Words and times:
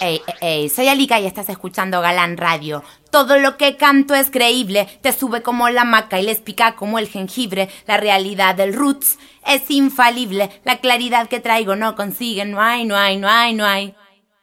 Ey, 0.00 0.20
ey, 0.40 0.68
soy 0.68 0.88
Alika 0.88 1.18
y 1.20 1.26
estás 1.26 1.48
escuchando 1.48 2.02
Galán 2.02 2.36
Radio. 2.36 2.82
Todo 3.10 3.38
lo 3.38 3.56
que 3.56 3.76
canto 3.76 4.14
es 4.14 4.30
creíble, 4.30 4.86
te 5.00 5.12
sube 5.12 5.42
como 5.42 5.70
la 5.70 5.84
maca 5.84 6.20
y 6.20 6.22
les 6.22 6.40
pica 6.40 6.76
como 6.76 6.98
el 6.98 7.08
jengibre. 7.08 7.70
La 7.86 7.96
realidad 7.96 8.54
del 8.54 8.74
roots 8.74 9.18
es 9.46 9.70
infalible, 9.70 10.50
la 10.64 10.78
claridad 10.78 11.28
que 11.28 11.40
traigo 11.40 11.76
no 11.76 11.96
consigue, 11.96 12.44
no 12.44 12.60
hay, 12.60 12.84
no 12.84 12.96
hay, 12.96 13.16
no 13.16 13.28
hay, 13.28 13.54
no 13.54 13.64
hay. 13.64 13.94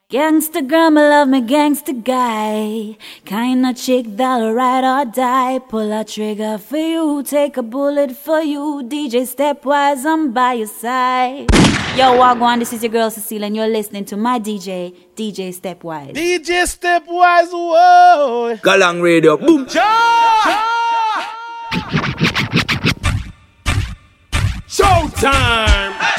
Gangsta 0.09 0.61
me 0.61 1.01
love 1.01 1.27
me 1.27 1.41
gangsta 1.41 1.91
guy. 1.91 2.97
Kinda 3.25 3.73
chick 3.73 4.15
that'll 4.15 4.53
ride 4.53 4.85
or 4.85 5.05
die. 5.05 5.59
Pull 5.59 5.91
a 5.91 6.03
trigger 6.03 6.57
for 6.57 6.77
you, 6.77 7.23
take 7.23 7.57
a 7.57 7.63
bullet 7.63 8.11
for 8.11 8.41
you. 8.41 8.83
DJ 8.83 9.25
Stepwise, 9.25 10.05
I'm 10.05 10.31
by 10.31 10.53
your 10.53 10.67
side. 10.67 11.47
Yo, 11.95 12.17
Wagwan, 12.17 12.57
this 12.57 12.73
is 12.73 12.81
your 12.81 12.91
girl 12.91 13.11
Cecile, 13.11 13.43
and 13.43 13.55
you're 13.55 13.67
listening 13.67 14.03
to 14.05 14.17
my 14.17 14.39
DJ, 14.39 14.95
DJ 15.15 15.53
Stepwise. 15.53 16.15
DJ 16.15 16.63
Stepwise, 16.65 17.51
whoa. 17.51 18.57
Galang 18.63 18.99
Radio, 18.99 19.37
boom. 19.37 19.67
Showtime. 24.67 26.12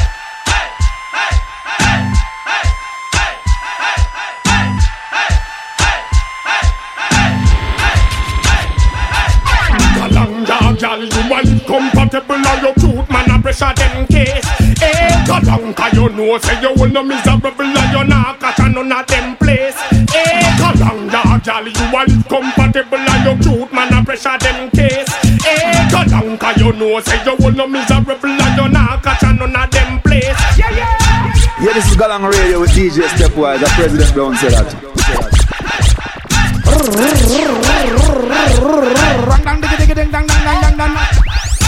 Gal, 10.94 11.02
you 11.02 11.50
incompatible 11.50 12.36
and 12.36 12.62
you 12.62 12.72
cute 12.78 13.10
man 13.10 13.30
a 13.30 13.42
pressure 13.42 13.72
them 13.74 14.06
case. 14.06 14.46
Eh, 14.80 15.24
Kalanga, 15.26 15.92
you 15.92 16.08
know 16.10 16.38
say 16.38 16.60
you 16.60 16.72
will 16.76 16.88
no 16.88 17.02
miserable 17.02 17.50
and 17.64 17.92
you 17.92 18.04
not 18.04 18.38
catch 18.38 18.60
a 18.60 18.68
none 18.68 18.92
of 18.92 19.06
them 19.08 19.36
place. 19.36 19.74
Eh, 20.14 20.56
Kalanga, 20.56 21.42
gal, 21.42 21.66
you 21.66 22.14
incompatible 22.14 22.98
and 22.98 23.26
you 23.26 23.50
cute 23.50 23.72
man 23.72 23.92
a 23.92 24.04
pressure 24.04 24.38
them 24.38 24.70
case. 24.70 25.08
Eh, 25.44 25.88
Kalanga, 25.90 26.56
you 26.58 26.72
know 26.72 27.00
say 27.00 27.18
you 27.24 27.34
will 27.40 27.52
no 27.52 27.66
miserable 27.66 28.30
and 28.30 28.56
you 28.56 28.68
not 28.68 29.02
catch 29.02 29.22
a 29.24 29.32
none 29.32 29.56
of 29.56 29.70
them 29.72 30.00
place. 30.00 30.38
Yeah, 30.56 30.70
yeah. 30.70 31.34
Yeah, 31.60 31.72
this 31.72 31.90
is 31.90 31.96
Galang 31.96 32.30
Radio 32.30 32.60
with 32.60 32.70
DJ 32.70 33.02
Stepwise. 33.08 33.58
The 33.58 33.66
President 33.74 34.14
Brown 34.14 34.36
said 34.36 34.52
that. 34.52 35.33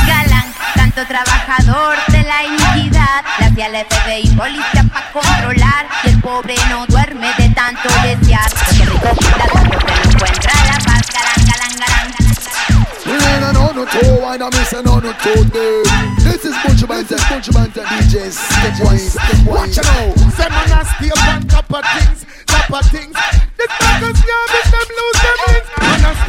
Galán, 0.06 0.54
tanto 0.74 1.06
trabajador 1.06 1.96
de 2.08 2.22
la 2.22 2.44
iniquidad. 2.44 3.24
La 3.38 3.46
el 3.46 3.86
FBI, 3.86 4.36
policía 4.36 4.84
para 4.92 5.12
controlar. 5.12 5.86
Y 6.04 6.08
el 6.08 6.20
pobre 6.20 6.54
no 6.68 6.86
duerme 6.86 7.32
de 7.38 7.48
tanto 7.50 7.88
desear. 8.02 8.50
Porque 8.52 8.84
rico 8.84 9.08
que 9.16 9.28
no 9.94 10.10
encuentra 10.12 10.52
la 10.64 10.78
paz. 10.84 11.02
Galán, 11.12 11.42
galán, 11.46 11.72
galán, 11.80 12.12
galán. 12.12 13.52
no, 13.52 13.72
no, 13.72 13.84
two, 13.86 14.20
why 14.22 14.36
not 14.36 14.52
miss 14.52 14.72
no, 14.72 15.00
no, 15.00 15.12
two, 15.22 15.44
day. 15.50 15.82
This 16.24 16.44
is 16.44 16.54
Bunch 16.64 16.82
DJs, 17.82 18.36
Stepwise, 18.36 19.16
Watch 19.46 19.78
out, 19.78 20.18
say 20.34 20.48
man 20.48 20.72
a 20.72 20.84
stay 20.84 21.10
on 21.10 21.46
top 21.46 21.72
of 21.72 21.84
things, 21.94 22.26
top 22.46 22.70
of 22.72 22.90
things. 22.90 23.14
Make 23.58 24.85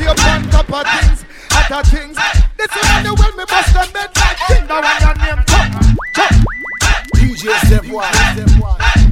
Man 0.08 0.16
a 0.16 0.22
stay 0.22 0.32
on 0.32 0.44
top 0.50 0.72
of 0.72 0.88
things, 0.88 1.26
other 1.52 1.84
things. 1.90 2.18
This 2.58 2.72
is 2.72 2.84
when 2.94 3.04
the 3.04 3.14
well 3.14 3.36
me 3.36 3.44
bust 3.50 3.74
them 3.74 3.92
bed 3.92 4.10
like 4.16 4.38
king. 4.48 4.68
That 4.68 4.84
one 4.88 5.02
your 5.04 5.16
name, 5.20 5.44
top, 5.46 5.68
top. 6.16 6.32
DJ 7.16 7.52
Stepwise, 7.68 8.16
Stepwise. 8.32 8.78
Bless, 8.78 9.07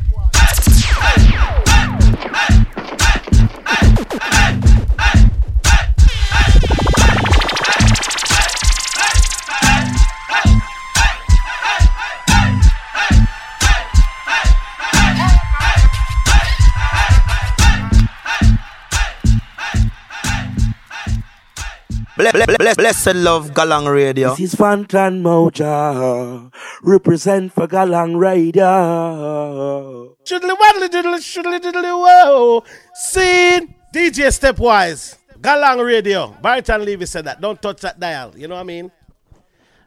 bless, 22.15 22.31
bless, 22.57 22.75
blessed 22.75 23.15
love 23.15 23.51
Galang 23.51 23.91
Radio. 23.91 24.35
This 24.35 24.53
is 24.53 24.55
Fantan 24.55 25.21
Moja, 25.21 26.51
represent 26.83 27.53
for 27.53 27.67
Galang 27.67 28.17
Radio. 28.17 30.15
Shoodly 30.23 30.55
waddly 30.57 30.87
diddly, 30.87 31.19
shoodly 31.19 31.59
diddly, 31.59 31.91
whoa. 31.91 32.63
Scene. 32.93 33.75
DJ 33.93 34.27
Stepwise. 34.27 35.17
Galang 35.39 35.83
Radio. 35.85 36.35
Barton 36.41 36.83
Levy 36.83 37.05
said 37.05 37.25
that. 37.25 37.39
Don't 37.39 37.61
touch 37.61 37.79
that 37.81 37.99
dial. 37.99 38.33
You 38.35 38.47
know 38.47 38.55
what 38.55 38.61
I 38.61 38.65
mean? 38.65 38.91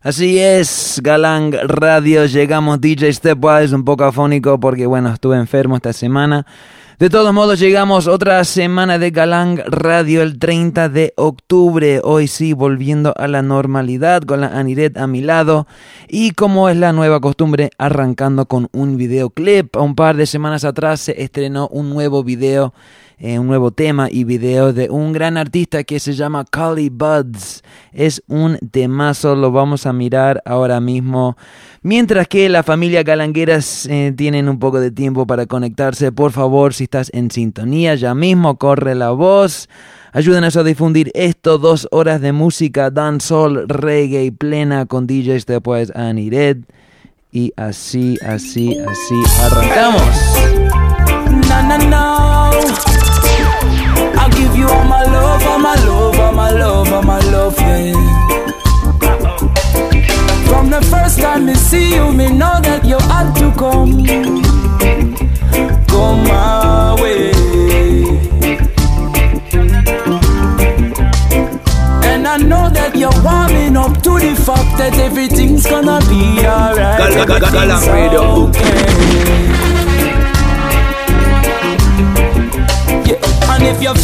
Así 0.00 0.38
es, 0.38 1.00
Galang 1.02 1.52
Radio, 1.66 2.24
llegamos 2.24 2.80
DJ 2.80 3.12
Stepwise, 3.12 3.74
un 3.74 3.84
poco 3.84 4.04
afónico 4.04 4.58
porque 4.60 4.86
bueno, 4.86 5.12
estuve 5.12 5.36
enfermo 5.36 5.74
esta 5.74 5.92
semana. 5.92 6.46
De 6.98 7.10
todos 7.10 7.32
modos, 7.32 7.60
llegamos 7.60 8.08
otra 8.08 8.42
semana 8.42 8.98
de 8.98 9.12
Galang 9.12 9.60
Radio 9.68 10.20
el 10.20 10.40
30 10.40 10.88
de 10.88 11.12
octubre. 11.16 12.00
Hoy 12.02 12.26
sí, 12.26 12.54
volviendo 12.54 13.14
a 13.16 13.28
la 13.28 13.40
normalidad 13.40 14.22
con 14.22 14.40
la 14.40 14.48
Aniret 14.48 14.96
a 14.96 15.06
mi 15.06 15.20
lado. 15.20 15.68
Y 16.08 16.32
como 16.32 16.68
es 16.68 16.76
la 16.76 16.92
nueva 16.92 17.20
costumbre, 17.20 17.70
arrancando 17.78 18.46
con 18.46 18.68
un 18.72 18.96
videoclip. 18.96 19.76
Un 19.76 19.94
par 19.94 20.16
de 20.16 20.26
semanas 20.26 20.64
atrás 20.64 20.98
se 20.98 21.22
estrenó 21.22 21.68
un 21.68 21.88
nuevo 21.88 22.24
video 22.24 22.74
eh, 23.20 23.38
un 23.38 23.48
nuevo 23.48 23.72
tema 23.72 24.08
y 24.10 24.22
video 24.24 24.72
de 24.72 24.90
un 24.90 25.12
gran 25.12 25.36
artista 25.36 25.82
que 25.82 25.98
se 25.98 26.12
llama 26.12 26.44
Collie 26.44 26.90
Buds. 26.90 27.62
Es 27.92 28.22
un 28.28 28.58
temazo, 28.70 29.34
lo 29.34 29.50
vamos 29.50 29.86
a 29.86 29.92
mirar 29.92 30.40
ahora 30.44 30.80
mismo. 30.80 31.36
Mientras 31.82 32.28
que 32.28 32.48
la 32.48 32.62
familia 32.62 33.02
Galangueras 33.02 33.86
eh, 33.86 34.12
tienen 34.16 34.48
un 34.48 34.58
poco 34.58 34.78
de 34.78 34.92
tiempo 34.92 35.26
para 35.26 35.46
conectarse, 35.46 36.12
por 36.12 36.30
favor, 36.30 36.74
si 36.74 36.84
estás 36.84 37.10
en 37.12 37.30
sintonía, 37.30 37.96
ya 37.96 38.14
mismo 38.14 38.56
corre 38.56 38.94
la 38.94 39.10
voz. 39.10 39.68
Ayúdenos 40.12 40.56
a 40.56 40.62
difundir 40.62 41.10
esto, 41.14 41.58
dos 41.58 41.88
horas 41.90 42.20
de 42.20 42.32
música, 42.32 42.90
dancehall, 42.90 43.68
reggae 43.68 44.32
plena 44.32 44.86
con 44.86 45.06
DJs 45.06 45.44
después 45.44 45.92
Anired. 45.94 46.58
Y 47.30 47.52
así, 47.56 48.16
así, 48.24 48.78
así 48.78 49.14
arrancamos. 49.42 50.02
No, 51.48 51.62
no, 51.68 51.78
no. 51.90 52.87
Give 54.38 54.54
you 54.56 54.68
all 54.68 54.84
my 54.84 55.02
love, 55.02 55.42
all 55.46 55.58
my 55.58 55.74
love, 55.86 56.18
all 56.20 56.32
my 56.32 56.50
love, 56.50 56.92
all 56.92 57.02
my 57.02 57.20
love, 57.34 57.56
yeah. 57.58 57.92
From 60.48 60.70
the 60.70 60.80
first 60.90 61.20
time 61.20 61.46
me 61.46 61.54
see 61.54 61.94
you, 61.94 62.12
me 62.12 62.28
know 62.30 62.60
that 62.62 62.84
you 62.84 62.98
had 63.10 63.34
to 63.40 63.50
come. 63.58 63.92
Come 65.90 66.22
my 66.28 66.94
way. 67.02 67.32
And 72.10 72.26
I 72.26 72.36
know 72.36 72.70
that 72.70 72.92
you're 72.94 73.20
warming 73.22 73.76
up 73.76 74.02
to 74.02 74.18
the 74.18 74.34
fact 74.46 74.78
that 74.78 74.94
everything's 74.98 75.66
gonna 75.66 76.00
be 76.08 76.46
alright. 76.46 77.00
Everything's 77.00 77.78
okay. 78.48 78.86
Yeah, 83.08 83.52
and 83.54 83.62
if 83.64 83.82
you're 83.82 83.94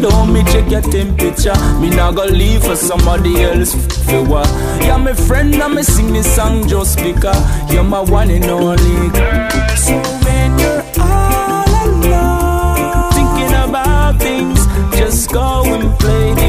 feeling 0.00 0.12
low, 0.12 0.26
me 0.26 0.42
check 0.44 0.70
your 0.70 0.80
temperature. 0.80 1.54
Me 1.80 1.90
not 1.90 2.14
gonna 2.14 2.32
leave 2.32 2.62
for 2.62 2.76
somebody 2.76 3.42
else 3.42 3.74
for 4.04 4.24
what? 4.24 4.48
You're 4.84 4.98
my 4.98 5.12
friend, 5.12 5.54
and 5.54 5.74
me 5.74 5.82
sing 5.82 6.12
this 6.12 6.34
song 6.34 6.68
just 6.68 6.98
because 6.98 7.72
you're 7.72 7.84
my 7.84 8.00
one 8.00 8.30
and 8.30 8.44
only 8.44 9.08
girl. 9.10 9.48
So 9.76 9.94
when 10.24 10.58
you're 10.58 10.84
all 11.00 11.68
alone, 11.84 13.12
thinking 13.12 13.54
about 13.68 14.18
things, 14.18 14.66
just 14.98 15.30
go 15.32 15.62
and 15.64 15.98
play 15.98 16.39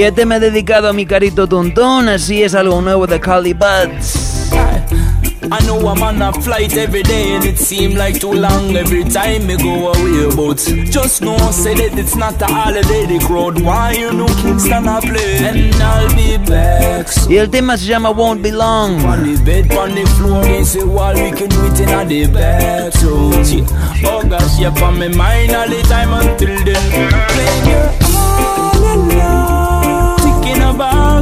Y 0.00 0.04
este 0.04 0.24
me 0.24 0.36
he 0.36 0.40
dedicado 0.40 0.88
a 0.88 0.94
mi 0.94 1.04
carito 1.04 1.46
tontón, 1.46 2.08
así 2.08 2.42
es 2.42 2.54
algo 2.54 2.80
nuevo 2.80 3.06
de 3.06 3.20
Collie 3.20 3.52
Buds. 3.52 4.50
I 5.52 5.58
know 5.66 5.78
I'm 5.86 6.02
on 6.02 6.22
a 6.22 6.32
flight 6.40 6.74
every 6.74 7.02
day 7.02 7.34
and 7.34 7.44
it 7.44 7.58
seem 7.58 7.96
like 7.96 8.18
too 8.18 8.32
long 8.32 8.74
every 8.74 9.04
time 9.04 9.46
me 9.46 9.58
go 9.58 9.92
away 9.92 10.34
but 10.34 10.56
just 10.90 11.20
know 11.20 11.36
say 11.50 11.74
that 11.74 11.98
it's 11.98 12.16
not 12.16 12.40
a 12.40 12.46
holiday 12.46 13.04
the 13.04 13.22
crowd 13.26 13.60
why 13.60 13.92
you 13.92 14.10
know 14.10 14.28
Kingston 14.40 14.88
a 14.88 15.02
play 15.02 15.36
and 15.44 15.74
I'll 15.74 16.08
be 16.16 16.38
back 16.48 17.08
soon 17.08 17.32
Y 17.32 17.36
el 17.36 17.50
tema 17.50 17.76
se 17.76 17.84
llama 17.84 18.10
Won't 18.10 18.42
Be 18.42 18.52
Long. 18.52 19.04
on 19.04 19.22
the 19.22 19.38
bed, 19.44 19.70
on 19.76 19.94
the 19.94 20.06
floor, 20.16 20.42
they 20.44 20.64
say 20.64 20.82
while 20.82 21.14
we 21.14 21.30
can 21.30 21.50
do 21.50 21.66
it 21.66 21.78
in 21.78 22.08
the 22.08 22.26
bathroom. 22.32 23.32
Yeah. 23.44 24.08
Oh 24.08 24.22
gosh, 24.26 24.58
yeah, 24.58 24.82
on 24.82 24.98
my 24.98 25.08
mind 25.08 25.54
all 25.54 25.68
the 25.68 25.82
time 25.82 26.14
until 26.14 26.64
then. 26.64 28.09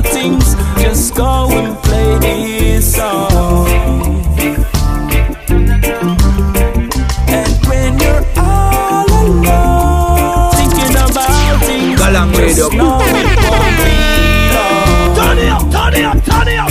When 0.02 0.38
you're 0.78 1.14
go 1.14 1.48
and 1.50 1.76
play 1.82 2.18
this 2.20 2.94
song. 2.94 3.66
And 7.28 7.52
when 7.66 7.98
you're 7.98 8.24
all 8.36 9.06
alone, 9.10 10.52
thinking 10.54 10.94
about 10.94 11.64
things, 11.64 11.98
just 12.00 12.72
know 12.74 13.00
it 13.00 13.38
won't 13.42 13.76
be 13.82 13.94
long. 14.54 15.16
Turn 15.16 15.38
it 15.38 15.50
up, 15.50 15.64
turn 15.72 15.94
it 15.94 16.04
up, 16.04 16.18
turn 16.24 16.48
it 16.48 16.58
up, 16.58 16.67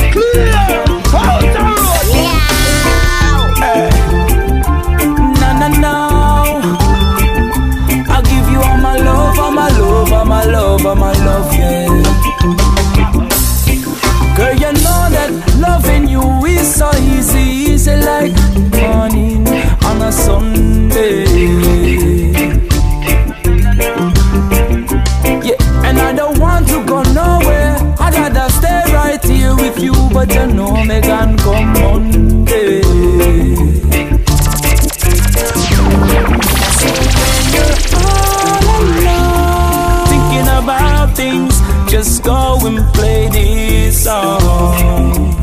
but 30.17 30.33
you 30.33 30.47
know 30.47 30.73
me 30.83 30.99
can 30.99 31.37
come 31.37 31.73
Monday. 31.73 32.81
Thinking 40.09 40.49
about 40.59 41.15
things, 41.15 41.53
just 41.91 42.23
go 42.23 42.57
and 42.65 42.79
play 42.95 43.29
this 43.29 44.03
song. 44.05 45.35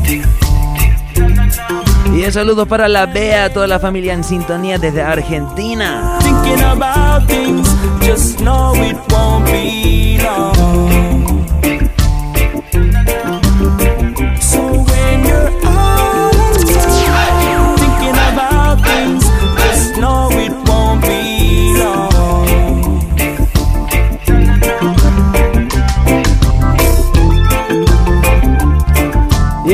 Y 2.13 2.25
un 2.25 2.31
saludo 2.33 2.65
para 2.65 2.89
la 2.89 3.05
Bea, 3.05 3.53
toda 3.53 3.67
la 3.67 3.79
familia 3.79 4.13
en 4.13 4.25
sintonía 4.25 4.77
desde 4.77 5.01
Argentina. 5.01 6.19
Thinking 6.21 6.63
about 6.63 7.25
things, 7.27 7.67
just 8.01 8.39
know 8.41 8.73
it 8.75 8.97
won't 9.09 9.45
be 9.45 10.17
long. 10.21 10.94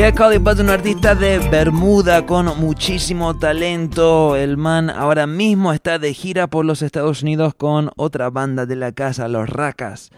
Es 0.02 0.14
Cody 0.14 0.38
Buzz, 0.38 0.58
un 0.58 0.68
artista 0.68 1.14
de 1.14 1.38
Bermuda 1.38 2.26
con 2.26 2.46
muchísimo 2.58 3.38
talento. 3.38 4.34
El 4.34 4.56
man 4.56 4.90
ahora 4.90 5.28
mismo 5.28 5.72
está 5.72 6.00
de 6.00 6.12
gira 6.12 6.48
por 6.48 6.64
los 6.64 6.82
Estados 6.82 7.22
Unidos 7.22 7.54
con 7.54 7.88
otra 7.94 8.28
banda 8.28 8.66
de 8.66 8.74
la 8.74 8.90
casa, 8.90 9.28
Los 9.28 9.48
Racas. 9.48 10.10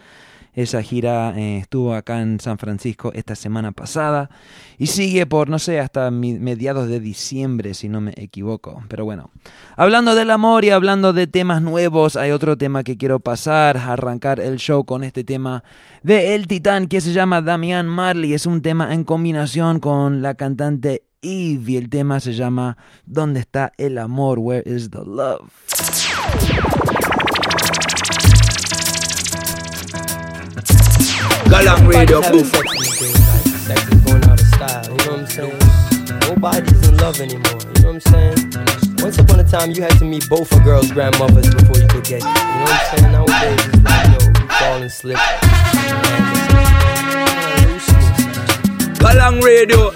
Esa 0.55 0.81
gira 0.81 1.33
eh, 1.37 1.57
estuvo 1.57 1.93
acá 1.93 2.21
en 2.21 2.39
San 2.39 2.57
Francisco 2.57 3.11
esta 3.13 3.35
semana 3.35 3.73
pasada 3.73 4.29
y 4.77 4.87
sigue 4.87 5.25
por, 5.25 5.49
no 5.49 5.59
sé, 5.59 5.79
hasta 5.79 6.09
mediados 6.11 6.87
de 6.87 7.01
diciembre, 7.01 7.73
si 7.73 7.89
no 7.89 7.99
me 7.99 8.13
equivoco. 8.15 8.81
Pero 8.87 9.03
bueno, 9.03 9.31
hablando 9.75 10.15
del 10.15 10.31
amor 10.31 10.63
y 10.63 10.69
hablando 10.69 11.11
de 11.11 11.27
temas 11.27 11.61
nuevos, 11.61 12.15
hay 12.15 12.31
otro 12.31 12.57
tema 12.57 12.83
que 12.83 12.97
quiero 12.97 13.19
pasar, 13.19 13.77
arrancar 13.77 14.39
el 14.39 14.57
show 14.57 14.85
con 14.85 15.03
este 15.03 15.25
tema 15.25 15.63
de 16.03 16.35
El 16.35 16.47
Titán 16.47 16.87
que 16.87 17.01
se 17.01 17.11
llama 17.11 17.41
Damian 17.41 17.87
Marley. 17.87 18.33
Es 18.33 18.45
un 18.45 18.61
tema 18.61 18.93
en 18.93 19.03
combinación 19.03 19.79
con 19.79 20.21
la 20.21 20.35
cantante 20.35 21.03
Eve 21.21 21.71
y 21.71 21.77
el 21.77 21.89
tema 21.89 22.19
se 22.19 22.33
llama 22.33 22.77
¿Dónde 23.05 23.41
está 23.41 23.73
el 23.77 23.97
amor? 23.97 24.39
Where 24.39 24.63
is 24.65 24.89
the 24.89 25.03
love? 25.05 25.49
Galang 31.45 31.87
Radio. 31.87 32.21
Having 32.21 32.41
Boom. 32.41 32.49
sex 32.49 32.65
these 32.73 32.99
days, 32.99 33.19
like, 33.29 33.47
sex 33.67 33.81
is 33.87 34.01
going 34.01 34.23
out 34.25 34.41
of 34.41 34.47
style, 34.47 34.83
you 34.85 34.97
know 34.97 35.11
what 35.11 35.19
I'm 35.19 35.27
saying? 35.27 35.59
Nobody's 36.27 36.89
in 36.89 36.97
love 36.97 37.19
anymore, 37.21 37.61
you 37.61 37.81
know 37.81 37.91
what 37.93 38.07
I'm 38.07 38.11
saying? 38.11 38.37
Once 38.99 39.17
upon 39.19 39.39
a 39.39 39.43
time, 39.43 39.71
you 39.71 39.81
had 39.81 39.97
to 39.99 40.05
meet 40.05 40.27
both 40.27 40.51
a 40.51 40.59
girl's 40.61 40.91
grandmothers 40.91 41.53
before 41.53 41.77
you 41.77 41.87
could 41.87 42.03
get 42.03 42.21
it, 42.21 42.25
you 42.25 42.33
know 42.33 42.65
what 42.65 42.71
I'm 42.73 42.97
saying? 42.97 43.11
Nowadays, 43.11 43.61
it's 43.67 43.83
like, 43.83 44.07
yo, 44.09 44.19
you 44.25 44.47
fall 44.49 44.81
and 44.81 44.91
slip. 44.91 45.17
Galang 48.99 49.41
Radio. 49.43 49.91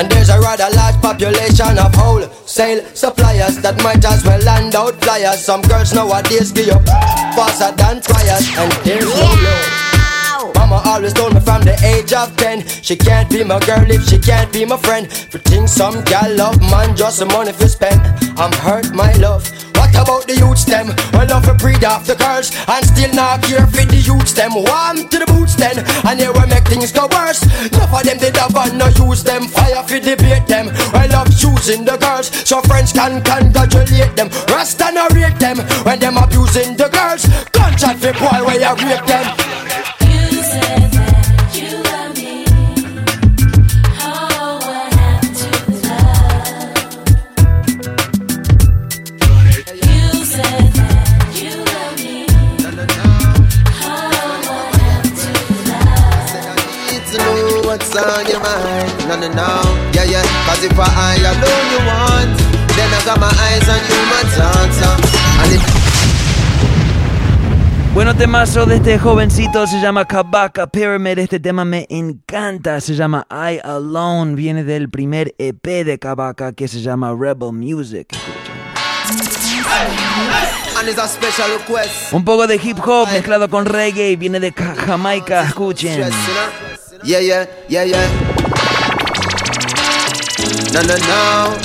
And 0.00 0.10
there's 0.10 0.30
a 0.30 0.40
rather 0.40 0.74
large 0.74 0.96
population 1.02 1.76
of 1.76 1.94
wholesale 1.94 2.82
suppliers 2.94 3.58
that 3.60 3.76
might 3.84 4.02
as 4.02 4.24
well 4.24 4.40
land 4.40 4.74
out 4.74 4.94
flyers. 5.04 5.44
Some 5.44 5.60
girls 5.60 5.92
nowadays 5.92 6.52
give 6.52 6.70
up 6.70 6.86
faster 7.36 7.70
than 7.76 8.00
tryers, 8.00 8.48
and 8.56 8.72
there's 8.80 9.04
no 9.04 9.28
love. 9.44 10.54
Mama 10.54 10.80
always 10.86 11.12
told 11.12 11.34
me 11.34 11.40
from 11.40 11.60
the 11.68 11.76
age 11.84 12.14
of 12.14 12.34
10 12.38 12.66
She 12.80 12.96
can't 12.96 13.28
be 13.28 13.44
my 13.44 13.60
girl 13.60 13.84
if 13.90 14.08
she 14.08 14.18
can't 14.18 14.50
be 14.50 14.64
my 14.64 14.78
friend. 14.78 15.12
For 15.12 15.36
things 15.36 15.70
some 15.70 16.02
gal 16.04 16.34
love 16.34 16.58
man 16.62 16.96
just 16.96 17.18
the 17.18 17.26
money 17.26 17.52
for 17.52 17.68
spend. 17.68 18.00
I'm 18.38 18.52
hurt 18.52 18.94
my 18.94 19.12
love 19.16 19.44
About 19.94 20.26
the 20.26 20.36
youths 20.36 20.64
them? 20.64 20.94
Well 21.12 21.26
love 21.28 21.44
for 21.44 21.54
breed 21.54 21.84
off 21.84 22.06
the 22.06 22.16
girls 22.16 22.50
And 22.68 22.84
still 22.84 23.12
not 23.14 23.42
care 23.42 23.66
for 23.66 23.84
the 23.84 23.96
youths 23.96 24.32
them. 24.32 24.54
Warm 24.54 25.08
to 25.08 25.16
the 25.18 25.26
boots 25.26 25.54
then 25.56 25.78
And 26.06 26.20
here 26.20 26.32
we 26.32 26.44
make 26.46 26.66
things 26.66 26.92
go 26.92 27.08
worse. 27.10 27.42
Enough 27.70 27.94
of 27.94 28.02
them 28.04 28.18
did 28.18 28.36
have 28.36 28.56
and 28.56 28.78
no 28.78 28.88
use 28.94 29.22
them. 29.22 29.48
Fire 29.48 29.82
for 29.82 30.00
debate 30.00 30.46
them. 30.46 30.72
Well 30.92 31.08
love 31.10 31.30
choosing 31.36 31.84
the 31.84 31.96
girls 31.96 32.28
So 32.46 32.60
friends 32.62 32.92
can 32.92 33.22
congratulate 33.22 34.16
them. 34.16 34.28
Rest 34.48 34.80
and 34.82 34.98
rate 35.14 35.38
them 35.38 35.58
When 35.84 35.98
them 35.98 36.16
abusing 36.16 36.76
the 36.76 36.88
girls. 36.88 37.26
Gunshot 37.52 37.96
for 37.96 38.12
boy 38.14 38.44
where 38.44 38.60
you 38.60 38.74
rape 38.86 39.06
them 39.06 39.79
Bueno, 67.94 68.16
temazo 68.16 68.66
de 68.66 68.76
este 68.76 68.98
jovencito 68.98 69.66
se 69.66 69.80
llama 69.80 70.04
Kabaka 70.04 70.66
Pyramid. 70.66 71.18
Este 71.18 71.40
tema 71.40 71.64
me 71.64 71.86
encanta. 71.88 72.80
Se 72.80 72.94
llama 72.94 73.26
I 73.30 73.60
Alone. 73.62 74.34
Viene 74.34 74.64
del 74.64 74.88
primer 74.88 75.34
EP 75.38 75.84
de 75.84 75.98
Kabaka 75.98 76.52
que 76.52 76.68
se 76.68 76.80
llama 76.80 77.14
Rebel 77.18 77.52
Music. 77.52 78.08
and 79.10 79.39
it's 80.88 80.98
a 80.98 81.06
special 81.08 81.58
request. 81.58 82.12
Un 82.12 82.24
poco 82.24 82.46
de 82.46 82.56
hip 82.56 82.78
hop 82.84 83.08
mezclado 83.12 83.48
con 83.48 83.64
reggae. 83.66 84.16
Viene 84.16 84.40
de 84.40 84.52
Ca- 84.52 84.74
Jamaica. 84.74 85.42
Escuchen. 85.42 86.10
Yeah, 87.02 87.20
yeah, 87.20 87.46
yeah, 87.68 87.84
yeah. 87.84 88.08
No, 90.72 90.82
no, 90.82 90.94
no. 90.96 91.56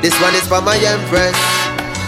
This 0.00 0.14
one 0.20 0.34
is 0.34 0.46
for 0.48 0.60
my 0.62 0.76
empress. 0.76 1.36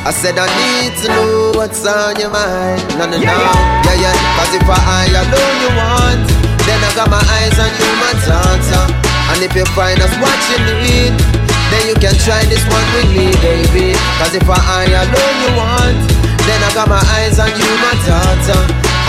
I 0.07 0.13
said 0.13 0.39
I 0.39 0.47
need 0.47 0.97
to 1.03 1.09
know 1.09 1.53
what's 1.55 1.85
on 1.85 2.17
your 2.19 2.31
mind. 2.31 2.81
No, 2.99 3.05
no, 3.07 3.17
no. 3.19 3.23
Yeah, 3.23 3.95
yeah. 4.01 4.15
Cause 4.37 4.55
if 4.55 4.65
I 4.65 5.07
alone 5.13 5.57
you 5.61 5.71
want, 5.77 6.29
then 6.65 6.81
I 6.81 6.95
got 6.95 7.11
my 7.11 7.21
eyes 7.21 7.59
on 7.59 7.69
you, 7.69 7.91
my 8.01 8.13
dancer. 8.25 8.87
And 9.33 9.43
if 9.45 9.55
you 9.55 9.65
find 9.77 10.01
us 10.01 10.11
what 10.23 10.39
you 10.51 10.59
need, 10.81 11.40
then 11.71 11.89
you 11.89 11.95
can 11.95 12.15
try 12.19 12.43
this 12.47 12.63
one 12.67 12.87
with 12.95 13.11
me, 13.15 13.31
baby. 13.41 13.95
Cause 14.19 14.35
if 14.35 14.47
I 14.47 14.85
alone 14.87 15.37
you 15.43 15.51
want, 15.57 15.99
then 16.47 16.61
I 16.63 16.71
got 16.75 16.89
my 16.89 17.03
eyes 17.19 17.39
on 17.39 17.51
you, 17.51 17.71
my 17.83 17.95
daughter. 18.07 18.61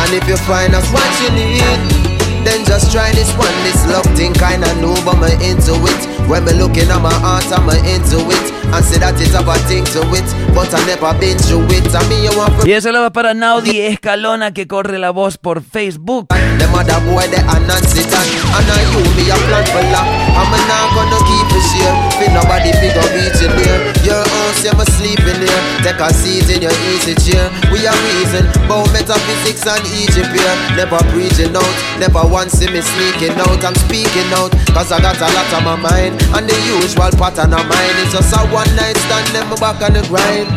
And 0.02 0.14
if 0.14 0.28
you 0.28 0.38
find 0.38 0.74
us 0.74 0.88
what 0.92 1.10
you 1.22 1.30
need, 1.34 2.01
then 2.46 2.66
just 2.66 2.92
try 2.92 3.12
this 3.12 3.32
one. 3.38 3.54
This 3.64 3.82
love 3.88 4.08
thing 4.18 4.34
kinda 4.34 4.74
new, 4.82 4.96
but 5.06 5.18
me 5.20 5.32
into 5.46 5.74
it. 5.76 6.02
When 6.30 6.46
me 6.46 6.54
looking 6.54 6.90
at 6.90 7.02
my 7.02 7.14
heart, 7.14 7.46
I'm 7.52 7.70
into 7.70 8.20
it. 8.30 8.62
and 8.74 8.86
say 8.86 9.00
that 9.00 9.20
it's 9.20 9.36
a 9.36 9.44
bad 9.44 9.60
thing 9.68 9.84
to 9.92 10.00
it, 10.16 10.28
but 10.56 10.72
I 10.72 10.80
never 10.88 11.12
been 11.20 11.38
through 11.38 11.68
it. 11.76 11.92
I 11.92 12.02
mean, 12.08 12.24
you 12.24 12.34
want 12.38 12.56
Y 12.66 12.72
eso 12.72 12.92
lo 12.92 13.02
va 13.02 13.10
para 13.12 13.34
Naudi 13.34 13.82
Escalona 13.82 14.54
que 14.54 14.68
corre 14.68 14.98
la 14.98 15.12
voz 15.12 15.38
por 15.38 15.62
Facebook. 15.62 16.30
The 16.32 16.68
mother 16.72 17.00
boy 17.10 17.26
they 17.28 17.42
are 17.42 17.60
Nancy 17.68 18.06
Tan 18.06 18.28
And 18.54 18.70
I 18.70 18.86
you 18.94 19.02
me 19.18 19.26
a 19.28 19.36
plan 19.50 19.66
for 19.74 19.84
love 19.92 20.08
I'm 20.38 20.52
not 20.70 20.94
gonna 20.94 21.20
keep 21.26 21.50
it 21.52 21.66
share 21.74 21.96
Fi 22.22 22.28
nobody 22.32 22.72
fi 22.78 22.88
go 22.94 23.04
reach 23.18 23.42
in 23.42 23.52
there 23.58 23.80
Your 24.06 24.22
house 24.22 24.62
you 24.64 24.74
me 24.78 24.86
sleeping 24.94 25.42
there 25.42 25.62
Take 25.82 26.00
a 26.00 26.14
seat 26.14 26.48
in 26.54 26.62
your 26.62 26.76
easy 26.94 27.18
chair 27.18 27.50
We 27.74 27.84
are 27.90 27.98
reason 28.14 28.46
About 28.62 28.88
metaphysics 28.94 29.66
and 29.66 29.82
Egypt 30.00 30.30
here 30.32 30.56
Never 30.78 31.02
preaching 31.12 31.56
out 31.56 31.74
Never 31.98 32.24
once 32.32 32.56
see 32.56 32.72
me 32.72 32.80
sneaking 32.80 33.36
out 33.36 33.60
I'm 33.62 33.76
speaking 33.76 34.32
out 34.40 34.56
Cause 34.72 34.90
I 34.90 35.04
got 35.04 35.20
a 35.20 35.28
lot 35.28 35.52
on 35.52 35.64
my 35.68 35.76
mind 35.76 36.16
And 36.32 36.48
the 36.48 36.56
usual 36.64 37.12
pattern 37.20 37.52
of 37.52 37.68
mine 37.68 37.96
It's 38.02 38.16
just 38.16 38.32
a 38.32 38.42
one 38.50 38.72
night 38.80 38.96
stand 38.96 39.28
Then 39.36 39.46
me 39.52 39.60
back 39.60 39.84
on 39.84 39.94
the 39.94 40.02
grind 40.08 40.48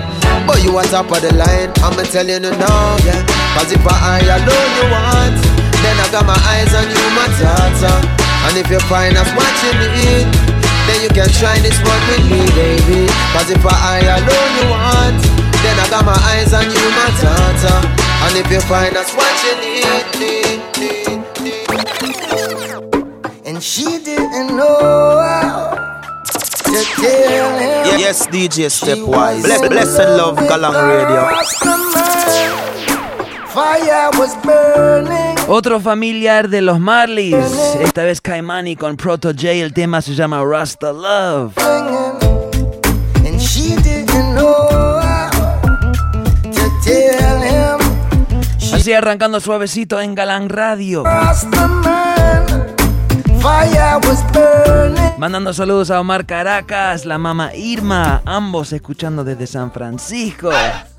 But 0.47 0.63
you 0.63 0.73
on 0.79 0.87
top 0.87 1.11
of 1.11 1.21
the 1.21 1.35
line 1.35 1.75
I'ma 1.83 2.07
tell 2.07 2.25
you 2.25 2.39
now, 2.39 2.97
yeah 3.03 3.21
Cause 3.59 3.75
if 3.75 3.83
I 3.83 4.23
alone 4.23 4.71
you 4.79 4.87
want 4.89 5.65
then 5.85 6.01
I 6.01 6.09
got 6.09 6.25
my 6.25 6.41
eyes 6.49 6.73
on 6.73 6.89
you, 6.89 7.05
my 7.13 7.29
tata. 7.37 7.93
And 8.49 8.57
if 8.57 8.73
you 8.73 8.81
find 8.89 9.21
us 9.21 9.29
watching 9.37 9.77
it, 9.85 10.25
then 10.89 10.99
you 11.05 11.13
can 11.13 11.29
try 11.29 11.61
this 11.61 11.77
one 11.85 12.03
with 12.09 12.25
me, 12.25 12.41
baby. 12.57 13.05
Cause 13.37 13.53
if 13.53 13.61
I 13.61 14.01
alone 14.01 14.53
you 14.57 14.67
want, 14.73 15.21
then 15.61 15.77
I 15.77 15.85
got 15.93 16.09
my 16.09 16.17
eyes 16.33 16.57
on 16.57 16.65
you, 16.65 16.85
my 16.97 17.09
tata. 17.21 17.75
And 18.25 18.33
if 18.41 18.49
you 18.51 18.65
find 18.65 18.97
us 18.97 19.13
watching 19.13 19.61
it, 19.61 20.54
she 23.65 23.99
didn't 24.05 24.55
know 24.55 25.19
how 25.25 25.71
to 26.65 26.85
tell 27.01 27.59
him. 27.59 27.99
Yes, 27.99 28.29
DJ 28.29 28.69
Stepwise. 28.69 29.43
Bless, 29.43 29.61
blessed 29.67 30.09
love, 30.21 30.37
Galang 30.37 30.77
Radio. 30.77 31.25
Fire 33.49 34.11
was 34.19 34.37
burning. 34.43 35.39
Otro 35.49 35.81
familiar 35.81 36.51
de 36.51 36.61
los 36.61 36.79
Marleys, 36.79 37.37
esta 37.81 38.03
vez 38.03 38.21
Caimani 38.21 38.77
con 38.77 38.97
Proto 38.97 39.31
J, 39.33 39.53
el 39.53 39.73
tema 39.73 40.03
se 40.03 40.15
llama 40.15 40.45
Rasta 40.45 40.93
Love. 40.93 41.57
And 43.25 43.41
she 43.41 43.77
didn't 43.77 44.35
know 44.35 45.01
how 45.01 45.31
to 46.53 46.71
tell 46.85 47.41
him. 47.43 47.81
Así 48.75 48.93
arrancando 48.93 49.41
suavecito 49.41 49.99
en 50.03 50.15
Galán 50.15 50.51
Radio. 50.51 51.05
Rasta 51.05 52.14
Mandando 55.19 55.53
saludos 55.53 55.91
a 55.91 56.01
Omar 56.01 56.25
Caracas, 56.25 57.05
la 57.05 57.19
mamá 57.19 57.55
Irma, 57.55 58.23
ambos 58.25 58.73
escuchando 58.73 59.23
desde 59.23 59.47
San 59.47 59.71
Francisco. 59.71 60.49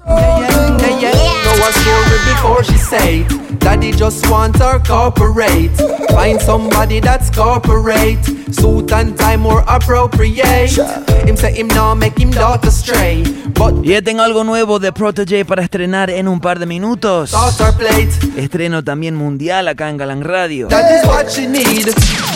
Yeah, 0.07 0.99
yeah, 0.99 1.43
know 1.43 1.67
a 1.67 1.71
story 1.73 2.19
before 2.33 2.63
she 2.63 2.77
say 2.77 3.45
Daddy 3.59 3.91
just 3.91 4.29
want 4.29 4.55
her 4.59 4.79
corporate. 4.79 5.75
Find 6.11 6.39
somebody 6.39 6.99
that's 6.99 7.31
corporate. 7.31 8.23
Suit 8.53 8.91
and 8.91 9.17
tie 9.17 9.37
more 9.37 9.63
appropriate. 9.67 10.77
Him 11.25 11.35
say 11.35 11.53
him 11.55 11.67
now 11.69 11.95
make 11.95 12.15
him 12.19 12.29
daughter 12.29 12.69
stray. 12.69 13.23
But 13.55 13.83
Y 13.83 13.93
ya 13.93 14.01
tengo 14.03 14.21
algo 14.21 14.43
nuevo 14.43 14.77
de 14.77 14.91
Protege 14.91 15.45
para 15.45 15.63
estrenar 15.63 16.11
en 16.11 16.27
un 16.27 16.39
par 16.39 16.59
de 16.59 16.67
minutos. 16.67 17.33
Estreno 18.37 18.83
también 18.83 19.15
mundial 19.15 19.67
acá 19.67 19.89
en 19.89 19.97
Galán 19.97 20.23
Radio. 20.23 20.67
That 20.67 20.91
is 20.91 21.07
what 21.07 21.29
she 21.31 21.47
need. 21.47 21.87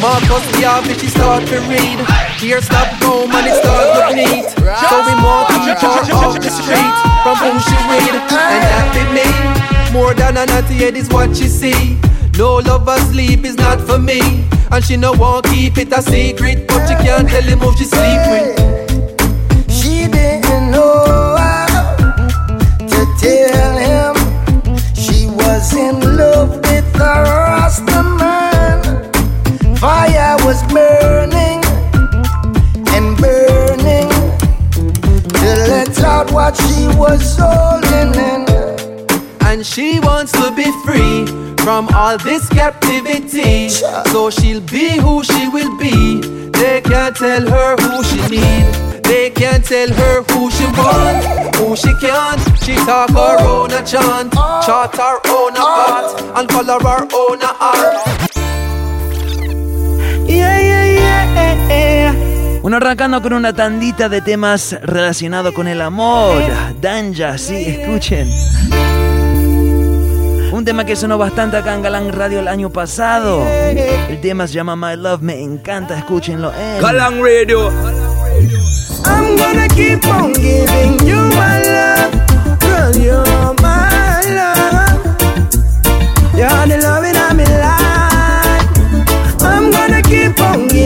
Marcus 0.01 0.59
Garvey 0.59 0.95
she 0.99 1.09
start 1.09 1.45
to 1.45 1.59
read. 1.69 1.99
Here 2.39 2.61
stop 2.61 2.88
home 3.03 3.31
and 3.35 3.47
it 3.47 3.53
start 3.53 3.95
look 3.95 4.15
neat. 4.15 4.49
So 4.49 5.03
we 5.05 5.13
to 5.13 5.69
report 5.69 6.11
off 6.11 6.39
the 6.39 6.49
street 6.49 7.18
From 7.38 7.59
she 7.59 7.75
read 7.89 8.15
And 8.15 8.63
that 8.65 8.89
be 8.93 9.03
me. 9.13 9.93
More 9.93 10.13
than 10.13 10.38
a 10.38 10.45
naughty 10.45 10.74
head 10.75 10.98
is 10.98 11.09
what 11.09 11.36
she 11.38 11.48
see. 11.48 11.98
No 12.38 12.55
lover 12.55 12.98
sleep 13.12 13.45
is 13.45 13.55
not 13.55 13.79
for 13.81 14.00
me. 14.00 14.19
And 14.71 14.83
she 14.83 14.98
no 14.98 15.13
want 15.13 15.45
keep 15.45 15.77
it 15.77 15.91
a 15.91 16.01
secret 16.01 16.67
But 16.67 16.88
she 16.88 16.95
can't 16.95 17.27
tell 17.27 17.41
him 17.41 17.59
who 17.59 17.75
she 17.75 17.86
sleep 17.86 18.21
with 18.29 18.58
what 36.49 36.57
she 36.57 36.87
was 36.97 37.37
holding 37.39 38.13
in. 38.15 38.45
And 39.41 39.65
she 39.65 39.99
wants 39.99 40.31
to 40.31 40.51
be 40.55 40.71
free 40.83 41.25
from 41.63 41.87
all 41.93 42.17
this 42.17 42.47
captivity. 42.49 43.69
So 43.69 44.29
she'll 44.29 44.61
be 44.61 44.97
who 44.97 45.23
she 45.23 45.47
will 45.49 45.77
be. 45.77 46.21
They 46.51 46.81
can't 46.81 47.15
tell 47.15 47.45
her 47.47 47.75
who 47.77 48.03
she 48.03 48.21
need. 48.29 48.65
They 49.03 49.29
can't 49.31 49.63
tell 49.63 49.91
her 49.91 50.23
who 50.23 50.51
she 50.51 50.65
want, 50.77 51.55
who 51.55 51.75
she 51.75 51.93
can't. 51.99 52.41
She 52.63 52.75
talk 52.75 53.09
her 53.11 53.37
own 53.41 53.71
a 53.71 53.83
chant, 53.83 54.33
oh. 54.35 54.61
chart 54.65 54.95
her 54.95 55.17
own 55.27 55.53
a 55.55 55.59
oh. 55.59 55.75
path, 55.77 56.37
and 56.37 56.49
color 56.49 56.79
her 56.79 57.07
own 57.13 57.41
a 57.41 57.51
art. 57.59 58.29
Yeah, 60.29 60.59
yeah, 60.59 60.85
yeah, 60.85 62.38
Uno 62.61 62.77
arrancando 62.77 63.21
con 63.21 63.33
una 63.33 63.53
tandita 63.53 64.09
de 64.09 64.21
temas 64.21 64.75
relacionados 64.81 65.53
con 65.53 65.67
el 65.67 65.81
amor. 65.81 66.41
Danja, 66.81 67.37
sí, 67.37 67.55
escuchen. 67.65 68.29
Un 70.51 70.65
tema 70.65 70.83
que 70.83 70.95
sonó 70.95 71.17
bastante 71.17 71.57
acá 71.57 71.73
en 71.75 71.83
Galán 71.83 72.11
Radio 72.11 72.39
el 72.39 72.47
año 72.47 72.69
pasado. 72.69 73.45
El 73.47 74.19
tema 74.19 74.45
se 74.47 74.53
llama 74.55 74.75
My 74.75 74.97
Love, 74.97 75.21
me 75.21 75.41
encanta, 75.41 75.97
escúchenlo. 75.97 76.51
en 76.53 76.81
Galang 76.81 77.21
Radio. 77.23 77.69
I'm 79.05 79.37
gonna 79.37 79.67
keep 79.69 80.05
on 80.07 80.33
giving 80.33 80.99
you 81.07 81.15
my 81.15 81.61
love, 81.63 82.11
girl. 82.59 82.91
You're 83.01 83.53
my 83.61 84.21
love. 84.35 84.99
You're 86.35 86.67
the 86.67 86.77
loving 86.83 87.15
I'm 87.15 87.39
in 87.39 87.51
life. 87.59 88.67
I'm 89.41 89.71
gonna 89.71 90.01
keep 90.01 90.39
on 90.41 90.67
giving 90.67 90.78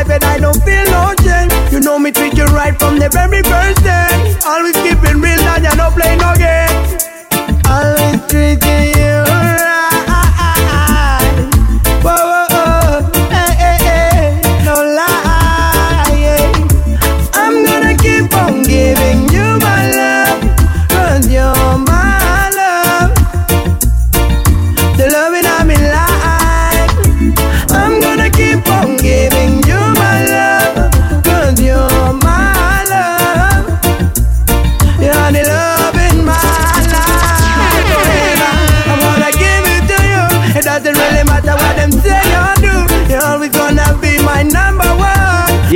life, 0.00 0.10
and 0.10 0.24
I 0.24 0.38
don't 0.38 0.62
feel 0.64 0.84
no 0.84 1.14
shame. 1.22 1.50
You 1.72 1.80
know 1.80 1.98
me 1.98 2.10
treat 2.10 2.36
you 2.36 2.46
right 2.46 2.78
from 2.78 2.98
the 2.98 3.08
very 3.08 3.42
first 3.42 3.82
day. 3.82 4.08
Always 4.46 4.76
keeping 4.76 5.20
real, 5.20 5.40
and 5.52 5.64
you 5.64 5.74
don't 5.76 5.94
play 5.94 6.16
no 6.16 6.34
games. 6.36 7.06
Always 7.66 8.20
treating 8.28 8.88
you 8.96 9.09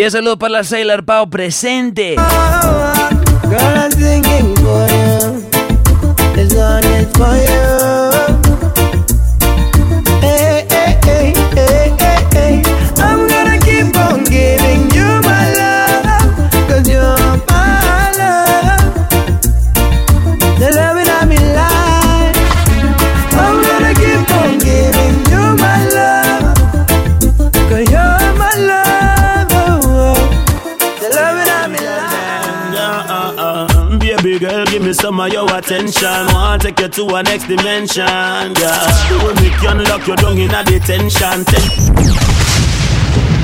un 0.04 0.10
saludo 0.10 0.38
para 0.38 0.52
la 0.52 0.64
Sailor 0.64 1.04
Pau 1.04 1.30
presente. 1.30 2.16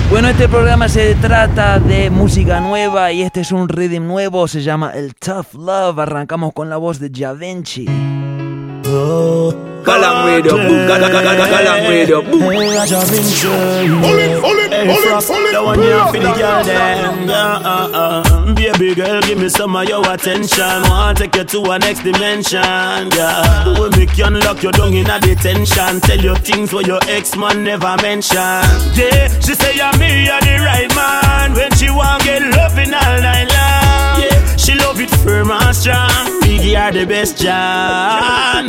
Bueno, 0.09 0.29
este 0.29 0.49
programa 0.49 0.89
se 0.89 1.15
trata 1.17 1.79
de 1.79 2.09
música 2.09 2.61
nueva 2.61 3.13
y 3.13 3.21
este 3.21 3.43
es 3.43 3.53
un 3.53 3.69
rhythm 3.69 4.07
nuevo, 4.07 4.49
se 4.49 4.63
llama 4.63 4.93
el 4.95 5.15
Tough 5.15 5.53
Love. 5.53 5.99
Arrancamos 5.99 6.55
con 6.55 6.71
la 6.71 6.79
voz 6.79 6.99
de 6.99 7.11
Javenchi. 7.15 7.87
Oh. 8.93 9.71
Galang 9.85 10.27
Radio, 10.27 10.55
Galang 10.87 11.83
Radio. 11.89 12.19
Baby 18.55 18.95
girl, 18.95 19.21
give 19.23 19.39
me 19.39 19.49
some 19.49 19.77
of 19.77 19.89
your 19.89 20.03
attention. 20.13 20.83
Wanna 20.89 21.15
take 21.15 21.35
you 21.37 21.45
to 21.45 21.71
a 21.71 21.79
next 21.79 22.03
dimension. 22.03 22.61
Yeah, 22.61 23.81
we 23.81 23.89
make 23.97 24.17
you 24.19 24.27
unlock 24.27 24.63
your 24.63 24.73
down 24.73 24.95
in 24.95 25.09
a 25.09 25.19
detention. 25.19 26.01
Tell 26.01 26.21
you 26.21 26.35
things 26.37 26.73
where 26.73 26.85
your 26.87 27.01
ex 27.09 27.37
man 27.37 27.65
never 27.65 27.97
mention. 28.03 28.37
Yeah, 28.95 29.29
she 29.41 29.55
say 29.55 29.77
yeah 29.77 29.93
me 29.99 30.25
you're 30.27 30.41
the 30.41 30.57
right 30.65 30.95
man 30.95 31.55
when 31.55 31.71
she 31.73 31.91
want 31.91 32.23
get 32.25 32.43
loving 32.43 32.93
all 32.95 33.21
night. 33.23 33.49
Yeah, 33.49 33.50
she 34.71 34.79
love 34.79 35.01
it 35.01 35.11
firm 35.11 35.51
and 35.51 35.75
strong. 35.77 36.41
Biggie 36.43 36.77
are 36.79 36.93
the 36.93 37.05
best. 37.07 37.43
Oh, 37.45 38.61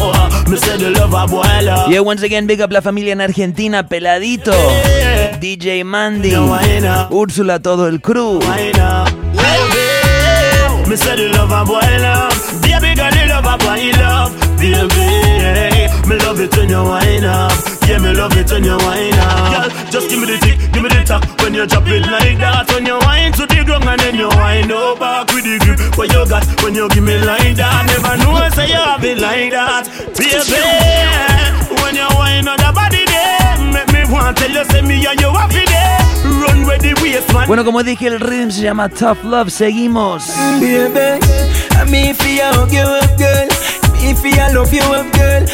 oh. 0.00 0.30
Yeah, 1.90 2.00
once 2.00 2.22
again, 2.22 2.46
big 2.46 2.60
up 2.60 2.70
la 2.72 2.80
familia 2.80 3.12
en 3.12 3.20
Argentina, 3.20 3.88
Peladito, 3.88 4.52
DJ 5.40 5.84
Mandy, 5.84 6.34
Úrsula, 7.10 7.60
todo 7.60 7.88
el 7.88 8.00
crew. 8.00 8.40
Me 10.86 10.96
say 10.96 11.16
the 11.16 11.28
love 11.32 11.50
a 11.50 11.64
boy 11.64 11.80
love. 11.80 12.60
Baby 12.60 12.94
girl 12.94 13.10
the 13.10 13.26
love 13.26 13.46
a 13.46 13.56
boy 13.56 13.90
love. 13.98 14.32
Baby 14.58 15.88
Me 16.06 16.16
love 16.18 16.38
it 16.40 16.54
when 16.56 16.68
you 16.68 16.84
wind 16.84 17.24
up. 17.24 17.52
Yeah 17.88 17.98
me 17.98 18.12
love 18.12 18.36
it 18.36 18.50
when 18.52 18.64
you 18.64 18.76
wind 18.76 19.16
up. 19.16 19.72
Girl 19.72 19.90
just 19.90 20.10
give 20.10 20.20
me 20.20 20.26
the 20.26 20.36
tick, 20.44 20.58
When 21.04 21.52
you 21.52 21.66
drop 21.66 21.86
it 21.86 22.06
like 22.06 22.38
that 22.38 22.70
When 22.72 22.86
you 22.86 22.98
wind 22.98 23.34
to 23.36 23.46
the 23.46 23.62
ground 23.64 23.84
and 23.84 24.00
then 24.00 24.16
you 24.16 24.28
wind 24.28 24.72
up 24.72 24.98
back 24.98 25.28
with 25.34 25.44
the 25.44 25.58
grip. 25.60 25.98
What 25.98 26.08
you 26.12 26.24
got 26.26 26.44
when 26.62 26.74
you 26.74 26.88
give 26.88 27.04
me 27.04 27.18
like 27.18 27.56
that 27.56 27.84
Never 27.86 28.16
know 28.24 28.32
I 28.32 28.48
say 28.48 28.68
you 28.68 28.80
have 28.80 29.04
it 29.04 29.18
like 29.18 29.50
that. 29.52 29.84
Baby 30.16 30.64
When 31.82 31.94
you 31.94 32.08
wind 32.16 32.48
on 32.48 32.56
the 32.56 32.72
body 32.72 33.04
there. 33.04 33.56
Make 33.68 33.92
me 33.92 34.02
want 34.10 34.38
tell 34.38 34.50
you 34.50 34.64
say 34.64 34.80
me 34.80 35.04
and 35.04 35.20
you 35.20 35.28
happy 35.28 35.64
there. 35.68 36.00
Run 36.40 36.64
where 36.66 36.78
the 36.78 36.96
waist 37.02 37.32
man 37.34 37.46
Bueno 37.46 37.64
como 37.64 37.82
dije 37.82 38.06
el 38.06 38.20
rhythm 38.20 38.50
se 38.50 38.62
llama 38.62 38.88
Tough 38.88 39.22
Love. 39.24 39.50
Seguimos. 39.50 40.32
Baby 40.60 41.20
Me 41.90 42.14
feel 42.14 42.66
you 42.72 42.80
up 42.80 43.18
girl 43.18 43.48
Me 44.04 44.14
feel 44.14 44.52
love 44.52 44.70
you 44.70 44.82
girl 45.12 45.46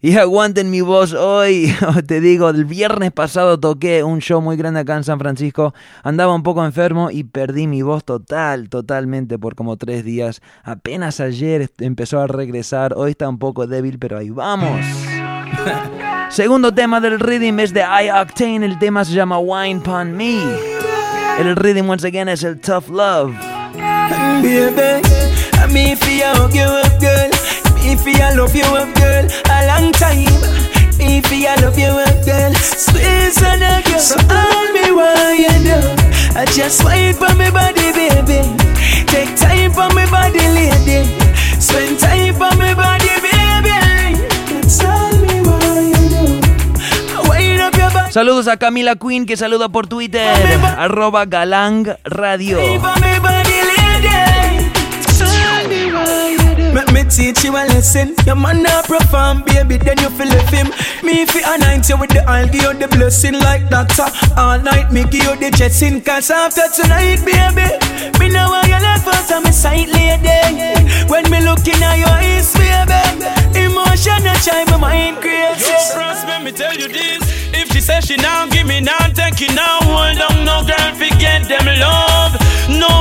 y 0.00 0.16
aguanten 0.16 0.70
mi 0.70 0.80
voz 0.80 1.12
hoy. 1.12 1.74
Te 2.06 2.20
digo, 2.20 2.48
el 2.48 2.64
viernes 2.64 3.12
pasado 3.12 3.60
toqué 3.60 4.02
un 4.02 4.20
show 4.20 4.40
muy 4.40 4.56
grande 4.56 4.80
acá 4.80 4.96
en 4.96 5.04
San 5.04 5.18
Francisco. 5.18 5.74
Andaba 6.02 6.34
un 6.34 6.42
poco 6.42 6.64
enfermo 6.64 7.10
y 7.10 7.24
perdí 7.24 7.66
mi 7.66 7.82
voz 7.82 8.04
total, 8.04 8.70
totalmente 8.70 9.38
por 9.38 9.56
como 9.56 9.76
tres 9.76 10.04
días. 10.04 10.40
Apenas 10.62 11.20
ayer 11.20 11.70
empezó 11.80 12.20
a 12.20 12.28
regresar. 12.28 12.94
Hoy 12.96 13.10
está 13.10 13.28
un 13.28 13.38
poco 13.38 13.66
débil, 13.66 13.98
pero 13.98 14.16
ahí 14.16 14.30
vamos. 14.30 14.80
Segundo 16.30 16.72
tema 16.72 17.00
del 17.00 17.20
rhythm 17.20 17.58
es 17.60 17.74
de 17.74 17.80
I 17.80 18.08
Octane. 18.08 18.64
El 18.64 18.78
tema 18.78 19.04
se 19.04 19.12
llama 19.12 19.38
Wine 19.38 19.80
Pon 19.80 20.16
Me. 20.16 20.40
El 21.38 21.56
rhythm 21.56 21.90
once 21.90 22.06
again 22.06 22.28
es 22.28 22.42
el 22.42 22.58
Tough 22.58 22.88
Love. 22.88 23.34
Baby, 25.68 25.90
me 25.90 25.94
feel 25.96 26.48
you 26.50 26.62
up, 26.62 27.00
girl. 27.00 27.30
Me 27.76 27.96
feel 27.96 28.36
love 28.36 28.54
you 28.54 28.64
up, 28.64 28.94
girl. 28.96 29.24
A 29.50 29.66
long 29.66 29.92
time. 29.92 30.24
Me 30.98 31.20
feel 31.20 31.54
love 31.60 31.78
you 31.78 31.88
up, 31.88 32.24
girl. 32.24 32.52
Sweet 32.54 33.32
son 33.32 33.62
of 33.62 33.84
girl. 33.84 33.98
So 34.00 34.16
all 34.30 34.72
me 34.72 34.92
want 34.92 35.38
you 35.38 35.56
do. 35.64 35.78
I 36.38 36.44
just 36.46 36.84
wait 36.84 37.16
for 37.16 37.34
me 37.36 37.50
body, 37.50 37.92
baby. 37.92 38.40
Take 39.06 39.36
time 39.36 39.72
for 39.72 39.92
me 39.94 40.06
body, 40.10 40.40
lady. 40.56 41.04
Spend 41.60 41.98
time 41.98 42.34
for 42.34 42.54
me 42.56 42.74
body, 42.74 43.12
baby. 43.20 44.16
That's 44.48 44.84
all 44.84 45.12
me 45.20 45.40
want 45.42 45.86
you 45.92 46.08
do. 46.08 47.28
Wind 47.28 47.60
up 47.60 47.76
your 47.76 47.90
body. 47.90 48.12
Saludos 48.12 48.48
a 48.48 48.56
Camila 48.56 48.96
Queen 48.96 49.26
que 49.26 49.36
saluda 49.36 49.68
por 49.68 49.86
Twitter. 49.86 50.34
Arroba 50.78 51.26
Galang 51.26 51.96
Radio. 52.04 52.58
Make 56.74 56.92
me 56.92 57.02
teach 57.10 57.44
you 57.44 57.52
a 57.52 57.64
lesson. 57.66 58.14
Your 58.26 58.36
man 58.36 58.62
not 58.62 58.84
perform, 58.86 59.42
baby, 59.46 59.78
then 59.78 59.98
you 59.98 60.10
feel 60.10 60.28
left 60.28 60.52
him. 60.52 60.68
Me 61.02 61.24
fi 61.26 61.40
anoint 61.54 61.88
you 61.88 61.96
with 61.96 62.10
the 62.10 62.22
I'll 62.28 62.46
give 62.46 62.62
you 62.62 62.74
the 62.74 62.88
blessing 62.88 63.34
like 63.40 63.68
that. 63.70 63.90
All 64.36 64.58
night 64.60 64.92
me 64.92 65.04
give 65.04 65.24
you 65.24 65.36
the 65.36 65.50
jetting. 65.50 66.02
Cause 66.02 66.30
after 66.30 66.68
tonight, 66.74 67.24
baby, 67.24 67.66
me 68.20 68.28
know 68.28 68.48
why 68.50 68.62
you 68.66 68.78
left 68.78 69.08
out 69.08 69.30
of 69.30 69.44
my 69.44 69.50
sight 69.50 69.88
lady. 69.88 70.78
When 71.10 71.24
me 71.30 71.40
looking 71.42 71.82
at 71.82 71.98
your 71.98 72.14
eyes, 72.14 72.52
baby, 72.54 73.00
emotion 73.58 74.22
that 74.22 74.40
try 74.44 74.64
my 74.70 74.76
mind 74.76 75.16
creates. 75.18 75.66
Yo, 75.66 75.74
France, 75.94 76.22
let 76.28 76.44
me 76.44 76.52
tell 76.52 76.74
you 76.74 76.88
this. 76.88 77.22
If 77.54 77.72
she 77.72 77.80
says 77.80 78.04
she 78.04 78.16
now 78.16 78.46
give 78.46 78.66
me 78.66 78.80
now, 78.80 78.98
take 79.16 79.40
it 79.40 79.54
now, 79.54 79.80
hold 79.82 80.20
on, 80.20 80.44
no 80.44 80.62
girl 80.62 80.94
forget 80.94 81.48
them 81.48 81.66
love. 81.80 82.47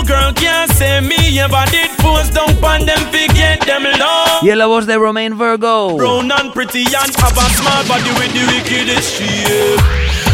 Girl 0.08 0.32
can't 0.32 0.72
say 0.72 1.02
me 1.02 1.38
ever 1.39 1.65
did 1.70 1.91
force 2.02 2.30
down 2.30 2.52
on 2.63 2.86
them 2.86 3.00
forget 3.12 3.60
them 3.65 3.84
love. 3.84 4.41
Y 4.41 4.50
en 4.52 4.58
la 4.58 4.65
voz 4.65 4.86
de 4.86 4.98
Romain 4.98 5.36
Virgo. 5.38 5.98
Brown 5.98 6.32
and 6.32 6.54
pretty 6.54 6.86
and 6.86 7.13
have 7.17 7.38
a 7.38 7.48
small 7.60 7.84
body 7.88 8.12
with 8.17 8.32
the 8.32 8.43
wickedest 8.48 9.15
shape. 9.15 9.82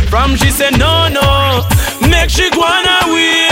From 0.10 0.36
she 0.36 0.52
said 0.52 0.78
no 0.78 1.08
no, 1.10 1.66
make 2.08 2.30
she 2.30 2.50
go 2.52 2.62
on 2.62 2.86
her 2.86 3.14
way. 3.14 3.50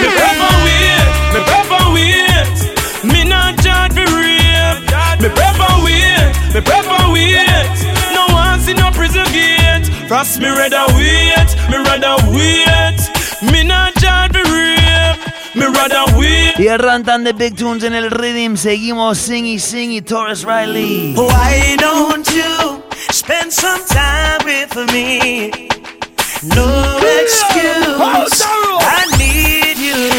Me 0.00 0.08
prefer 0.16 0.54
wait, 0.64 1.08
me 1.34 1.40
prefer 1.44 1.84
wait. 1.92 2.58
Me 3.04 3.24
not 3.28 3.58
charge 3.62 3.92
for 3.92 4.08
rape. 4.16 4.80
Me 5.20 5.28
prefer 5.28 5.74
wait, 5.84 6.32
me 6.54 6.60
prefer 6.62 7.12
wait. 7.12 7.76
No 8.16 8.32
one 8.32 8.58
see 8.60 8.72
no 8.72 8.90
prison 8.92 9.26
gate. 9.32 9.86
Frost 10.08 10.40
me 10.40 10.48
rather 10.48 10.86
wait, 10.96 11.48
me 11.68 11.76
rather 11.84 12.16
wait. 12.32 12.96
Me 13.42 13.62
not 13.62 13.68
charge 13.68 13.68
for 13.68 13.88
rape. 13.88 13.89
Me 15.54 15.66
rather 15.66 16.04
wait. 16.16 16.58
Y 16.58 16.68
arrancan 16.68 17.24
de 17.24 17.32
Big 17.32 17.56
Tunes 17.56 17.82
en 17.82 17.94
el 17.94 18.10
rhythm. 18.10 18.56
Seguimos 18.56 19.18
Singy 19.18 19.58
Singy 19.58 20.00
Torres 20.00 20.44
Riley. 20.44 21.14
Why 21.16 21.76
don't 21.76 22.26
you 22.30 22.82
spend 23.10 23.52
some 23.52 23.82
time 23.88 24.44
with 24.44 24.76
me? 24.92 25.50
No 26.42 26.98
excuse. 27.22 28.42
Oh, 28.46 28.78
I 28.80 29.04
need 29.18 29.76
you. 29.76 30.10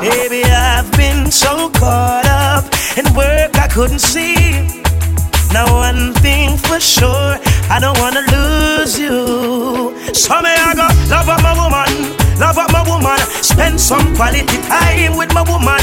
Baby, 0.00 0.44
I've 0.44 0.90
been 0.96 1.30
so 1.30 1.70
caught 1.70 2.26
up 2.26 2.64
in 2.96 3.12
work 3.14 3.56
I 3.58 3.68
couldn't 3.68 4.00
see. 4.00 4.34
Now 5.52 5.66
one 5.72 6.12
thing 6.14 6.56
for 6.58 6.78
sure, 6.78 7.38
I 7.70 7.78
don't 7.80 7.98
wanna 7.98 8.22
lose 8.30 8.98
you. 8.98 9.94
So 10.14 10.40
may 10.42 10.54
I 10.54 10.74
go 10.74 10.86
love 11.10 11.28
up 11.28 11.42
my 11.42 11.54
woman, 11.58 12.14
love 12.40 12.56
up 12.56 12.72
my 12.72 12.82
woman, 12.88 13.18
spend 13.44 13.78
some 13.78 14.16
quality 14.16 14.56
time 14.64 15.14
with 15.16 15.32
my 15.34 15.42
woman, 15.42 15.78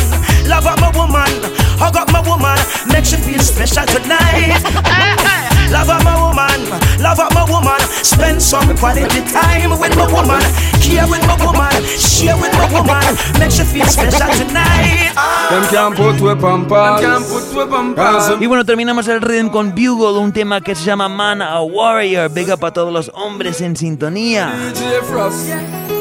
love 0.49 0.65
up 0.65 0.81
my 0.81 0.89
woman, 0.97 1.29
hug 1.77 1.95
up 1.95 2.11
my 2.11 2.21
woman, 2.27 2.57
make 2.89 3.05
she 3.05 3.15
feel 3.15 3.39
special 3.39 3.85
tonight. 3.85 4.57
love 5.71 5.89
up 5.89 6.03
my 6.03 6.17
woman, 6.17 6.59
love 6.99 7.19
up 7.19 7.33
my 7.33 7.45
woman, 7.45 7.79
spend 8.01 8.41
some 8.41 8.75
quality 8.77 9.21
time 9.29 9.69
with 9.79 9.95
my 9.95 10.07
woman, 10.11 10.41
care 10.81 11.05
with 11.05 11.21
my 11.29 11.37
woman, 11.45 11.71
share 11.95 12.35
with 12.35 12.53
my 12.53 12.67
woman, 12.73 13.05
make 13.39 13.51
she 13.51 13.63
feel 13.63 13.85
special 13.85 14.27
tonight. 14.41 15.13
Y 18.39 18.47
bueno, 18.47 18.65
terminamos 18.65 19.07
el 19.07 19.21
rhythm 19.21 19.49
con 19.49 19.71
Bugle, 19.71 20.19
un 20.19 20.33
tema 20.33 20.61
que 20.61 20.75
se 20.75 20.83
llama 20.83 21.07
Man 21.07 21.41
a 21.41 21.61
Warrior. 21.61 22.29
Big 22.31 22.51
up 22.51 22.65
a 22.65 22.71
todos 22.71 22.91
los 22.91 23.11
hombres 23.13 23.61
en 23.61 23.75
sintonía. 23.75 24.53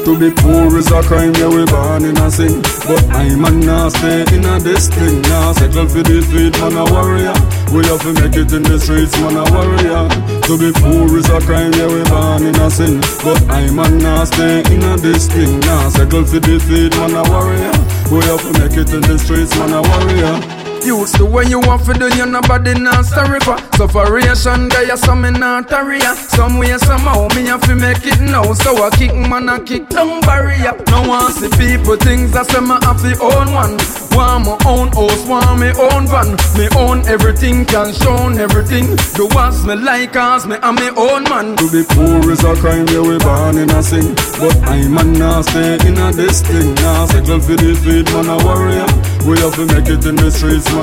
To 0.07 0.17
be 0.17 0.31
poor 0.31 0.77
is 0.77 0.89
a 0.89 1.03
crime, 1.03 1.35
yeah, 1.35 1.49
we 1.49 1.65
born 1.65 2.05
in 2.05 2.15
a 2.15 2.31
sin. 2.31 2.61
But 2.87 3.03
I'm 3.11 3.43
a 3.43 3.51
now 3.51 3.89
stay 3.89 4.23
in 4.31 4.45
a 4.45 4.57
this 4.57 4.87
thing. 4.87 5.21
Now 5.23 5.51
settle 5.51 5.85
for 5.85 6.01
defeat, 6.01 6.55
man 6.63 6.79
a 6.79 6.85
warrior. 6.87 7.35
We 7.75 7.83
have 7.91 7.99
to 8.07 8.13
make 8.15 8.39
it 8.39 8.53
in 8.55 8.63
the 8.63 8.79
streets, 8.79 9.19
man 9.19 9.35
a 9.35 9.43
warrior. 9.51 10.07
To 10.47 10.53
be 10.55 10.71
poor 10.79 11.11
is 11.17 11.27
a 11.27 11.41
crime, 11.41 11.73
yeah, 11.73 11.91
we 11.91 12.07
born 12.07 12.47
in 12.47 12.55
a 12.55 12.71
sin. 12.71 13.01
But 13.19 13.51
I'm 13.51 13.79
a 13.79 13.89
now 13.99 14.23
stay 14.23 14.63
in 14.71 14.81
a 14.81 14.95
this 14.95 15.27
thing. 15.27 15.59
Now 15.59 15.89
settle 15.89 16.23
for 16.23 16.39
defeat, 16.39 16.95
man 16.95 17.11
a 17.11 17.23
warrior. 17.27 17.75
We 18.07 18.23
have 18.31 18.39
to 18.47 18.51
make 18.63 18.79
it 18.79 18.87
in 18.95 19.03
the 19.03 19.19
streets, 19.19 19.59
man 19.59 19.75
a 19.75 19.81
warrior. 19.83 20.66
Excuse 20.77 21.11
the 21.13 21.25
way 21.25 21.45
you 21.45 21.59
want 21.59 21.81
for 21.81 21.93
do 21.93 22.07
you 22.15 22.25
nobody 22.25 22.73
not 22.73 23.05
sorry 23.05 23.39
for. 23.41 23.57
Sufferation 23.77 24.69
guy 24.69 24.93
some 24.95 25.21
me 25.21 25.31
not 25.31 25.71
area 25.71 26.15
Some 26.15 26.57
way 26.57 26.77
somehow 26.77 27.27
me 27.35 27.45
have 27.47 27.61
to 27.61 27.75
make 27.75 28.05
it 28.05 28.19
now. 28.21 28.53
So 28.53 28.71
I 28.83 28.89
kick 28.91 29.13
man 29.15 29.49
I 29.49 29.59
kick 29.59 29.89
down 29.89 30.21
barrier. 30.21 30.73
No 30.89 31.07
one 31.07 31.31
see 31.31 31.49
people 31.57 31.97
things 31.97 32.35
I 32.35 32.43
say 32.43 32.61
me 32.61 32.77
have 32.85 33.01
the 33.01 33.13
own 33.21 33.53
one. 33.53 33.77
Want 34.17 34.45
my 34.45 34.57
own 34.65 34.89
house, 34.93 35.25
want 35.27 35.59
me 35.61 35.69
own 35.77 36.07
van. 36.07 36.33
Me 36.57 36.65
own 36.77 37.05
everything, 37.07 37.65
can 37.65 37.93
show 37.93 38.29
everything. 38.37 38.95
Do 39.13 39.27
what 39.33 39.53
me 39.65 39.75
like 39.75 40.13
cause 40.13 40.45
me 40.47 40.57
am 40.61 40.75
me 40.75 40.89
own 40.97 41.23
man. 41.23 41.55
To 41.57 41.65
be 41.71 41.83
poor 41.83 42.31
is 42.31 42.43
a 42.43 42.55
crime, 42.55 42.87
yeah 42.87 43.01
we 43.01 43.17
born 43.19 43.57
in 43.57 43.69
a 43.69 43.81
sin. 43.83 44.15
But 44.39 44.57
I 44.65 44.87
man 44.87 45.13
now 45.13 45.41
stay 45.41 45.77
in 45.85 45.97
a 45.97 46.11
this 46.11 46.41
thing. 46.41 46.73
Now 46.75 47.05
settle 47.05 47.39
for 47.41 47.55
the 47.55 47.73
feed 47.77 48.05
man 48.13 48.29
a 48.29 48.37
warrior 48.43 49.16
The 49.27 50.31
streets 50.31 50.71
be 50.71 50.79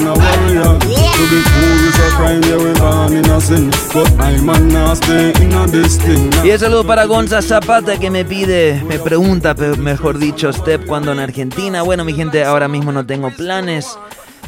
in 3.55 3.71
But 3.93 4.21
I 4.21 4.39
man 4.43 4.69
now 4.69 4.95
stay 4.95 5.33
in 5.43 5.53
a 5.55 5.67
this 5.67 5.99
thing 5.99 6.31
Y 6.45 6.51
el 6.51 6.59
saludo 6.59 6.85
para 6.87 7.07
Gonza 7.07 7.41
Zapata 7.41 7.99
que 7.99 8.11
me 8.11 8.25
pide, 8.27 8.83
me 8.87 8.99
pregunta, 8.99 9.55
mejor 9.79 10.19
dicho, 10.19 10.53
Step, 10.53 10.85
cuando 10.85 11.13
en 11.13 11.21
Argentina. 11.21 11.81
Bueno, 11.83 12.05
mi 12.05 12.13
gente, 12.13 12.45
ahora 12.45 12.69
mismo 12.69 12.93
no 12.93 13.07
tengo 13.07 13.31
planes 13.31 13.99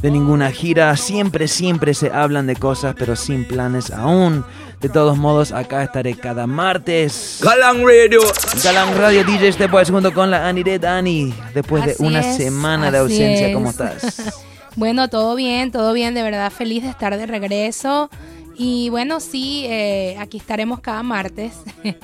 de 0.02 0.10
ninguna 0.10 0.50
gira. 0.50 0.94
Siempre, 0.96 1.48
siempre 1.48 1.94
se 1.94 2.10
hablan 2.12 2.46
de 2.46 2.56
cosas, 2.56 2.94
pero 2.98 3.16
sin 3.16 3.46
planes 3.46 3.90
aún. 3.90 4.44
De 4.80 4.90
todos 4.90 5.16
modos, 5.16 5.52
acá 5.52 5.82
estaré 5.82 6.14
cada 6.14 6.46
martes. 6.46 7.40
Galang 7.42 7.82
Radio. 7.82 8.20
Galang 8.62 8.94
Radio 8.96 9.24
DJ 9.24 9.52
Stepwise 9.52 9.90
junto 9.90 10.12
con 10.12 10.30
la 10.30 10.46
Aniret 10.46 10.84
Ani. 10.84 11.32
Después 11.54 11.86
de 11.86 11.96
una 11.98 12.22
semana 12.22 12.90
de 12.90 12.98
ausencia, 12.98 13.54
¿cómo 13.54 13.70
estás? 13.70 14.44
bueno, 14.76 15.08
todo 15.08 15.34
bien, 15.34 15.72
todo 15.72 15.94
bien. 15.94 16.14
De 16.14 16.22
verdad, 16.22 16.52
feliz 16.52 16.82
de 16.82 16.90
estar 16.90 17.16
de 17.16 17.24
regreso. 17.24 18.10
Y 18.54 18.90
bueno, 18.90 19.20
sí, 19.20 19.64
eh, 19.66 20.16
aquí 20.18 20.36
estaremos 20.36 20.80
cada 20.80 21.02
martes. 21.02 21.54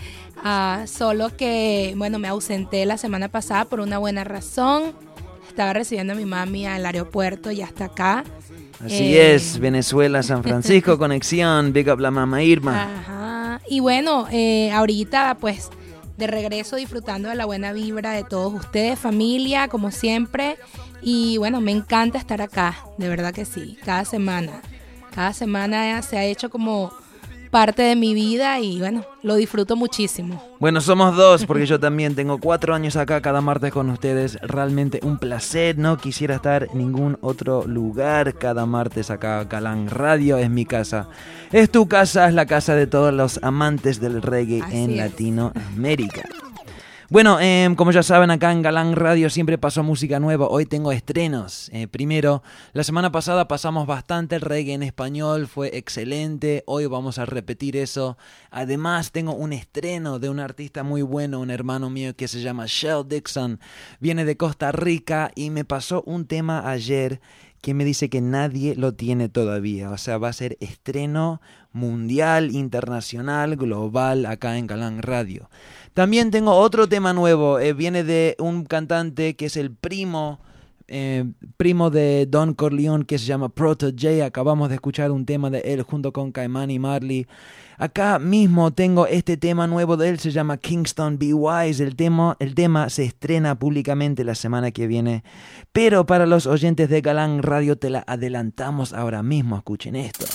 Ah, 0.45 0.87
solo 0.89 1.37
que, 1.37 1.95
bueno, 1.97 2.19
me 2.19 2.27
ausenté 2.27 2.85
la 2.85 2.97
semana 2.99 3.29
pasada 3.29 3.65
por 3.67 3.79
una 3.79 3.99
buena 3.99 4.25
razón. 4.25 4.93
Estaba 5.47 5.73
recibiendo 5.73 6.15
a 6.15 6.17
mi 6.17 6.25
mami 6.25 6.67
al 6.67 6.85
aeropuerto 6.85 7.53
y 7.53 7.63
hasta 7.63 7.85
acá. 7.85 8.25
Así 8.85 9.17
eh, 9.17 9.35
es, 9.35 9.59
Venezuela, 9.59 10.23
San 10.23 10.43
Francisco, 10.43 10.99
conexión, 10.99 11.73
big 11.73 11.89
up 11.89 12.01
la 12.01 12.11
mamá 12.11 12.43
Irma. 12.43 12.83
Ajá. 12.83 13.61
Y 13.69 13.81
bueno, 13.81 14.27
eh, 14.31 14.71
ahorita 14.73 15.37
pues 15.41 15.71
de 16.17 16.27
regreso 16.27 16.77
disfrutando 16.77 17.29
de 17.29 17.35
la 17.35 17.47
buena 17.47 17.73
vibra 17.73 18.13
de 18.13 18.25
todos 18.25 18.53
ustedes, 18.53 18.99
familia, 18.99 19.69
como 19.69 19.91
siempre. 19.91 20.57
Y 21.01 21.37
bueno, 21.39 21.61
me 21.61 21.73
encanta 21.73 22.19
estar 22.19 22.43
acá, 22.43 22.77
de 22.99 23.09
verdad 23.09 23.33
que 23.33 23.45
sí, 23.45 23.79
cada 23.85 24.05
semana. 24.05 24.61
Cada 25.15 25.33
semana 25.33 26.01
se 26.03 26.17
ha 26.17 26.25
hecho 26.25 26.49
como 26.51 26.93
parte 27.53 27.83
de 27.83 27.97
mi 27.97 28.15
vida 28.15 28.59
y 28.61 28.79
bueno, 28.79 29.05
lo 29.23 29.35
disfruto 29.35 29.77
muchísimo. 29.77 30.43
Bueno, 30.59 30.81
somos 30.81 31.15
dos 31.15 31.45
porque 31.45 31.67
yo 31.67 31.79
también 31.79 32.15
tengo 32.15 32.39
cuatro 32.39 32.75
años 32.75 32.97
acá 32.97 33.21
cada 33.21 33.43
martes 33.43 33.71
con 33.73 33.91
ustedes. 33.91 34.39
Realmente 34.41 35.01
un 35.03 35.19
placer, 35.19 35.77
no 35.77 35.99
quisiera 35.99 36.37
estar 36.37 36.69
en 36.73 36.79
ningún 36.79 37.19
otro 37.21 37.67
lugar 37.67 38.35
cada 38.39 38.65
martes 38.65 39.11
acá. 39.11 39.47
Calán 39.51 39.91
Radio 39.91 40.39
es 40.39 40.49
mi 40.49 40.65
casa. 40.65 41.09
Es 41.53 41.71
tu 41.71 41.87
casa, 41.89 42.27
es 42.27 42.33
la 42.33 42.47
casa 42.47 42.75
de 42.75 42.87
todos 42.87 43.13
los 43.13 43.39
amantes 43.43 44.01
del 44.01 44.23
reggae 44.23 44.63
en 44.71 44.97
Latinoamérica. 44.97 46.23
Bueno, 47.13 47.39
em, 47.41 47.75
como 47.75 47.93
ya 47.93 48.03
saben, 48.03 48.31
acá 48.31 48.53
en 48.53 48.63
Galán 48.63 48.97
Radio 48.97 49.29
siempre 49.29 49.59
pasó 49.59 49.83
música 49.83 50.19
nueva. 50.19 50.47
Hoy 50.49 50.65
tengo 50.65 50.93
estrenos. 50.93 51.69
Eh, 51.75 51.87
primero, 51.87 52.43
la 52.73 52.85
semana 52.85 53.13
pasada 53.13 53.49
pasamos 53.49 53.87
bastante 53.87 54.37
el 54.37 54.41
reggae 54.41 54.73
en 54.73 54.83
español, 54.83 55.47
fue 55.47 55.77
excelente. 55.77 56.65
Hoy 56.67 56.87
vamos 56.87 57.19
a 57.19 57.27
repetir 57.27 57.77
eso. 57.77 58.17
Además, 58.51 59.13
tengo 59.13 59.35
un 59.35 59.53
estreno 59.53 60.21
de 60.21 60.31
un 60.31 60.41
artista 60.41 60.85
muy 60.85 61.03
bueno, 61.03 61.41
un 61.41 61.51
hermano 61.51 61.91
mío 61.91 62.17
que 62.17 62.29
se 62.29 62.41
llama 62.41 62.65
Shell 62.67 63.07
Dixon. 63.07 63.61
Viene 64.01 64.25
de 64.25 64.39
Costa 64.39 64.73
Rica 64.73 65.33
y 65.35 65.51
me 65.51 65.67
pasó 65.67 66.03
un 66.07 66.25
tema 66.25 66.71
ayer 66.71 67.21
que 67.61 67.75
me 67.75 67.85
dice 67.85 68.11
que 68.11 68.21
nadie 68.21 68.75
lo 68.75 68.95
tiene 68.95 69.29
todavía. 69.29 69.91
O 69.91 69.99
sea, 69.99 70.17
va 70.17 70.31
a 70.31 70.33
ser 70.33 70.57
estreno 70.61 71.41
mundial, 71.73 72.55
internacional, 72.55 73.57
global 73.57 74.27
acá 74.27 74.59
en 74.59 74.67
Galán 74.67 75.01
Radio. 75.01 75.49
También 75.95 76.31
tengo 76.31 76.55
otro 76.55 76.89
tema 76.89 77.13
nuevo. 77.13 77.59
Eh, 77.59 77.75
viene 77.75 78.05
de 78.05 78.37
un 78.39 78.65
cantante 78.65 79.37
que 79.37 79.47
es 79.47 79.57
el 79.57 79.71
primo. 79.71 80.41
Eh, 80.89 81.25
primo 81.57 81.89
de 81.91 82.27
Don 82.27 82.53
Corleone 82.53 83.07
que 83.07 83.19
se 83.19 83.25
llama 83.25 83.49
Proto 83.49 83.91
J. 83.91 84.27
Acabamos 84.27 84.69
de 84.69 84.75
escuchar 84.75 85.11
un 85.11 85.25
tema 85.25 85.49
de 85.49 85.61
él 85.61 85.83
junto 85.83 86.13
con 86.13 86.33
Caimán 86.33 86.71
y 86.71 86.79
Marley. 86.79 87.27
Acá 87.79 88.19
mismo 88.19 88.73
tengo 88.73 89.07
este 89.07 89.37
tema 89.37 89.67
nuevo 89.67 89.97
de 89.97 90.11
él, 90.11 90.19
se 90.19 90.31
llama 90.31 90.57
Kingston 90.59 91.19
Be 91.19 91.33
Wise. 91.33 91.83
El 91.83 91.97
tema, 91.97 92.37
el 92.41 92.55
tema 92.55 92.91
se 92.91 93.05
estrena 93.05 93.59
públicamente 93.59 94.23
la 94.23 94.35
semana 94.35 94.71
que 94.71 94.87
viene. 94.87 95.25
Pero 95.73 96.05
para 96.05 96.27
los 96.27 96.47
oyentes 96.47 96.91
de 96.91 97.01
Galán 97.01 97.43
Radio 97.43 97.77
te 97.77 97.89
la 97.89 98.05
adelantamos 98.07 98.93
ahora 98.93 99.23
mismo. 99.23 99.57
Escuchen 99.57 99.97
esto. 99.97 100.27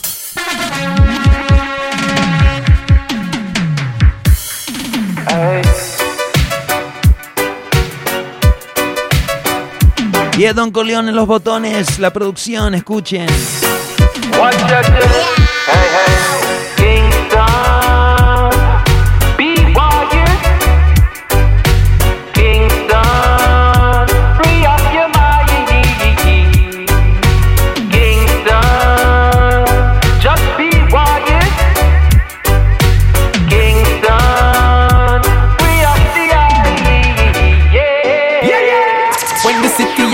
Y 10.37 10.43
es 10.45 10.53
Don 10.53 10.69
Coleón 10.71 11.09
en 11.09 11.15
los 11.15 11.25
botones, 11.25 11.97
la 11.97 12.13
producción, 12.13 12.75
escuchen. 12.75 13.27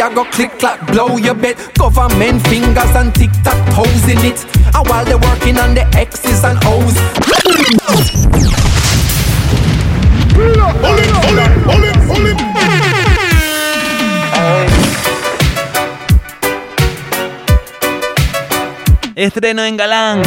Go 0.09 0.25
click 0.25 0.51
clack, 0.59 0.85
blow 0.87 1.17
your 1.17 1.35
bet. 1.35 1.57
Government 1.75 2.41
fingers 2.47 2.95
and 2.95 3.13
tic 3.13 3.31
tac 3.43 3.57
toes 3.73 4.03
in 4.09 4.17
it. 4.25 4.43
And 4.75 4.87
while 4.89 5.05
they're 5.05 5.17
working 5.17 5.57
on 5.57 5.75
the 5.75 5.85
X's 5.95 6.43
and 6.43 6.57
O's. 6.65 6.97
Estreno 19.15 19.63
en 19.63 19.77
Galán. 19.77 20.23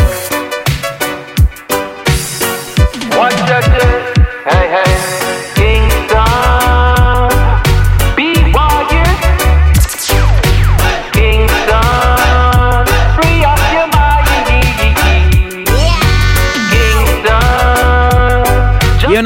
Hey, 3.10 3.75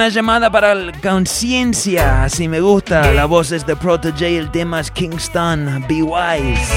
una 0.01 0.09
llamada 0.09 0.51
para 0.51 0.75
la 0.75 0.93
conciencia. 0.93 2.27
Si 2.31 2.49
me 2.49 2.59
gusta, 2.59 3.13
la 3.13 3.27
voz 3.27 3.53
es 3.53 3.67
de 3.67 3.77
Protege, 3.77 4.39
el 4.39 4.51
tema 4.51 4.81
es 4.81 4.91
Kingston, 4.91 5.85
Be 5.87 6.03
Wise. 6.03 6.73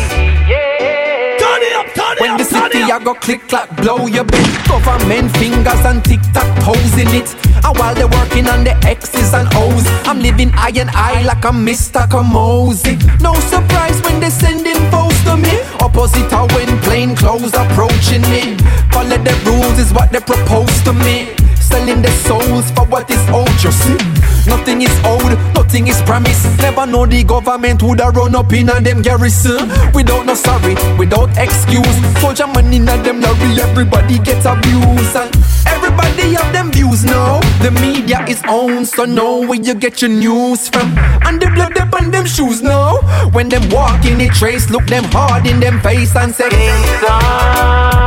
When 2.20 2.38
the 2.38 2.44
city 2.44 2.84
I 2.84 3.00
go 3.04 3.14
click 3.14 3.48
clack 3.48 3.76
blow 3.78 4.08
your 4.08 4.24
bit 4.24 4.46
Government 4.68 5.36
fingers 5.38 5.86
and 5.86 6.04
tic 6.04 6.20
tac 6.34 6.48
toes 6.64 6.94
in 6.98 7.08
it 7.10 7.34
And 7.66 7.78
while 7.78 7.96
they're 7.96 8.08
working 8.08 8.48
on 8.48 8.64
the 8.64 8.76
X's 8.86 9.34
and 9.34 9.48
O's 9.56 9.86
I'm 10.06 10.20
living 10.20 10.52
eye 10.54 10.74
and 10.76 10.90
eye 10.92 11.24
like 11.24 11.44
a 11.44 11.50
Mr. 11.50 12.08
Kamosi 12.08 13.00
No 13.20 13.34
surprise 13.34 14.00
when 14.04 14.20
they 14.20 14.30
sending 14.30 14.80
foes 14.92 15.18
to 15.24 15.38
me 15.38 15.60
Opposite 15.80 16.30
how 16.30 16.48
when 16.56 16.80
plain 16.82 17.16
clothes 17.16 17.54
approaching 17.54 18.22
me 18.30 18.58
Follow 18.92 19.18
the 19.18 19.34
rules 19.46 19.80
is 19.80 19.92
what 19.92 20.12
they 20.12 20.20
propose 20.20 20.82
to 20.84 20.94
me 20.94 21.43
selling 21.74 22.02
their 22.04 22.18
souls 22.30 22.70
for 22.72 22.86
what 22.86 23.10
is 23.10 23.24
owed, 23.30 23.58
you 23.64 23.72
see. 23.72 23.98
Nothing 24.46 24.82
is 24.84 24.96
owed, 25.04 25.34
nothing 25.56 25.88
is 25.88 26.00
promised. 26.04 26.46
Never 26.60 26.86
know 26.86 27.06
the 27.08 27.24
government 27.24 27.82
would 27.82 28.00
have 28.00 28.16
run 28.16 28.36
up 28.36 28.54
in 28.54 28.70
a 28.70 28.80
them 28.80 29.02
garrison. 29.02 29.70
Without 29.94 30.26
no 30.26 30.36
sorry, 30.36 30.76
without 30.98 31.30
excuse. 31.38 31.98
Soldier 32.22 32.48
money 32.48 32.78
in 32.78 32.88
a 32.88 32.96
them 33.02 33.22
lorry, 33.22 33.50
everybody 33.68 34.20
gets 34.20 34.46
abused. 34.46 35.16
And 35.16 35.34
everybody 35.66 36.34
have 36.38 36.54
them 36.54 36.72
views 36.72 37.04
now. 37.06 37.40
The 37.64 37.72
media 37.82 38.24
is 38.28 38.44
on, 38.44 38.86
so 38.86 39.06
know 39.06 39.42
where 39.48 39.60
you 39.60 39.74
get 39.74 40.02
your 40.02 40.12
news 40.12 40.70
from. 40.70 40.94
And 41.26 41.42
the 41.42 41.50
blood 41.56 41.76
up 41.78 41.94
on 42.00 42.12
them 42.12 42.26
shoes 42.26 42.62
now. 42.62 42.98
When 43.32 43.50
them 43.50 43.68
walk 43.70 44.06
in 44.06 44.20
the 44.20 44.28
trace, 44.28 44.70
look 44.70 44.86
them 44.86 45.06
hard 45.06 45.48
in 45.48 45.60
them 45.60 45.80
face 45.82 46.16
and 46.16 46.36
say, 46.36 46.50
Kingston, 46.50 48.03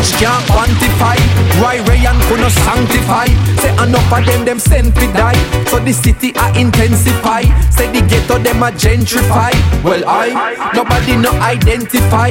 all 0.00 0.18
can't 0.18 0.44
quantify. 0.48 1.16
Roy 1.60 1.82
Ray 1.84 2.06
and 2.06 2.20
Kuno 2.24 2.48
sanctify. 2.48 3.26
Say 3.60 3.72
enough 3.82 4.12
of 4.12 4.24
them, 4.24 4.44
them 4.44 4.58
sent 4.58 4.94
to 4.94 5.06
die. 5.12 5.38
So 5.66 5.78
the 5.78 5.92
city 5.92 6.32
I 6.36 6.58
intensify. 6.58 7.42
Say 7.70 7.90
the 7.92 8.06
ghetto 8.06 8.38
them 8.38 8.62
a 8.62 8.70
gentrify. 8.70 9.52
Well 9.84 10.02
I, 10.06 10.72
nobody 10.74 11.16
no 11.16 11.30
identify. 11.40 12.30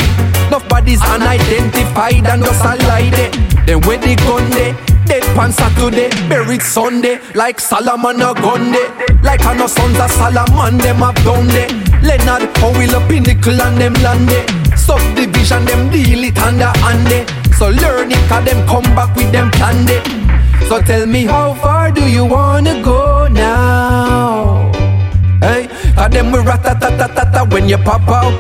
Nobody's 0.49 1.01
unidentified 1.01 2.25
and 2.25 2.43
just 2.43 2.63
a 2.65 2.75
lie 2.87 3.09
there. 3.11 3.31
Then 3.65 3.81
where 3.81 3.97
the 3.97 4.15
gun 4.15 4.49
there? 4.51 4.73
Dead 5.05 5.23
pan 5.35 5.51
Saturday, 5.51 6.09
buried 6.29 6.61
Sunday, 6.61 7.19
like 7.33 7.59
Solomon 7.59 8.21
a 8.21 8.33
gun. 8.33 8.73
Like 9.23 9.45
I 9.45 9.55
know 9.57 9.67
sons 9.67 9.99
of 9.99 10.11
Solomon, 10.11 10.77
them 10.77 10.97
have 10.97 11.15
done 11.23 11.47
day. 11.47 11.67
Leonard 12.01 12.53
Powell 12.55 12.95
a 12.95 13.07
pinnacle 13.07 13.61
and 13.61 13.77
them 13.77 13.93
land 14.05 14.29
day. 14.29 14.45
Subdivision, 14.75 15.65
them 15.65 15.89
deal 15.89 16.23
it 16.23 16.37
under 16.37 16.71
hand 16.79 17.09
day. 17.09 17.38
So 17.59 17.67
learn 17.67 18.09
it, 18.09 18.23
cause 18.29 18.45
them 18.45 18.65
come 18.65 18.87
back 18.95 19.13
with 19.17 19.33
them 19.33 19.51
plan 19.51 19.85
day. 19.85 20.01
So 20.69 20.79
tell 20.79 21.05
me 21.05 21.25
how 21.25 21.53
far 21.55 21.91
do 21.91 22.09
you 22.09 22.23
wanna 22.23 22.81
go 22.81 23.27
now? 23.27 24.71
Hey, 25.41 25.67
cause 25.93 26.09
them 26.09 26.31
we 26.31 26.39
rat-a-tat-tat-tat 26.39 27.51
when 27.51 27.67
you 27.67 27.77
pop 27.77 28.07
out. 28.07 28.39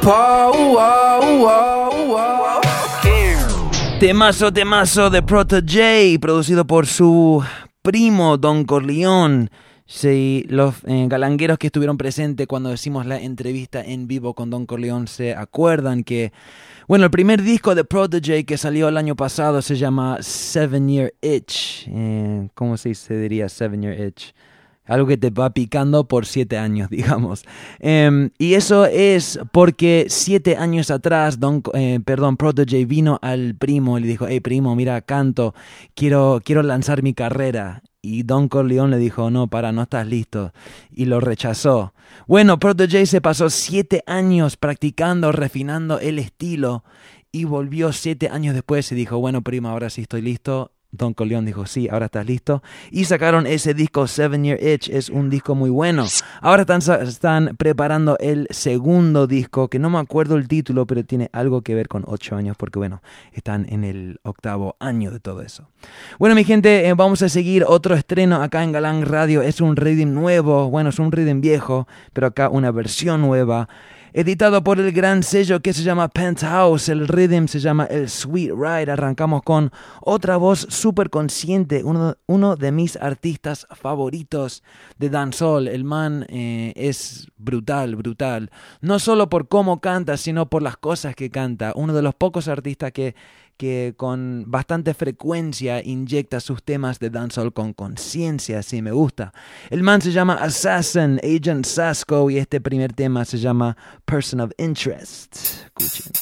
Temazo, 3.99 4.53
temazo 4.53 5.09
de 5.09 5.21
Proto 5.21 5.57
producido 6.21 6.65
por 6.65 6.87
su 6.87 7.43
primo 7.81 8.37
Don 8.37 8.63
Corleone. 8.63 9.49
Si 9.85 10.45
los 10.47 10.75
eh, 10.85 11.07
galangueros 11.09 11.57
que 11.57 11.67
estuvieron 11.67 11.97
presentes 11.97 12.47
cuando 12.47 12.69
decimos 12.69 13.05
la 13.05 13.19
entrevista 13.19 13.83
en 13.83 14.07
vivo 14.07 14.33
con 14.33 14.49
Don 14.49 14.65
Corleone 14.65 15.07
se 15.07 15.35
acuerdan 15.35 16.05
que, 16.05 16.31
bueno, 16.89 17.05
el 17.05 17.11
primer 17.11 17.43
disco 17.43 17.75
de 17.75 17.83
Protege 17.83 18.45
que 18.45 18.57
salió 18.57 18.89
el 18.89 18.97
año 18.97 19.15
pasado 19.15 19.61
se 19.61 19.75
llama 19.75 20.17
Seven 20.21 20.89
Year 20.89 21.13
Itch. 21.21 21.87
Eh, 21.87 22.49
¿Cómo 22.55 22.77
se 22.77 22.95
diría 23.15 23.47
Seven 23.47 23.83
Year 23.83 24.07
Itch? 24.07 24.33
Algo 24.87 25.05
que 25.05 25.17
te 25.17 25.29
va 25.29 25.51
picando 25.51 26.07
por 26.07 26.25
siete 26.25 26.57
años, 26.57 26.89
digamos. 26.89 27.45
Em, 27.77 28.31
y 28.39 28.55
eso 28.55 28.87
es 28.87 29.39
porque 29.51 30.07
siete 30.09 30.57
años 30.57 30.89
atrás, 30.89 31.39
Don, 31.39 31.61
eh, 31.75 31.99
perdón, 32.03 32.37
Protege 32.37 32.85
vino 32.85 33.19
al 33.21 33.53
primo 33.53 33.99
y 33.99 34.01
le 34.01 34.07
dijo, 34.07 34.25
hey 34.27 34.39
primo, 34.39 34.75
mira, 34.75 34.99
canto, 35.01 35.53
quiero, 35.93 36.41
quiero 36.43 36.63
lanzar 36.63 37.03
mi 37.03 37.13
carrera. 37.13 37.83
Y 38.01 38.23
Don 38.23 38.47
Corleone 38.47 38.91
le 38.91 38.97
dijo, 38.97 39.29
no, 39.29 39.47
para, 39.47 39.71
no 39.71 39.83
estás 39.83 40.07
listo. 40.07 40.53
Y 40.89 41.05
lo 41.05 41.19
rechazó. 41.19 41.93
Bueno, 42.27 42.57
Protege 42.59 43.05
se 43.05 43.19
pasó 43.19 43.49
siete 43.49 44.03
años 44.07 44.55
practicando, 44.55 45.31
refinando 45.31 45.99
el 45.99 46.17
estilo. 46.17 46.83
Y 47.31 47.43
volvió 47.43 47.91
siete 47.91 48.29
años 48.29 48.55
después 48.55 48.91
y 48.91 48.95
dijo, 48.95 49.19
bueno, 49.19 49.41
primo, 49.41 49.69
ahora 49.69 49.89
sí 49.89 50.01
estoy 50.01 50.21
listo. 50.21 50.71
Don 50.91 51.13
Corleone 51.13 51.45
dijo, 51.45 51.65
sí, 51.67 51.87
ahora 51.87 52.07
estás 52.07 52.25
listo. 52.25 52.63
Y 52.89 53.05
sacaron 53.05 53.45
ese 53.45 53.73
disco, 53.73 54.07
Seven 54.07 54.43
Year 54.43 54.61
Itch. 54.61 54.89
Es 54.89 55.09
un 55.09 55.29
disco 55.29 55.53
muy 55.53 55.69
bueno. 55.69 56.05
Ahora 56.41 56.63
están, 56.63 56.81
están 57.01 57.55
preparando 57.57 58.17
el 58.19 58.47
segundo 58.49 59.27
disco, 59.27 59.67
que 59.67 59.77
no 59.77 59.89
me 59.89 59.99
acuerdo 59.99 60.35
el 60.35 60.47
título, 60.47 60.87
pero 60.87 61.03
tiene 61.03 61.29
algo 61.31 61.61
que 61.61 61.75
ver 61.75 61.87
con 61.87 62.03
ocho 62.07 62.35
años, 62.35 62.57
porque 62.57 62.79
bueno, 62.79 63.01
están 63.33 63.67
en 63.69 63.83
el 63.83 64.19
octavo 64.23 64.75
año 64.79 65.11
de 65.11 65.19
todo 65.19 65.41
eso. 65.41 65.69
Bueno, 66.17 66.35
mi 66.35 66.43
gente, 66.43 66.87
eh, 66.87 66.93
vamos 66.93 67.21
a 67.21 67.29
seguir 67.29 67.65
otro 67.67 67.93
estreno 67.95 68.41
acá 68.41 68.63
en 68.63 68.71
Galán 68.71 69.05
Radio. 69.05 69.43
Es 69.43 69.61
un 69.61 69.75
rhythm 69.75 70.13
nuevo, 70.13 70.69
bueno, 70.69 70.89
es 70.89 70.97
un 70.97 71.11
rhythm 71.11 71.39
viejo, 71.39 71.87
pero 72.13 72.27
acá 72.27 72.49
una 72.49 72.71
versión 72.71 73.21
nueva 73.21 73.69
editado 74.13 74.63
por 74.63 74.79
el 74.79 74.91
gran 74.91 75.23
sello 75.23 75.61
que 75.61 75.73
se 75.73 75.83
llama 75.83 76.07
Penthouse. 76.07 76.89
El 76.89 77.07
rhythm 77.07 77.47
se 77.47 77.59
llama 77.59 77.85
El 77.85 78.09
Sweet 78.09 78.51
Ride. 78.51 78.91
Arrancamos 78.91 79.43
con 79.43 79.71
otra 80.01 80.37
voz 80.37 80.67
súper 80.69 81.09
consciente, 81.09 81.83
uno, 81.83 82.15
uno, 82.27 82.55
de 82.55 82.71
mis 82.71 82.95
artistas 82.97 83.67
favoritos 83.71 84.63
de 84.97 85.09
dancehall. 85.09 85.67
El 85.67 85.83
man 85.83 86.25
eh, 86.29 86.73
es 86.75 87.27
brutal, 87.37 87.95
brutal. 87.95 88.49
No 88.81 88.99
solo 88.99 89.29
por 89.29 89.47
cómo 89.47 89.79
canta, 89.81 90.17
sino 90.17 90.49
por 90.49 90.61
las 90.61 90.77
cosas 90.77 91.15
que 91.15 91.29
canta. 91.29 91.73
Uno 91.75 91.93
de 91.93 92.01
los 92.01 92.15
pocos 92.15 92.47
artistas 92.47 92.91
que 92.91 93.15
que 93.59 93.93
con 93.97 94.45
bastante 94.47 94.93
frecuencia 94.93 95.83
inyecta 95.83 96.39
sus 96.39 96.63
temas 96.63 96.97
de 96.97 97.09
dancehall 97.09 97.51
con 97.51 97.73
conciencia, 97.73 98.59
así 98.59 98.81
me 98.81 98.93
gusta. 98.93 99.33
El 99.69 99.83
man 99.83 100.01
se 100.01 100.13
llama 100.13 100.35
Assassin, 100.35 101.19
Agent 101.21 101.65
Sasco, 101.65 102.29
y 102.29 102.37
este 102.37 102.61
primer 102.61 102.93
tema 102.93 103.25
se 103.25 103.37
llama 103.37 103.75
Person 104.05 104.39
of 104.39 104.51
Interest. 104.57 105.35
Escuchen. 105.35 106.13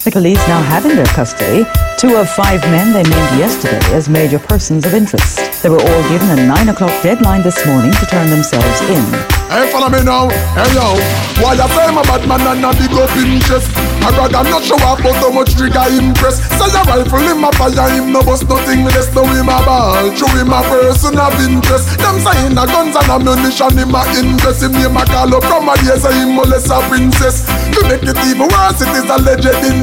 The 0.00 0.10
police 0.10 0.40
now 0.48 0.62
have 0.62 0.86
in 0.86 0.96
their 0.96 1.04
custody 1.12 1.68
two 2.00 2.16
of 2.16 2.24
five 2.32 2.64
men 2.72 2.96
they 2.96 3.04
named 3.04 3.32
yesterday 3.36 3.84
as 3.92 4.08
major 4.08 4.38
persons 4.38 4.86
of 4.86 4.94
interest. 4.94 5.36
They 5.60 5.68
were 5.68 5.76
all 5.76 6.02
given 6.08 6.32
a 6.32 6.48
9 6.48 6.70
o'clock 6.70 6.96
deadline 7.02 7.42
this 7.42 7.60
morning 7.66 7.92
to 7.92 8.06
turn 8.08 8.32
themselves 8.32 8.80
in. 8.88 9.04
Hey, 9.52 9.68
follow 9.68 9.92
me 9.92 10.00
now. 10.00 10.32
Hey, 10.56 10.72
yo. 10.72 10.96
Why 11.44 11.52
say 11.60 11.92
my 11.92 12.00
bad 12.08 12.24
man 12.24 12.40
and 12.40 12.64
a 12.64 12.72
big 12.72 12.96
up? 12.96 13.12
I 14.00 14.08
not 14.48 14.64
how 15.20 15.28
much 15.32 15.52
trigger 15.52 15.84
impress. 15.92 16.40
Say 16.56 16.72
a 16.72 16.80
rifle 16.88 17.20
in 17.20 17.36
my 17.36 17.52
fire, 17.60 17.92
him 17.92 18.12
no 18.16 18.24
bust 18.24 18.48
nothing 18.48 18.88
less. 18.88 19.12
No 19.12 19.28
him 19.28 19.52
a 19.52 19.60
ball, 19.68 20.08
show 20.16 20.30
him 20.32 20.48
a 20.48 20.64
person 20.64 21.20
of 21.20 21.36
interest. 21.44 22.00
Them 22.00 22.16
saying 22.24 22.56
a 22.56 22.64
guns 22.64 22.96
and 22.96 23.10
ammunition, 23.12 23.76
him 23.76 23.92
a 23.92 24.00
name 24.08 24.96
a 24.96 25.04
call 25.04 25.34
up 25.36 25.44
from 25.44 25.68
a 25.68 25.76
day, 25.84 26.00
say 26.00 26.14
him 26.16 26.32
molest 26.36 26.72
a 26.72 26.80
princess. 26.88 27.44
Make 27.84 28.08
it 28.08 28.16
even 28.24 28.48
worse, 28.48 28.80
it 28.80 28.88
is. 28.96 29.10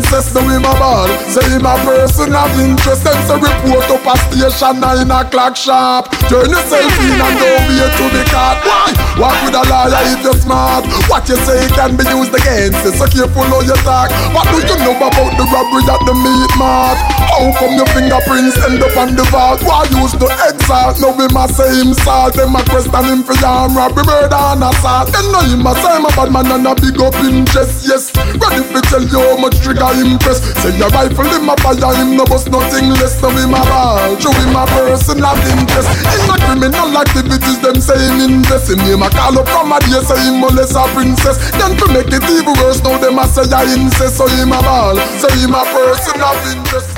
No 0.08 0.39
him 0.48 0.63
a 0.63 0.72
ball, 0.80 1.08
say 1.28 1.43
him 1.52 1.67
a 1.67 1.76
person 1.84 2.32
of 2.32 2.56
interest. 2.63 3.04
Them 3.04 3.20
say 3.28 3.36
report 3.43 3.91
up 3.91 4.08
a 4.08 4.15
station 4.32 4.80
nine 4.80 5.12
o'clock 5.12 5.60
sharp. 5.60 6.08
Turn 6.32 6.48
yourself 6.48 6.96
in 7.04 7.20
and 7.20 7.36
don't 7.36 7.67
wait 7.67 7.91
to 7.91 8.06
be 8.15 8.24
caught. 8.32 8.56
Why? 8.63 8.96
Walk 9.20 9.36
with 9.43 9.60
a 9.60 9.67
liar 9.67 10.00
if 10.15 10.24
you're 10.24 10.39
smart. 10.39 10.88
What 11.12 11.28
you 11.28 11.36
say 11.43 11.67
can 11.76 12.00
be 12.00 12.08
used 12.08 12.32
against 12.32 12.88
you, 12.88 12.96
so 12.96 13.04
careful 13.12 13.52
how 13.52 13.60
you 13.67 13.76
talk. 13.84 14.08
What 14.32 14.48
do 14.48 14.63
you 14.63 14.78
know 14.80 14.96
about 14.96 15.36
the 15.36 15.43
robbery 15.43 15.84
at 15.91 16.00
the 16.08 16.15
meat 16.15 16.54
mart? 16.56 16.96
How 17.28 17.52
come 17.60 17.76
your 17.76 17.89
fingerprints 17.91 18.56
end 18.63 18.80
up 18.80 18.96
on 18.96 19.12
the 19.12 19.28
vault? 19.28 19.60
Why 19.67 19.91
use 19.91 20.15
the 20.15 20.32
exalt? 20.48 21.04
Now 21.04 21.20
we 21.20 21.28
must 21.36 21.60
say 21.60 21.84
him 21.84 21.91
salt. 21.91 22.39
Them 22.39 22.56
a 22.56 22.63
question 22.63 23.04
him 23.12 23.22
for 23.28 23.36
arm 23.43 23.76
robbery, 23.76 24.08
murder 24.08 24.39
and 24.56 24.63
assault. 24.63 25.12
Then 25.12 25.28
know 25.36 25.43
him 25.43 25.67
a 25.67 25.76
say 25.76 26.00
him 26.00 26.08
a 26.08 26.12
bad 26.15 26.32
man 26.32 26.48
and 26.48 26.63
a 26.63 26.74
big 26.80 26.96
up 26.96 27.17
interest. 27.20 27.84
Yes, 27.84 28.15
ready 28.15 28.63
to 28.63 28.80
tell 28.88 29.04
you 29.04 29.20
how 29.20 29.36
much 29.36 29.60
trigger 29.60 29.96
impress. 29.99 30.39
Say 30.62 30.77
your 30.77 30.89
rifle 30.93 31.25
him 31.25 31.49
a 31.49 31.55
fire, 31.62 31.93
him 31.97 32.17
no 32.17 32.25
bust 32.25 32.49
nothing 32.49 32.89
less. 33.01 33.17
Now 33.21 33.33
him 33.33 33.53
a 33.53 33.62
ball, 33.65 34.15
show 34.21 34.33
him 34.38 34.55
a 34.55 34.63
person 34.69 35.23
of 35.23 35.38
interest. 35.49 35.89
In 36.13 36.23
the 36.29 36.38
criminal 36.45 36.91
activities, 36.97 37.60
them 37.62 37.77
say 37.81 37.97
him 37.97 38.21
invest. 38.41 38.69
Him 38.69 38.79
name 38.86 39.03
a 39.03 39.10
call 39.10 39.38
up 39.39 39.47
from 39.49 39.71
a 39.71 39.79
day, 39.81 40.01
say 40.05 40.19
him 40.27 40.39
molest 40.41 40.75
a 40.77 40.86
princess. 40.93 41.38
Then 41.57 41.73
to 41.77 41.86
make 41.93 42.12
it 42.12 42.23
even 42.25 42.55
worse, 42.62 42.81
now 42.83 42.97
them 42.97 43.19
a 43.19 43.25
say 43.27 43.47
I 43.49 43.65
incest. 43.73 44.17
So 44.17 44.27
him 44.27 44.51
a 44.53 44.60
ball, 44.62 44.95
say 45.19 45.33
him 45.41 45.53
a 45.53 45.63
person 45.65 46.19
of 46.21 46.38
interest. 46.53 46.97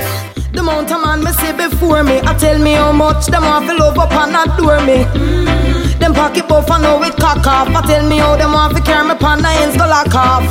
The 0.51 0.59
amount 0.61 0.91
of 0.91 1.01
man 1.05 1.23
me 1.23 1.31
see 1.33 1.53
before 1.53 2.03
me, 2.03 2.19
I 2.25 2.33
tell 2.37 2.57
me 2.57 2.73
how 2.73 2.91
much 2.91 3.27
them 3.27 3.43
want 3.43 3.67
to 3.69 3.75
love 3.77 3.97
up 3.99 4.11
and 4.11 4.35
adore 4.35 4.81
me. 4.81 5.05
Mm. 5.13 5.68
Them 5.99 6.13
pocket 6.13 6.47
buff 6.47 6.69
and 6.71 6.83
know 6.83 7.03
it 7.03 7.15
cock 7.17 7.45
off. 7.45 7.67
I 7.69 7.81
tell 7.85 8.07
me 8.07 8.17
how 8.17 8.35
them 8.35 8.53
want 8.53 8.75
to 8.75 8.81
carry 8.83 9.07
me 9.07 9.15
pan 9.15 9.41
the 9.41 9.49
ends 9.49 9.77
go 9.77 9.85
lock 9.85 10.13
off. 10.15 10.43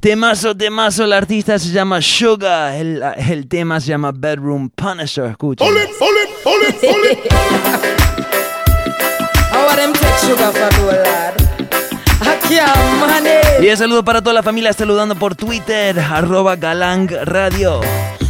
Temazo, 0.00 0.54
temazo, 0.54 1.04
el 1.04 1.12
artista 1.12 1.58
se 1.58 1.70
llama 1.70 2.00
Sugar, 2.00 2.74
el, 2.74 3.02
el 3.02 3.48
tema 3.48 3.80
se 3.80 3.88
llama 3.88 4.12
Bedroom 4.12 4.70
Punisher, 4.70 5.24
escucha. 5.26 5.64
Hold 5.64 5.76
it, 5.76 5.90
hold 6.00 6.16
it, 6.16 6.30
hold 6.44 6.62
it, 6.62 6.76
hold 6.82 7.06
it. 7.06 7.98
Them 9.78 9.92
take 9.92 10.18
sugar 10.18 10.50
for 10.50 10.70
can't 12.48 13.00
manage. 13.00 13.64
Y 13.64 13.70
un 13.70 13.76
saludo 13.76 14.04
para 14.04 14.20
toda 14.20 14.34
la 14.34 14.42
familia 14.42 14.72
saludando 14.72 15.14
por 15.14 15.36
Twitter, 15.36 15.96
arroba 16.00 16.56
Galang 16.56 17.08
Radio. 17.26 17.80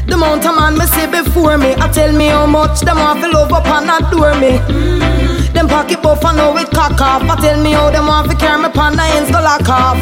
The 0.07 0.13
amount 0.13 0.45
of 0.45 0.57
man 0.57 0.77
me 0.77 0.85
see 0.87 1.07
before 1.07 1.57
me, 1.57 1.75
I 1.75 1.89
tell 1.91 2.13
me 2.13 2.29
how 2.29 2.47
much 2.47 2.81
them 2.81 2.99
want 2.99 3.23
to 3.23 3.31
love 3.31 3.51
up 3.51 3.67
and 3.67 3.91
adore 3.91 4.35
me. 4.35 4.59
Mm. 4.59 5.28
Them 5.55 5.69
pocket 5.69 6.03
buff 6.03 6.25
I 6.25 6.35
know 6.37 6.57
it 6.57 6.71
cock 6.71 7.01
off. 7.01 7.23
I 7.23 7.37
tell 7.41 7.63
me 7.63 7.73
how 7.73 7.91
them 7.91 8.07
want 8.07 8.31
to 8.31 8.37
carry 8.37 8.63
me 8.63 8.69
pan 8.71 8.97
the 8.97 9.03
ends 9.03 9.31
go 9.31 9.41
lock 9.41 9.69
off. 9.69 9.99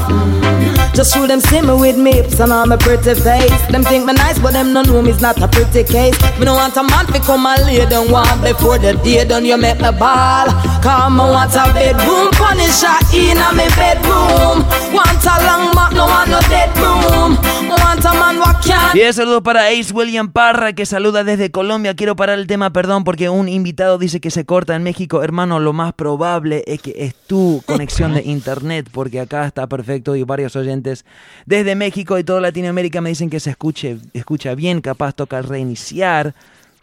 Just 0.97 1.13
shoot 1.13 1.27
them 1.27 1.41
see 1.41 1.61
me 1.61 1.75
with 1.75 1.99
me 1.99 2.13
hips 2.13 2.41
and 2.41 2.51
all 2.51 2.67
my 2.67 2.77
pretty 2.77 3.15
face. 3.15 3.61
Them 3.69 3.85
think 3.85 4.07
me 4.07 4.15
nice, 4.15 4.39
but 4.39 4.55
them 4.55 4.73
no 4.73 4.81
know 4.81 5.03
me's 5.03 5.21
not 5.21 5.37
a 5.43 5.47
pretty 5.47 5.85
case. 5.85 6.17
Me 6.39 6.47
no 6.47 6.55
want 6.55 6.75
a 6.77 6.83
man 6.83 7.05
to 7.13 7.21
come 7.21 7.45
and 7.45 7.67
lay 7.67 7.85
down 7.85 8.11
one 8.11 8.41
before 8.41 8.79
the 8.79 8.95
day 9.05 9.25
done. 9.27 9.45
You 9.45 9.59
make 9.59 9.79
me 9.79 9.91
ball. 9.93 10.49
Come 10.81 11.21
on, 11.21 11.33
want 11.37 11.53
a 11.53 11.69
bedroom 11.75 12.31
punisher 12.33 12.97
in 13.13 13.37
a 13.37 13.53
me 13.53 13.69
bedroom. 13.77 14.65
Want 14.97 15.21
a 15.21 15.37
long 15.45 15.75
back, 15.77 15.93
no 15.93 16.07
want 16.07 16.31
no 16.31 16.41
dead 16.49 16.73
room. 16.79 17.37
Want 17.69 18.03
a 18.03 18.15
man 18.15 18.39
what 18.39 18.65
can. 18.65 18.97
Y 18.97 19.03
es 19.03 19.17
saludo 19.17 19.43
para 19.43 19.69
Ace 19.69 19.93
William 19.93 20.31
Parra 20.33 20.73
que 20.73 20.87
saluda 20.87 21.25
desde 21.25 21.51
Colombia. 21.51 21.95
Quiero 21.95 22.17
parar 22.17 22.39
el 22.39 22.47
tema, 22.47 22.71
perdón, 22.71 23.05
porque 23.05 23.29
un 23.29 23.51
invitado 23.51 23.99
dice 23.99 24.19
que 24.19 24.31
se 24.31 24.47
corta 24.47 24.75
en 24.75 24.83
México. 24.83 25.23
Hermano, 25.23 25.36
lo 25.45 25.73
más 25.75 25.93
probable 25.93 26.65
es 26.67 26.81
que 26.81 26.95
es 26.97 27.15
tu 27.15 27.63
conexión 27.67 28.15
de 28.15 28.23
internet, 28.25 28.89
porque 28.91 29.21
acá 29.21 29.47
está 29.47 29.67
perfecto 29.67 30.17
y 30.17 30.23
varios 30.23 30.57
oyentes 30.57 31.05
desde 31.45 31.75
México 31.75 32.19
y 32.19 32.25
toda 32.25 32.41
Latinoamérica 32.41 33.01
me 33.01 33.11
dicen 33.11 33.29
que 33.29 33.41
se 33.41 33.51
escuche, 33.51 33.99
escucha 34.15 34.55
bien. 34.55 34.81
Capaz 34.81 35.13
toca 35.15 35.43
reiniciar 35.43 36.35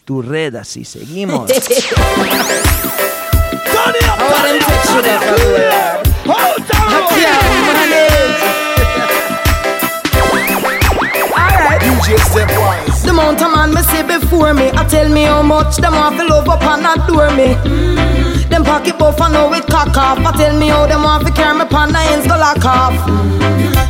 tu 0.06 0.22
red, 0.22 0.56
así 0.56 0.86
seguimos. 0.86 1.50
The 13.04 13.10
amount 13.10 13.42
of 13.42 13.52
man 13.52 13.74
me 13.74 13.82
see 13.82 14.04
before 14.04 14.54
me, 14.54 14.70
I 14.72 14.86
tell 14.86 15.10
me 15.10 15.24
how 15.24 15.42
much 15.42 15.78
them 15.78 15.94
want 15.94 16.18
to 16.18 16.26
love 16.26 16.48
up 16.48 16.62
and 16.64 16.86
adore 16.86 17.32
me. 17.32 17.56
Mm. 17.56 18.23
Them 18.50 18.64
pocket 18.64 18.98
buff 18.98 19.20
I 19.22 19.32
know 19.32 19.54
it 19.54 19.66
cock 19.68 19.96
off. 19.98 20.20
I 20.20 20.32
tell 20.38 20.58
me 20.60 20.68
how 20.68 20.88
them 20.88 21.04
want 21.04 21.26
to 21.26 21.34
carry 21.34 21.58
me 21.58 21.66
pan 21.66 21.92
the 21.92 22.00
ends 22.00 22.28
go 22.28 22.36
lock 22.38 22.66
off. 22.66 22.96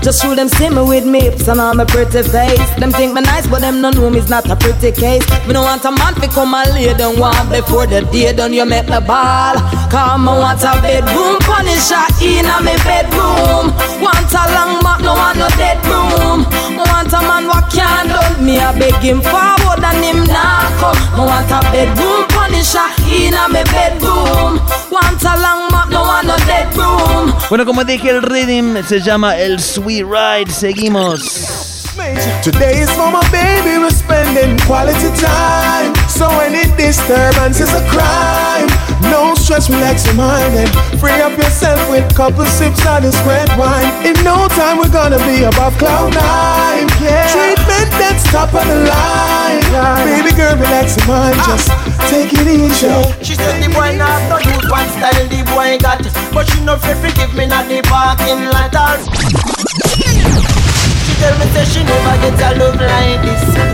Just 0.03 0.21
shoot 0.21 0.35
them 0.35 0.49
see 0.49 0.69
me 0.69 0.83
with 0.83 1.05
me 1.05 1.21
hips 1.21 1.47
and 1.47 1.61
all 1.61 1.73
my 1.73 1.85
pretty 1.85 2.23
face. 2.23 2.69
Them 2.75 2.91
think 2.91 3.13
me 3.13 3.21
nice, 3.21 3.47
but 3.47 3.61
them 3.61 3.79
no 3.79 3.89
know 3.89 4.09
me's 4.09 4.29
not 4.29 4.49
a 4.51 4.55
pretty 4.55 4.91
case. 4.91 5.23
Me 5.47 5.53
no 5.53 5.61
want 5.63 5.85
a 5.85 5.91
man 5.91 6.13
to 6.15 6.27
come 6.27 6.53
and 6.53 6.69
lay 6.75 6.93
down 6.93 7.17
one 7.17 7.47
before 7.47 7.87
the 7.87 8.01
day 8.11 8.33
done. 8.33 8.51
You 8.51 8.65
make 8.65 8.89
me 8.89 8.99
ball. 8.99 9.55
Come 9.87 10.27
on, 10.27 10.39
want 10.43 10.59
a 10.59 10.75
bedroom 10.83 11.39
punisher 11.47 12.03
in 12.19 12.43
a 12.43 12.59
me 12.59 12.75
bedroom. 12.83 13.71
Want 14.03 14.33
a 14.35 14.43
long 14.51 14.83
back, 14.83 14.99
no 14.99 15.15
want 15.15 15.39
no 15.39 15.47
dead 15.55 15.79
room. 15.87 16.43
Want 16.75 17.13
a 17.15 17.19
man 17.23 17.47
what 17.47 17.71
can't 17.71 18.11
me. 18.43 18.59
I 18.59 18.77
beg 18.77 18.99
him 18.99 19.21
forward 19.23 19.79
and 19.87 20.03
him 20.03 20.19
not 20.27 20.67
come. 20.83 20.99
Me 21.15 21.23
want 21.23 21.47
a 21.47 21.59
bedroom 21.71 22.27
punisher 22.27 22.91
in 23.07 23.33
a 23.39 23.47
me 23.47 23.63
bedroom. 23.71 24.42
Want 24.91 25.23
a 25.23 25.39
long 25.39 25.69
back, 25.69 25.89
no 25.89 26.01
want 26.01 26.27
no 26.27 26.35
dead 26.45 26.73
room. 26.75 27.33
Bueno, 27.49 27.65
como 27.65 27.83
dije, 27.83 28.09
el 28.09 28.21
rhythm 28.21 28.83
se 28.85 28.99
llama 28.99 29.37
el 29.37 29.59
Sweet 29.59 30.05
Ride. 30.05 30.51
Seguimos. 30.51 31.61
Today 32.43 32.81
is 32.81 32.89
for 32.91 33.09
my 33.11 33.21
baby, 33.31 33.77
we're 33.77 33.89
spending 33.89 34.57
quality 34.65 35.09
time. 35.21 35.93
So 36.09 36.27
any 36.41 36.65
disturbance 36.75 37.61
is 37.61 37.71
a 37.71 37.87
crime. 37.87 38.67
No 39.09 39.35
stress, 39.35 39.69
relax 39.69 40.05
your 40.05 40.15
mind 40.15 40.55
and 40.55 40.69
free 40.99 41.21
up 41.21 41.37
yourself 41.37 41.79
with 41.89 42.03
couple 42.15 42.45
sips 42.45 42.85
of 42.85 43.03
this 43.03 43.15
red 43.25 43.47
wine. 43.57 44.05
In 44.05 44.21
no 44.23 44.47
time, 44.49 44.77
we're 44.79 44.89
gonna 44.91 45.19
be 45.19 45.43
above 45.43 45.77
cloud 45.77 46.13
nine. 46.13 46.87
Yeah. 47.01 47.31
Treatment 47.31 47.91
that's 47.91 48.23
top 48.31 48.53
of 48.53 48.67
the 48.67 48.89
line. 48.89 49.32
Baby 49.53 50.35
girl, 50.35 50.55
relax 50.57 50.97
your 50.97 51.07
mind, 51.07 51.35
just 51.45 51.69
take 52.09 52.33
it 52.33 52.47
easy. 52.47 52.89
She 53.23 53.35
said 53.35 53.61
the 53.61 53.69
boy 53.73 53.95
not 53.97 54.21
no 54.29 54.37
use 54.39 54.69
one 54.69 54.89
style 54.89 55.27
the 55.27 55.43
boy 55.53 55.77
got 55.77 56.01
But 56.33 56.49
she 56.49 56.59
no 56.63 56.77
free 56.77 56.95
forgive 56.95 57.33
me 57.35 57.45
not 57.45 57.67
the 57.67 57.81
parking 57.83 58.45
lot 58.49 58.73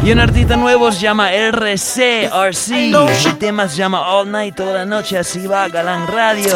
Y 0.03 0.11
un 0.11 0.19
artista 0.19 0.55
nuevo 0.55 0.91
se 0.91 0.99
llama 1.01 1.29
RC, 1.31 2.29
RC. 2.31 2.71
El 3.25 3.37
tema 3.37 3.67
se 3.67 3.77
llama 3.77 4.01
All 4.01 4.31
Night, 4.31 4.55
toda 4.55 4.73
la 4.73 4.85
noche, 4.85 5.17
así 5.17 5.45
va 5.45 5.67
Galán 5.67 6.07
Radio. 6.07 6.55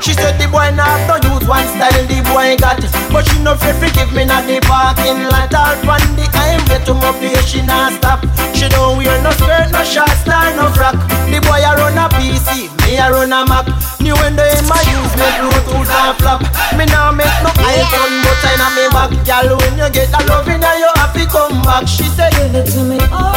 She 0.00 0.14
said 0.14 0.38
the 0.38 0.48
boy 0.48 0.70
not 0.72 0.96
no 1.06 1.16
use 1.28 1.46
one 1.46 1.66
style 1.76 2.06
the 2.08 2.24
boy 2.32 2.56
got 2.56 2.80
But 3.12 3.28
she 3.28 3.38
no 3.42 3.54
free 3.54 3.72
forgive 3.74 4.12
me 4.14 4.24
not 4.24 4.46
the 4.46 4.58
parking 4.64 5.28
lot. 5.28 5.52
All 5.52 5.76
from 5.84 6.16
the 6.16 6.24
highway 6.32 6.82
to 6.86 6.94
my 6.94 7.12
place 7.20 7.46
she 7.46 7.60
not 7.62 7.92
stop. 7.92 8.24
She 8.56 8.68
don't 8.68 8.96
wear 8.96 9.20
no 9.22 9.30
skirt, 9.32 9.70
no 9.72 9.84
short 9.84 10.10
star, 10.24 10.56
no 10.56 10.72
frock. 10.72 10.96
The 11.28 11.40
boy 11.44 11.60
a 11.60 11.76
run 11.76 11.98
a 11.98 12.08
PC, 12.16 12.72
me 12.86 12.96
a 12.96 13.10
run 13.12 13.32
a 13.32 13.44
Mac. 13.44 13.66
New 14.00 14.16
when 14.16 14.34
they 14.34 14.48
my 14.64 14.80
use 14.88 15.12
me 15.12 15.28
Bluetooth 15.36 15.92
and 15.92 16.16
flap 16.16 16.40
Me 16.72 16.88
now 16.88 17.12
make 17.12 17.28
no 17.44 17.52
iPhone 17.52 18.16
but 18.24 18.40
I 18.48 18.72
me 18.72 18.88
back 18.88 19.12
Girl 19.28 19.59
when 19.60 19.78
you 19.78 19.90
get 19.90 20.08
a 20.12 20.20
love 20.26 20.48
in 20.48 20.60
you 20.60 20.90
have 20.96 21.12
to 21.14 21.26
come 21.26 21.62
back. 21.62 21.86
She 21.86 22.04
said 22.04 22.32
give 22.32 22.54
it 22.54 22.66
to 22.72 22.82
me. 22.84 22.98
Oh, 23.12 23.32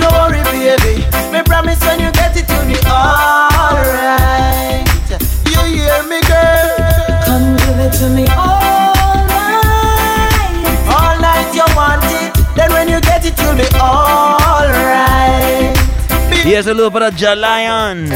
no 0.00 0.08
worry 0.10 0.42
baby 0.44 1.04
Me 1.32 1.42
promise 1.42 1.80
when 1.80 2.00
you 2.00 2.10
get 2.12 2.36
it 2.36 2.48
you'll 2.48 2.66
be 2.66 2.78
alright 2.86 4.17
Y 16.58 16.60
un 16.60 16.64
saludo 16.64 16.90
para 16.90 17.12
Jalion. 17.12 18.08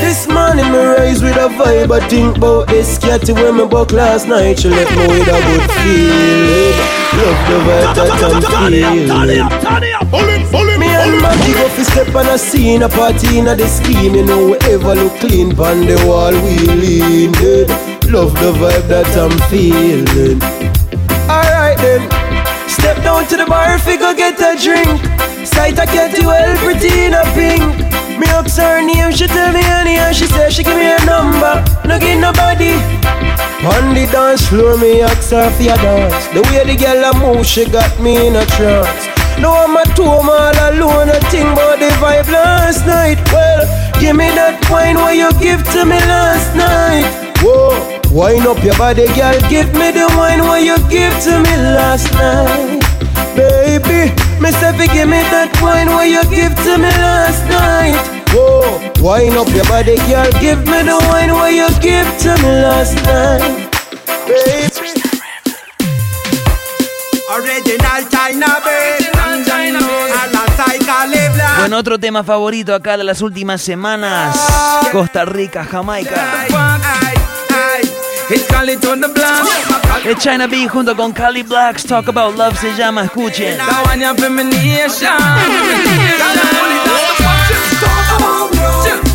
This 0.00 0.26
morning 0.26 0.72
me 0.72 0.78
rise 0.78 1.22
with 1.22 1.36
a 1.36 1.48
vibe 1.48 1.92
I 1.92 2.00
think 2.08 2.36
about 2.36 2.66
this 2.66 2.98
catty 2.98 3.32
when 3.32 3.58
me 3.58 3.64
buck 3.64 3.92
last 3.92 4.26
night. 4.26 4.58
She 4.58 4.70
left 4.70 4.90
me 4.90 5.06
with 5.06 5.28
a 5.28 5.38
good 5.40 5.70
feeling. 5.78 6.74
Love 7.14 7.38
the 7.46 7.58
vibe 7.68 7.94
that 7.94 8.10
I'm 8.24 8.42
feeling 8.42 9.06
Me 10.80 10.88
and 10.88 11.22
Maggie 11.22 11.52
go 11.52 11.68
fi 11.68 11.82
step 11.84 12.12
on 12.16 12.26
a 12.26 12.38
scene 12.38 12.82
A 12.82 12.88
party 12.88 13.38
in 13.38 13.46
a 13.46 13.54
the 13.54 13.68
scheme. 13.68 14.16
You 14.16 14.24
know 14.24 14.46
we 14.46 14.56
ever 14.68 14.96
look 14.96 15.20
clean 15.20 15.54
Pon 15.54 15.86
the 15.86 15.94
wall 16.08 16.32
we 16.32 16.58
lean. 16.74 17.30
Love 18.10 18.34
the 18.34 18.50
vibe 18.58 18.88
that 18.88 19.16
I'm 19.16 19.30
feeling. 19.48 20.42
Alright 21.30 21.78
then 21.78 22.29
Step 22.70 22.96
down 23.02 23.26
to 23.28 23.36
the 23.36 23.46
bar 23.46 23.74
if 23.74 23.86
we 23.86 23.96
go 23.98 24.14
get 24.14 24.38
a 24.38 24.54
drink. 24.54 24.88
Sight 25.46 25.78
a 25.78 25.86
catty 25.86 26.24
well 26.24 26.56
pretty 26.58 27.06
in 27.06 27.14
a 27.14 27.24
pink. 27.34 27.66
Me 28.18 28.26
ask 28.28 28.56
her 28.60 28.80
name, 28.80 29.12
she 29.12 29.26
tell 29.26 29.52
me 29.52 29.62
honey 29.62 29.96
And 29.96 30.14
she 30.14 30.26
say 30.26 30.50
she 30.50 30.62
give 30.62 30.76
me 30.76 30.92
a 30.92 31.04
number. 31.04 31.64
No 31.88 31.98
give 31.98 32.20
nobody 32.20 32.76
On 33.64 33.94
the 33.96 34.06
dance 34.12 34.46
floor, 34.48 34.76
me 34.76 35.00
ask 35.00 35.30
her 35.30 35.50
for 35.50 35.62
your 35.62 35.76
dance. 35.76 36.28
The 36.34 36.42
way 36.48 36.64
the 36.68 36.76
girl 36.76 37.04
a 37.04 37.12
move, 37.18 37.46
she 37.46 37.64
got 37.64 37.98
me 38.00 38.28
in 38.28 38.36
a 38.36 38.44
trance. 38.56 39.08
No, 39.40 39.52
I'm 39.52 39.76
at 39.76 39.96
home 39.96 40.28
all 40.28 40.58
alone 40.68 41.08
I 41.08 41.18
think 41.32 41.48
about 41.48 41.78
the 41.78 41.88
vibe 41.96 42.28
last 42.28 42.86
night. 42.86 43.18
Well, 43.32 43.64
give 43.98 44.14
me 44.16 44.28
that 44.36 44.60
wine 44.70 44.96
what 44.96 45.16
you 45.16 45.32
give 45.40 45.64
to 45.72 45.84
me 45.86 45.96
last 45.96 46.54
night. 46.54 47.08
Whoa, 47.40 47.99
wind 48.10 48.46
up 48.46 48.62
your 48.62 48.76
body, 48.76 49.06
girl. 49.14 49.38
Give 49.48 49.72
me 49.74 49.90
the 49.90 50.06
wine 50.16 50.40
what 50.42 50.62
you 50.62 50.76
give 50.88 51.14
to 51.24 51.40
me 51.40 51.54
last 51.74 52.12
night. 52.14 52.80
Baby, 53.36 54.12
me 54.40 54.50
say 54.52 54.72
give 54.92 55.08
me 55.08 55.22
that 55.30 55.50
wine 55.62 55.88
what 55.88 56.08
you 56.08 56.22
give 56.30 56.54
to 56.64 56.78
me 56.78 56.90
last 56.98 57.42
night. 57.48 57.98
Whoa, 58.34 58.80
wind 59.02 59.36
up 59.36 59.48
your 59.54 59.64
body, 59.64 59.96
girl. 60.10 60.30
Give 60.40 60.58
me 60.66 60.82
the 60.82 60.98
wine 61.08 61.32
what 61.32 61.52
you 61.54 61.68
give 61.80 62.08
to 62.24 62.30
me 62.42 62.50
last 62.62 62.96
night. 63.06 63.70
Baby. 64.26 65.00
Original 67.30 68.02
China 68.10 68.46
China 69.46 69.78
Bueno, 71.58 71.78
otro 71.78 71.98
tema 71.98 72.24
favorito 72.24 72.74
acá 72.74 72.96
de 72.96 73.04
las 73.04 73.22
últimas 73.22 73.62
semanas. 73.62 74.36
Costa 74.92 75.24
Rica, 75.24 75.64
Jamaica. 75.64 77.09
It's 78.32 78.46
Khalid 78.46 78.84
on 78.86 79.00
the 79.00 79.08
block. 79.08 80.06
El 80.06 80.14
China 80.16 80.46
B 80.46 80.68
junto 80.68 80.94
con 80.94 81.12
Cali 81.12 81.42
Blacks 81.42 81.84
Talk 81.84 82.06
About 82.08 82.36
Love 82.36 82.56
se 82.56 82.72
llama, 82.76 83.02
escuchen. 83.04 83.56
That 83.56 83.84
one 83.86 84.00
ya 84.00 84.14
femination. 84.14 85.18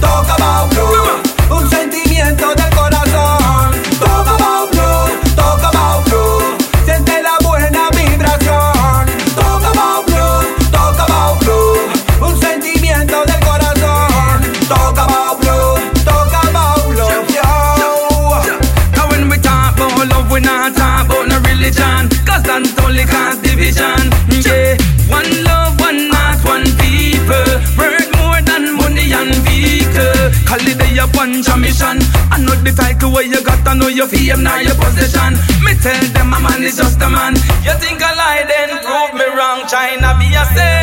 Talk 0.02 0.28
about 0.38 0.70
blue. 0.72 1.05
Ganja 31.36 31.60
mission. 31.60 32.00
I 32.32 32.40
know 32.40 32.56
the 32.56 32.72
title 32.72 33.12
where 33.12 33.24
you 33.24 33.44
got, 33.44 33.68
I 33.68 33.74
know 33.76 33.88
your 33.88 34.08
fame, 34.08 34.44
now 34.44 34.60
your 34.60 34.76
position. 34.76 35.36
Me 35.64 35.74
tell 35.76 36.04
them 36.14 36.34
a 36.34 36.40
man 36.40 36.64
is 36.64 36.78
just 36.78 37.02
a 37.02 37.10
man. 37.10 37.36
You 37.64 37.74
think 37.80 38.02
I 38.02 38.16
lie, 38.16 38.44
then 38.48 38.70
prove 38.84 39.14
me 39.20 39.26
wrong. 39.36 39.68
China 39.68 40.16
be 40.20 40.32
a 40.32 40.46
say. 40.56 40.82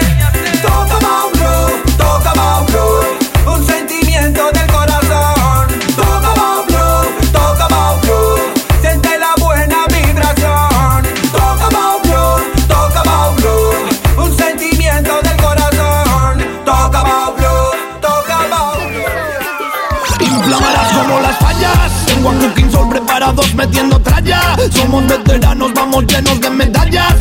Talk 0.62 0.88
about 0.88 1.32
blue, 1.32 1.96
talk 1.96 2.22
about 2.22 2.66
blue. 2.68 3.21
Tengo 22.22 22.36
a 22.36 22.38
Cooking 22.38 22.70
Soul 22.70 22.88
preparados 22.88 23.52
metiendo 23.52 23.98
tralla. 23.98 24.56
Somos 24.70 25.04
veteranos, 25.08 25.74
vamos 25.74 26.06
llenos 26.06 26.40
de 26.40 26.50
medallas. 26.50 27.16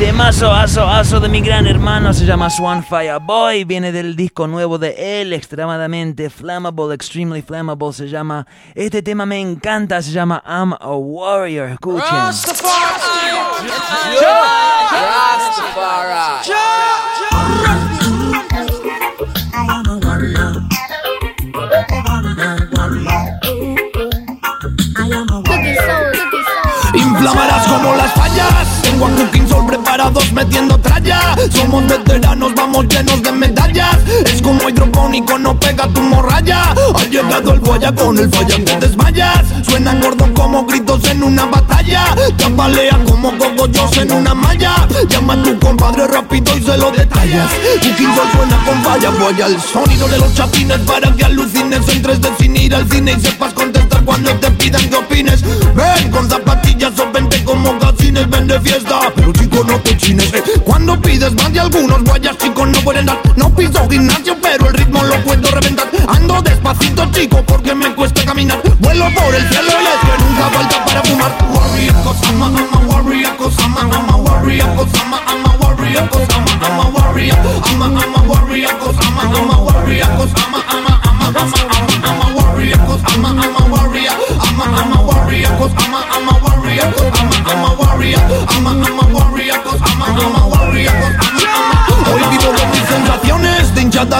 Temazo, 0.00 0.52
aso, 0.52 0.84
aso 0.84 1.20
de 1.20 1.28
mi 1.28 1.40
gran 1.40 1.68
hermano 1.68 2.12
se 2.12 2.24
llama 2.24 2.50
Swan 2.50 2.82
Fire 2.82 3.20
Boy, 3.20 3.62
viene 3.62 3.92
del 3.92 4.16
disco 4.16 4.48
nuevo 4.48 4.78
de 4.78 5.20
él, 5.20 5.32
extremadamente 5.32 6.28
flammable, 6.28 6.92
extremely 6.92 7.40
flammable, 7.40 7.92
se 7.92 8.08
llama, 8.08 8.44
este 8.74 9.00
tema 9.00 9.26
me 9.26 9.40
encanta, 9.40 10.02
se 10.02 10.10
llama 10.10 10.42
I'm 10.44 10.72
a 10.72 10.96
Warrior, 10.96 11.68
escuchen. 11.70 12.02
Inflamarás 27.18 27.66
como 27.66 27.94
las 27.96 28.12
fallas. 28.12 28.77
Tengo 28.98 29.14
a 29.14 29.16
Cooking 29.16 29.66
preparados 29.68 30.32
metiendo 30.32 30.76
tralla. 30.78 31.36
Somos 31.52 31.86
veteranos, 31.86 32.52
vamos 32.56 32.84
llenos 32.88 33.22
de 33.22 33.30
medallas. 33.30 33.96
Es 34.24 34.42
como 34.42 34.68
hidropónico, 34.68 35.38
no 35.38 35.54
pega 35.60 35.86
tu 35.86 36.00
morralla. 36.00 36.74
Ha 36.96 37.04
llegado 37.04 37.52
el 37.52 37.60
guaya 37.60 37.94
con 37.94 38.18
el 38.18 38.28
falla, 38.28 38.56
te 38.64 38.76
desmayas. 38.80 39.44
Suenan 39.62 40.00
gordo 40.00 40.34
como 40.34 40.66
gritos 40.66 41.04
en 41.04 41.22
una 41.22 41.46
batalla. 41.46 42.06
Tapalea 42.38 42.98
como 43.06 43.38
cogollos 43.38 43.96
en 43.98 44.10
una 44.10 44.34
malla. 44.34 44.88
Llama 45.08 45.34
a 45.34 45.42
tu 45.44 45.56
compadre 45.60 46.08
rápido 46.08 46.56
y 46.56 46.62
se 46.64 46.76
lo 46.76 46.90
detallas. 46.90 47.50
Cooking 47.80 48.14
Soul 48.16 48.28
suena 48.32 48.64
con 48.64 48.82
falla. 48.82 49.10
Voy 49.10 49.40
al 49.40 49.60
sonido 49.62 50.08
de 50.08 50.18
los 50.18 50.34
chapines 50.34 50.78
para 50.80 51.14
que 51.14 51.24
alucines. 51.24 51.88
Entres 51.88 52.20
de 52.20 52.30
sin 52.40 52.56
ir 52.56 52.74
al 52.74 52.90
cine 52.90 53.14
y 53.16 53.20
sepas 53.20 53.54
contestar 53.54 54.02
cuando 54.04 54.32
te 54.40 54.50
pidan 54.50 54.88
que 54.88 54.96
opines. 54.96 55.44
Ven 55.76 56.10
con 56.10 56.28
zapatillas 56.28 56.98
o 56.98 57.12
vente 57.12 57.44
como 57.44 57.78
gacines, 57.78 58.28
ven 58.28 58.48
de 58.48 58.60
fiesta. 58.60 58.87
Pero 59.14 59.32
chico, 59.32 59.64
no 59.64 59.78
te 59.80 59.96
chines. 59.96 60.32
eh. 60.32 60.42
Cuando 60.64 60.98
pides 61.00 61.32
más 61.34 61.52
de 61.52 61.60
algunos 61.60 62.02
guayas, 62.04 62.36
chicos, 62.38 62.68
no 62.68 62.80
pueden 62.80 63.06
dar. 63.06 63.18
No 63.36 63.54
piso 63.54 63.86
gimnasio, 63.88 64.36
pero 64.40 64.68
el 64.68 64.74
ritmo 64.74 65.02
lo 65.02 65.14
puedo 65.24 65.50
reventar. 65.50 65.88
Ando 66.08 66.40
despacito, 66.42 67.04
chico, 67.12 67.42
porque 67.46 67.74
me 67.74 67.94
cuesta 67.94 68.24
caminar. 68.24 68.60
Vuelo 68.80 69.04
por 69.14 69.34
el 69.34 69.46
cielo 69.48 69.68
y 69.68 69.86
es 69.86 70.00
que 70.00 70.24
nunca 70.24 70.48
falta 70.50 70.84
para 70.84 71.02
fumar. 71.02 71.32
Warrior, 71.54 71.94
cause 72.04 72.26
I'm 72.28 72.42
a, 72.42 72.46
I'm 72.46 72.74
a 72.74 72.78
warrior, 72.88 73.36
cause 73.36 73.56
I'm 73.62 73.76
a, 73.76 73.80
I'm 73.80 74.08
a 74.10 74.16
warrior, 74.16 74.74
cause 74.76 74.94
I'm 74.94 75.12
a, 75.12 75.18
I'm 75.26 75.44
a 75.44 75.56
warrior, 75.60 76.08
cause 76.10 76.28
I'm 76.34 76.46
a, 76.46 76.66
I'm 76.66 76.80
a 76.80 76.88
warrior. 76.90 77.34
I'm 77.34 77.82
a, 77.82 77.86
I'm 77.86 78.14
a 78.14 78.22
warrior, 78.28 78.68
cause 78.80 78.96
I'm 79.00 79.18
a, 79.18 79.20
I'm 79.20 79.50
a 79.50 79.62
warrior, 79.62 80.06
cause 80.16 80.32
I'm 80.36 80.54
a, 80.54 80.57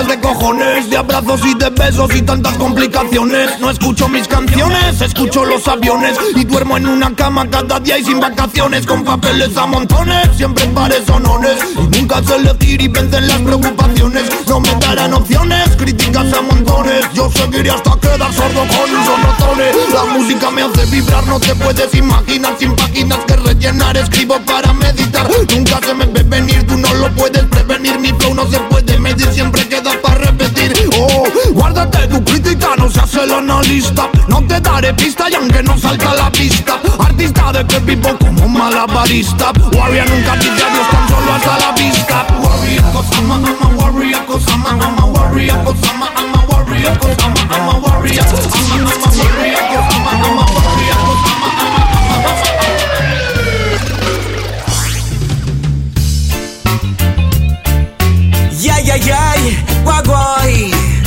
de 0.07 0.20
cojones, 0.20 0.88
de 0.90 0.96
abrazos 0.96 1.40
y 1.44 1.55
de 1.55 1.70
besos 1.70 2.14
y 2.14 2.22
tantas 2.22 2.57
complicaciones. 2.57 3.59
No 3.59 3.70
escucho 3.70 4.09
mis 4.09 4.28
canciones, 4.28 5.01
escucho 5.01 5.44
los 5.44 5.66
aviones 5.66 6.16
y 6.36 6.44
duermo 6.44 6.76
en 6.76 6.86
una 6.86 7.14
cama 7.16 7.49
cada 7.51 7.80
día 7.80 7.99
y 7.99 8.05
sin 8.05 8.20
vacaciones, 8.20 8.86
con 8.86 9.03
papeles 9.03 9.57
a 9.57 9.66
montones, 9.66 10.28
siempre 10.36 10.66
pares 10.66 11.09
honores. 11.11 11.59
Y 11.76 11.99
nunca 11.99 12.22
sé 12.22 12.36
elegir 12.36 12.80
y 12.80 12.88
pensé 12.88 13.16
en 13.16 13.28
las 13.28 13.38
preocupaciones. 13.38 14.24
No 14.46 14.61
me 14.61 14.72
darán 14.76 15.14
opciones, 15.14 15.76
críticas 15.76 16.32
a 16.32 16.42
montones. 16.42 17.05
Yo 17.12 17.30
seguiré 17.32 17.70
hasta 17.70 17.99
quedar 17.99 18.32
sordo 18.32 18.61
con 18.61 18.90
unos 18.90 19.22
ratones. 19.22 19.76
La 19.92 20.05
música 20.05 20.51
me 20.51 20.62
hace 20.62 20.86
vibrar, 20.86 21.26
no 21.26 21.40
te 21.40 21.55
puedes 21.57 21.92
imaginar 21.94 22.55
sin 22.59 22.76
páginas 22.76 23.18
que 23.26 23.36
rellenar. 23.36 23.96
Escribo 23.96 24.38
para 24.46 24.72
meditar, 24.72 25.28
nunca 25.53 25.80
se 25.84 25.94
me 25.94 26.07
ve 26.07 26.22
venir, 26.22 26.64
tú 26.66 26.76
no 26.76 26.92
lo 26.94 27.11
puedes 27.14 27.42
prevenir. 27.44 27.99
Mi 27.99 28.12
flow 28.12 28.34
no 28.34 28.46
se 28.49 28.59
puede 28.61 28.78
medir, 29.18 29.32
siempre 29.32 29.66
queda 29.68 29.92
para 30.02 30.14
repetir. 30.16 30.72
Oh, 30.98 31.24
guárdate 31.52 32.06
tu 32.08 32.22
crítica, 32.24 32.74
no 32.76 32.90
seas 32.90 33.14
el 33.14 33.32
analista. 33.32 34.08
No 34.28 34.42
te 34.46 34.60
daré 34.60 34.94
pista 34.94 35.28
y 35.30 35.34
aunque 35.34 35.62
no 35.62 35.78
salga 35.78 36.14
la 36.14 36.30
pista. 36.30 36.80
Artista 36.98 37.52
de 37.52 37.78
vivo 37.80 38.16
como 38.18 38.48
malabarista. 38.48 39.52
Warrior 39.72 40.08
nunca 40.10 40.36
dice 40.36 40.50
adiós, 40.50 40.90
tan 40.90 41.08
solo 41.08 41.32
hasta 41.32 41.58
la 41.58 41.72
vista. 41.72 42.26
Warrior, 42.40 42.84
cause 42.92 43.16
I'm 43.16 43.30
a, 43.30 43.68
warrior, 43.76 44.26
cause 44.26 44.46
I'm 44.50 44.66
a, 44.66 45.06
warrior, 45.06 45.64
cause 45.64 45.88
I'm 45.88 46.02
a, 46.02 46.46
warrior, 46.48 46.98
cause 46.98 47.16
I'm 47.22 47.34
a, 47.34 47.78
warrior. 47.78 48.22
I'm 48.22 48.86
a 48.88 49.00
warrior, 49.08 49.88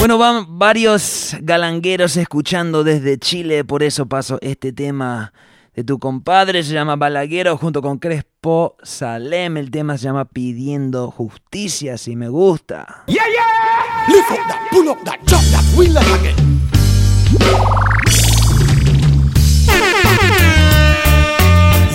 Bueno, 0.01 0.17
van 0.17 0.57
varios 0.57 1.35
galangueros 1.41 2.17
escuchando 2.17 2.83
desde 2.83 3.19
Chile, 3.19 3.63
por 3.63 3.83
eso 3.83 4.07
paso 4.07 4.39
este 4.41 4.73
tema 4.73 5.31
de 5.75 5.83
tu 5.83 5.99
compadre, 5.99 6.63
se 6.63 6.73
llama 6.73 6.95
Balaguero, 6.95 7.55
junto 7.55 7.83
con 7.83 7.99
Crespo 7.99 8.77
Salem, 8.81 9.57
el 9.57 9.69
tema 9.69 9.99
se 9.99 10.05
llama 10.05 10.25
Pidiendo 10.25 11.11
Justicia, 11.11 11.99
si 11.99 12.15
me 12.15 12.29
gusta. 12.29 13.03
Yeah, 13.05 13.21
yeah! 13.27 14.07
Lift 14.07 14.31
up 14.31 14.39
that, 14.47 14.71
pull 14.71 14.89
up 14.89 15.03
that, 15.03 15.19
drop 15.27 15.43
that. 15.51 15.61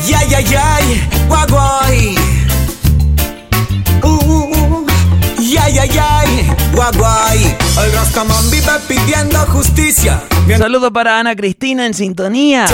Yeah, 0.07 0.22
yeah, 0.28 0.38
yeah. 0.38 0.76
Yeah, 5.38 5.68
yeah, 5.68 5.84
yeah, 5.84 6.65
El 6.79 7.93
Rastaman 7.93 8.51
vive 8.51 8.70
pidiendo 8.87 9.39
justicia. 9.47 10.22
Un 10.47 10.59
saludo 10.59 10.93
para 10.93 11.18
Ana 11.18 11.35
Cristina 11.35 11.87
en 11.87 11.95
sintonía. 11.95 12.66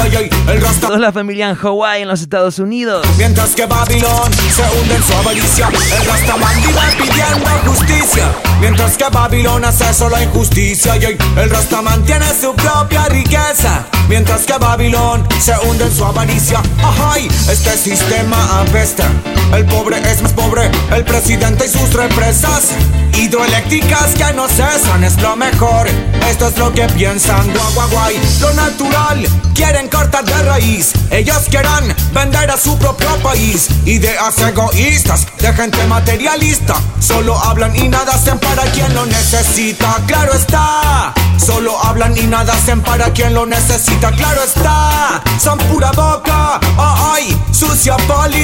Toda 0.80 0.98
la 0.98 1.12
familia 1.12 1.50
en 1.50 1.54
Hawái, 1.54 2.02
en 2.02 2.08
los 2.08 2.20
Estados 2.20 2.58
Unidos. 2.58 3.06
Mientras 3.16 3.50
que 3.50 3.64
Babilón 3.64 4.32
se 4.32 4.62
hunde 4.76 4.96
en 4.96 5.02
su 5.04 5.12
avaricia, 5.14 5.68
el 5.68 6.06
Rastaman 6.06 6.62
vive 6.62 6.80
pidiendo 6.98 7.48
justicia. 7.64 8.24
Mientras 8.60 8.96
que 8.96 9.04
Babilón 9.08 9.64
hace 9.64 9.94
solo 9.94 10.20
injusticia, 10.20 10.96
y 10.96 11.04
el 11.38 11.50
Rastaman 11.50 12.04
tiene 12.04 12.26
su 12.38 12.52
propia 12.54 13.06
riqueza. 13.06 13.86
Mientras 14.08 14.42
que 14.42 14.58
Babilón 14.58 15.26
se 15.40 15.54
hunde 15.60 15.84
en 15.84 15.94
su 15.94 16.04
avaricia, 16.04 16.60
ajay, 16.82 17.28
este 17.48 17.78
sistema 17.78 18.62
apesta. 18.62 19.08
El 19.54 19.64
pobre 19.66 19.98
es 20.10 20.22
más 20.22 20.32
pobre, 20.32 20.70
el 20.94 21.04
presidente 21.04 21.66
y 21.66 21.68
sus 21.68 21.92
represas 21.92 22.70
hidroeléctricas 23.16 23.91
que 23.92 24.32
no 24.32 24.48
cesan 24.48 25.04
es 25.04 25.20
lo 25.20 25.36
mejor. 25.36 25.86
Esto 26.28 26.48
es 26.48 26.56
lo 26.56 26.72
que 26.72 26.86
piensan 26.88 27.52
guaguaguay, 27.52 28.18
lo 28.40 28.52
natural. 28.54 29.26
Quieren 29.54 29.88
cortar 29.88 30.24
de 30.24 30.42
raíz, 30.42 30.92
ellos 31.10 31.42
quieran 31.50 31.94
vender 32.12 32.50
a 32.50 32.56
su 32.56 32.76
propio 32.78 33.14
país. 33.22 33.68
Ideas 33.84 34.38
egoístas 34.38 35.26
de 35.38 35.52
gente 35.52 35.86
materialista, 35.86 36.74
solo 37.00 37.36
hablan 37.36 37.76
y 37.76 37.88
nada 37.88 38.14
hacen 38.14 38.38
para 38.38 38.62
quien 38.72 38.94
lo 38.94 39.04
necesita. 39.04 39.98
Claro 40.06 40.32
está, 40.32 41.12
solo 41.36 41.78
hablan 41.84 42.16
y 42.16 42.22
nada 42.22 42.54
hacen 42.54 42.80
para 42.80 43.12
quien 43.12 43.34
lo 43.34 43.44
necesita. 43.44 44.10
Claro 44.12 44.42
está, 44.42 45.22
son 45.38 45.58
pura 45.58 45.92
boca, 45.92 46.58
ay, 46.78 47.38
sucia 47.52 47.96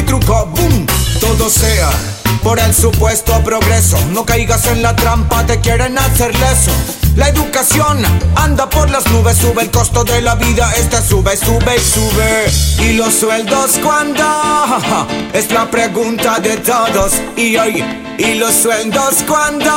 truco, 0.07 0.47
boom, 0.55 0.87
todo 1.21 1.49
sea 1.49 1.91
por 2.43 2.59
el 2.59 2.75
supuesto 2.75 3.43
progreso. 3.43 3.99
No 4.13 4.25
caigas 4.25 4.67
en 4.67 4.83
la 4.83 4.95
trampa, 4.97 5.38
te 5.47 5.61
quieren 5.61 5.99
hacer 5.99 6.35
leso. 6.39 6.73
La 7.19 7.29
educación 7.29 8.01
anda 8.37 8.71
por 8.71 8.89
las 8.91 9.05
nubes, 9.11 9.37
sube 9.39 9.63
el 9.63 9.71
costo 9.73 10.05
de 10.05 10.23
la 10.23 10.37
vida, 10.37 10.73
esta 10.77 11.03
sube, 11.03 11.37
sube 11.37 11.77
y 11.77 11.81
sube. 11.81 12.87
¿Y 12.87 12.93
los 12.93 13.13
sueldos 13.13 13.79
cuándo? 13.83 14.25
Es 15.33 15.51
la 15.51 15.69
pregunta 15.69 16.39
de 16.39 16.57
todos. 16.59 17.15
Y 17.37 17.57
hoy, 17.57 17.85
¿y 18.19 18.35
los 18.35 18.55
sueldos 18.55 19.25
cuándo? 19.27 19.69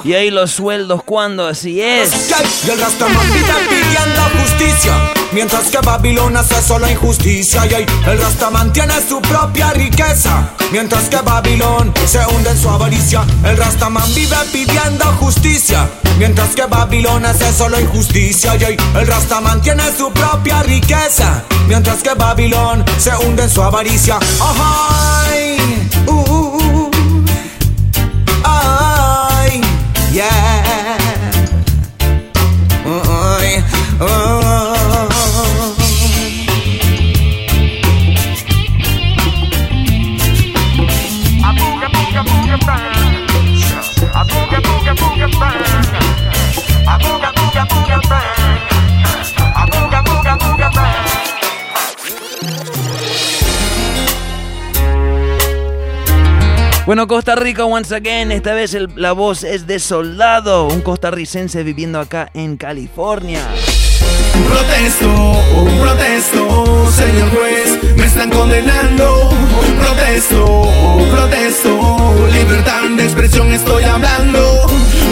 Y 0.04 0.14
ahí 0.14 0.30
los 0.30 0.52
sueldos 0.52 1.02
cuando 1.04 1.46
así 1.46 1.80
es. 1.82 2.30
Y 2.66 2.70
el 2.70 2.80
Rastaman 2.80 3.26
vive 3.32 3.52
pidiendo 3.68 4.22
justicia. 4.40 4.92
Mientras 5.32 5.64
que 5.64 5.78
Babilón 5.78 6.36
hace 6.36 6.62
solo 6.62 6.88
injusticia. 6.88 7.66
Y 7.66 7.74
hoy 7.74 7.86
el 8.06 8.18
Rastaman 8.18 8.72
tiene 8.72 8.94
su 9.06 9.20
propia 9.20 9.70
riqueza. 9.72 10.50
Mientras 10.72 11.08
que 11.08 11.18
Babilón 11.18 11.92
se 12.06 12.24
hunde 12.26 12.50
en 12.50 12.58
su 12.58 12.70
avaricia. 12.70 13.24
El 13.44 13.56
Rastaman 13.56 14.14
vive 14.14 14.36
pidiendo 14.52 15.05
justicia. 15.14 15.88
Mientras 16.18 16.54
que 16.54 16.64
Babilón 16.66 17.24
hace 17.24 17.52
solo 17.52 17.80
injusticia. 17.80 18.56
Y 18.56 18.64
hoy 18.64 18.76
el 18.94 19.06
Rastaman 19.06 19.60
tiene 19.62 19.84
su 19.96 20.10
propia 20.12 20.62
riqueza. 20.62 21.42
Mientras 21.68 22.02
que 22.02 22.14
Babilón 22.14 22.84
se 22.98 23.14
hunde 23.16 23.44
en 23.44 23.50
su 23.50 23.62
avaricia. 23.62 24.18
Ay, 24.40 25.58
uh, 26.06 26.12
uh, 26.12 26.56
uh. 26.56 26.90
Ay, 28.44 29.60
yeah. 30.12 30.86
Bueno, 56.86 57.08
Costa 57.08 57.34
Rica 57.34 57.64
once 57.64 57.92
again, 57.96 58.30
esta 58.30 58.54
vez 58.54 58.72
el- 58.74 58.88
la 58.94 59.10
voz 59.10 59.42
es 59.42 59.66
de 59.66 59.80
Soldado, 59.80 60.68
un 60.68 60.82
costarricense 60.82 61.64
viviendo 61.64 61.98
acá 61.98 62.30
en 62.32 62.56
California. 62.56 63.40
Protesto, 64.48 65.42
protesto, 65.80 66.92
señor 66.92 67.28
juez, 67.30 67.96
me 67.96 68.04
están 68.06 68.30
condenando. 68.30 69.30
Protesto, 69.80 70.70
protesto, 71.10 72.28
libertad 72.32 72.82
de 72.96 73.02
expresión 73.02 73.50
estoy 73.50 73.82
hablando. 73.82 74.66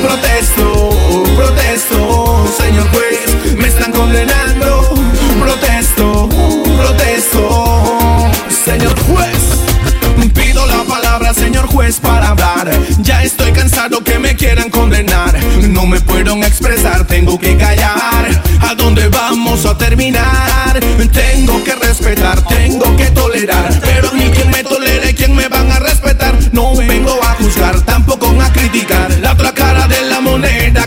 Protesto, 0.05 0.91
protesto, 1.35 2.47
señor 2.59 2.87
juez, 2.91 3.57
me 3.57 3.69
están 3.69 3.91
condenando. 3.91 4.95
Protesto, 5.41 6.29
protesto, 6.77 8.31
señor 8.67 8.95
juez. 9.05 10.35
Pido 10.35 10.67
la 10.67 10.85
palabra, 10.85 11.33
señor 11.33 11.67
juez, 11.69 12.01
para 12.01 12.29
hablar. 12.29 12.71
Ya 12.99 13.23
estoy 13.23 13.53
cansado 13.53 14.05
que 14.05 14.19
me 14.19 14.37
quieran 14.37 14.69
condenar. 14.69 15.39
No 15.71 15.87
me 15.87 15.99
puedo 16.03 16.37
expresar, 16.43 17.07
tengo 17.07 17.39
que 17.39 17.57
callar. 17.57 18.43
¿A 18.61 18.75
dónde 18.75 19.09
vamos 19.09 19.65
a 19.65 19.79
terminar? 19.79 20.81
Tengo 21.13 21.65
que 21.65 21.75
respetar, 21.77 22.43
tengo 22.47 22.95
que 22.97 23.07
tolerar. 23.07 23.73
Pero 23.81 24.11
ni 24.13 24.29
quien 24.31 24.51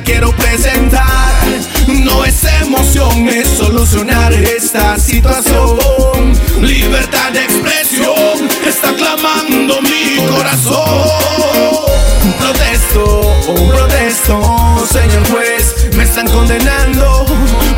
quiero 0.03 0.31
presentar. 0.35 1.33
No 1.87 2.25
es 2.25 2.43
emoción, 2.61 3.27
es 3.29 3.47
solucionar 3.47 4.33
esta 4.33 4.97
situación. 4.99 6.33
Libertad 6.61 7.31
de 7.31 7.43
expresión 7.43 8.49
está 8.65 8.93
clamando 8.93 9.81
mi 9.81 10.25
corazón. 10.27 11.07
Protesto, 12.39 13.33
protesto, 13.69 14.87
señor 14.91 15.27
juez, 15.29 15.95
me 15.95 16.03
están 16.03 16.27
condenando. 16.27 17.25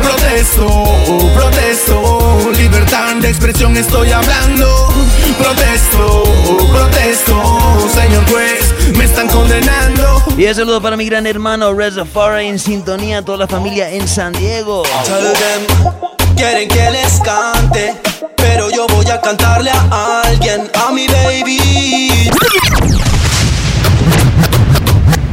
Protesto, 0.02 0.96
protesto, 1.34 2.50
libertad 2.56 3.16
de 3.16 3.28
expresión 3.28 3.76
estoy 3.76 4.10
hablando. 4.10 4.92
Protesto, 5.38 6.24
protesto, 6.72 7.88
señor 7.94 8.28
juez, 8.30 8.69
me 8.96 9.04
están 9.04 9.28
condenando. 9.28 10.22
Y 10.36 10.46
un 10.46 10.54
saludo 10.54 10.80
para 10.80 10.96
mi 10.96 11.04
gran 11.04 11.26
hermano 11.26 11.72
Reza 11.72 12.04
Farah 12.04 12.42
en 12.42 12.58
sintonía, 12.58 13.22
toda 13.22 13.38
la 13.38 13.46
familia 13.46 13.90
en 13.90 14.06
San 14.08 14.32
Diego. 14.32 14.82
Quieren 16.36 16.68
que 16.68 16.90
les 16.90 17.20
cante, 17.20 17.94
pero 18.36 18.70
yo 18.70 18.86
voy 18.88 19.06
a 19.10 19.20
cantarle 19.20 19.70
a 19.70 20.22
alguien, 20.24 20.70
a 20.74 20.90
mi 20.92 21.06
baby. 21.06 22.30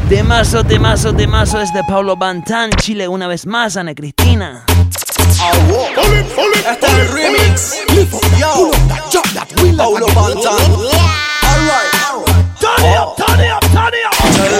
Temazo, 0.10 0.64
temazo, 0.64 1.14
temazo 1.14 1.62
es 1.62 1.74
de 1.74 1.84
Paulo 1.84 2.16
Bantan, 2.16 2.72
Chile 2.72 3.08
una 3.08 3.28
vez 3.28 3.45
más, 3.45 3.78
Ana 3.78 3.93
Cristina. 3.93 4.66
Este 6.70 6.86
es 6.86 6.93
el 6.93 7.08
remix. 7.10 7.74
Yo, 8.39 8.72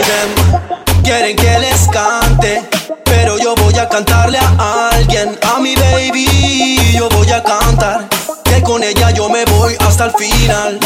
Them, 0.08 1.04
quieren 1.04 1.36
que 1.36 1.60
les 1.60 1.88
cante, 1.90 2.64
pero 3.04 3.38
yo 3.38 3.56
voy 3.56 3.78
a 3.78 3.90
cantarle 3.90 4.38
a 4.40 4.90
alguien, 4.94 5.38
a 5.42 5.60
mi 5.60 5.76
baby. 5.76 6.94
Yo 6.96 7.10
voy 7.10 7.30
a 7.32 7.44
cantar, 7.44 8.08
que 8.44 8.62
con 8.62 8.84
ella 8.84 9.12
yo 9.12 9.30
me 9.30 9.44
voy 9.46 9.76
hasta 9.80 10.06
el 10.06 10.12
final. 10.12 10.80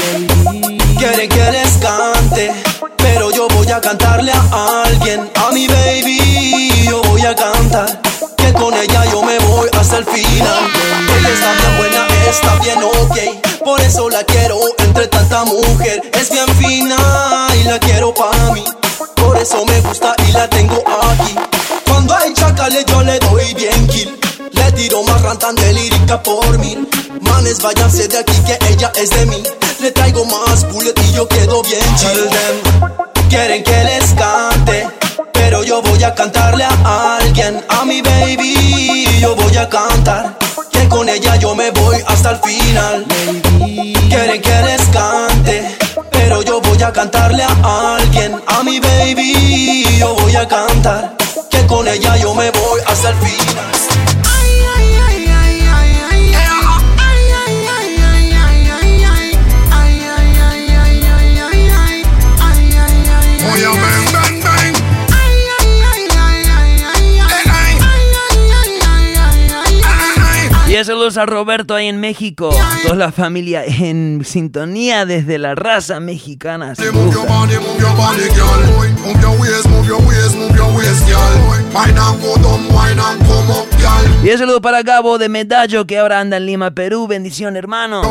Quieren 0.98 1.30
que 1.30 1.52
les 1.52 1.78
cante, 1.78 2.52
pero 2.98 3.32
yo 3.32 3.48
voy 3.50 3.70
a 3.72 3.80
cantarle 3.80 4.32
a 4.32 4.84
alguien, 4.86 5.30
a 5.36 5.52
mi 5.52 5.68
baby. 5.68 6.86
Yo 6.88 7.02
voy 7.04 7.22
a 7.22 7.36
cantar, 7.36 8.02
que 8.38 8.54
con 8.54 8.74
ella 8.74 9.06
yo 9.12 9.21
hasta 9.92 9.98
el 9.98 10.06
final. 10.06 10.72
Ella 11.18 11.30
está 11.30 11.54
bien 11.54 11.78
buena, 11.78 12.08
está 12.30 12.56
bien 12.56 12.84
ok, 12.84 13.64
por 13.66 13.82
eso 13.82 14.10
la 14.10 14.24
quiero 14.24 14.58
entre 14.78 15.08
tanta 15.08 15.44
mujer. 15.44 16.02
Es 16.14 16.30
bien 16.30 16.48
fina 16.56 17.48
y 17.60 17.64
la 17.66 17.78
quiero 17.80 18.14
pa' 18.14 18.52
mí, 18.54 18.64
por 19.16 19.38
eso 19.38 19.66
me 19.66 19.82
gusta 19.82 20.16
y 20.28 20.32
la 20.32 20.48
tengo 20.50 20.82
aquí. 21.02 21.36
Cuando 21.88 22.16
hay 22.16 22.34
chacales 22.34 22.86
yo 22.86 23.02
le 23.04 23.20
doy 23.20 23.54
bien 23.54 23.88
kill. 23.88 24.18
Le 24.52 24.72
tiro 24.74 25.04
más 25.04 25.22
rantan 25.24 25.56
de 25.56 25.74
lírica 25.74 26.22
por 26.24 26.58
mil. 26.60 26.88
Manes, 27.22 27.62
váyanse 27.62 28.08
de 28.08 28.20
aquí 28.20 28.38
que 28.46 28.58
ella 28.70 28.92
es 28.96 29.10
de 29.10 29.26
mí. 29.26 29.44
Le 29.80 29.92
traigo 29.92 30.24
más 30.26 30.70
bullet 30.72 30.94
y 31.04 31.12
yo 31.14 31.28
quedo 31.28 31.62
bien 31.64 31.96
chill. 31.96 32.30
quieren 33.30 33.64
que 33.64 33.84
les 33.84 34.14
cante. 34.14 34.88
Pero 35.52 35.66
yo 35.66 35.82
voy 35.82 36.02
a 36.02 36.16
cantarle 36.16 36.64
a 36.64 37.18
alguien, 37.18 37.62
a 37.68 37.84
mi 37.84 38.02
baby. 38.02 39.20
Yo 39.20 39.36
voy 39.36 39.58
a 39.58 39.68
cantar. 39.68 40.38
Que 40.72 40.88
con 40.88 41.10
ella 41.10 41.36
yo 41.36 41.54
me 41.54 41.72
voy 41.72 41.98
hasta 42.08 42.32
el 42.32 42.38
final. 42.38 43.06
Quieren 44.08 44.42
que 44.42 44.62
les 44.62 44.82
cante. 44.88 45.78
Pero 46.10 46.42
yo 46.42 46.62
voy 46.62 46.82
a 46.82 46.94
cantarle 46.94 47.44
a 47.44 47.98
alguien, 47.98 48.42
a 48.48 48.64
mi 48.64 48.80
baby. 48.80 49.98
Yo 50.00 50.16
voy 50.16 50.34
a 50.38 50.48
cantar. 50.48 51.18
Que 51.50 51.68
con 51.68 51.86
ella 51.86 52.16
yo 52.16 52.34
me 52.34 52.50
voy 52.52 52.80
hasta 52.88 53.10
el 53.10 53.16
final. 53.18 53.81
Saludos 70.84 71.18
a 71.18 71.28
Roberto 71.28 71.76
ahí 71.76 71.88
en 71.88 72.00
México, 72.00 72.50
toda 72.82 72.96
la 72.96 73.12
familia 73.12 73.64
en 73.64 74.24
sintonía 74.26 75.06
desde 75.06 75.38
la 75.38 75.54
raza 75.54 76.00
mexicana. 76.00 76.74
se. 76.74 76.86
Y 84.24 84.32
un 84.32 84.38
saludo 84.40 84.60
para 84.60 84.82
Gabo 84.82 85.20
de 85.20 85.30
Medallo 85.30 85.86
que 85.86 86.00
ahora 86.00 86.20
anda 86.20 86.38
en 86.38 86.48
Lima, 86.48 86.72
Perú. 86.72 87.06
Bendición, 87.08 87.56
hermano. 87.56 88.02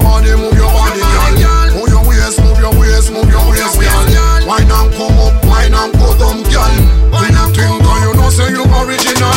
Waist, 2.31 2.43
move 2.43 2.59
your 2.59 2.75
waist, 2.79 3.13
move 3.13 3.31
your 3.31 3.51
waist, 3.51 3.81
girl. 3.81 4.47
Wine 4.47 4.71
and 4.71 4.91
come 4.95 5.19
up, 5.19 5.45
wine 5.45 5.75
and 5.75 5.93
go 5.99 6.15
down, 6.19 6.43
girl. 6.47 6.71
Wine 7.11 7.35
and 7.35 7.55
think, 7.55 7.83
girl, 7.83 7.99
you 8.01 8.15
know 8.15 8.31
say 8.31 8.51
you 8.51 8.65
original. 8.79 9.35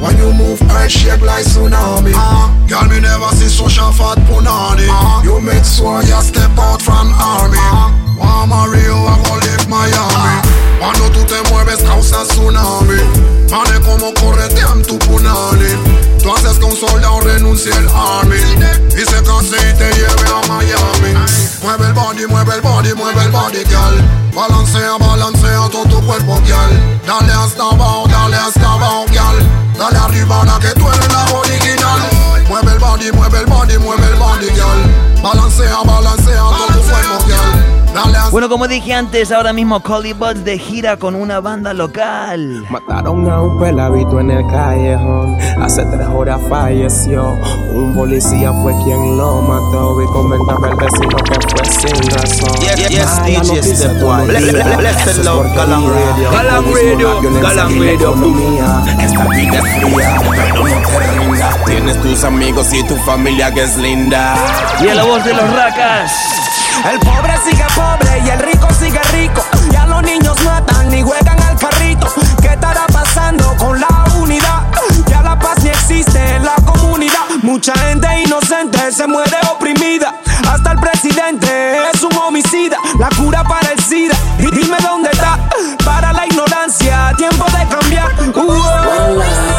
When 0.00 0.16
you 0.16 0.32
move, 0.32 0.60
earth 0.72 0.90
shake 0.90 1.20
like 1.20 1.44
tsunami. 1.44 2.12
Uh-huh. 2.16 2.48
Girl, 2.66 2.88
me 2.88 3.00
never 3.00 3.28
see 3.36 3.48
such 3.48 3.76
a 3.76 3.92
fat 3.92 4.16
punani. 4.24 4.88
Uh-huh. 4.88 5.24
You 5.24 5.40
make 5.40 5.64
sure 5.64 6.00
you 6.02 6.20
step 6.22 6.56
out 6.56 6.80
from 6.80 7.12
army. 7.12 7.60
Wanna 8.16 8.48
marry 8.48 8.80
you, 8.84 8.96
I 8.96 9.20
go 9.28 9.36
live 9.36 9.68
Miami. 9.68 10.40
Cuando 10.80 11.10
tú 11.12 11.24
te 11.28 11.36
mueves, 11.50 11.82
causa 11.82 12.24
tsunami. 12.24 13.30
Vale 13.50 13.80
como 13.80 14.14
corretean 14.14 14.80
tu 14.84 14.96
punani 15.00 15.74
Tú 16.22 16.32
haces 16.32 16.56
que 16.58 16.64
un 16.64 16.76
soldado 16.76 17.20
renuncie 17.20 17.72
al 17.72 17.88
army 17.88 18.36
Y 18.96 19.04
se 19.04 19.22
case 19.24 19.56
y 19.56 19.76
te 19.76 19.90
lleve 19.92 20.30
a 20.32 20.46
Miami 20.46 21.29
bel 21.90 22.02
bandi, 22.02 22.26
mwen 22.26 22.44
bel 22.44 22.60
bandi, 22.60 22.94
mwen 22.94 23.14
bel 23.14 23.30
bandi 23.30 23.64
gal 23.64 23.94
Balanse 24.34 24.78
an, 24.78 24.98
balanse 24.98 25.46
an, 25.46 25.70
ton 25.70 25.88
tou 25.88 26.00
kwen 26.06 26.22
pou 26.26 26.40
gal 26.46 26.70
Dale 27.06 27.32
an 27.32 27.48
staban, 27.48 28.06
dale 28.10 28.38
an 28.38 28.52
staban 28.52 29.10
gal 29.14 29.36
Dale 29.78 29.98
an 29.98 30.10
ribana 30.12 30.58
ke 30.60 30.74
tu 30.74 30.86
el 30.86 31.02
la 31.10 31.24
original. 31.40 32.00
Mwen 32.48 32.64
bel 32.64 32.78
bandi, 32.78 33.10
mwen 33.12 33.30
bel 33.30 33.46
bandi, 33.46 33.78
mwen 33.78 34.00
bel 34.00 34.16
bandi 34.22 34.54
gal 34.54 34.80
Balanse 35.22 35.66
an, 35.66 35.84
balanse 35.86 36.32
an, 36.38 36.56
ton 36.56 36.72
tou 36.72 36.88
kwen 36.88 37.04
pou 37.10 37.28
gal 37.28 37.79
Bueno, 38.30 38.48
como 38.48 38.68
dije 38.68 38.94
antes, 38.94 39.32
ahora 39.32 39.52
mismo 39.52 39.80
Collie 39.80 40.12
Buds 40.12 40.44
de 40.44 40.58
gira 40.58 40.96
con 40.96 41.16
una 41.16 41.40
banda 41.40 41.74
local. 41.74 42.64
Mataron 42.70 43.28
a 43.28 43.42
un 43.42 43.58
pelavito 43.58 44.20
en 44.20 44.30
el 44.30 44.46
callejón. 44.46 45.36
Hace 45.60 45.84
tres 45.86 46.06
horas 46.06 46.40
falleció. 46.48 47.36
Un 47.74 47.92
policía 47.94 48.52
fue 48.62 48.72
quien 48.84 49.16
lo 49.16 49.42
mató. 49.42 50.00
Y 50.00 50.06
comentaba 50.06 50.68
el 50.68 50.76
vecino 50.76 51.16
que 51.16 51.34
fue 51.48 51.90
sin 51.90 52.10
razón. 52.10 52.60
Yes, 52.60 52.88
yes, 52.88 53.24
DJ 53.24 53.76
Stepwise. 53.76 54.76
Blessed 54.76 55.24
love, 55.24 55.52
Galang 55.56 55.88
Radio. 55.88 56.30
Galang 56.30 56.66
Radio, 56.72 57.40
Galang 57.40 57.80
Radio. 57.80 58.14
Esta 59.00 59.24
vida 59.26 59.58
es 59.58 59.82
fría, 59.82 60.20
pero 60.30 60.64
no 60.68 60.82
te 60.82 61.18
rindas. 61.18 61.64
Tienes 61.66 62.02
tus 62.02 62.22
amigos 62.22 62.72
y 62.72 62.84
tu 62.84 62.94
familia 62.98 63.52
que 63.52 63.64
es 63.64 63.76
linda. 63.76 64.36
Y 64.80 64.88
a 64.88 64.94
la 64.94 65.02
voz 65.02 65.24
de 65.24 65.34
los 65.34 65.52
racas. 65.52 66.12
El 66.90 66.98
pobre 67.00 67.34
sigue 67.44 67.64
pobre 67.74 68.22
y 68.24 68.30
el 68.30 68.38
rico 68.38 68.68
sigue 68.78 69.00
rico. 69.12 69.44
Ya 69.70 69.86
los 69.86 70.02
niños 70.02 70.36
matan 70.44 70.88
ni 70.90 71.02
juegan 71.02 71.40
al 71.42 71.56
carrito. 71.58 72.06
¿Qué 72.40 72.48
estará 72.48 72.86
pasando 72.92 73.54
con 73.56 73.78
la 73.78 74.04
unidad? 74.16 74.62
Ya 75.06 75.22
la 75.22 75.38
paz 75.38 75.62
ni 75.62 75.68
existe 75.68 76.36
en 76.36 76.44
la 76.44 76.54
comunidad. 76.64 77.26
Mucha 77.42 77.74
gente 77.74 78.06
inocente 78.24 78.92
se 78.92 79.06
muere 79.06 79.36
oprimida. 79.52 80.14
Hasta 80.50 80.72
el 80.72 80.80
presidente 80.80 81.78
es 81.92 82.02
un 82.02 82.16
homicida. 82.16 82.78
La 82.98 83.08
cura 83.10 83.44
para 83.44 83.72
el 83.72 83.78
SIDA. 83.78 84.16
Dime 84.38 84.76
dónde 84.82 85.10
está. 85.12 85.38
Para 85.84 86.12
la 86.12 86.26
ignorancia, 86.26 87.12
tiempo 87.16 87.44
de 87.44 87.68
cambiar. 87.68 88.08
Hablemos 88.10 89.49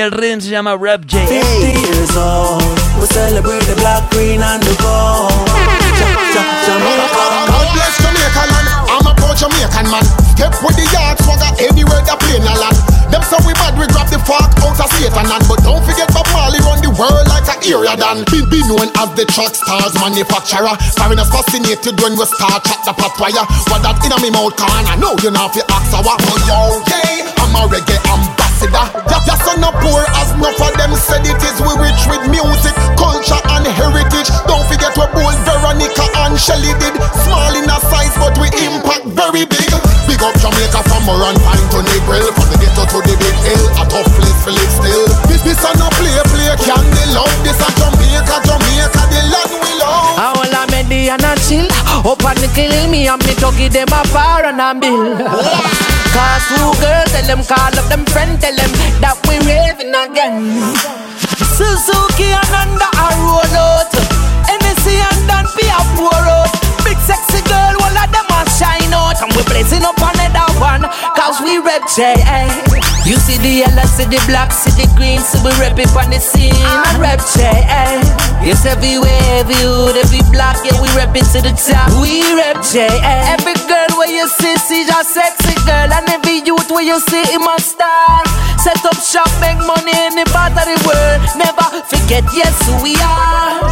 Y 0.00 0.02
el 0.02 0.12
ritmo 0.12 0.40
se 0.40 0.48
llama 0.48 0.80
Rap 0.80 1.04
J. 1.04 1.20
50 1.28 1.76
years 1.76 2.16
old. 2.16 2.64
We 2.96 3.04
celebrate 3.12 3.60
the 3.68 3.76
black, 3.84 4.08
green, 4.08 4.40
and 4.40 4.56
the 4.64 4.72
gold. 4.80 5.28
God 5.28 5.68
bless 7.76 8.00
Jamaica 8.00 8.44
land. 8.48 8.88
I'm 8.88 9.04
a 9.04 9.12
pro 9.12 9.36
Jamaican 9.36 9.92
man. 9.92 10.00
Step 10.32 10.56
with 10.64 10.80
the 10.80 10.88
yard 10.88 11.20
swagger 11.20 11.52
anywhere 11.60 12.00
the 12.08 12.16
plane 12.16 12.48
a 12.48 12.54
land. 12.56 12.80
Them 13.12 13.20
say 13.28 13.44
we 13.44 13.52
bad, 13.60 13.76
we 13.76 13.84
grab 13.92 14.08
the 14.08 14.16
fork 14.24 14.48
out 14.64 14.80
of 14.80 14.88
Satan 14.96 15.28
land. 15.28 15.44
But 15.44 15.60
don't 15.68 15.84
forget 15.84 16.08
Bob 16.16 16.24
Marley 16.32 16.64
run 16.64 16.80
the 16.80 16.96
world 16.96 17.28
like 17.28 17.44
a 17.52 17.60
area 17.60 17.92
dan. 17.92 18.24
Be, 18.32 18.40
be 18.48 18.64
known 18.72 18.88
as 19.04 19.12
the 19.20 19.28
truck 19.28 19.52
stars 19.52 19.92
manufacturer. 20.00 20.80
Foreigners 20.96 21.28
fascinated 21.28 22.00
when 22.00 22.16
we 22.16 22.24
start 22.24 22.64
chat 22.64 22.80
the 22.88 22.96
pot 22.96 23.20
wire. 23.20 23.44
What 23.68 23.84
that 23.84 24.00
in 24.00 24.16
a 24.16 24.18
me 24.24 24.32
mouth 24.32 24.56
can 24.56 24.64
I 24.72 24.96
know 24.96 25.12
you 25.20 25.28
know 25.28 25.44
if 25.44 25.60
you 25.60 25.64
ask 25.68 25.92
a. 25.92 26.00
Oh 26.00 26.40
yo, 26.48 26.80
yeah, 26.88 27.36
I'm 27.36 27.52
a 27.52 27.68
reggae 27.68 28.00
ambassador. 28.08 28.49
Just, 28.60 29.24
just 29.24 29.40
son 29.48 29.64
of 29.64 29.72
poor 29.80 30.04
as 30.20 30.36
enough 30.36 30.60
of 30.60 30.72
them 30.76 30.92
said 30.92 31.24
it 31.24 31.40
is. 31.40 31.56
We 31.64 31.72
rich 31.80 32.02
with 32.12 32.28
music, 32.28 32.76
culture 33.00 33.40
and 33.56 33.64
heritage. 33.64 34.28
Don't 34.44 34.68
forget 34.68 34.92
we 35.00 35.08
bold 35.16 35.38
Veronica 35.48 36.04
and 36.28 36.36
Shelly 36.36 36.76
did. 36.76 36.92
Small 37.24 37.56
in 37.56 37.64
a 37.64 37.78
size 37.88 38.12
but 38.20 38.36
we 38.36 38.52
impact 38.60 39.08
very 39.16 39.48
big. 39.48 39.70
Big 40.04 40.20
up 40.20 40.36
Jamaica 40.36 40.84
from 40.84 41.08
Moran 41.08 41.40
Pine 41.40 41.66
to 41.72 41.80
Negril. 41.88 42.28
From 42.36 42.52
the 42.52 42.60
ghetto 42.60 42.84
to 42.84 42.98
the 43.00 43.16
big 43.16 43.36
hill. 43.48 43.64
A 43.80 43.88
tough 43.88 44.08
place 44.12 44.40
to 44.44 44.52
live 44.52 44.72
still. 44.76 45.04
This, 45.24 45.40
this 45.40 45.62
a 45.64 45.72
no 45.80 45.88
play, 45.96 46.12
play 46.28 46.52
candy 46.60 47.04
love. 47.16 47.32
This 47.40 47.56
a 47.56 47.68
Jamaica, 47.80 48.44
Jamaica, 48.44 49.02
the 49.08 49.20
land 49.32 49.52
we. 49.64 49.79
I 50.20 50.32
want 50.36 50.54
a 50.54 50.62
median 50.70 51.18
and 51.18 51.24
a 51.24 51.32
chill. 51.46 51.66
Up 52.06 52.18
the 52.22 52.48
kill 52.54 52.72
me 52.90 53.08
and 53.08 53.20
me 53.26 53.34
to 53.42 53.48
give 53.58 53.72
them 53.72 53.88
a 53.92 54.00
fire 54.08 54.46
and 54.46 54.60
a 54.60 54.70
bill. 54.78 55.16
Cause 56.10 56.44
two 56.52 56.70
girls 56.82 57.10
tell 57.12 57.26
them 57.26 57.42
call 57.46 57.74
up 57.74 57.86
them 57.88 58.04
friend 58.10 58.40
tell 58.40 58.54
them 58.54 58.72
that 59.02 59.16
we 59.26 59.38
raving 59.46 59.94
again. 59.94 60.42
Suzuki 61.56 62.28
and 62.30 62.54
under 62.54 62.90
a 62.90 63.06
roll 63.24 63.56
out. 63.56 63.92
NSC 64.48 64.96
and 64.96 65.22
Dan 65.28 65.46
be 65.56 65.66
a 65.68 65.80
pour 65.96 66.10
out. 66.14 66.50
Big 66.84 66.98
sexy 67.04 67.40
girl, 67.46 67.79
all 67.90 67.98
of 67.98 68.08
them 68.14 68.30
a 68.30 68.46
shine 68.46 68.94
out. 68.94 69.18
And 69.18 69.30
we 69.34 69.42
blazing 69.50 69.82
up 69.82 69.98
another 69.98 70.46
one. 70.62 70.86
Cause 71.18 71.42
we 71.42 71.58
rep 71.58 71.82
J. 71.90 72.14
You 73.02 73.16
see 73.18 73.38
the 73.42 73.66
yellow, 73.66 73.86
see 73.90 74.06
the 74.06 74.22
black, 74.30 74.52
see 74.52 74.70
the 74.78 74.86
green, 74.94 75.18
so 75.18 75.42
we 75.42 75.50
rep 75.58 75.74
it 75.78 75.90
on 75.98 76.14
the 76.14 76.20
scene. 76.22 76.54
And 76.54 76.98
rep 77.02 77.18
J. 77.34 77.50
Yes, 78.46 78.64
everywhere, 78.64 79.42
every 79.42 79.58
hood, 79.58 79.96
every 79.98 80.22
block, 80.30 80.56
yeah, 80.64 80.78
we 80.80 80.88
rep 80.96 81.12
it 81.16 81.26
to 81.34 81.42
the 81.42 81.52
top. 81.52 81.90
We 81.98 82.22
rep 82.38 82.62
J. 82.62 82.86
Every 83.34 83.58
girl 83.66 83.90
where 83.98 84.12
you 84.12 84.28
see, 84.38 84.56
see 84.56 84.86
a 84.86 85.02
sexy 85.02 85.56
girl. 85.66 85.90
And 85.90 86.06
every 86.08 86.46
youth 86.46 86.70
where 86.70 86.84
you 86.84 87.00
see, 87.00 87.24
him 87.26 87.42
a 87.42 87.58
star. 87.58 88.22
Set 88.62 88.84
up 88.84 88.96
shop, 89.00 89.28
make 89.40 89.58
money 89.64 89.96
in 90.06 90.14
the 90.14 90.28
part 90.30 90.52
of 90.52 90.64
the 90.68 90.78
world. 90.84 91.20
Never 91.34 91.66
forget, 91.88 92.24
yes, 92.36 92.54
who 92.68 92.84
we 92.84 92.94
are. 93.00 93.64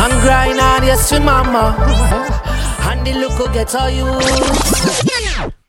And 0.00 0.14
grind 0.24 0.58
hard, 0.58 0.84
yes, 0.84 1.12
we 1.12 1.20
mama. 1.20 1.76
You. 3.90 4.06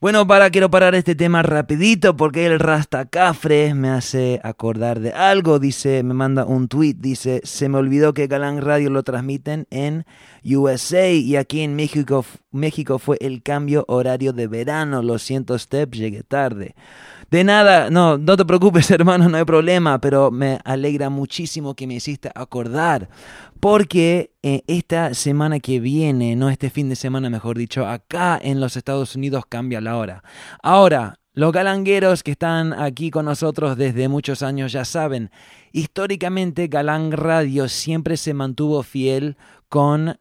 Bueno, 0.02 0.26
para 0.26 0.50
quiero 0.50 0.72
parar 0.72 0.96
este 0.96 1.14
tema 1.14 1.42
rapidito 1.42 2.16
porque 2.16 2.46
el 2.46 2.58
Rastacafre 2.58 3.74
me 3.74 3.90
hace 3.90 4.40
acordar 4.46 5.02
de 5.02 5.12
algo. 5.12 5.60
Dice, 5.60 6.04
me 6.04 6.14
manda 6.14 6.46
un 6.46 6.70
tweet, 6.70 6.96
dice, 7.00 7.42
se 7.44 7.68
me 7.68 7.78
olvidó 7.80 8.14
que 8.14 8.28
Galán 8.28 8.62
Radio 8.62 8.90
lo 8.90 9.04
transmiten 9.04 9.68
en 9.72 10.06
USA 10.46 11.10
y 11.12 11.36
aquí 11.36 11.60
en 11.62 11.76
México, 11.76 12.24
México 12.52 12.98
fue 12.98 13.18
el 13.20 13.44
cambio 13.44 13.84
horario 13.90 14.32
de 14.32 14.48
verano. 14.48 15.04
Lo 15.04 15.20
siento, 15.20 15.60
Step, 15.60 15.94
llegué 15.94 16.24
tarde. 16.24 16.76
De 17.32 17.44
nada, 17.44 17.92
no, 17.92 18.18
no 18.18 18.36
te 18.36 18.46
preocupes, 18.46 18.90
hermano, 18.92 19.30
no 19.30 19.38
hay 19.38 19.46
problema, 19.46 20.00
pero 20.00 20.32
me 20.32 20.60
alegra 20.66 21.10
muchísimo 21.10 21.76
que 21.76 21.86
me 21.86 21.96
hiciste 21.96 22.32
acordar. 22.34 23.10
Porque 23.60 24.32
eh, 24.42 24.64
esta 24.68 25.14
semana 25.14 25.60
que 25.60 25.80
viene, 25.80 26.36
no 26.36 26.50
este 26.50 26.70
fin 26.70 26.90
de 26.90 26.96
semana, 26.96 27.30
mejor 27.30 27.58
dicho, 27.58 27.86
acá 27.86 28.40
en 28.42 28.60
los 28.60 28.78
Estados 28.78 29.16
Unidos 29.16 29.44
cambia 29.48 29.82
la 29.82 29.98
hora. 29.98 30.24
Ahora, 30.64 31.20
los 31.34 31.52
galangueros 31.52 32.24
que 32.24 32.32
están 32.32 32.74
aquí 32.74 33.12
con 33.12 33.26
nosotros 33.26 33.78
desde 33.78 34.10
muchos 34.10 34.42
años 34.42 34.72
ya 34.72 34.84
saben, 34.84 35.30
históricamente 35.72 36.68
Galán 36.68 37.12
Radio 37.12 37.70
siempre 37.70 38.18
se 38.18 38.34
mantuvo 38.34 38.82
fiel 38.82 39.38
con 39.70 40.18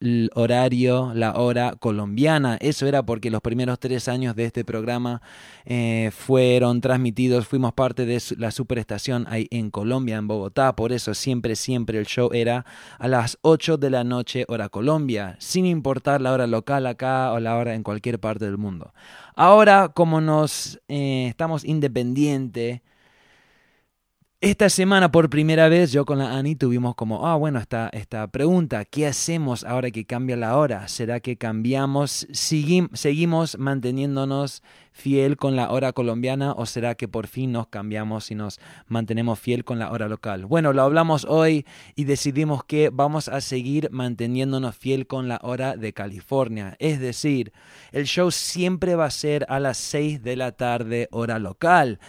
el 0.00 0.30
horario, 0.34 1.12
la 1.14 1.34
hora 1.34 1.74
colombiana. 1.78 2.56
Eso 2.60 2.86
era 2.86 3.02
porque 3.04 3.30
los 3.30 3.42
primeros 3.42 3.78
tres 3.78 4.08
años 4.08 4.34
de 4.34 4.46
este 4.46 4.64
programa 4.64 5.20
eh, 5.66 6.10
fueron 6.12 6.80
transmitidos, 6.80 7.46
fuimos 7.46 7.74
parte 7.74 8.06
de 8.06 8.20
la 8.38 8.50
superestación 8.50 9.26
ahí 9.28 9.46
en 9.50 9.70
Colombia, 9.70 10.16
en 10.16 10.26
Bogotá. 10.26 10.74
Por 10.74 10.92
eso 10.92 11.14
siempre, 11.14 11.54
siempre 11.54 11.98
el 11.98 12.06
show 12.06 12.30
era 12.32 12.64
a 12.98 13.08
las 13.08 13.38
8 13.42 13.76
de 13.76 13.90
la 13.90 14.04
noche, 14.04 14.44
hora 14.48 14.68
Colombia, 14.70 15.36
sin 15.38 15.66
importar 15.66 16.20
la 16.20 16.32
hora 16.32 16.46
local 16.46 16.86
acá 16.86 17.32
o 17.32 17.40
la 17.40 17.56
hora 17.56 17.74
en 17.74 17.82
cualquier 17.82 18.18
parte 18.18 18.46
del 18.46 18.58
mundo. 18.58 18.92
Ahora, 19.34 19.88
como 19.88 20.20
nos 20.20 20.80
eh, 20.88 21.26
estamos 21.28 21.64
independientes, 21.64 22.80
esta 24.42 24.70
semana 24.70 25.12
por 25.12 25.28
primera 25.28 25.68
vez 25.68 25.92
yo 25.92 26.06
con 26.06 26.18
la 26.18 26.38
Ani 26.38 26.56
tuvimos 26.56 26.94
como, 26.94 27.26
ah, 27.26 27.36
bueno, 27.36 27.58
esta, 27.58 27.90
esta 27.92 28.26
pregunta, 28.28 28.86
¿qué 28.86 29.06
hacemos 29.06 29.64
ahora 29.64 29.90
que 29.90 30.06
cambia 30.06 30.34
la 30.34 30.56
hora? 30.56 30.88
¿Será 30.88 31.20
que 31.20 31.36
cambiamos, 31.36 32.26
Segui- 32.30 32.88
seguimos 32.94 33.58
manteniéndonos 33.58 34.62
fiel 34.92 35.36
con 35.36 35.56
la 35.56 35.70
hora 35.70 35.92
colombiana 35.92 36.52
o 36.52 36.64
será 36.64 36.94
que 36.94 37.06
por 37.06 37.26
fin 37.26 37.52
nos 37.52 37.68
cambiamos 37.68 38.30
y 38.30 38.34
nos 38.34 38.60
mantenemos 38.86 39.38
fiel 39.38 39.62
con 39.62 39.78
la 39.78 39.90
hora 39.92 40.08
local? 40.08 40.46
Bueno, 40.46 40.72
lo 40.72 40.82
hablamos 40.82 41.26
hoy 41.26 41.66
y 41.94 42.04
decidimos 42.04 42.64
que 42.64 42.88
vamos 42.90 43.28
a 43.28 43.42
seguir 43.42 43.90
manteniéndonos 43.92 44.74
fiel 44.74 45.06
con 45.06 45.28
la 45.28 45.38
hora 45.42 45.76
de 45.76 45.92
California. 45.92 46.76
Es 46.78 46.98
decir, 46.98 47.52
el 47.92 48.06
show 48.06 48.30
siempre 48.30 48.94
va 48.94 49.04
a 49.04 49.10
ser 49.10 49.44
a 49.50 49.60
las 49.60 49.76
6 49.76 50.22
de 50.22 50.36
la 50.36 50.52
tarde 50.52 51.08
hora 51.12 51.38
local. 51.38 52.00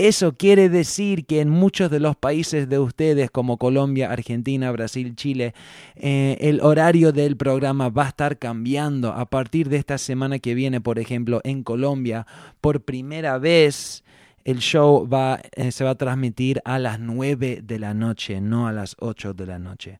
Eso 0.00 0.32
quiere 0.32 0.70
decir 0.70 1.26
que 1.26 1.42
en 1.42 1.50
muchos 1.50 1.90
de 1.90 2.00
los 2.00 2.16
países 2.16 2.70
de 2.70 2.78
ustedes, 2.78 3.30
como 3.30 3.58
Colombia, 3.58 4.10
Argentina, 4.10 4.72
Brasil, 4.72 5.14
Chile, 5.14 5.52
eh, 5.94 6.38
el 6.40 6.62
horario 6.62 7.12
del 7.12 7.36
programa 7.36 7.90
va 7.90 8.06
a 8.06 8.08
estar 8.08 8.38
cambiando. 8.38 9.12
A 9.12 9.26
partir 9.26 9.68
de 9.68 9.76
esta 9.76 9.98
semana 9.98 10.38
que 10.38 10.54
viene, 10.54 10.80
por 10.80 10.98
ejemplo, 10.98 11.42
en 11.44 11.62
Colombia, 11.62 12.26
por 12.62 12.80
primera 12.80 13.36
vez 13.36 14.02
el 14.42 14.60
show 14.60 15.06
va, 15.06 15.38
eh, 15.52 15.70
se 15.70 15.84
va 15.84 15.90
a 15.90 15.94
transmitir 15.96 16.62
a 16.64 16.78
las 16.78 16.98
9 16.98 17.60
de 17.62 17.78
la 17.78 17.92
noche, 17.92 18.40
no 18.40 18.68
a 18.68 18.72
las 18.72 18.96
8 19.00 19.34
de 19.34 19.44
la 19.44 19.58
noche. 19.58 19.98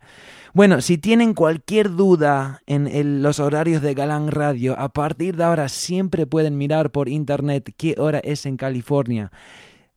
Bueno, 0.54 0.80
si 0.80 0.96
tienen 0.96 1.34
cualquier 1.34 1.94
duda 1.94 2.62
en 2.66 3.22
los 3.22 3.38
horarios 3.38 3.82
de 3.82 3.92
Galán 3.92 4.28
Radio, 4.28 4.78
a 4.78 4.88
partir 4.88 5.36
de 5.36 5.44
ahora 5.44 5.68
siempre 5.68 6.26
pueden 6.26 6.56
mirar 6.56 6.90
por 6.90 7.10
internet 7.10 7.74
qué 7.76 7.96
hora 7.98 8.20
es 8.20 8.46
en 8.46 8.56
California 8.56 9.30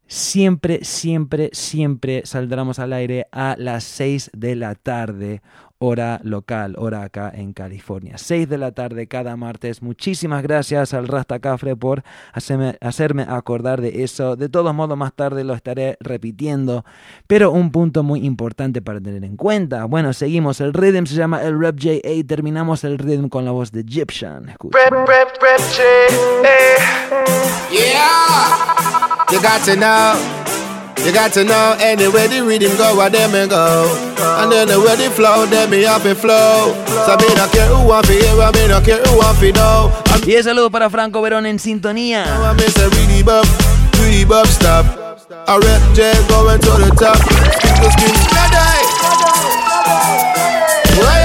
siempre, 0.07 0.83
siempre, 0.83 1.49
siempre 1.53 2.25
saldremos 2.25 2.79
al 2.79 2.93
aire 2.93 3.27
a 3.31 3.55
las 3.57 3.83
6 3.83 4.31
de 4.33 4.55
la 4.55 4.75
tarde, 4.75 5.41
hora 5.83 6.21
local, 6.23 6.75
hora 6.77 7.03
acá 7.03 7.29
en 7.35 7.51
California. 7.51 8.17
6 8.17 8.47
de 8.47 8.57
la 8.57 8.71
tarde 8.71 9.07
cada 9.07 9.35
martes. 9.35 9.81
Muchísimas 9.81 10.41
gracias 10.41 10.93
al 10.93 11.09
Rasta 11.09 11.39
Cafre 11.39 11.75
por 11.75 12.03
hacerme, 12.31 12.77
hacerme 12.79 13.25
acordar 13.27 13.81
de 13.81 14.03
eso. 14.03 14.37
De 14.37 14.47
todos 14.47 14.73
modos, 14.73 14.97
más 14.97 15.13
tarde 15.13 15.43
lo 15.43 15.53
estaré 15.53 15.97
repitiendo. 15.99 16.85
Pero 17.27 17.51
un 17.51 17.69
punto 17.71 18.01
muy 18.01 18.25
importante 18.25 18.81
para 18.81 19.01
tener 19.01 19.25
en 19.25 19.35
cuenta. 19.35 19.83
Bueno, 19.85 20.13
seguimos. 20.13 20.61
El 20.61 20.73
rhythm 20.73 21.05
se 21.05 21.15
llama 21.15 21.43
el 21.43 21.61
Rap 21.61 21.75
J. 21.81 22.07
y 22.07 22.23
terminamos 22.23 22.85
el 22.85 22.97
rhythm 22.97 23.27
con 23.27 23.43
la 23.43 23.51
voz 23.51 23.71
de 23.73 23.81
Egyptian. 23.81 24.47
Rap, 24.47 24.91
rap, 24.91 25.37
rap, 25.41 25.59
J. 25.59 25.83
Yeah. 27.71 29.25
You 29.31 29.41
got 29.41 29.65
to 29.65 29.75
know, 29.75 30.15
you 31.05 31.11
got 31.13 31.33
to 31.33 31.43
know 31.43 31.75
anywhere 31.79 32.27
the 32.27 32.41
rhythm 32.41 32.75
go, 32.77 32.95
where 32.95 33.09
them 33.09 33.35
and 33.35 33.49
go. 33.49 33.91
And 34.39 34.51
then 34.51 34.67
the 34.69 34.79
way 34.79 34.95
the 34.95 35.11
flow, 35.11 35.45
them 35.45 35.69
me 35.69 35.85
up 35.85 36.05
and 36.05 36.17
flow. 36.17 36.73
So 37.05 37.17
me 37.17 37.27
no 37.35 37.47
care 37.49 37.67
who 37.67 37.87
want 37.87 38.07
to 38.07 38.13
hear, 38.13 38.35
me 38.35 38.67
no 38.67 38.79
care 38.79 39.03
who 39.03 39.17
want 39.17 39.39
to 39.39 39.51
know. 39.51 39.91
Y 40.25 40.35
el 40.35 40.43
saludo 40.43 40.71
para 40.71 40.89
Franco 40.89 41.21
Verón 41.21 41.45
en 41.45 41.59
sintonía. 41.59 42.25
Oh, 42.25 42.51
I 42.51 42.53
miss 42.53 42.77
a 42.77 42.89
really 42.89 43.21
bub, 43.23 43.45
really 43.99 44.23
bub 44.23 44.47
stop. 44.47 44.85
I 45.47 45.57
rap 45.57 45.81
J 45.93 46.13
going 46.29 46.59
to 46.59 46.71
the 46.79 46.89
top. 46.95 47.17
Skin 47.17 47.75
to 47.81 47.91
skin, 47.91 48.15
Why 51.01 51.23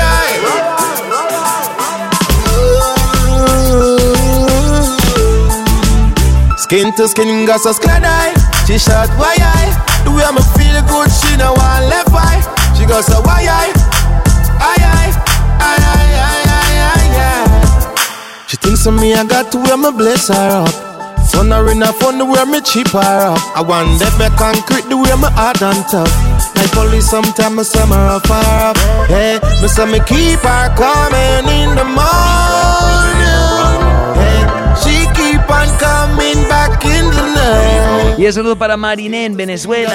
Skin 6.57 6.93
to 6.97 7.09
skin, 7.09 7.47
got 7.47 7.61
so 7.61 7.73
glad 7.75 8.03
I 8.05 8.48
She 8.69 8.77
shot 8.77 9.09
why 9.17 9.33
I? 9.33 9.73
The 10.05 10.13
way 10.13 10.21
I'ma 10.29 10.45
feel 10.53 10.77
good, 10.93 11.09
she 11.09 11.33
no 11.41 11.57
want 11.57 11.89
left 11.89 12.13
eye 12.13 12.45
She 12.77 12.85
got 12.85 13.03
so 13.03 13.17
why 13.25 13.49
I? 13.49 13.73
I 14.61 14.77
I 14.77 15.09
I 15.57 15.73
I 15.89 16.05
I 16.21 16.41
I 16.53 17.07
I 17.17 18.45
She 18.47 18.59
thinks 18.59 18.85
of 18.85 18.93
me, 18.93 19.15
I 19.15 19.25
got 19.25 19.51
to 19.53 19.57
wear 19.57 19.79
my 19.79 19.91
bless 19.91 20.29
her 20.29 20.69
up. 20.69 20.69
Fun 21.33 21.51
her 21.51 21.73
in 21.73 21.83
a 21.83 21.95
fun 21.95 22.19
the 22.19 22.27
way 22.27 22.45
me 22.45 22.61
cheap 22.61 22.89
her 22.89 23.33
up. 23.33 23.41
I 23.57 23.63
want 23.63 24.01
that 24.05 24.13
me 24.21 24.29
concrete 24.37 24.85
the 24.91 24.99
way 24.99 25.17
my 25.17 25.33
hard 25.33 25.63
and 25.65 25.81
tough. 25.89 26.13
Like 26.55 26.71
police 26.73 27.09
sometimes 27.09 27.61
I 27.61 27.63
summer 27.63 27.97
her 27.97 28.21
far 28.29 28.45
up. 28.45 28.77
Hey, 29.09 29.41
me 29.63 29.69
say 29.69 29.87
me 29.89 29.99
keep 30.05 30.45
her 30.45 30.69
coming 30.77 31.49
in 31.49 31.75
the 31.75 31.85
morning 31.89 32.69
Y 38.19 38.27
el 38.27 38.33
saludo 38.33 38.57
para 38.57 38.77
Mariné 38.77 39.27
en 39.27 39.37
Venezuela. 39.37 39.95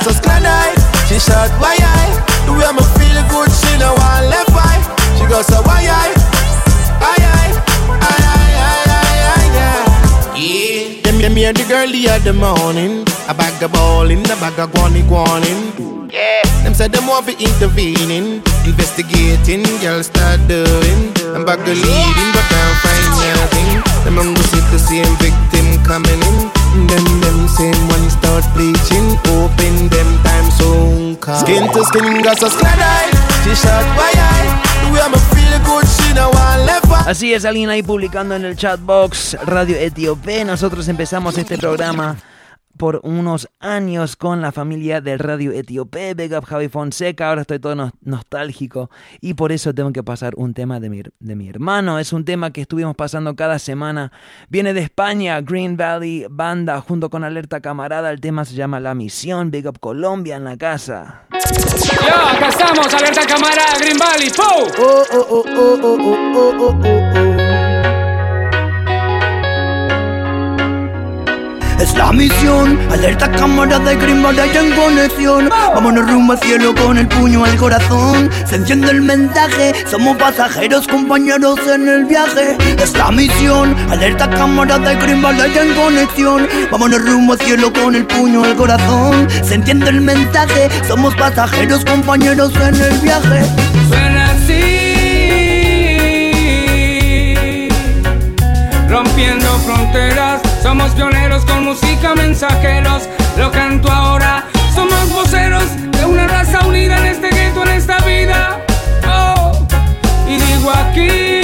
Yeah, 11.23 11.29
me 11.29 11.45
and 11.45 11.55
the 11.55 11.63
girlie 11.63 12.09
at 12.09 12.23
the 12.23 12.33
morning. 12.33 13.05
A 13.29 13.33
bag 13.33 13.63
of 13.63 13.71
ballin', 13.71 14.25
a 14.25 14.35
bag 14.35 14.59
of 14.59 14.71
guani 14.71 15.03
guanin. 15.03 16.11
Yeah, 16.11 16.41
them 16.63 16.73
said 16.73 16.91
them 16.91 17.07
want 17.07 17.27
to 17.27 17.31
intervening, 17.39 18.43
investigating, 18.65 19.63
girls 19.79 20.07
start 20.07 20.41
doing. 20.49 21.13
I'm 21.33 21.45
back 21.45 21.59
to 21.63 21.73
leading, 21.73 22.29
but 22.35 22.45
can't 22.51 22.77
find 22.83 23.07
nothing. 23.23 23.83
Them 24.03 24.19
on 24.19 24.35
see 24.35 24.59
the 24.71 24.79
same 24.79 25.15
victim 25.17 25.81
coming 25.85 26.21
in. 26.21 26.62
Then 26.87 27.05
them 27.21 27.47
same 27.47 27.87
one 27.89 28.09
start 28.09 28.45
bleaching. 28.53 29.17
Open 29.39 29.89
them 29.89 30.09
time 30.23 30.49
soon. 30.51 31.17
Skin 31.41 31.71
to 31.71 31.83
skin, 31.85 32.21
got 32.21 32.39
so 32.39 32.49
skin 32.49 32.67
eye. 32.67 33.11
She 33.43 33.55
shot 33.55 33.85
why 33.97 34.11
I. 34.15 34.91
We 34.91 34.99
am 34.99 35.13
feel 35.33 35.59
good, 35.65 35.87
she 35.87 36.13
no 36.13 36.29
one 36.29 36.65
left. 36.65 36.85
Así 37.07 37.33
es, 37.33 37.45
alguien 37.45 37.69
ahí 37.69 37.83
publicando 37.83 38.35
en 38.35 38.45
el 38.45 38.55
chatbox 38.55 39.37
Radio 39.45 39.75
Etíope. 39.77 40.45
Nosotros 40.45 40.87
empezamos 40.87 41.37
este 41.37 41.57
programa 41.57 42.15
por 42.83 42.99
unos 43.03 43.47
años 43.61 44.17
con 44.17 44.41
la 44.41 44.51
familia 44.51 44.99
del 44.99 45.17
radio 45.17 45.53
etíope 45.53 46.15
Begab 46.15 46.43
Javi 46.43 46.67
Fonseca. 46.67 47.29
Ahora 47.29 47.39
estoy 47.39 47.57
todo 47.57 47.93
nostálgico 48.01 48.89
y 49.21 49.35
por 49.35 49.53
eso 49.53 49.73
tengo 49.73 49.93
que 49.93 50.03
pasar 50.03 50.33
un 50.35 50.53
tema 50.53 50.81
de 50.81 50.89
mi, 50.89 51.01
de 51.17 51.35
mi 51.37 51.47
hermano. 51.47 51.97
Es 51.97 52.11
un 52.11 52.25
tema 52.25 52.51
que 52.51 52.59
estuvimos 52.59 52.93
pasando 52.97 53.37
cada 53.37 53.57
semana. 53.57 54.11
Viene 54.49 54.73
de 54.73 54.81
España, 54.81 55.39
Green 55.39 55.77
Valley 55.77 56.25
Banda, 56.29 56.81
junto 56.81 57.09
con 57.09 57.23
Alerta 57.23 57.61
Camarada. 57.61 58.11
El 58.11 58.19
tema 58.19 58.43
se 58.43 58.53
llama 58.53 58.81
La 58.81 58.93
Misión. 58.95 59.49
Big 59.49 59.65
Up 59.65 59.79
Colombia 59.79 60.35
en 60.35 60.43
la 60.43 60.57
casa. 60.57 61.23
Yo, 61.31 62.27
acá 62.35 62.49
estamos, 62.49 62.93
Alerta 62.93 63.25
Camarada, 63.25 63.77
Green 63.79 63.97
Valley. 63.97 64.29
¡Pou! 64.29 64.67
Oh, 64.77 65.03
oh, 65.29 65.43
oh, 65.55 67.12
Es 71.93 71.99
la 71.99 72.11
misión, 72.11 72.79
alerta 72.91 73.31
cámara 73.31 73.77
de 73.77 73.95
Grimbal 73.95 74.35
y 74.35 74.57
en 74.57 74.71
conexión. 74.71 75.47
Vámonos 75.75 76.09
rumbo 76.09 76.33
al 76.33 76.39
cielo 76.39 76.73
con 76.73 76.97
el 76.97 77.07
puño 77.07 77.45
al 77.45 77.55
corazón. 77.55 78.31
Se 78.47 78.55
enciende 78.55 78.89
el 78.89 79.01
mensaje, 79.01 79.73
somos 79.91 80.17
pasajeros, 80.17 80.87
compañeros 80.87 81.59
en 81.67 81.87
el 81.87 82.05
viaje. 82.05 82.57
Es 82.81 82.97
la 82.97 83.11
misión, 83.11 83.75
alerta 83.91 84.27
cámara 84.27 84.79
de 84.79 84.95
Grimbal 84.95 85.37
y 85.37 85.57
en 85.57 85.75
conexión. 85.75 86.47
Vámonos 86.71 87.05
rumbo 87.05 87.33
al 87.33 87.39
cielo 87.39 87.71
con 87.71 87.93
el 87.93 88.07
puño 88.07 88.43
al 88.43 88.55
corazón. 88.55 89.27
Se 89.43 89.53
entiende 89.53 89.91
el 89.91 90.01
mensaje, 90.01 90.69
somos 90.87 91.13
pasajeros, 91.15 91.85
compañeros 91.85 92.53
en 92.55 92.73
el 92.73 92.97
viaje. 93.01 93.45
Suena 93.87 94.31
así. 94.31 94.63
Rompiendo 98.89 99.59
fronteras 99.59 100.42
somos 100.63 100.91
pioneros 100.91 101.43
con 101.45 101.65
música, 101.65 102.15
mensajeros. 102.15 103.09
Lo 103.37 103.51
canto 103.51 103.91
ahora. 103.91 104.45
Somos 104.73 105.11
voceros 105.11 105.65
de 105.91 106.05
una 106.05 106.25
raza 106.25 106.65
unida 106.65 106.97
en 106.99 107.05
este 107.07 107.29
gueto, 107.29 107.63
en 107.63 107.69
esta 107.69 107.97
vida. 107.99 108.59
Oh, 109.05 109.51
y 110.27 110.37
digo 110.37 110.71
aquí. 110.71 111.41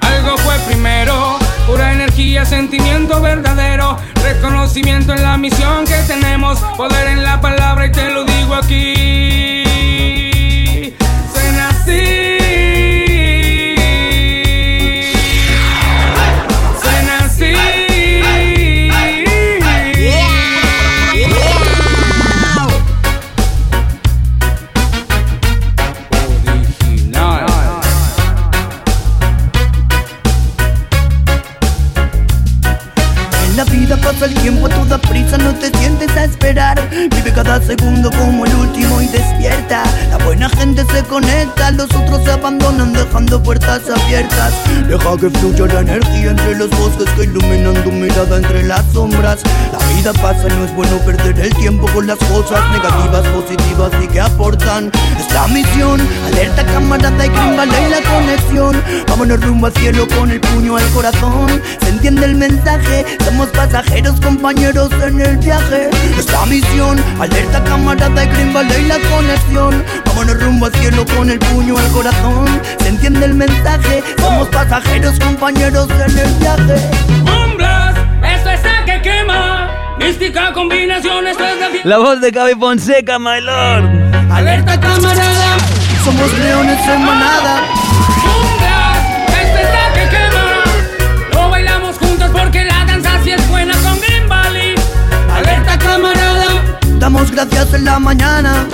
Algo 0.00 0.38
fue 0.38 0.58
primero, 0.66 1.38
pura 1.66 1.92
energía, 1.92 2.46
sentimiento 2.46 3.20
verdadero, 3.20 3.98
reconocimiento 4.24 5.12
en 5.12 5.22
la 5.22 5.36
misión 5.36 5.84
que 5.84 6.02
tenemos, 6.06 6.58
poder 6.76 7.08
en 7.08 7.22
la 7.22 7.40
palabra 7.40 7.86
y 7.86 7.92
te 7.92 8.10
lo 8.10 8.24
digo 8.24 8.54
aquí. 8.54 9.61
Gente 41.12 41.26
se 41.26 41.26
conecta, 41.28 41.70
los 41.72 42.01
abandonan 42.42 42.92
dejando 42.92 43.40
puertas 43.40 43.82
abiertas. 43.88 44.52
Deja 44.88 45.16
que 45.16 45.30
fluya 45.30 45.66
la 45.66 45.80
energía 45.80 46.30
entre 46.30 46.56
los 46.56 46.70
bosques 46.70 47.08
que 47.14 47.24
iluminan 47.24 47.74
tu 47.84 47.92
mirada 47.92 48.36
entre 48.36 48.64
las 48.64 48.84
sombras. 48.92 49.40
La 49.72 49.78
vida 49.94 50.12
pasa 50.14 50.48
y 50.48 50.52
no 50.58 50.64
es 50.64 50.74
bueno 50.74 50.98
perder 51.06 51.38
el 51.38 51.54
tiempo 51.54 51.86
con 51.94 52.08
las 52.08 52.18
cosas 52.18 52.60
negativas, 52.72 53.24
positivas 53.28 53.92
y 54.02 54.08
que 54.08 54.20
aportan. 54.20 54.90
Es 55.20 55.32
la 55.32 55.46
misión, 55.48 56.00
alerta 56.26 56.66
camarada 56.66 57.26
y 57.26 57.30
y 57.30 57.90
la 57.90 58.00
conexión. 58.10 58.82
Vámonos 59.08 59.40
rumbo 59.40 59.66
al 59.68 59.72
cielo 59.74 60.08
con 60.08 60.30
el 60.32 60.40
puño 60.40 60.76
al 60.76 60.88
corazón. 60.90 61.62
Se 61.80 61.90
entiende 61.90 62.24
el 62.24 62.34
mensaje, 62.34 63.04
somos 63.24 63.48
pasajeros, 63.50 64.20
compañeros 64.20 64.90
en 65.00 65.20
el 65.20 65.36
viaje. 65.36 65.90
Es 66.18 66.30
la 66.32 66.44
misión, 66.46 66.98
alerta 67.20 67.62
camarada 67.62 68.24
y 68.24 68.28
y 68.32 68.84
la 68.86 68.98
conexión. 69.10 69.84
Vámonos 70.06 70.42
rumbo 70.42 70.66
al 70.66 70.74
cielo 70.74 71.04
con 71.16 71.30
el 71.30 71.38
puño 71.38 71.78
al 71.78 71.88
corazón. 71.92 72.31
Se 72.80 72.88
entiende 72.88 73.26
el 73.26 73.34
mensaje, 73.34 74.02
somos 74.20 74.48
pasajeros, 74.48 75.18
compañeros 75.18 75.88
en 75.90 76.18
el 76.18 76.34
viaje. 76.34 76.90
Blast, 77.56 77.98
esto 78.24 78.50
es 78.50 78.60
a 78.64 78.84
que 78.84 79.00
quema. 79.02 79.70
Mística 79.98 80.52
combinación, 80.52 81.26
esto 81.26 81.44
es 81.44 81.60
la. 81.60 81.68
La 81.84 81.98
voz 81.98 82.20
de 82.20 82.30
Gaby 82.30 82.54
Fonseca, 82.58 83.18
my 83.18 83.40
lord. 83.40 83.84
Alerta 84.30 84.80
camarada. 84.80 85.56
Somos 86.04 86.32
leones 86.38 86.80
en 86.88 87.04
manada. 87.04 87.62
Blast, 88.58 89.36
esto 89.42 89.58
es 89.58 89.68
a 89.68 89.92
que 89.94 90.08
quema. 90.16 90.46
Lo 91.32 91.50
bailamos 91.50 91.98
juntos 91.98 92.30
porque 92.32 92.64
la 92.64 92.84
danza 92.86 93.10
sí 93.22 93.30
es 93.30 93.48
buena 93.48 93.74
con 93.74 94.00
Green 94.00 94.28
Valley. 94.28 94.74
Alerta 95.36 95.78
camarada. 95.78 96.21
Damos 97.02 97.32
gracias 97.32 97.74
en 97.74 97.84
la 97.84 97.98
mañana. 97.98 98.68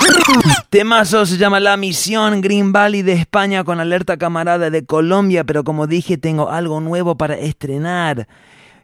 Temazo 0.69 1.25
se 1.25 1.39
llama 1.39 1.59
La 1.59 1.75
Misión 1.77 2.41
Green 2.41 2.71
Valley 2.71 3.01
de 3.01 3.13
España 3.13 3.63
con 3.63 3.79
alerta 3.79 4.17
camarada 4.17 4.69
de 4.69 4.85
Colombia, 4.85 5.45
pero 5.45 5.63
como 5.63 5.87
dije 5.87 6.19
tengo 6.19 6.51
algo 6.51 6.79
nuevo 6.79 7.17
para 7.17 7.39
estrenar. 7.39 8.27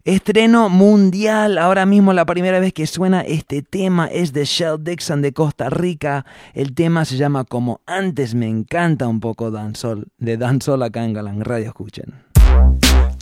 Estreno 0.04 0.70
mundial, 0.70 1.60
ahora 1.60 1.86
mismo 1.86 2.12
la 2.12 2.26
primera 2.26 2.60
vez 2.60 2.74
que 2.74 2.88
suena 2.88 3.22
este 3.22 3.62
tema 3.62 4.08
es 4.08 4.34
de 4.34 4.46
Shell 4.46 4.84
Dixon 4.84 5.22
de 5.22 5.32
Costa 5.32 5.70
Rica. 5.70 6.26
El 6.56 6.74
tema 6.74 7.06
se 7.06 7.16
llama 7.16 7.44
Como 7.44 7.82
antes 7.86 8.34
me 8.34 8.48
encanta 8.48 9.08
un 9.08 9.20
poco 9.20 9.52
dancehall, 9.52 10.08
de 10.18 10.38
dancehall 10.38 10.82
acá 10.82 11.06
en 11.06 11.14
Galang 11.14 11.42
Radio, 11.42 11.68
escuchen. 11.68 12.35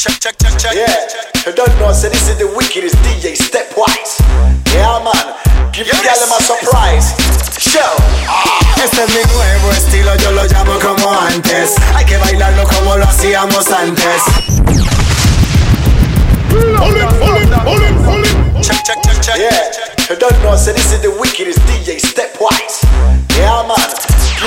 Check, 0.03 0.19
check, 0.19 0.35
check, 0.35 0.59
check. 0.59 0.75
Yeah, 0.75 1.47
you 1.47 1.55
don't 1.55 1.71
know, 1.79 1.93
so 1.93 2.09
this 2.09 2.27
is 2.27 2.35
the 2.35 2.51
wickedest 2.59 2.93
DJ 3.07 3.39
Stepwise. 3.39 4.19
Yeah, 4.75 4.99
man, 4.99 5.31
give 5.71 5.87
yes. 5.87 6.19
them 6.19 6.27
a 6.27 6.43
surprise. 6.43 7.15
Show. 7.55 7.79
Ah. 8.27 8.83
Este 8.83 8.99
es 8.99 9.09
mi 9.15 9.23
nuevo 9.31 9.71
estilo, 9.71 10.13
yo 10.17 10.31
lo 10.31 10.43
llamo 10.43 10.77
como 10.79 11.09
antes. 11.09 11.75
Hay 11.95 12.03
que 12.03 12.17
bailarlo 12.17 12.67
como 12.67 12.97
lo 12.97 13.05
hacíamos 13.05 13.71
antes. 13.71 14.21
Pull 16.51 16.59
it, 16.59 17.07
pull 17.21 17.37
it, 17.39 17.49
pull 17.63 17.81
it, 17.81 17.95
pull 18.03 18.23
it. 18.25 18.61
Check, 18.61 18.83
check, 18.83 19.01
check, 19.03 19.21
check. 19.21 19.37
Yeah, 19.37 19.71
you 20.09 20.19
don't 20.19 20.37
know, 20.43 20.57
so 20.57 20.73
this 20.73 20.91
is 20.91 20.99
the 20.99 21.11
wickedest 21.11 21.59
DJ 21.59 22.01
Stepwise. 22.03 22.83
Yeah, 23.39 23.63
man, 23.63 23.79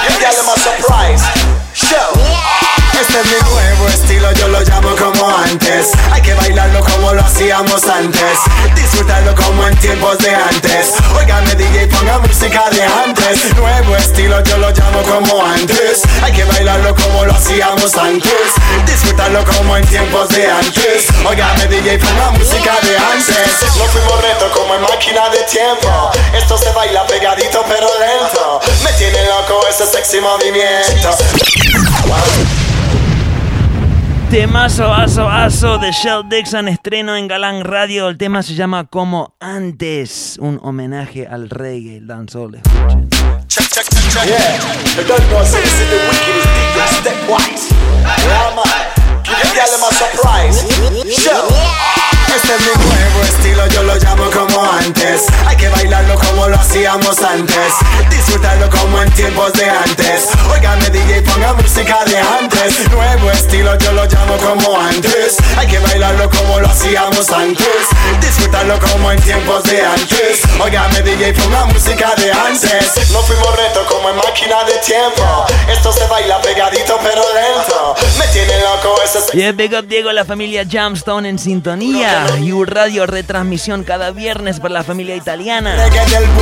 give 0.04 0.20
them 0.20 0.52
a 0.52 0.58
surprise. 0.60 1.24
Show. 1.72 2.65
Este 3.00 3.20
es 3.20 3.26
mi 3.26 3.50
nuevo 3.50 3.88
estilo, 3.88 4.32
yo 4.32 4.48
lo 4.48 4.60
llamo 4.62 4.88
como 4.96 5.28
antes. 5.28 5.88
Hay 6.10 6.22
que 6.22 6.32
bailarlo 6.32 6.80
como 6.80 7.12
lo 7.12 7.20
hacíamos 7.20 7.84
antes. 7.84 8.38
Disfrutarlo 8.74 9.34
como 9.34 9.66
en 9.66 9.76
tiempos 9.76 10.16
de 10.18 10.34
antes. 10.34 10.94
Óigame 11.14 11.54
DJ, 11.56 11.88
ponga 11.88 12.18
música 12.20 12.70
de 12.70 12.82
antes. 12.82 13.54
Nuevo 13.54 13.96
estilo, 13.96 14.42
yo 14.44 14.56
lo 14.56 14.70
llamo 14.70 15.02
como 15.02 15.44
antes. 15.44 16.02
Hay 16.22 16.32
que 16.32 16.44
bailarlo 16.44 16.94
como 16.94 17.26
lo 17.26 17.34
hacíamos 17.34 17.94
antes. 17.96 18.32
Disfrutarlo 18.86 19.44
como 19.44 19.76
en 19.76 19.86
tiempos 19.86 20.30
de 20.30 20.50
antes. 20.50 21.04
Óigame 21.28 21.66
DJ, 21.66 21.98
ponga 21.98 22.30
música 22.30 22.78
de 22.80 22.96
antes. 22.96 23.76
No 23.76 23.84
fuimos 23.84 24.22
reto 24.22 24.50
como 24.52 24.74
en 24.74 24.80
máquina 24.80 25.28
de 25.28 25.42
tiempo. 25.44 26.10
Esto 26.32 26.56
se 26.56 26.70
baila 26.70 27.06
pegadito 27.06 27.62
pero 27.68 27.88
lento. 28.00 28.60
Me 28.82 28.92
tiene 28.92 29.22
loco 29.26 29.66
ese 29.68 29.86
sexy 29.86 30.18
movimiento. 30.18 31.10
Temazo, 34.30 34.92
aso, 34.92 35.28
aso 35.28 35.78
de 35.78 35.92
Shell 35.92 36.28
Dixon, 36.28 36.66
estreno 36.66 37.14
en 37.16 37.28
Galán 37.28 37.62
Radio. 37.62 38.08
El 38.08 38.18
tema 38.18 38.42
se 38.42 38.54
llama 38.54 38.84
Como 38.84 39.36
Antes, 39.38 40.36
un 40.40 40.58
homenaje 40.64 41.28
al 41.28 41.48
reggae, 41.48 41.98
el 41.98 42.08
dancehall. 42.08 42.56
Escuchen. 42.56 43.08
Check, 43.46 43.68
check, 43.68 43.84
check, 43.84 44.10
check. 44.10 44.24
Yeah, 44.26 44.56
is 44.56 44.96
man, 48.56 48.82
give 49.22 49.54
a 49.62 49.90
surprise. 49.94 50.64
Este 52.36 52.52
es 52.54 52.60
mi 52.60 52.84
nuevo 52.84 53.22
estilo, 53.22 53.66
yo 53.68 53.82
lo 53.84 53.96
llamo 53.96 54.24
como 54.30 54.62
antes. 54.72 55.26
Hay 55.46 55.56
que 55.56 55.68
bailarlo 55.68 56.16
como 56.16 56.25
lo 56.56 56.62
hacíamos 56.62 57.22
antes. 57.22 57.72
Disfrutarlo 58.10 58.68
como 58.70 59.02
en 59.02 59.10
tiempos 59.12 59.52
de 59.52 59.68
antes. 59.68 60.28
Óigame 60.52 60.88
DJ, 60.90 61.22
ponga 61.22 61.52
música 61.54 62.04
de 62.04 62.18
antes. 62.18 62.90
Nuevo 62.90 63.30
estilo, 63.30 63.76
yo 63.78 63.92
lo 63.92 64.04
llamo 64.06 64.36
como 64.38 64.78
antes. 64.78 65.36
Hay 65.56 65.66
que 65.66 65.78
bailarlo 65.78 66.30
como 66.30 66.60
lo 66.60 66.68
hacíamos 66.68 67.30
antes. 67.30 67.66
Disfrutarlo 68.20 68.78
como 68.78 69.12
en 69.12 69.20
tiempos 69.20 69.64
de 69.64 69.82
antes. 69.82 70.40
Óigame 70.60 71.02
DJ, 71.02 71.34
ponga 71.34 71.66
música 71.66 72.14
de 72.16 72.32
antes. 72.32 73.10
No 73.10 73.20
fuimos 73.20 73.56
reto 73.56 73.84
como 73.86 74.10
en 74.10 74.16
máquina 74.16 74.64
de 74.64 74.78
tiempo. 74.78 75.46
Esto 75.68 75.92
se 75.92 76.06
baila 76.06 76.40
pegadito 76.40 76.98
pero 77.02 77.22
lento. 77.34 77.94
Me 78.18 78.26
tiene 78.28 78.58
loco 78.60 79.00
ese 79.02 79.36
Yeah, 79.36 79.52
big 79.52 79.74
up 79.74 79.86
Diego, 79.86 80.12
la 80.12 80.24
familia 80.24 80.64
Jamstone 80.68 81.28
en 81.28 81.38
sintonía. 81.38 82.26
You 82.40 82.64
Radio 82.64 83.06
retransmisión 83.06 83.84
cada 83.84 84.10
viernes 84.10 84.60
para 84.60 84.74
la 84.74 84.84
familia 84.84 85.16
italiana. 85.16 85.76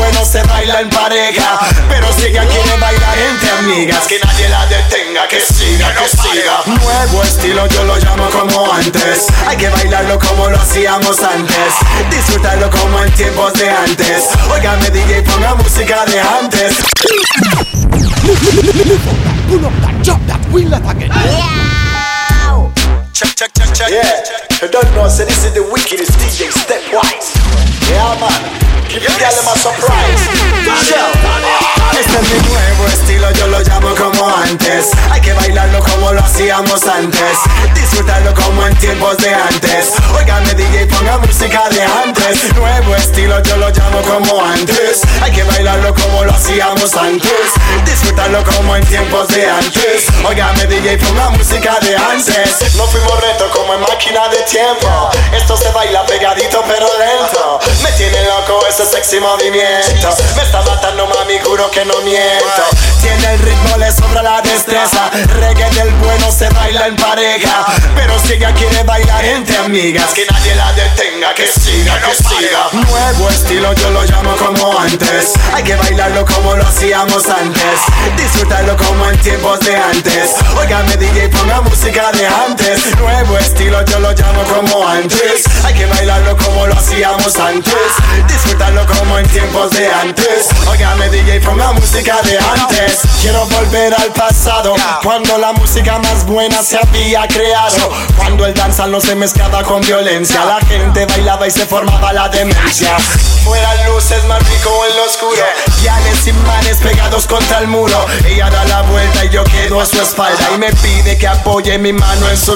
Bueno 0.04 0.22
se 0.26 0.42
baila 0.42 0.82
en 0.82 0.90
pareja. 0.90 1.58
Pero 1.88 2.12
si 2.12 2.26
ella 2.26 2.46
quiere 2.46 2.76
bailar 2.78 3.18
entre 3.18 3.50
amigas, 3.52 4.06
que 4.06 4.20
nadie 4.22 4.50
la 4.50 4.66
detenga, 4.66 5.26
que 5.28 5.40
siga, 5.40 5.94
que 5.94 6.08
siga. 6.10 6.60
Nuevo 6.66 7.22
estilo, 7.22 7.66
yo 7.68 7.84
lo 7.84 7.96
llamo 7.96 8.28
como 8.28 8.70
antes. 8.70 9.28
Hay 9.48 9.56
que 9.56 9.70
bailarlo 9.70 10.18
como 10.18 10.50
lo 10.50 10.58
hacíamos 10.58 11.22
antes. 11.22 11.72
Disfrutarlo 12.10 12.68
como 12.68 13.02
en 13.02 13.12
tiempos 13.12 13.54
de 13.54 13.70
antes. 13.70 14.24
Óigame, 14.52 14.90
DJ, 14.90 15.22
ponga 15.22 15.54
música 15.54 16.04
de 16.04 16.20
antes. 16.20 16.74
Pull 19.48 19.64
up 19.64 19.72
that 19.80 20.04
jump 20.04 20.26
that 20.26 20.40
wheel 20.52 20.68
that 20.68 20.82
again. 20.86 21.10
Check, 21.10 21.73
check, 23.34 23.52
check, 23.52 23.74
check. 23.74 23.90
Yeah, 23.90 24.22
you 24.62 24.68
don't 24.70 24.86
know, 24.94 25.08
so 25.08 25.24
this 25.24 25.44
is 25.44 25.52
the 25.54 25.62
wickedest 25.62 26.12
DJ 26.22 26.54
Stepwise. 26.54 27.34
Yeah, 27.90 28.14
man, 28.22 28.42
give 28.88 29.02
yes. 29.02 29.34
them 29.34 29.50
a 29.50 29.56
surprise. 29.58 30.22
Este 31.98 32.18
es 32.18 32.28
mi 32.30 32.48
nuevo 32.48 32.86
estilo, 32.88 33.30
yo 33.32 33.46
lo 33.48 33.60
llamo 33.60 33.94
como 33.94 34.28
antes. 34.36 34.90
Hay 35.10 35.20
que 35.20 35.32
bailarlo 35.32 35.80
como 35.80 36.12
lo 36.12 36.20
hacíamos 36.20 36.82
antes. 36.86 37.38
Disfrutarlo 37.74 38.34
como 38.34 38.66
en 38.66 38.74
tiempos 38.76 39.16
de 39.18 39.32
antes. 39.32 39.92
Óigame, 40.18 40.54
DJ, 40.54 40.86
ponga 40.86 41.18
música 41.18 41.68
de 41.70 41.82
antes. 41.82 42.52
Nuevo 42.54 42.96
estilo, 42.96 43.40
yo 43.42 43.56
lo 43.58 43.70
llamo 43.70 44.00
como 44.02 44.44
antes. 44.44 45.02
Hay 45.22 45.32
que 45.32 45.44
bailarlo 45.44 45.94
como 45.94 46.24
lo 46.24 46.32
hacíamos 46.32 46.94
antes. 46.96 47.52
Disfrutarlo 47.84 48.42
como 48.42 48.74
en 48.74 48.84
tiempos 48.86 49.28
de 49.28 49.48
antes. 49.48 50.06
Óigame, 50.24 50.66
DJ, 50.66 50.98
ponga 50.98 51.30
música 51.30 51.78
de 51.80 51.96
antes. 51.96 52.74
No 52.76 52.84
fuimos 52.86 53.23
como 53.52 53.74
en 53.74 53.80
máquina 53.80 54.28
de 54.28 54.42
tiempo. 54.42 55.10
Esto 55.32 55.56
se 55.56 55.70
baila 55.70 56.04
pegadito 56.04 56.62
pero 56.68 56.86
lento. 56.98 57.58
Me 57.82 57.90
tiene 57.92 58.22
loco 58.24 58.66
ese 58.68 58.84
sexy 58.84 59.18
movimiento. 59.18 60.08
Me 60.36 60.42
está 60.42 60.60
matando, 60.62 61.06
mami, 61.06 61.38
juro 61.42 61.70
que 61.70 61.84
no 61.84 61.98
miento. 62.02 62.62
Tiene 63.00 63.34
el 63.34 63.38
ritmo, 63.38 63.76
le 63.78 63.90
sobra 63.92 64.22
la 64.22 64.42
destreza. 64.42 65.10
Reggae 65.40 65.70
del 65.70 65.90
bueno 65.94 66.30
se 66.30 66.48
baila 66.50 66.86
en 66.86 66.96
pareja. 66.96 67.64
Pero 67.94 68.18
si 68.18 68.34
ella 68.34 68.52
quiere 68.52 68.82
bailar 68.82 69.24
entre 69.24 69.56
amigas, 69.56 70.12
que 70.12 70.26
nadie 70.30 70.54
la 70.54 70.72
detenga, 70.72 71.34
que 71.34 71.46
siga, 71.46 71.98
que 72.00 72.14
siga. 72.14 72.68
Nuevo 72.72 73.28
estilo, 73.30 73.72
yo 73.74 73.90
lo 73.90 74.02
llamo 74.04 74.36
como 74.36 74.78
antes. 74.78 75.32
Hay 75.54 75.62
que 75.62 75.76
bailarlo 75.76 76.26
como 76.26 76.54
lo 76.54 76.66
hacíamos 76.66 77.26
antes. 77.26 77.80
Disfrutarlo 78.16 78.76
como 78.76 79.08
en 79.08 79.18
tiempos 79.20 79.60
de 79.60 79.76
antes. 79.76 80.34
Óigame, 80.58 80.96
DJ, 80.96 81.28
ponga 81.30 81.62
música 81.62 82.12
de 82.12 82.26
antes. 82.26 82.82
Estilo, 83.38 83.84
yo 83.84 84.00
lo 84.00 84.12
llamo 84.12 84.42
como 84.44 84.86
antes. 84.86 85.44
Hay 85.64 85.74
que 85.74 85.86
bailarlo 85.86 86.36
como 86.36 86.66
lo 86.66 86.74
hacíamos 86.74 87.36
antes. 87.36 87.74
Disfrutarlo 88.26 88.86
como 88.86 89.18
en 89.18 89.28
tiempos 89.28 89.70
de 89.70 89.88
antes. 89.88 90.48
Óigame, 90.68 91.08
DJ, 91.08 91.40
ponga 91.40 91.72
música 91.72 92.20
de 92.22 92.38
antes. 92.38 93.00
Quiero 93.20 93.46
volver 93.46 93.94
al 93.94 94.12
pasado, 94.12 94.74
cuando 95.02 95.38
la 95.38 95.52
música 95.52 95.98
más 95.98 96.24
buena 96.26 96.62
se 96.62 96.76
había 96.76 97.26
creado 97.26 97.90
Cuando 98.16 98.46
el 98.46 98.54
danzal 98.54 98.90
no 98.90 99.00
se 99.00 99.14
mezclaba 99.14 99.62
con 99.62 99.80
violencia 99.80 100.44
La 100.44 100.60
gente 100.66 101.06
bailaba 101.06 101.46
y 101.46 101.50
se 101.50 101.66
formaba 101.66 102.12
la 102.12 102.28
demencia 102.28 102.96
Fueran 103.44 103.86
luces 103.86 104.24
más 104.24 104.38
rico 104.48 104.70
en 104.88 104.96
lo 104.96 105.04
oscuro 105.04 105.42
Guianes 105.80 106.26
y 106.26 106.32
manes 106.32 106.78
pegados 106.78 107.26
contra 107.26 107.58
el 107.58 107.68
muro 107.68 108.06
Ella 108.26 108.50
da 108.50 108.64
la 108.64 108.82
vuelta 108.82 109.24
y 109.24 109.30
yo 109.30 109.44
quedo 109.44 109.80
a 109.80 109.86
su 109.86 110.00
espalda 110.00 110.50
Y 110.54 110.58
me 110.58 110.72
pide 110.72 111.18
que 111.18 111.28
apoye 111.28 111.78
mi 111.78 111.92
mano 111.92 112.28
en 112.28 112.36
su 112.36 112.54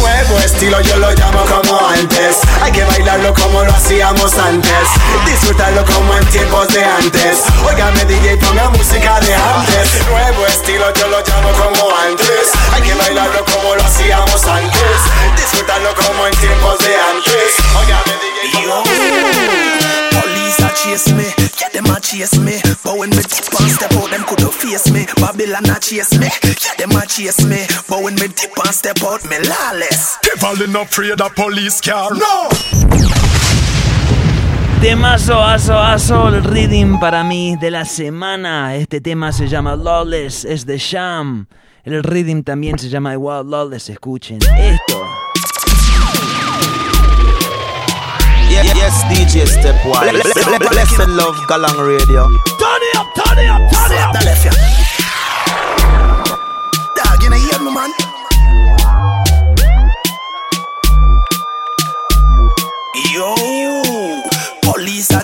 nuevo 0.00 0.38
estilo 0.38 0.80
Yo 0.80 0.96
lo 0.96 1.12
llamo 1.12 1.44
como 1.44 1.80
antes. 1.88 2.38
Hay 2.62 2.72
que 2.72 2.84
bailarlo 2.84 3.34
como 3.34 3.62
lo 3.62 3.72
hacíamos 3.72 4.36
antes. 4.38 4.88
Disfrutarlo 5.26 5.84
como 5.84 6.16
en 6.16 6.26
tiempos 6.26 6.68
de 6.68 6.84
antes. 6.84 7.44
Óigame 7.66 8.04
DJ, 8.04 8.36
ponga 8.38 8.70
música 8.70 9.20
de 9.20 9.34
antes. 9.34 10.06
Nuevo 10.08 10.46
estilo 10.46 10.92
yo 10.94 11.08
lo 11.08 11.20
llamo 11.20 11.50
como 11.52 11.90
antes. 11.96 12.52
Hay 12.72 12.82
que 12.82 12.94
bailarlo 12.94 13.44
como 13.44 13.74
lo 13.74 13.84
hacíamos 13.84 14.44
antes. 14.44 14.98
Disfrutarlo 15.36 15.94
como 15.94 16.26
en 16.26 16.36
tiempos 16.38 16.78
de 16.78 16.94
antes. 16.96 17.56
Óigame 17.76 18.14
DJ, 18.22 19.99
chase 20.82 21.12
me, 21.12 21.24
yeah 21.60 21.68
them 21.70 21.86
a 21.86 22.00
chase 22.00 22.38
me 22.38 22.60
But 22.82 22.98
when 22.98 23.10
me 23.10 23.22
dip 23.22 23.60
and 23.60 23.70
step 23.70 23.92
out, 23.92 24.10
them 24.10 24.24
coulda 24.24 24.48
face 24.48 24.90
me 24.90 25.06
Babylon 25.16 25.68
a 25.68 25.78
chase 25.78 26.18
me, 26.18 26.28
yeah 26.42 26.74
them 26.78 26.92
a 26.92 27.06
chase 27.06 27.44
me 27.44 27.66
But 27.88 28.02
when 28.02 28.14
me 28.14 28.28
dip 28.28 28.56
and 28.56 28.74
step 28.74 29.02
out, 29.02 29.24
me 29.28 29.36
lawless 29.44 30.18
Devil 30.22 30.64
in 30.64 30.76
afraid 30.76 31.20
of 31.20 31.34
police 31.34 31.80
car. 31.80 32.10
No! 32.14 32.48
Temazo, 34.80 35.42
aso, 35.42 35.78
aso, 35.78 36.28
el 36.28 36.42
reading 36.42 36.98
para 36.98 37.22
mí 37.22 37.54
de 37.60 37.70
la 37.70 37.84
semana. 37.84 38.76
Este 38.76 39.02
tema 39.02 39.30
se 39.30 39.46
llama 39.46 39.76
Lawless, 39.76 40.46
es 40.46 40.64
de 40.64 40.78
Sham. 40.78 41.46
El 41.84 42.02
reading 42.02 42.42
también 42.42 42.78
se 42.78 42.88
llama 42.88 43.12
igual 43.12 43.50
Lawless, 43.50 43.90
escuchen 43.90 44.38
esto. 44.56 45.29
Yes, 48.64 49.02
DJ 49.10 49.46
Stepwise. 49.46 50.10
Ble- 50.12 50.58
ble- 50.58 50.68
Blessed 50.70 51.08
love, 51.08 51.36
Galang 51.48 51.78
Radio. 51.86 52.28
Turn 52.28 52.82
it 52.82 52.96
up, 52.96 53.08
turn 53.14 53.38
it 53.38 53.48
up, 53.48 53.62
turn 53.72 53.92
it 53.92 54.00
up 54.00 54.69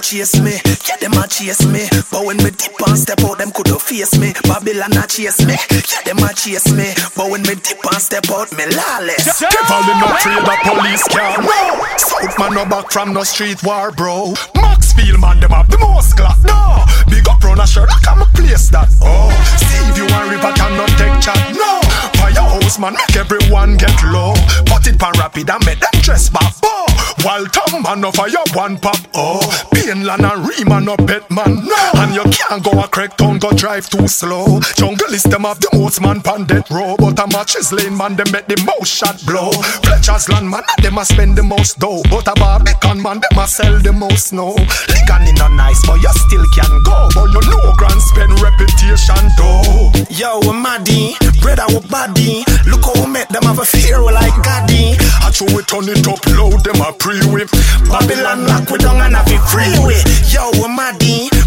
chase 0.07 0.38
me, 0.40 0.54
yeah 0.86 0.96
them 1.02 1.18
a 1.18 1.26
chase 1.26 1.66
me 1.66 1.82
But 2.12 2.24
when 2.24 2.36
me 2.38 2.50
dip 2.54 2.78
and 2.86 2.96
step 2.96 3.18
out, 3.26 3.38
them 3.38 3.50
coulda 3.50 3.74
face 3.74 4.16
me 4.18 4.32
Babylon 4.46 4.94
a 4.94 5.07
chase 5.07 5.44
me, 5.44 5.59
yeah 5.70 6.02
them 6.07 6.22
a 6.22 6.30
chase 6.32 6.70
me 6.70 6.94
But 7.16 7.26
when 7.28 7.42
me 7.42 7.59
dip 7.59 7.82
and 7.82 7.98
step 7.98 8.30
out, 8.30 8.46
me 8.54 8.70
lawless 8.70 9.42
Devil 9.42 9.82
in 9.90 9.98
afraid 10.07 10.46
of 10.46 10.59
police 10.62 11.04
car. 11.09 11.42
No! 11.42 11.59
South 11.98 12.38
man 12.38 12.54
no 12.54 12.64
back 12.64 12.90
from 12.90 13.12
no 13.12 13.22
street 13.24 13.62
war, 13.64 13.90
bro. 13.90 14.34
Maxfield 14.54 15.20
man, 15.20 15.40
them 15.40 15.50
have 15.50 15.68
the 15.70 15.78
most 15.78 16.16
class. 16.16 16.38
No! 16.44 16.86
Big 17.11 17.26
up 17.28 17.42
run 17.42 17.61
a 17.61 17.66
shirt, 17.66 17.90
I 17.90 17.98
a 18.22 18.26
place 18.30 18.70
that. 18.70 18.88
Oh! 19.02 19.30
Steve, 19.59 19.98
you 19.98 20.07
and 20.07 20.30
River 20.30 20.52
cannot 20.54 20.90
take 20.94 21.18
chat. 21.18 21.38
No! 21.50 21.80
Firehouse 22.14 22.78
man, 22.78 22.94
make 22.94 23.16
everyone 23.16 23.76
get 23.76 23.96
low. 24.07 24.34
Put 24.70 24.86
it 24.86 24.98
pan 24.98 25.15
rapid 25.27 25.51
and 25.51 25.66
make 25.66 25.81
them 25.81 26.01
dress 26.03 26.29
back. 26.29 26.55
Oh! 26.62 26.87
While 27.22 27.47
Tom 27.47 27.83
man 27.83 28.01
no 28.01 28.12
fire 28.12 28.31
one 28.55 28.79
pop. 28.79 28.99
Oh! 29.14 29.41
Painland 29.74 30.22
and 30.22 30.49
Riemann 30.49 30.85
no 30.85 30.97
pet 30.97 31.29
man. 31.31 31.66
No! 31.66 31.83
And 31.97 32.14
you 32.14 32.22
can't 32.31 32.62
go 32.62 32.70
a 32.81 32.87
crack 32.87 33.16
town, 33.16 33.39
go 33.39 33.51
drive 33.51 33.89
too 33.89 34.07
slow. 34.07 34.61
Jungle 34.77 35.12
is 35.12 35.24
them 35.24 35.43
have 35.43 35.61
the 35.61 35.70
most 35.74 36.01
man 36.01 36.20
pan 36.20 36.45
death 36.45 36.70
row. 36.70 36.95
But 36.99 37.18
a 37.18 37.27
matches 37.27 37.72
lane 37.72 37.97
man, 37.97 38.14
them 38.14 38.31
make 38.31 38.47
the 38.47 38.59
most 38.62 38.95
shot 38.95 39.18
blow. 39.27 39.51
Fletcher's 39.83 40.29
land 40.29 40.49
man, 40.49 40.62
them 40.83 40.99
a 40.99 41.05
spend 41.05 41.37
the 41.37 41.43
most 41.43 41.79
dough. 41.79 42.03
But 42.11 42.29
a 42.29 42.35
Barbican 42.35 43.03
man, 43.03 43.20
them 43.20 43.39
a 43.39 43.49
sell 43.49 43.79
the 43.81 43.93
most 43.93 44.29
snow. 44.29 44.55
Ligan 44.55 45.27
in 45.27 45.41
a 45.43 45.49
nice, 45.57 45.83
but 45.87 45.99
you 45.99 46.12
still 46.27 46.47
can 46.55 46.70
go. 46.85 47.09
But 47.14 47.35
you 47.35 47.43
know 47.51 47.74
grand 47.74 48.01
spend 48.01 48.39
reputation 48.39 49.22
though. 49.37 49.91
Yo, 50.11 50.53
maddy, 50.53 51.16
brother 51.43 51.66
we 51.68 51.81
body 51.89 52.45
Look 52.66 52.85
how 52.85 53.05
we 53.05 53.11
make 53.12 53.29
them 53.29 53.43
have 53.45 53.59
a 53.59 53.64
fear 53.64 54.01
like 54.01 54.35
Gaddy 54.43 54.99
I 55.22 55.30
show 55.30 55.46
we 55.54 55.62
turn 55.62 55.88
it 55.88 56.06
up 56.08 56.24
loud, 56.34 56.64
them 56.64 56.80
a 56.80 56.92
pre-whip. 56.92 57.50
Babylon 57.90 58.46
lock 58.46 58.70
we 58.70 58.78
down 58.78 59.00
and 59.00 59.14
have 59.14 59.28
it 59.28 59.42
freeway 59.48 60.00
Yo, 60.32 60.50
we 60.60 60.68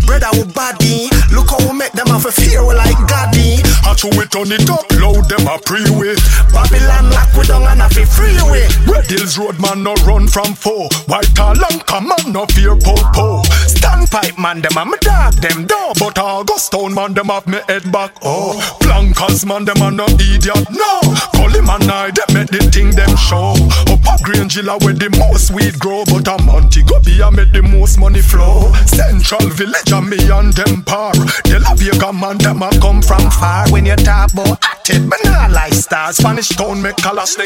maddy, 0.10 0.20
brother 0.20 0.32
we 0.34 0.53
body 0.53 1.10
Look 1.32 1.49
how 1.49 1.72
we 1.72 1.78
make 1.78 1.91
them 1.93 2.07
have 2.07 2.26
a 2.26 2.32
fear 2.32 2.66
we 2.66 2.74
like 2.74 2.97
Gaddy 3.07 3.62
I 3.86 3.95
show 3.95 4.10
we 4.18 4.26
turn 4.26 4.51
it 4.51 4.70
up 4.70 4.89
loud, 4.99 5.30
them 5.30 5.47
a 5.47 5.57
pre-whip. 5.60 6.20
Babylon 6.53 7.10
lock 7.10 7.34
we 7.34 7.43
down 7.45 7.64
and 7.64 7.82
have 7.82 7.97
it 7.97 8.07
freeway 8.07 8.68
Red 8.86 9.10
Hills 9.10 9.38
Road 9.38 9.60
man 9.60 9.84
no 9.84 9.93
run 10.05 10.28
from 10.28 10.53
foe. 10.53 10.89
White 11.07 11.38
and 11.39 11.86
come 11.86 12.07
man 12.07 12.32
no 12.32 12.45
fear 12.47 12.76
po 12.76 12.95
po. 13.14 13.41
Standpipe 13.66 14.38
man 14.38 14.62
them 14.62 14.78
a 14.78 14.86
me 14.86 14.97
dog 15.01 15.34
them 15.41 15.66
door, 15.66 15.93
but 15.99 16.18
August 16.18 16.72
Town 16.72 16.93
man 16.93 17.14
them 17.14 17.28
have 17.28 17.47
me 17.47 17.60
head 17.68 17.91
back. 17.91 18.14
Oh, 18.22 18.53
Blancas 18.82 19.45
man 19.45 19.66
them 19.66 19.82
a 19.82 19.91
no 19.91 20.05
idiot. 20.05 20.70
No, 20.70 21.01
Gully 21.34 21.62
man 21.62 21.89
I 21.89 22.12
them 22.12 22.30
make 22.34 22.49
the 22.49 22.60
thing 22.72 22.91
them 22.91 23.16
show. 23.16 23.55
Up 23.89 24.05
a 24.05 24.24
Green 24.24 24.49
where 24.84 24.93
the 24.93 25.10
most 25.18 25.51
weed 25.51 25.80
grow, 25.80 26.03
but 26.05 26.28
a 26.28 26.38
Montego 26.43 26.99
be 27.01 27.22
a 27.22 27.32
make 27.32 27.51
the 27.51 27.62
most 27.62 27.97
money 27.97 28.22
flow. 28.22 28.72
Central 28.86 29.49
Village 29.49 29.91
me 30.02 30.18
and 30.30 30.54
them 30.54 30.84
par. 30.84 31.14
De 31.43 31.60
La 31.60 31.74
Vega 31.76 32.14
man 32.14 32.38
them 32.38 32.62
a 32.62 32.70
come 32.80 33.02
from 33.02 33.30
far. 33.32 33.70
When 33.72 33.86
you 33.86 33.95
talk 33.95 34.32
about 34.34 34.64
acted, 34.64 35.10
but 35.10 35.20
not 35.26 35.52
like 35.52 35.74
stars. 35.74 36.18
Spanish 36.18 36.50
town 36.50 36.82
make 36.82 37.00
sing 37.00 37.45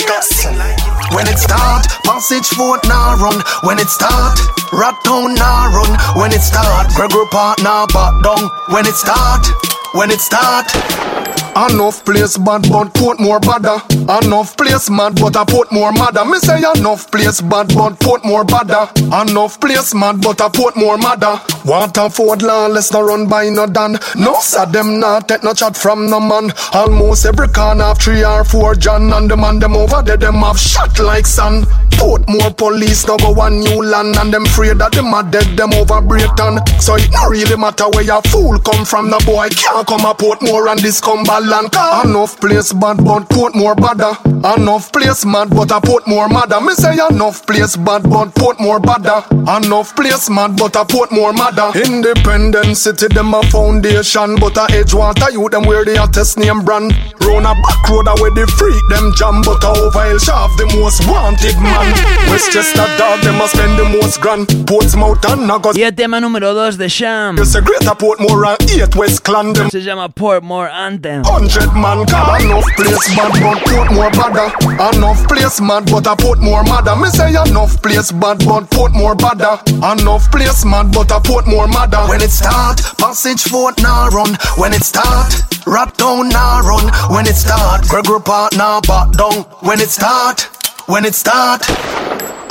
like 0.57 0.77
it. 0.77 1.15
When 1.15 1.27
it 1.27 1.37
start, 1.37 1.85
Passage 2.03 2.47
Fort 2.57 2.81
nah 2.87 3.13
run 3.13 3.41
When 3.63 3.79
it 3.79 3.89
start, 3.89 4.39
Rat 4.71 4.95
Town 5.03 5.35
nah 5.35 5.65
run 5.73 5.91
When 6.19 6.31
it 6.31 6.41
start, 6.41 6.89
Gregory 6.95 7.25
Park 7.31 7.61
nah 7.61 7.85
back 7.87 8.23
down 8.23 8.49
When 8.69 8.85
it 8.85 8.95
start, 8.95 9.45
when 9.93 10.11
it 10.11 10.19
start 10.19 11.32
Enough 11.55 12.03
place 12.03 12.35
bad 12.37 12.63
but 12.71 12.93
Portmore 12.93 13.39
badder. 13.39 13.77
Enough 14.25 14.57
place 14.57 14.89
mad 14.89 15.13
but 15.21 15.37
I 15.37 15.43
Portmore 15.45 15.93
madder. 15.95 16.25
Me 16.25 16.39
say 16.39 16.57
enough 16.57 17.11
place 17.11 17.41
bad 17.41 17.67
but 17.75 17.93
Portmore 17.99 18.47
badder. 18.47 18.89
Enough 19.21 19.59
place 19.59 19.93
mad 19.93 20.19
but 20.19 20.41
I 20.41 20.49
Portmore 20.49 20.99
madder. 20.99 21.39
Waterford 21.63 22.41
lawless 22.41 22.91
no 22.91 23.01
run 23.03 23.27
by 23.29 23.49
no 23.49 23.67
dan. 23.67 23.99
No 24.15 24.39
sad 24.39 24.73
them 24.73 24.99
not 24.99 25.27
take 25.27 25.43
no 25.43 25.53
chat 25.53 25.77
from 25.77 26.09
no 26.09 26.19
man. 26.19 26.51
Almost 26.73 27.25
every 27.27 27.47
corner 27.49 27.83
have 27.83 27.99
three 27.99 28.25
or 28.25 28.43
four 28.43 28.73
John 28.73 29.13
And 29.13 29.29
the 29.29 29.37
man 29.37 29.59
them 29.59 29.75
over 29.75 30.01
there 30.01 30.17
them 30.17 30.41
have 30.41 30.59
shot 30.59 30.99
like 30.99 31.27
sun 31.27 31.65
Portmore 31.97 32.55
police 32.57 33.05
no 33.07 33.17
go 33.17 33.31
one 33.31 33.59
new 33.59 33.83
land 33.83 34.15
And 34.17 34.33
them 34.33 34.45
afraid 34.45 34.77
that 34.79 34.93
them 34.93 35.13
a 35.13 35.23
dead 35.23 35.57
them 35.57 35.73
over 35.73 36.01
Britain 36.01 36.59
So 36.79 36.95
it 36.95 37.09
no 37.11 37.29
really 37.29 37.57
matter 37.57 37.89
where 37.89 38.03
your 38.03 38.21
fool 38.23 38.59
come 38.59 38.85
from 38.85 39.09
No 39.09 39.19
boy 39.19 39.49
can't 39.49 39.87
come 39.87 40.05
a 40.05 40.13
Portmore 40.13 40.71
and 40.71 40.79
this 40.79 41.01
Cumberland. 41.01 41.71
Car 41.71 42.05
Enough 42.05 42.39
place 42.39 42.73
bad 42.73 42.97
but 42.97 43.29
Portmore 43.29 43.75
badder. 43.75 44.13
Enough 44.55 44.91
place 44.91 45.25
mad 45.25 45.49
but 45.49 45.71
a 45.71 45.79
Portmore 45.79 46.29
madder. 46.29 46.59
Me 46.61 46.73
say 46.73 46.93
enough 47.09 47.45
place 47.45 47.75
bad 47.75 48.03
but 48.03 48.33
Portmore 48.35 48.81
badder. 48.81 49.23
Enough 49.31 49.95
place 49.95 50.29
mad 50.29 50.57
but 50.57 50.75
a 50.75 50.85
Portmore 50.85 51.33
madder. 51.33 51.71
Independent 51.79 52.77
city 52.77 53.07
them 53.07 53.33
a 53.33 53.41
foundation 53.43 54.35
But 54.35 54.57
a 54.57 54.67
Edgewater 54.71 55.31
you 55.31 55.47
them 55.49 55.63
where 55.63 55.85
they 55.85 55.95
test 56.11 56.37
name 56.37 56.63
brand. 56.63 56.91
Round 57.21 57.45
a 57.45 57.53
back 57.63 57.89
road 57.89 58.07
a 58.07 58.13
where 58.21 58.31
the 58.31 58.47
freak 58.57 58.83
them 58.89 59.11
jam 59.15 59.41
But 59.41 59.63
a 59.63 59.71
over 59.79 60.05
El 60.11 60.19
Shaft 60.19 60.57
the 60.57 60.65
most 60.75 61.07
wanted 61.07 61.55
man 61.59 61.82
Westchester 62.29 62.87
dog 62.97 63.21
them 63.21 63.41
a 63.41 63.47
spend 63.47 63.77
the 63.77 63.85
most 63.85 64.19
grand. 64.21 64.47
Portsmouth 64.65 65.23
and 65.25 65.47
Nagas 65.47 65.77
Y 65.77 65.83
el 65.83 65.93
tema 65.93 66.19
número 66.19 66.53
2 66.53 66.77
de 66.77 66.89
Sham. 66.89 67.37
You 67.37 67.45
say 67.45 67.61
greater 67.61 67.95
Portmore 67.95 68.55
and 68.59 68.69
8 68.69 68.95
West 68.95 69.23
Clan 69.23 69.53
them 69.53 69.69
Se 69.69 69.81
llama 69.81 70.09
Portmore 70.09 70.69
Anthem. 70.71 71.23
Hundred 71.23 71.73
man 71.73 72.05
car 72.05 72.41
Enough 72.41 72.65
place 72.75 73.15
bad 73.15 73.31
but 73.41 73.59
Portmore 73.69 74.11
badder. 74.11 74.97
Enough 74.97 75.27
place 75.27 75.61
mad 75.61 75.85
but 75.91 76.07
I 76.07 76.15
Portmore 76.15 76.63
madder. 76.67 76.95
Me 76.95 77.09
say 77.09 77.35
I 77.35 77.47
enough 77.47 77.81
place 77.81 78.11
bad 78.11 78.39
but 78.45 78.69
Portmore 78.71 79.17
badder. 79.17 79.61
Enough 79.77 80.31
place 80.31 80.65
mad 80.65 80.91
but 80.91 81.11
I 81.11 81.19
Portmore 81.19 81.67
madder. 81.71 82.07
When 82.09 82.21
it 82.21 82.31
start, 82.31 82.81
Passage 82.97 83.43
Fort 83.43 83.81
now 83.81 84.09
run. 84.09 84.35
When 84.57 84.73
it 84.73 84.83
start, 84.83 85.33
Rat 85.67 85.97
Town 85.97 86.29
nah 86.29 86.59
run. 86.59 86.89
When 87.13 87.27
it 87.27 87.35
start, 87.35 87.87
Gregory 87.87 88.21
Park 88.21 88.53
nah 88.57 88.81
back 88.81 89.11
down. 89.13 89.43
When 89.61 89.79
it 89.79 89.89
start, 89.89 90.49
when 90.87 91.05
it 91.05 91.15
start 91.15 91.61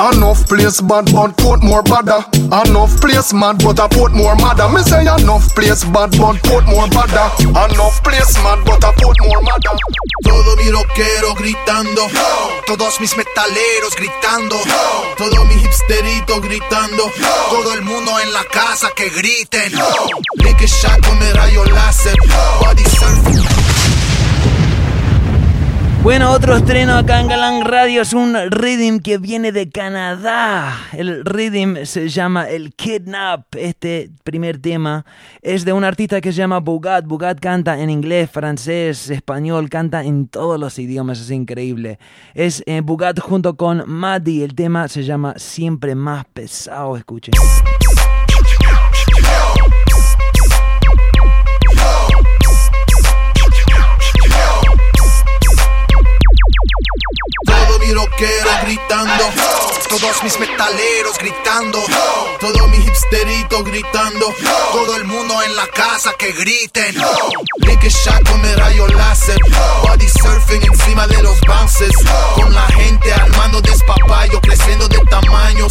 Enough 0.03 0.49
place 0.49 0.81
bad 0.81 1.07
but 1.13 1.37
Portmore 1.37 1.85
badder. 1.85 2.25
Enough 2.51 3.01
place 3.01 3.33
mad 3.33 3.63
but 3.63 3.79
I 3.79 3.87
Portmore 3.87 4.35
madder. 4.41 4.69
Me 4.69 4.83
say 4.83 5.03
enough 5.03 5.55
place 5.55 5.85
bad 5.85 6.11
but 6.19 6.43
Portmore 6.43 6.91
badder. 6.91 7.29
Enough 7.47 8.03
place 8.03 8.35
mad 8.43 8.65
but 8.65 8.83
I 8.83 8.91
Portmore 8.99 9.43
madder. 9.47 9.79
Todos 10.25 10.57
mis 10.57 10.73
rockeros 10.73 11.35
gritando, 11.37 12.09
todos 12.67 13.01
mis 13.01 13.17
metaleros 13.17 13.95
gritando, 13.95 14.57
todos 15.17 15.47
mis 15.47 15.63
hipsteritos 15.63 16.41
gritando, 16.43 17.11
todo 17.51 17.75
el 17.75 17.83
mundo 17.83 18.19
en 18.19 18.33
la 18.33 18.45
casa 18.45 18.89
que 18.97 19.09
griten. 19.11 19.73
Lick 20.37 20.67
shot 20.67 21.07
con 21.07 21.23
el 21.23 21.35
rayo 21.35 21.65
láser, 21.67 22.17
body 22.61 22.85
surf. 22.85 23.62
Bueno, 26.03 26.33
otro 26.33 26.57
estreno 26.57 26.95
acá 26.95 27.21
en 27.21 27.29
Galán 27.29 27.65
Radio 27.65 28.03
es 28.03 28.13
un 28.13 28.35
rhythm 28.51 28.99
que 28.99 29.19
viene 29.19 29.53
de 29.53 29.71
Canadá. 29.71 30.77
El 30.93 31.25
rhythm 31.25 31.85
se 31.85 32.09
llama 32.09 32.51
el 32.51 32.75
Kidnap. 32.75 33.55
Este 33.55 34.11
primer 34.25 34.59
tema 34.59 35.07
es 35.43 35.65
de 35.65 35.73
un 35.73 35.85
artista 35.85 36.21
que 36.21 36.33
se 36.33 36.39
llama 36.39 36.59
Bugat. 36.59 37.07
Bugat 37.07 37.39
canta 37.39 37.79
en 37.79 37.89
inglés, 37.89 38.29
francés, 38.29 39.11
español, 39.11 39.71
canta 39.71 40.03
en 40.03 40.27
todos 40.27 40.59
los 40.59 40.77
idiomas, 40.81 41.21
es 41.21 41.31
increíble. 41.31 42.01
Es 42.35 42.65
eh, 42.67 42.81
Bugat 42.81 43.21
junto 43.21 43.57
con 43.57 43.85
Maddie. 43.87 44.43
El 44.43 44.57
tema 44.57 44.89
se 44.89 45.05
llama 45.05 45.35
Siempre 45.37 45.95
más 45.95 46.25
pesado. 46.25 46.97
Escuchen. 46.97 47.33
Mi 57.95 57.99
gritando, 58.65 59.25
todos 59.91 60.23
mis 60.23 60.41
metaleros 60.41 61.19
gritando, 61.19 61.79
todo 62.41 62.67
mi 62.69 62.79
hipsterito 62.79 63.63
gritando, 63.65 64.35
todo 64.73 64.97
el 64.97 65.05
mundo 65.05 65.43
en 65.43 65.55
la 65.55 65.67
casa 65.67 66.15
que 66.19 66.33
griten. 66.33 66.97
Lick 67.59 67.83
shot 67.83 68.27
con 68.27 68.43
el 68.47 68.57
rayo 68.57 68.87
láser, 68.89 69.37
body 69.83 70.09
surfing 70.09 70.63
encima 70.65 71.07
de 71.07 71.23
los 71.23 71.39
bounces, 71.43 71.93
con 72.35 72.55
la 72.55 72.67
gente 72.69 73.13
armando 73.13 73.61
despapayo, 73.61 74.41
creciendo 74.41 74.89
de 74.89 74.99
tamaño, 75.11 75.67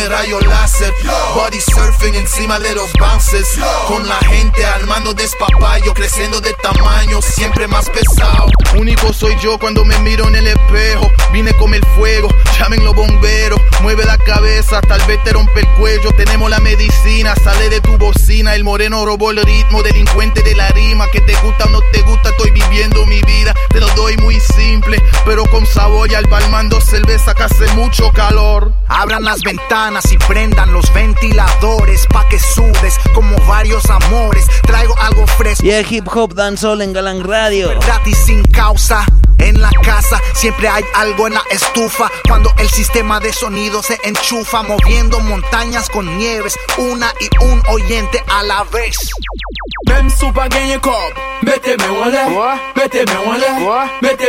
shot 0.00 0.06
con 0.06 0.06
el 0.06 0.10
rayo 0.10 0.40
láser, 0.40 0.94
body 1.34 1.60
surfing 1.60 2.14
encima 2.14 2.58
de 2.58 2.74
los 2.74 2.92
bounces, 2.94 3.58
con 3.86 4.06
la 4.08 4.18
gente 4.18 4.64
armando 4.64 5.12
despapayo, 5.14 5.92
creciendo 5.94 6.40
de 6.40 6.52
tamaño, 6.54 7.20
siempre 7.22 7.66
más 7.66 7.88
pesado. 7.90 8.50
Único 8.78 9.12
soy 9.12 9.36
yo 9.40 9.58
cuando 9.58 9.84
me 9.84 9.98
miro 9.98 10.28
en 10.28 10.36
el 10.36 10.46
espejo. 10.46 11.10
Vine 11.32 11.52
con 11.54 11.74
el 11.74 11.84
fuego, 11.96 12.28
llamen 12.58 12.84
los 12.84 12.94
bomberos. 12.94 13.60
Mueve 13.82 14.04
la 14.04 14.16
cabeza, 14.18 14.80
tal 14.80 15.00
vez 15.06 15.22
te 15.24 15.32
rompe 15.32 15.60
el 15.60 15.68
cuello. 15.78 16.12
Tenemos 16.12 16.50
la 16.50 16.60
medicina, 16.60 17.34
sale 17.42 17.68
de 17.68 17.80
tu 17.80 17.96
bocina. 17.98 18.54
El 18.54 18.64
moreno 18.64 19.04
robó 19.04 19.32
el 19.32 19.42
ritmo, 19.42 19.82
delincuente 19.82 20.42
de 20.42 20.54
la 20.54 20.68
rima. 20.68 21.08
Que 21.10 21.20
te 21.20 21.34
gusta 21.42 21.64
o 21.64 21.70
no 21.70 21.80
te 21.92 22.02
gusta, 22.02 22.30
estoy 22.30 22.50
viviendo 22.52 23.04
mi 23.06 23.20
vida. 23.22 23.54
Te 23.70 23.80
lo 23.80 23.88
doy 23.94 24.16
muy 24.18 24.38
simple, 24.38 25.02
pero 25.24 25.44
con 25.46 25.66
sabor 25.66 26.10
y 26.10 26.14
al 26.14 26.26
balmando 26.26 26.80
cerveza 26.80 27.34
que 27.34 27.42
hace 27.44 27.66
mucho 27.74 28.12
calor. 28.12 28.72
Abran 28.88 29.24
las 29.24 29.40
ventanas 29.40 29.89
y 29.90 30.18
prendan 30.18 30.72
los 30.72 30.92
ventiladores 30.94 32.06
pa' 32.06 32.28
que 32.28 32.38
sudes 32.38 32.94
como 33.12 33.36
varios 33.48 33.84
amores. 33.90 34.46
Traigo 34.62 34.96
algo 35.00 35.26
fresco. 35.26 35.66
Y 35.66 35.70
el 35.72 35.84
hip 35.90 36.06
hop 36.14 36.32
dancehall 36.32 36.80
en 36.82 36.92
Galán 36.92 37.24
Radio. 37.24 37.68
Verdad 37.70 38.00
y 38.06 38.14
sin 38.14 38.44
causa. 38.44 39.04
En 39.40 39.60
la 39.60 39.70
casa 39.82 40.20
siempre 40.34 40.68
hay 40.68 40.84
algo 40.94 41.26
en 41.26 41.34
la 41.34 41.42
estufa. 41.50 42.10
Cuando 42.26 42.52
el 42.58 42.68
sistema 42.68 43.20
de 43.20 43.32
sonido 43.32 43.82
se 43.82 43.98
enchufa, 44.04 44.62
moviendo 44.62 45.20
montañas 45.20 45.88
con 45.88 46.18
nieves, 46.18 46.58
una 46.78 47.12
y 47.20 47.44
un 47.44 47.62
oyente 47.68 48.22
a 48.28 48.42
la 48.42 48.64
vez. 48.64 48.96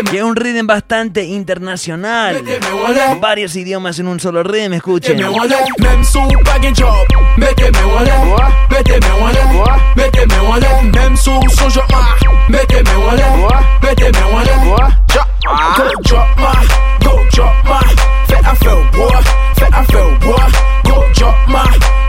Que 0.09 0.17
es 0.17 0.23
un 0.23 0.35
rhythm 0.35 0.67
bastante 0.67 1.23
internacional. 1.23 2.43
Varios 3.19 3.55
idiomas 3.55 3.99
en 3.99 4.07
un 4.07 4.19
solo 4.19 4.43
rhythm, 4.43 4.73
escuchen. 4.73 5.17
drop 15.11 15.27
my, 15.43 15.75
go 15.77 16.01
drop 16.03 16.37
my, 16.37 16.67
go 17.03 17.29
drop 17.31 17.65
my. 17.65 17.95
Fait 18.27 18.45
I 18.45 18.55
feel 18.55 18.81
war, 18.97 19.21
fait 19.55 19.73
I 19.73 19.85
feel 19.85 20.09
war. 20.27 20.47
go 20.85 21.13
drop 21.13 21.49
my. 21.49 22.00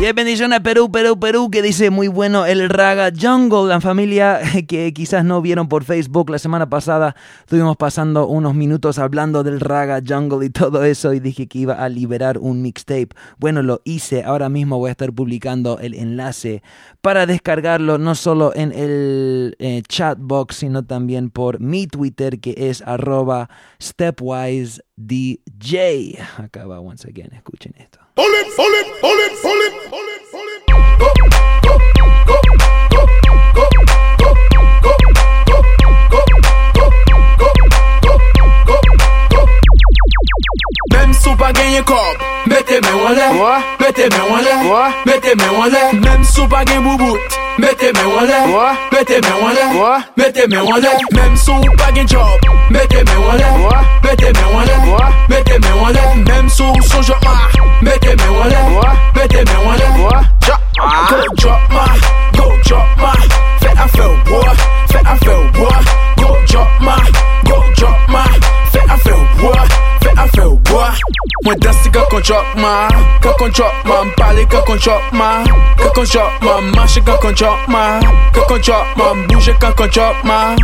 Y 0.00 0.06
hay 0.06 0.12
bendición 0.12 0.52
a 0.52 0.60
Perú, 0.60 0.90
Perú, 0.90 1.18
Perú, 1.20 1.50
que 1.50 1.62
dice 1.62 1.88
muy 1.88 2.08
bueno 2.08 2.46
el 2.46 2.68
Raga 2.68 3.12
Jungle. 3.16 3.68
La 3.68 3.80
familia 3.80 4.40
que 4.68 4.92
quizás 4.92 5.24
no 5.24 5.40
vieron 5.40 5.68
por 5.68 5.84
Facebook 5.84 6.30
la 6.30 6.38
semana 6.38 6.68
pasada, 6.68 7.14
estuvimos 7.40 7.76
pasando 7.76 8.26
unos 8.26 8.54
minutos 8.54 8.98
hablando 8.98 9.44
del 9.44 9.60
Raga 9.60 10.02
Jungle 10.06 10.44
y 10.44 10.50
todo 10.50 10.84
eso 10.84 11.14
y 11.14 11.20
dije 11.20 11.46
que 11.46 11.60
iba 11.60 11.74
a 11.74 11.88
liberar 11.88 12.38
un 12.38 12.60
mixtape. 12.60 13.10
Bueno, 13.38 13.62
lo 13.62 13.82
hice, 13.84 14.24
ahora 14.24 14.48
mismo 14.48 14.78
voy 14.78 14.88
a 14.88 14.92
estar 14.92 15.12
publicando 15.12 15.78
el 15.78 15.94
enlace 15.94 16.62
para 17.00 17.24
descargarlo 17.24 17.96
no 17.96 18.16
solo 18.16 18.52
en 18.54 18.72
el 18.72 19.56
eh, 19.58 19.82
chat 19.88 20.18
box, 20.20 20.56
sino 20.56 20.84
también 20.84 21.30
por 21.30 21.60
mi 21.60 21.86
Twitter 21.86 22.40
que 22.40 22.54
es 22.58 22.82
arroba 22.82 23.48
stepwisedj. 23.80 24.82
Acá 26.36 26.66
va 26.66 26.80
once 26.80 27.08
again, 27.08 27.32
escuchen 27.32 27.74
esto. 27.78 28.03
Pull 28.16 28.26
it, 28.26 28.46
pull 28.54 28.66
it, 28.66 29.00
pull 29.00 29.10
it, 29.10 29.42
pull 29.42 29.50
it, 29.50 29.90
pull 29.90 29.98
it, 29.98 30.30
pull 30.30 30.48
it. 30.48 30.98
Go, 31.00 31.33
ou 41.34 41.36
pa 41.36 41.52
genye 41.52 41.82
kob 41.82 42.16
Mete 42.46 42.80
men 42.82 42.96
wale, 43.02 43.26
mete 43.80 44.08
men 44.10 44.24
wale, 44.30 44.92
mete 45.06 45.34
men 45.36 45.50
wale 45.58 45.80
Mem 45.92 46.24
sou 46.24 46.46
pa 46.48 46.64
gen 46.64 46.82
boubout 46.82 47.18
Mete 47.58 47.90
men 47.94 48.06
wale, 48.14 48.76
mete 48.92 49.20
men 49.22 49.36
wale, 49.42 50.04
mete 50.16 50.46
men 50.48 50.62
wale 50.64 50.90
Mem 51.12 51.36
sou 51.36 51.76
pa 51.78 51.90
gen 51.94 52.06
job 52.06 52.40
Mete 52.70 53.02
men 53.04 53.20
wale, 53.26 53.46
mete 54.04 54.32
men 54.36 54.48
wale, 54.54 54.74
mete 55.28 55.58
men 55.58 55.82
wale 55.82 56.02
Mem 56.28 56.48
sou 56.48 56.72
sou 56.82 57.02
joma 57.02 57.34
Mete 57.82 58.16
men 58.16 58.32
wale, 58.38 58.96
mete 59.16 59.44
men 59.44 59.66
wale 59.66 59.86
Go 61.10 61.34
drop 61.36 61.70
ma, 61.70 61.86
go 62.36 62.50
drop 62.64 62.98
ma 62.98 63.12
Fè 63.60 63.72
a 63.76 63.88
fè 63.88 64.04
ou 64.06 64.16
boy, 64.28 64.66
fè 64.92 65.00
a 65.04 65.16
fè 65.16 65.32
ou 65.32 65.52
boy 65.58 65.78
Go 66.20 66.36
drop 66.50 66.80
ma 66.80 67.33
Mwen 71.44 71.58
dansi 71.60 71.90
ka 71.90 72.02
kon 72.10 72.22
chokman 72.22 72.90
Ka 73.20 73.32
kon 73.38 73.50
chokman 73.52 74.10
Pali 74.16 74.46
ka 74.46 74.60
kon 74.66 74.78
chokman 74.78 75.46
Ka 75.78 75.88
kon 75.94 76.06
chokman 76.06 76.62
Mache 76.76 77.00
ka 77.06 77.16
kon 77.22 77.34
chokman 77.34 78.02
Ka 78.32 78.42
kon 78.48 78.60
chokman 78.62 79.26
Bouje 79.28 79.52
ka 79.60 79.72
kon 79.72 79.88
chokman 79.90 80.56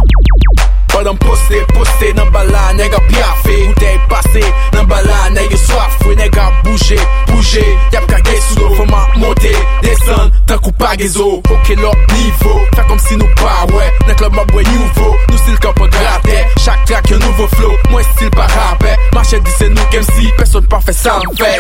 Padan 1.00 1.16
pose, 1.16 1.64
pose 1.72 2.12
nan 2.12 2.28
bala 2.30 2.74
nega 2.74 3.00
piafe. 3.08 3.54
Goutey 3.68 3.98
pase 4.10 4.42
nan 4.74 4.86
bala 4.86 5.30
nega 5.30 5.56
swafwe 5.56 6.14
Nega 6.14 6.50
bouje, 6.62 6.98
bouje. 7.26 7.64
Yap 7.92 8.04
kage 8.06 8.36
sou, 8.50 8.74
foma 8.76 9.06
monte 9.16 9.48
Desan, 9.80 10.30
tankou 10.46 10.72
pagezo 10.72 11.40
Oke 11.40 11.76
lop 11.80 11.96
nivou, 12.12 12.66
fè 12.76 12.84
kom 12.84 13.00
si 13.00 13.16
nou 13.16 13.32
pa 13.40 13.64
we 13.72 13.86
Nan 14.10 14.18
klub 14.20 14.36
mabwe 14.36 14.66
nouvo, 14.68 15.14
nou 15.30 15.40
stil 15.40 15.56
kamp 15.64 15.80
grate 15.96 16.44
Chak 16.60 16.84
trak 16.90 17.08
yon 17.08 17.24
nouvo 17.24 17.48
flow, 17.56 17.80
mwen 17.88 18.04
stil 18.10 18.28
pa 18.36 18.44
rape. 18.52 18.92
Mache 19.16 19.40
di 19.40 19.56
se 19.56 19.70
nou 19.72 19.88
kem 19.94 20.04
si, 20.12 20.28
person 20.36 20.68
pa 20.68 20.82
fè 20.84 20.92
san 20.92 21.24
fè. 21.40 21.54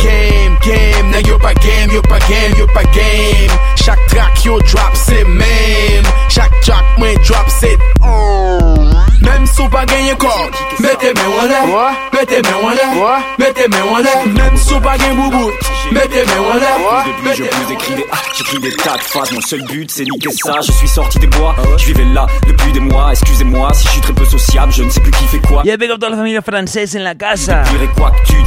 Game, 0.00 0.56
game, 0.64 1.04
nan 1.12 1.20
yo 1.28 1.36
pa 1.44 1.52
game, 1.60 1.92
yo 1.92 2.00
pa 2.08 2.16
game, 2.30 2.56
yo 2.56 2.64
pa 2.72 2.88
game. 2.96 3.60
Chak 3.82 3.98
trak 4.08 4.44
yo 4.46 4.58
drop 4.70 4.96
se 4.96 5.24
men 5.24 6.06
Chak 6.30 6.52
track 6.62 6.98
mwen 6.98 7.18
drop 7.26 7.48
se 7.50 7.74
on 8.00 8.21
Oh. 8.24 8.91
Même 9.24 9.46
sous 9.46 9.68
pas 9.68 9.84
gagné 9.84 10.14
corps 10.18 10.50
Mettez-moi 10.80 11.24
voilà 11.38 11.92
Mettez-moi 12.12 12.60
voilà 12.60 13.18
Mettez-moi 13.38 13.80
voilà 13.88 14.10
Même 14.26 14.56
sous 14.56 14.80
pas 14.80 14.96
gagné 14.98 15.14
boubout 15.14 15.52
Mettez-moi 15.92 16.46
voilà 16.52 17.04
Depuis 17.06 17.36
je 17.36 17.42
vous 17.44 17.72
écris 17.72 17.94
des 17.94 18.04
ah, 18.10 18.16
j'écris 18.36 18.60
des 18.60 18.72
tas 18.76 18.96
de 18.96 19.02
phrases 19.02 19.32
Mon 19.32 19.40
seul 19.40 19.62
but 19.62 19.90
c'est 19.90 20.04
niquer 20.04 20.30
ça. 20.32 20.60
Je 20.66 20.72
suis 20.72 20.88
sorti 20.88 21.18
des 21.18 21.26
bois. 21.26 21.54
Je 21.76 21.86
vivais 21.86 22.04
là 22.04 22.26
depuis 22.46 22.72
des 22.72 22.80
mois. 22.80 23.10
Excusez-moi 23.10 23.72
si 23.74 23.86
je 23.86 23.92
suis 23.92 24.00
très 24.00 24.12
peu 24.12 24.24
sociable. 24.24 24.72
Je 24.72 24.84
ne 24.84 24.90
sais 24.90 25.00
plus 25.00 25.10
qui 25.12 25.24
fait 25.26 25.40
quoi. 25.40 25.62
Y 25.64 25.70
hay 25.70 25.88
toda 25.88 26.08
la 26.08 26.16
familia 26.16 26.42
francesa 26.42 26.98
en 26.98 27.04
la 27.04 27.14
casa. 27.14 27.62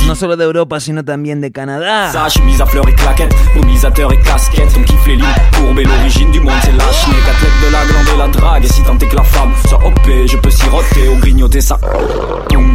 No 0.08 0.16
solo 0.16 0.36
de 0.36 0.44
Europa, 0.44 0.80
sino 0.80 1.04
también 1.04 1.42
de 1.42 1.50
Canadá. 1.50 2.12
Ça, 2.12 2.30
chemise 2.30 2.62
à 2.62 2.66
fleurs 2.66 2.88
et 2.88 2.94
claquettes, 2.94 3.34
mobilisateur 3.56 4.12
et 4.12 4.20
casquette. 4.20 4.70
On 4.78 4.84
kiffe 4.84 5.08
les 5.08 5.16
lignes 5.16 5.26
courbes 5.58 5.80
et 5.80 5.84
l'origine 5.84 6.32
du 6.32 6.40
monde, 6.40 6.54
c'est 6.62 6.72
la 6.72 6.92
chenille. 6.92 7.22
Athlète 7.30 7.52
de 7.66 7.72
la 7.72 7.86
glande 7.86 8.08
et 8.14 8.18
la 8.18 8.28
drague. 8.28 8.66
Et 8.66 8.68
si 8.68 8.84
tant 8.84 8.98
est 8.98 9.08
que 9.08 9.16
la 9.16 9.24
femme 9.24 9.52
soit 9.68 9.84
OP, 9.86 10.08
je 10.28 10.38
peux 10.38 10.52
siroter 10.66 11.08
ou 11.10 11.16
grignoter 11.18 11.62
ça. 11.62 11.78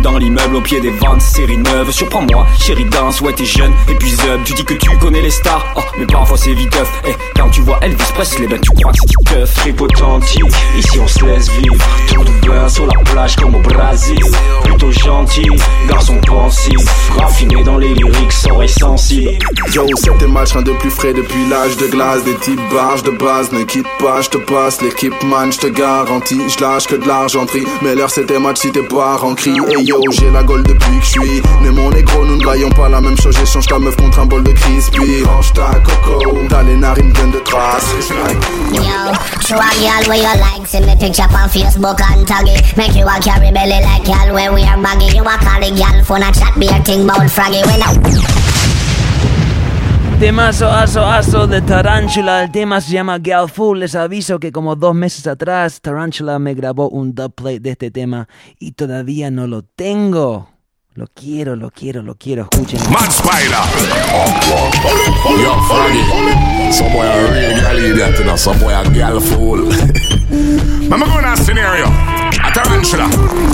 Dans 0.02 0.16
l'immeuble 0.16 0.56
au 0.56 0.60
pied 0.62 0.80
des 0.80 0.90
ventes, 0.90 1.20
série 1.20 1.58
neuve. 1.58 1.90
Surprends-moi, 1.90 2.46
chérie 2.58 2.86
danse, 2.86 3.20
ouais 3.20 3.34
t'es 3.34 3.44
jeune. 3.44 3.72
Et 3.88 3.96
tu 4.44 4.54
dis 4.54 4.64
que 4.64 4.74
tu 4.74 4.88
connais 4.98 5.20
les 5.20 5.30
stars. 5.30 5.64
Oh, 5.76 5.80
mais 5.98 6.06
parfois 6.06 6.38
c'est 6.38 6.54
viteuf. 6.54 6.90
Eh, 7.06 7.14
quand 7.36 7.50
tu 7.50 7.60
vois 7.60 7.78
Elvis 7.82 8.12
Presley, 8.14 8.46
ben 8.46 8.58
tu 8.60 8.70
crois 8.70 8.92
que 8.92 8.98
c'est 8.98 9.34
teuf. 9.34 9.66
Ici 10.78 11.00
on 11.00 11.06
se 11.06 11.24
laisse 11.26 11.50
vivre. 11.50 11.76
Tout 12.08 12.24
de 12.24 12.46
beurre 12.46 12.70
sur 12.70 12.86
la 12.86 12.98
plage 13.04 13.36
comme 13.36 13.54
au 13.54 13.60
Brésil. 13.60 14.18
Plutôt 14.64 14.90
gentil, 14.90 15.46
garçon 15.88 16.18
pensif, 16.26 16.78
lyrics, 18.60 18.60
oreilles 18.60 18.68
sensibles. 18.68 19.38
Yo, 19.72 19.86
c'était 19.96 20.26
match 20.26 20.52
rien 20.52 20.62
de 20.62 20.72
plus 20.72 20.90
frais 20.90 21.12
depuis 21.12 21.48
l'âge 21.48 21.76
de 21.76 21.86
glace. 21.86 22.24
Des 22.24 22.34
types 22.36 22.60
barges 22.72 23.02
de 23.02 23.10
base, 23.10 23.52
ne 23.52 23.64
quitte 23.64 23.86
pas, 23.98 24.20
je 24.20 24.28
te 24.30 24.38
passe 24.38 24.80
l'équipe 24.82 25.14
man, 25.24 25.52
je 25.52 25.58
te 25.58 25.66
garantis. 25.68 26.40
Je 26.48 26.62
lâche 26.62 26.86
que 26.86 26.96
de 26.96 27.06
l'argenterie, 27.06 27.66
mais 27.82 27.94
l'heure 27.94 28.10
c'était 28.10 28.38
match 28.38 28.58
si 28.60 28.70
t'es 28.72 28.82
pas 28.82 29.18
en 29.22 29.34
cri. 29.34 29.50
Et 29.50 29.82
yo, 29.82 30.00
j'ai 30.10 30.30
la 30.30 30.42
gueule 30.42 30.62
depuis 30.62 30.98
que 30.98 31.04
je 31.04 31.10
suis. 31.10 31.42
Mais 31.62 31.70
mon 31.70 31.90
négro, 31.90 32.24
nous 32.24 32.36
ne 32.36 32.44
baillons 32.44 32.70
pas 32.70 32.88
la 32.88 33.00
même 33.00 33.16
chose. 33.20 33.36
J'échange 33.36 33.66
ta 33.66 33.78
meuf 33.78 33.96
contre 33.96 34.20
un 34.20 34.26
bol 34.26 34.42
de 34.42 34.52
crispy. 34.52 35.22
Range 35.24 35.52
ta 35.52 35.70
coco, 35.84 36.38
t'as 36.48 36.62
les 36.62 36.76
narines 36.76 37.12
pleines 37.12 37.32
de 37.32 37.38
traces. 37.40 37.84
Yo, 38.72 38.82
show 39.46 39.56
a 39.56 39.70
girl 39.78 40.08
where 40.08 40.18
you 40.18 40.40
like, 40.40 40.66
see 40.66 40.80
me 40.80 40.96
picture 40.96 41.22
on 41.22 41.48
Facebook 41.48 42.00
and 42.00 42.26
tag 42.26 42.48
it. 42.48 42.76
Make 42.76 42.94
you 42.96 43.06
a 43.06 43.20
carry 43.20 43.50
belly 43.52 43.80
like 43.82 44.04
girl 44.04 44.34
where 44.34 44.52
we 44.52 44.62
are 44.64 44.80
baggy. 44.80 45.16
You 45.16 45.22
a 45.22 45.38
call 45.38 45.60
the 45.60 45.70
girl 45.70 46.04
phone 46.04 46.22
a 46.22 46.32
chat, 46.32 46.58
be 46.58 46.66
a 46.68 46.82
thing 46.82 47.04
about 47.04 47.30
froggy. 47.30 47.62
When 47.62 47.82
I 47.82 48.39
Temazo, 50.20 50.70
aso, 50.70 51.02
aso 51.02 51.46
de 51.46 51.62
Tarantula. 51.62 52.44
El 52.44 52.52
tema 52.52 52.82
se 52.82 52.92
llama 52.92 53.18
Gal 53.18 53.48
Fool. 53.48 53.80
Les 53.80 53.94
aviso 53.94 54.38
que 54.38 54.52
como 54.52 54.76
dos 54.76 54.94
meses 54.94 55.26
atrás 55.26 55.80
Tarantula 55.80 56.38
me 56.38 56.52
grabó 56.52 56.90
un 56.90 57.14
dubplate 57.14 57.60
de 57.60 57.70
este 57.70 57.90
tema 57.90 58.28
y 58.58 58.72
todavía 58.72 59.30
no 59.30 59.46
lo 59.46 59.62
tengo. 59.62 60.50
Lo 60.92 61.06
quiero, 61.06 61.56
lo 61.56 61.70
quiero, 61.70 62.02
lo 62.02 62.16
quiero. 62.16 62.42
Escuchen. 62.52 62.78
Man 62.92 63.08
Spider. 63.08 63.56
Yo, 65.42 65.54
Froggy. 65.62 66.72
Some 66.74 66.92
boy 66.92 67.06
a 67.06 67.30
real 67.32 67.62
gal 67.62 67.78
idiot, 67.78 68.18
you 68.18 68.24
know. 68.24 68.36
Some 68.36 68.60
boy 68.60 68.74
a 68.74 68.84
gal 68.90 69.22
fool. 69.22 69.60
Mama 70.90 71.06
go 71.06 71.18
in 71.18 71.24
a 71.24 71.34
scenario. 71.38 72.19
A 72.50 72.52
tarantula. 72.52 73.06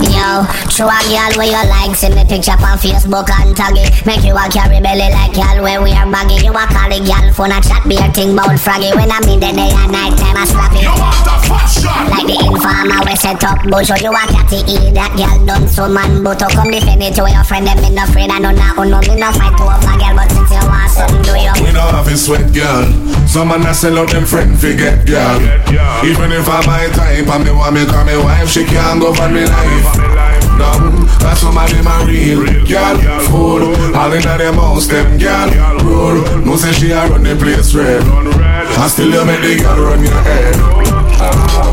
Yo, 0.09 0.41
show 0.73 0.89
a 0.89 0.97
girl 1.05 1.33
where 1.37 1.53
you 1.53 1.63
like, 1.69 1.93
see 1.93 2.09
me 2.09 2.25
picture 2.25 2.57
on 2.57 2.81
Facebook 2.81 3.29
and 3.29 3.53
tag 3.53 3.77
it. 3.77 3.93
Make 4.09 4.25
you 4.25 4.33
a 4.33 4.49
carry 4.49 4.81
belly 4.81 5.13
like 5.13 5.37
girl 5.37 5.61
where 5.61 5.83
we 5.85 5.93
are 5.93 6.09
baggy. 6.09 6.41
You 6.41 6.57
a 6.57 6.65
call 6.65 6.89
the 6.89 7.05
girl 7.05 7.29
phone 7.37 7.53
a 7.53 7.61
chat, 7.61 7.85
be 7.85 8.01
a 8.01 8.09
thing 8.17 8.33
about 8.33 8.57
froggy. 8.57 8.89
When 8.97 9.13
I'm 9.13 9.21
in 9.29 9.37
the 9.37 9.53
day 9.53 9.69
and 9.69 9.93
night 9.93 10.17
time, 10.17 10.41
I 10.41 10.49
slap 10.49 10.73
it. 10.73 10.81
You 10.81 10.97
want 10.97 11.29
a 11.29 11.37
fat 11.45 11.69
shot? 11.69 12.09
Like 12.09 12.25
the 12.25 12.41
informer 12.41 13.05
we 13.05 13.15
set 13.21 13.45
up 13.45 13.61
bush, 13.69 13.93
oh, 13.93 14.01
you 14.01 14.17
a 14.17 14.23
catty 14.33 14.65
eat 14.65 14.97
that 14.97 15.13
girl 15.13 15.45
done 15.45 15.69
so 15.69 15.85
man, 15.93 16.25
but 16.25 16.41
to 16.41 16.49
come 16.49 16.73
defend 16.73 17.05
it 17.05 17.13
to 17.21 17.29
your 17.29 17.45
friend, 17.45 17.69
them 17.69 17.77
me 17.85 17.93
no 17.93 18.09
afraid. 18.09 18.33
I 18.33 18.41
know 18.41 18.57
now, 18.57 18.81
no 18.81 18.97
me 19.05 19.13
no 19.21 19.29
fight 19.37 19.53
to 19.61 19.65
a 19.69 19.77
girl, 19.77 20.17
but 20.17 20.33
since 20.33 20.57
you 20.57 20.65
want 20.65 20.89
something, 20.89 21.21
do 21.21 21.37
you? 21.37 21.53
We 21.61 21.69
know 21.77 21.85
have 21.85 22.09
a 22.09 22.17
sweat 22.17 22.49
girl. 22.49 22.89
Some 23.29 23.53
man 23.53 23.67
a 23.67 23.75
sell 23.77 23.99
out 24.01 24.09
them 24.09 24.25
friend 24.25 24.57
forget 24.57 25.05
girl. 25.05 25.37
Even 26.07 26.33
if 26.33 26.49
I 26.49 26.65
my 26.65 26.89
type 26.97 27.29
and 27.29 27.45
me 27.45 27.53
want 27.53 27.75
me 27.75 27.85
call 27.85 28.07
me 28.07 28.17
wife, 28.17 28.49
she 28.49 28.65
can't 28.65 28.86
govern 28.95 29.35
me 29.35 29.45
life. 29.45 29.99
No, 30.59 30.71
that's 31.21 31.41
somebody 31.41 31.83
my 31.83 32.05
real 32.05 32.45
girl. 32.67 32.97
Fool, 33.29 33.63
all 33.95 34.13
in 34.13 34.23
them 34.23 34.55
house, 34.55 34.87
them 34.87 35.19
girl. 35.19 35.51
Rule, 35.85 36.23
no 36.45 36.57
say 36.57 36.73
she 36.73 36.91
a 36.93 37.07
run 37.09 37.23
the 37.23 37.37
place 37.37 37.75
red. 37.75 38.03
I 38.79 38.89
still 38.89 39.11
you 39.11 39.25
make 39.25 39.41
the 39.41 39.57
girl 39.63 39.79
run 39.85 40.03
your 40.05 40.23
head. 40.23 40.57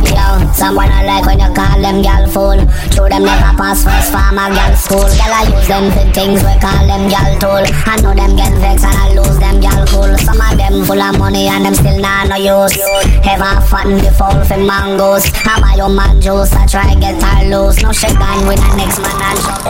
Yo, 0.10 0.33
someone 0.56 0.92
I 0.92 1.04
like 1.06 1.26
when 1.26 1.40
you 1.40 1.52
call 1.54 1.82
them 1.82 2.02
gal 2.02 2.28
fool. 2.30 2.58
True 2.92 3.10
them 3.10 3.24
never 3.24 3.54
pass 3.58 3.84
first 3.84 4.12
farmer 4.12 4.50
gal 4.54 4.76
school. 4.76 5.04
Gal 5.18 5.34
I 5.34 5.44
use 5.50 5.68
them 5.68 5.92
for 5.92 6.06
things 6.14 6.40
we 6.44 6.54
call 6.62 6.84
them 6.88 7.10
gal 7.10 7.30
tool. 7.40 7.64
I 7.86 8.00
know 8.02 8.14
them 8.14 8.36
get 8.36 8.54
vexed 8.62 8.86
and 8.86 8.96
I 8.96 9.14
lose 9.14 9.38
them 9.40 9.60
gal 9.60 9.86
cool. 9.88 10.18
Some 10.20 10.40
of 10.40 10.58
them 10.58 10.86
full 10.86 11.02
of 11.02 11.18
money 11.20 11.48
and 11.48 11.66
them 11.66 11.76
still 11.76 12.00
not 12.00 12.30
no 12.30 12.38
use. 12.38 12.78
Ever 13.26 13.62
fatten 13.70 13.98
the 13.98 14.12
fall 14.18 14.38
for 14.46 14.58
mangoes. 14.58 15.26
I 15.46 15.60
buy 15.62 15.76
your 15.78 15.90
man 15.90 16.22
juice, 16.22 16.54
I 16.54 16.66
try 16.68 16.96
get 16.96 17.22
her 17.22 17.50
loose. 17.50 17.82
No 17.82 17.92
shit 17.92 18.14
gone 18.18 18.48
with 18.48 18.60
the 18.60 18.76
next 18.78 19.00
man 19.00 19.22
and 19.22 19.40
shut 19.40 19.64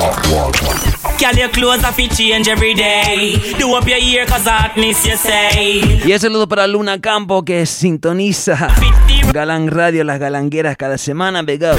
Girl, 1.20 1.36
your 1.36 1.50
clothes 1.50 1.82
have 1.84 1.96
to 1.96 2.08
change 2.08 2.48
every 2.50 2.74
day. 2.74 3.38
Do 3.58 3.74
up 3.76 3.88
your 3.88 4.00
ear 4.00 4.26
cause 4.26 4.46
hotness 4.46 5.06
you 5.06 5.16
say. 5.16 6.02
Y 6.06 6.12
un 6.12 6.20
saludo 6.20 6.48
para 6.48 6.68
Luna 6.68 7.00
Campo 7.00 7.44
que 7.44 7.66
sintoniza 7.66 8.70
Galán 9.32 9.70
Radio, 9.70 10.04
las 10.04 10.20
galangueras 10.20 10.73
cada 10.76 10.98
semana. 10.98 11.44
Big 11.44 11.64
up. 11.64 11.78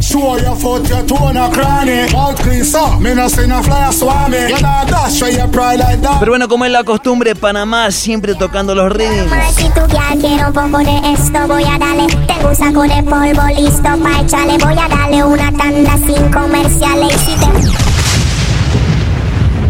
Show 0.00 0.38
your 0.38 0.56
foot, 0.56 0.88
your 0.88 1.02
toe 1.06 1.28
and 1.28 1.38
a 1.38 1.50
cranny. 1.50 2.06
Clean, 2.42 2.64
so 2.64 2.98
me 3.00 3.14
no 3.14 3.28
see 3.28 3.46
no 3.46 3.62
fly 3.62 3.90
swami. 3.90 4.36
You 4.48 4.60
know 4.60 4.84
dash 4.86 5.20
your 5.20 5.48
pride 5.48 5.78
like 5.78 6.00
that. 6.02 6.18
Pero 6.18 6.32
bueno, 6.32 6.48
como 6.48 6.64
es 6.64 6.72
la 6.72 6.84
costumbre, 6.84 7.34
Panamá 7.34 7.90
siempre 7.90 8.34
tocando 8.34 8.74
los 8.74 8.92
ritmos. 8.92 9.30
Si 9.56 9.64
tú 9.70 9.80
ya 9.88 10.10
quiero 10.20 10.48
un 10.48 10.52
poco 10.52 10.78
de 10.78 11.12
esto, 11.12 11.46
voy 11.48 11.64
a 11.64 11.78
darle. 11.78 12.06
Tengo 12.26 12.48
un 12.48 12.56
saco 12.56 12.82
de 12.82 13.02
polvo 13.02 13.46
listo 13.56 13.82
pa' 13.82 14.20
echarle. 14.20 14.58
Voy 14.58 14.78
a 14.78 14.88
darle 14.88 15.24
una 15.24 15.52
tanda 15.52 15.96
sin 15.98 16.30
comerciales. 16.30 17.14
Y 17.14 17.18
si 17.18 17.34
te 17.36 17.83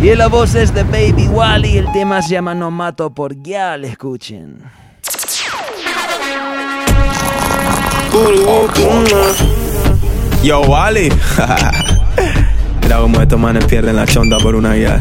Y 0.05 0.15
la 0.15 0.27
voz 0.27 0.55
es 0.55 0.75
de 0.75 0.83
Baby 0.83 1.29
Wally. 1.29 1.79
El 1.79 1.91
tema 1.93 2.21
se 2.21 2.35
llama 2.35 2.55
No 2.55 2.71
Mato 2.71 3.15
por 3.15 3.41
Gyal. 3.41 3.87
Escuchen. 3.87 4.59
Yo, 10.43 10.61
Wally. 10.61 11.09
Mira 12.83 12.99
cómo 12.99 13.19
estos 13.19 13.41
manes 13.41 13.65
pierden 13.65 13.97
la 13.97 14.05
chonda 14.05 14.37
por 14.41 14.55
una 14.55 14.75
guía. 14.75 15.01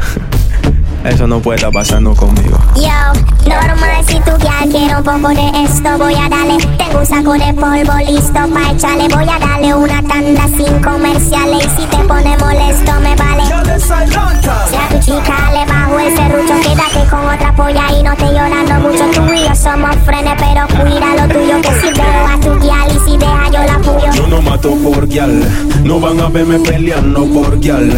Eso 1.04 1.28
no 1.28 1.42
puede 1.42 1.58
estar 1.58 1.72
pasando 1.72 2.16
conmigo. 2.16 2.58
Yo, 2.76 3.50
normal 3.50 4.06
si 4.08 4.16
tú 4.22 4.32
ya 4.40 4.60
quieres 4.72 4.98
un 4.98 5.04
poco 5.04 5.30
de 5.30 5.64
esto. 5.64 5.98
Voy 5.98 6.16
a 6.16 6.30
darle 6.30 6.58
Tengo 6.78 7.00
un 7.00 7.06
saco 7.06 7.34
de 7.34 7.54
polvo 7.54 7.98
listo 8.08 8.34
pa' 8.34 8.72
echarle. 8.72 9.08
Voy 9.14 9.28
a 9.30 9.38
darle 9.38 9.74
una 9.76 10.02
tanda 10.04 10.48
sin 10.56 10.82
comerciales. 10.82 11.66
Y 11.66 11.82
si 11.82 11.88
te 11.88 11.98
pone 11.98 12.38
molesto 12.38 12.94
me 13.02 13.16
vale. 13.16 13.44
Si 13.44 14.76
a 14.76 14.90
tu 14.90 15.00
chica 15.00 15.52
le 15.52 15.66
bajo 15.94 16.00
el 16.00 16.16
serrucho 16.16 16.54
Quédate 16.62 17.10
con 17.10 17.26
otra 17.26 17.56
polla 17.56 17.84
y 17.98 18.04
no 18.04 18.16
te 18.16 18.26
llorando 18.26 18.90
mucho 18.90 19.06
Tú 19.12 19.34
y 19.34 19.42
yo 19.42 19.56
somos 19.56 19.96
frenes 20.06 20.34
pero 20.38 20.68
cuida 20.68 21.16
lo 21.16 21.34
tuyo 21.34 21.62
Que 21.62 21.82
si 21.82 21.94
veo 21.94 22.28
a 22.28 22.40
tu 22.40 22.60
guial 22.60 22.88
y 22.90 23.10
si 23.10 23.18
deja 23.18 23.46
yo 23.52 23.64
la 23.64 23.78
puyo 23.80 24.12
Yo 24.14 24.28
no 24.28 24.42
mato 24.42 24.76
por 24.76 25.08
guial, 25.08 25.44
no 25.84 26.00
van 26.00 26.20
a 26.20 26.30
verme 26.30 26.60
peleando 26.60 27.26
por 27.26 27.60
guial. 27.60 27.92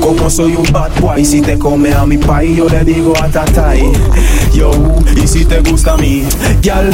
Como 0.00 0.28
soy 0.30 0.56
un 0.56 0.70
bad 0.72 0.90
boy, 1.00 1.24
si 1.24 1.40
te 1.40 1.58
come 1.58 1.92
a 1.92 2.04
mi 2.04 2.18
país, 2.18 2.56
yo 2.56 2.68
le 2.68 2.84
digo 2.84 3.12
a 3.22 3.28
tatay. 3.28 3.90
Yo, 4.52 4.70
y 5.16 5.26
si 5.26 5.44
te 5.44 5.60
gusta 5.60 5.92
a 5.92 5.96
mí, 5.96 6.24
guial. 6.60 6.92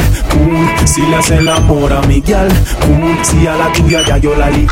Si 0.85 1.01
le 1.01 1.15
hace 1.15 1.37
el 1.37 1.49
amor 1.49 1.91
a 1.93 2.01
mi 2.03 2.21
guial, 2.21 2.49
cool. 2.81 3.17
Si 3.23 3.47
a 3.47 3.55
la 3.55 3.71
tuya 3.73 4.01
ya 4.05 4.17
yo 4.17 4.35
la 4.35 4.49
li. 4.49 4.67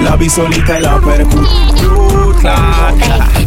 La 0.00 0.16
vi 0.16 0.28
solita 0.28 0.78
y 0.78 0.82
la 0.82 0.98
percu. 0.98 1.42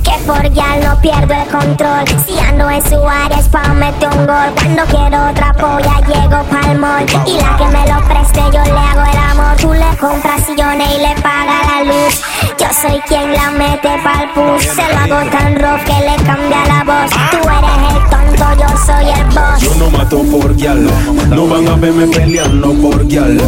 Que 0.04 0.12
por 0.26 0.52
ya 0.54 0.76
no 0.78 1.00
pierdo 1.02 1.34
el 1.34 1.48
control. 1.50 2.06
Si 2.26 2.38
ando 2.40 2.70
en 2.70 2.82
su 2.84 3.08
área 3.08 3.40
meter 3.74 4.10
un 4.10 4.28
gol. 4.28 4.54
Cuando 4.56 4.84
quiero 4.86 5.30
otra 5.30 5.54
polla 5.54 6.02
llego 6.08 6.44
pa'l 6.52 6.78
mall. 6.78 7.06
Y 7.26 7.38
la 7.40 7.58
que 7.58 7.66
me 7.66 7.88
lo 7.88 8.02
preste 8.08 8.42
yo 8.54 8.64
le 8.64 8.80
hago 8.80 9.04
el 9.12 9.18
amor. 9.32 9.56
Tú 9.58 9.74
le 9.74 9.98
compras 9.98 10.46
sillones 10.46 10.90
y 10.96 11.00
le 11.00 11.16
paga 11.22 11.62
la 11.68 11.84
luz. 11.84 12.22
Yo 12.60 12.68
soy 12.82 13.00
quien 13.08 13.34
la 13.34 13.52
mete 13.52 13.90
pa'l 14.04 14.30
push. 14.34 14.68
Se 14.68 14.88
lo 14.94 15.00
hago 15.00 15.30
tan 15.30 15.56
rough 15.56 15.84
que 15.84 16.00
le 16.08 16.16
cambia 16.26 16.66
la 16.68 16.84
voz. 16.84 17.12
Tú 17.32 17.38
eres 17.50 17.94
el 17.94 18.10
yo 18.40 18.68
soy 18.86 19.06
el 19.10 19.26
boss 19.28 19.62
Yo 19.62 19.76
no 19.76 19.90
mato 19.92 20.24
por 20.24 20.56
guial, 20.56 20.88
no 21.30 21.48
van 21.48 21.68
a 21.68 21.76
verme 21.76 22.08
peleando 22.08 22.74
por 22.74 23.06
guial. 23.08 23.40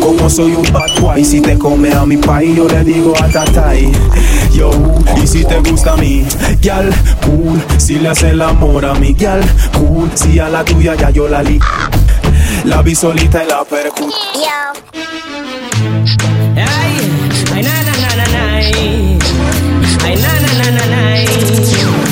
Como 0.00 0.30
soy 0.30 0.52
un 0.52 0.66
bad 0.72 0.90
boy, 1.00 1.24
si 1.24 1.40
te 1.40 1.58
come 1.58 1.92
a 1.92 2.06
mi 2.06 2.16
país, 2.16 2.56
yo 2.56 2.66
le 2.66 2.82
digo 2.84 3.12
a 3.20 3.28
tatay. 3.28 3.92
Yo, 4.52 4.70
y 5.22 5.26
si 5.26 5.44
te 5.44 5.60
gusta 5.60 5.92
a 5.92 5.96
mí, 5.96 6.24
guial, 6.60 6.90
cool. 7.24 7.62
Si 7.78 7.98
le 7.98 8.08
hace 8.08 8.30
el 8.30 8.42
amor 8.42 8.84
a 8.84 8.94
mi 8.94 9.12
guial, 9.12 9.42
cool. 9.78 10.10
Si 10.14 10.38
a 10.38 10.48
la 10.48 10.64
tuya 10.64 10.94
ya 10.94 11.10
yo 11.10 11.28
la 11.28 11.42
li. 11.42 11.58
La 12.64 12.82
vi 12.82 12.94
solita 12.94 13.44
y 13.44 13.48
la 13.48 13.64
percu. 13.64 14.10
Ay, 16.56 16.96
ay, 17.54 17.62
na, 17.62 17.82
na, 17.82 17.92
na, 17.92 18.16
na, 18.16 18.26
na, 18.26 18.54
ay. 18.56 19.18
Ay, 20.04 20.16
na, 20.16 20.40
na, 20.40 20.52
na, 20.58 20.70
na, 20.70 20.86
na, 20.86 22.09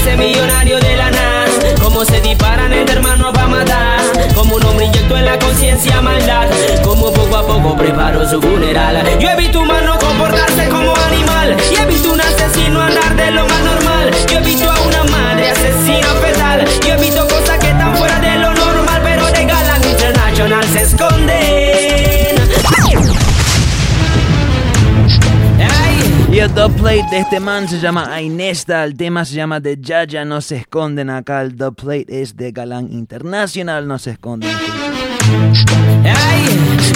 hace 0.00 0.16
millonario 0.16 0.80
de 0.80 0.96
la 0.96 1.10
nada. 1.10 1.46
Como 1.82 2.04
se 2.04 2.20
disparan 2.20 2.72
entre 2.72 2.96
hermanos 2.96 3.32
para 3.34 3.48
matar. 3.48 4.00
Como 4.34 4.56
un 4.56 4.64
hombre 4.64 4.86
inyectó 4.86 5.16
en 5.16 5.26
la 5.26 5.38
conciencia 5.38 6.00
maldad. 6.00 6.48
Como 6.82 7.12
poco 7.12 7.36
a 7.36 7.46
poco 7.46 7.76
preparo 7.76 8.26
su 8.28 8.40
funeral. 8.40 9.02
Yo 9.18 9.28
he 9.28 9.36
visto 9.36 9.60
humanos 9.60 9.98
comportarse 9.98 10.68
como 10.68 10.94
animal. 10.96 11.56
Y 11.70 11.80
he 11.80 11.86
visto 11.86 12.12
un 12.12 12.20
asesino 12.20 12.80
andar 12.80 13.14
de 13.14 13.30
lo 13.30 13.46
más 13.46 13.60
normal. 13.62 14.10
Yo 14.28 14.38
he 14.38 14.42
visto 14.42 14.70
a 14.70 14.80
una 14.80 15.04
madre 15.04 15.50
asesina 15.50 16.08
fetal. 16.22 16.64
Ay, 26.40 26.48
había 26.48 26.68
Plate 26.74 27.06
de 27.10 27.18
este 27.18 27.38
man, 27.38 27.68
se 27.68 27.78
llama 27.80 28.14
Ainesta, 28.14 28.84
el 28.84 28.96
tema 28.96 29.26
se 29.26 29.34
llama 29.34 29.60
De 29.60 29.76
Yaya, 29.78 30.24
no 30.24 30.40
se 30.40 30.56
esconden 30.56 31.10
acá, 31.10 31.42
el 31.42 31.54
Plate 31.54 32.06
es 32.08 32.34
de 32.34 32.50
Galán 32.50 32.90
Internacional, 32.90 33.86
no 33.86 33.98
se 33.98 34.12
esconden. 34.12 34.48
Ay, 36.02 36.14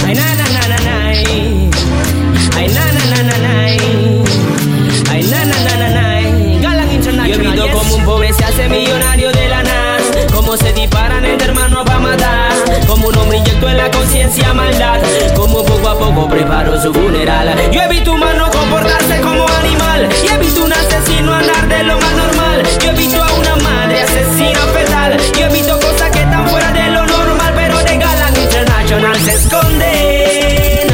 ay, 0.06 0.14
na, 0.14 0.34
na, 0.34 0.44
na, 0.48 0.68
na, 0.68 0.78
na, 0.78 1.08
ay, 1.08 2.68
na, 2.72 2.84
na, 2.92 3.04
na, 3.04 3.22
na, 3.22 3.36
na, 3.36 3.64
ay, 3.66 5.22
na, 5.28 5.44
na, 5.44 5.56
na, 5.60 5.76
na, 5.76 5.88
na, 5.90 6.60
Galán 6.62 6.90
Internacional. 6.90 7.28
Yo 7.28 7.34
he 7.34 7.38
visto 7.38 7.78
como 7.78 7.96
un 7.96 8.04
pobre 8.06 8.32
se 8.32 8.44
hace 8.44 8.66
millonario 8.66 9.30
de 9.30 9.48
la 9.50 9.62
nada, 9.62 9.98
como 10.32 10.56
se 10.56 10.72
disparan 10.72 11.22
entre 11.22 11.48
hermanos 11.48 11.84
para 11.84 11.98
matar, 11.98 12.43
como 12.86 13.08
un 13.08 13.16
hombre 13.18 13.38
inyectó 13.38 13.68
en 13.68 13.76
la 13.76 13.90
conciencia 13.90 14.52
maldad, 14.52 15.00
como 15.34 15.64
poco 15.64 15.88
a 15.88 15.98
poco 15.98 16.28
preparo 16.28 16.80
su 16.80 16.92
funeral. 16.92 17.54
Yo 17.70 17.80
he 17.82 17.88
visto 17.88 18.12
humano 18.12 18.50
comportarse 18.50 19.20
como 19.20 19.46
animal, 19.48 20.08
y 20.22 20.28
he 20.32 20.38
visto 20.38 20.64
un 20.64 20.72
asesino 20.72 21.32
andar 21.32 21.68
de 21.68 21.82
lo 21.84 21.98
más 21.98 22.12
normal. 22.14 22.62
Yo 22.82 22.90
he 22.90 22.94
visto 22.94 23.22
a 23.22 23.32
una 23.32 23.56
madre 23.56 24.02
asesina 24.02 24.60
fetal, 24.72 25.16
yo 25.38 25.46
he 25.46 25.48
visto 25.50 25.78
cosas 25.78 26.10
que 26.10 26.20
están 26.20 26.48
fuera 26.48 26.72
de 26.72 26.90
lo 26.90 27.06
normal, 27.06 27.52
pero 27.54 27.78
de 27.78 27.96
Galán 27.96 28.36
International 28.36 29.16
se 29.16 29.32
esconden. 29.34 30.88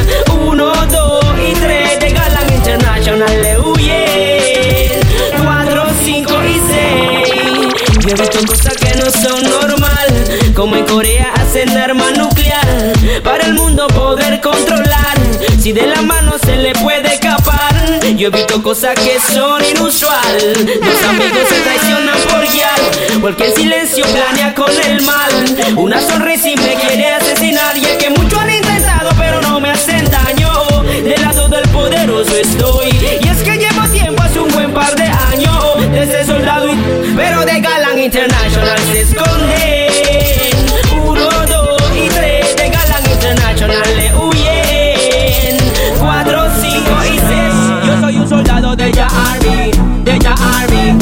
Uno, 0.47 0.73
dos 0.87 1.25
y 1.39 1.53
tres 1.55 2.01
de 2.01 2.11
Galán 2.11 2.53
International 2.53 3.43
le 3.43 3.59
huyen. 3.61 5.01
Cuatro, 5.43 5.85
cinco 6.05 6.35
y 6.45 6.61
seis. 6.71 7.75
Yo 8.07 8.09
he 8.11 8.21
visto 8.21 8.39
cosas 8.47 8.75
como 10.61 10.77
en 10.77 10.85
Corea 10.85 11.33
hacen 11.37 11.71
arma 11.71 12.11
nuclear 12.11 12.93
para 13.25 13.47
el 13.47 13.55
mundo 13.55 13.87
poder 13.87 14.43
controlar. 14.43 15.17
Si 15.59 15.73
de 15.73 15.87
la 15.87 16.03
mano 16.03 16.35
se 16.45 16.55
le 16.55 16.73
puede 16.75 17.15
escapar, 17.15 17.73
yo 18.15 18.29
he 18.29 18.31
visto 18.31 18.63
cosas 18.63 18.95
que 18.95 19.19
son 19.19 19.65
inusual. 19.65 20.37
Los 20.37 21.03
amigos 21.09 21.49
se 21.49 21.61
traicionan 21.63 22.19
por 22.29 22.47
guiar, 22.53 22.79
porque 23.23 23.47
el 23.47 23.55
silencio 23.55 24.05
planea 24.05 24.55
con 24.55 24.71
el 24.85 25.01
mal. 25.01 25.31
Una 25.77 25.99
sonrisa 25.99 26.51
y 26.51 26.57
me 26.57 26.75
quiere 26.75 27.09
asesinar, 27.09 27.79
y 27.79 27.85
es 27.87 27.97
que 27.97 28.11
muchos 28.11 28.39
han 28.39 28.51
intentado, 28.51 29.13
pero 29.17 29.41
no 29.41 29.61
me 29.61 29.71
hacen 29.71 30.05
daño. 30.11 30.51
Del 31.03 31.23
lado 31.23 31.49
del 31.49 31.67
poderoso 31.71 32.37
estoy, 32.37 32.91
y 33.19 33.29
es 33.29 33.39
que 33.43 33.57
llevo 33.57 33.89
tiempo 33.91 34.23
hace 34.23 34.39
un 34.39 34.51
buen 34.51 34.75
par 34.75 34.95
de 34.95 35.05
años 35.05 35.91
de 35.91 36.03
ese 36.03 36.27
soldado, 36.27 36.69
pero 37.17 37.47
de 37.47 37.61
Galán 37.61 37.99
International 37.99 38.79
se 38.93 39.01
esconde. 39.01 39.90
Galán 43.37 44.30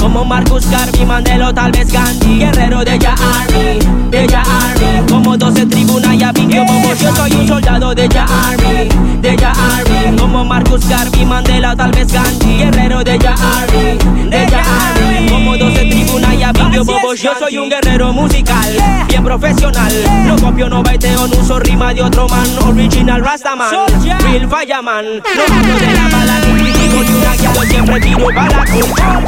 Como 0.08 0.24
Marcus 0.24 0.70
Garvey, 0.70 1.04
Mandela 1.04 1.50
o 1.50 1.54
tal 1.54 1.70
vez 1.70 1.92
Gandhi. 1.92 2.38
Guerrero 2.38 2.82
de 2.82 2.98
Ya 2.98 3.12
Army, 3.12 3.78
de 4.10 4.26
Ya 4.26 4.40
Army. 4.40 5.06
Como 5.06 5.36
12 5.36 5.66
tribunas 5.66 6.14
y 6.14 6.22
Abinio 6.22 6.64
Bobo. 6.64 6.94
Yo 6.94 7.14
soy 7.14 7.32
un 7.32 7.46
soldado 7.46 7.94
de 7.94 8.08
Ya 8.08 8.24
Army, 8.24 8.88
de 9.20 9.36
Ya 9.36 9.50
Army. 9.50 10.16
Como 10.18 10.46
Marcus 10.46 10.88
Garvey, 10.88 11.26
Mandela 11.26 11.76
tal 11.76 11.90
vez 11.90 12.10
Gandhi. 12.10 12.56
Guerrero 12.56 13.04
de 13.04 13.18
Ya 13.18 13.34
Army, 13.34 14.30
de 14.30 14.46
Ya 14.50 14.62
Army. 14.62 15.28
Como 15.28 15.58
12 15.58 15.84
tribunas 15.84 16.34
y 16.34 16.42
Abinio 16.42 16.84
Bobo. 16.86 17.14
Yo 17.14 17.32
soy 17.38 17.58
un 17.58 17.68
guerrero 17.68 18.10
musical, 18.10 19.04
bien 19.08 19.22
profesional. 19.22 19.92
No 20.24 20.36
copio, 20.36 20.70
no 20.70 20.82
baiteo, 20.82 21.28
no 21.28 21.36
uso 21.36 21.58
rima 21.58 21.92
de 21.92 22.02
otro 22.02 22.26
man. 22.28 22.48
Original 22.66 23.22
Rastaman, 23.22 23.70
real 24.00 24.48
fireman. 24.48 25.04
No 25.04 25.54
hablo 25.54 25.78
de 25.78 25.92
la 25.92 26.08
mala 26.08 26.40
ni 26.40 26.62
critico 26.62 27.02
ni 27.02 27.10
una 27.10 27.34
guía. 27.34 27.52
Yo 27.54 27.62
siempre 27.62 28.00
tiro 28.00 28.26
para 28.34 28.48
la 28.48 28.64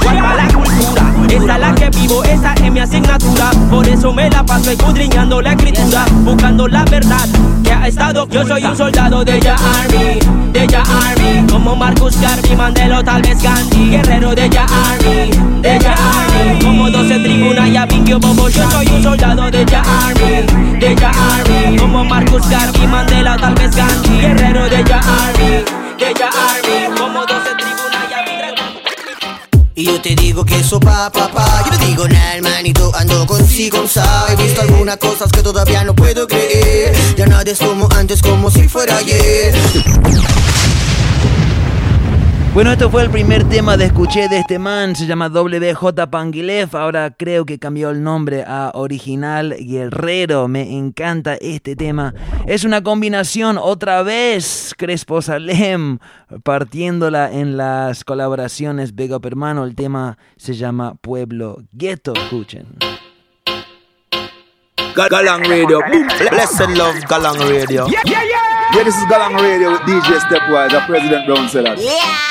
para 0.04 0.34
la 0.36 0.48
Esa 1.28 1.54
es 1.54 1.60
la 1.60 1.74
que 1.74 1.90
vivo, 1.90 2.24
esa 2.24 2.54
es 2.54 2.72
mi 2.72 2.80
asignatura. 2.80 3.50
Por 3.70 3.86
eso 3.86 4.12
me 4.12 4.28
la 4.30 4.44
paso 4.44 4.70
escudriñando 4.70 5.40
la 5.40 5.52
escritura, 5.52 6.04
buscando 6.24 6.66
la 6.66 6.84
verdad 6.84 7.28
que 7.62 7.72
ha 7.72 7.86
estado. 7.86 8.26
Yo 8.28 8.46
soy 8.46 8.64
un 8.64 8.76
soldado 8.76 9.24
de 9.24 9.40
Ya 9.40 9.54
Army, 9.54 10.18
de 10.52 10.66
Ya 10.66 10.82
Army. 10.82 11.46
Como 11.50 11.76
Marcus 11.76 12.20
Garvey, 12.20 12.56
Mandela 12.56 12.98
o 12.98 13.04
tal 13.04 13.22
vez 13.22 13.40
Gandhi. 13.42 13.90
Guerrero 13.90 14.34
de 14.34 14.48
Ya 14.50 14.64
Army, 14.64 15.30
de 15.62 15.78
Ya 15.78 15.94
Army. 15.94 16.64
Como 16.64 16.90
12 16.90 17.18
tribunas 17.20 17.68
y 17.68 17.76
Abingio 17.76 18.18
Bobo. 18.18 18.48
Yo 18.48 18.70
soy 18.70 18.86
un 18.88 19.02
soldado 19.02 19.50
de 19.50 19.64
Ya 19.66 19.82
Army, 20.06 20.78
de 20.78 20.96
Ya 20.96 21.10
Army. 21.10 21.76
Como 21.76 22.04
Marcus 22.04 22.48
Garvey, 22.48 22.86
Mandela 22.86 23.36
tal 23.36 23.54
vez 23.54 23.74
Gandhi. 23.74 24.20
Guerrero 24.20 24.64
de 24.68 24.84
Ya 24.84 24.98
Army, 24.98 25.64
de 25.98 26.14
Ya 26.18 26.29
Y 29.80 29.84
yo 29.84 29.98
te 30.02 30.14
digo 30.14 30.44
que 30.44 30.60
eso 30.60 30.78
pa, 30.78 31.10
pa, 31.10 31.28
pa. 31.28 31.64
Yo 31.64 31.78
no 31.78 31.86
digo 31.86 32.06
nada, 32.06 32.34
hermanito, 32.34 32.92
ando 32.94 33.26
con 33.26 33.48
sí, 33.48 33.70
con 33.70 33.88
sa 33.88 34.26
He 34.28 34.36
visto 34.36 34.60
algunas 34.60 34.98
cosas 34.98 35.32
que 35.32 35.42
todavía 35.42 35.84
no 35.84 35.94
puedo 35.94 36.28
creer. 36.28 36.94
Ya 37.16 37.24
nada 37.24 37.50
es 37.50 37.58
como 37.58 37.88
antes, 37.96 38.20
como 38.20 38.50
si 38.50 38.68
fuera 38.68 38.98
ayer 38.98 39.54
Bueno, 42.52 42.72
esto 42.72 42.90
fue 42.90 43.04
el 43.04 43.10
primer 43.10 43.48
tema 43.48 43.76
de 43.76 43.84
escuché 43.84 44.28
de 44.28 44.38
este 44.38 44.58
man, 44.58 44.96
se 44.96 45.06
llama 45.06 45.28
WJ 45.28 46.08
Panguilef, 46.10 46.74
ahora 46.74 47.12
creo 47.12 47.46
que 47.46 47.60
cambió 47.60 47.90
el 47.90 48.02
nombre 48.02 48.42
a 48.44 48.72
Original 48.74 49.54
Guerrero, 49.56 50.48
me 50.48 50.76
encanta 50.76 51.36
este 51.36 51.76
tema. 51.76 52.12
Es 52.46 52.64
una 52.64 52.82
combinación 52.82 53.56
otra 53.56 54.02
vez, 54.02 54.74
Crespo 54.76 55.22
Salem, 55.22 56.00
partiéndola 56.42 57.30
en 57.30 57.56
las 57.56 58.02
colaboraciones 58.02 58.96
Big 58.96 59.12
Up 59.12 59.24
Hermano, 59.26 59.62
el 59.62 59.76
tema 59.76 60.18
se 60.36 60.54
llama 60.54 60.96
Pueblo 61.00 61.58
Ghetto, 61.70 62.14
escuchen. 62.14 62.66
Galang 64.96 65.44
Radio. 65.44 65.80
Blessed 66.30 66.68
love 66.76 66.96
Galang 67.08 67.38
Radio. 67.38 67.86
Yeah, 67.86 68.02
yeah, 68.04 68.24
yeah. 68.24 68.74
Yeah, 68.74 68.84
this 68.84 68.96
is 68.96 69.04
Galang 69.04 69.40
Radio 69.40 69.70
with 69.72 69.80
DJ 69.82 70.18
Stepwise, 70.18 70.70
the 70.70 70.80
President 70.86 71.26
Brown 71.26 71.48
said 71.48 71.64
that. 71.64 71.78
Respect, 71.78 72.29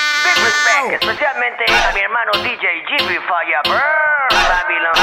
especialmente 0.50 1.66
a 1.66 1.92
mi 1.94 2.00
hermano 2.00 2.32
DJ 2.42 2.84
GB 2.88 3.08
Fire 3.22 3.62
Burn, 3.64 4.30
Babylon 4.48 4.99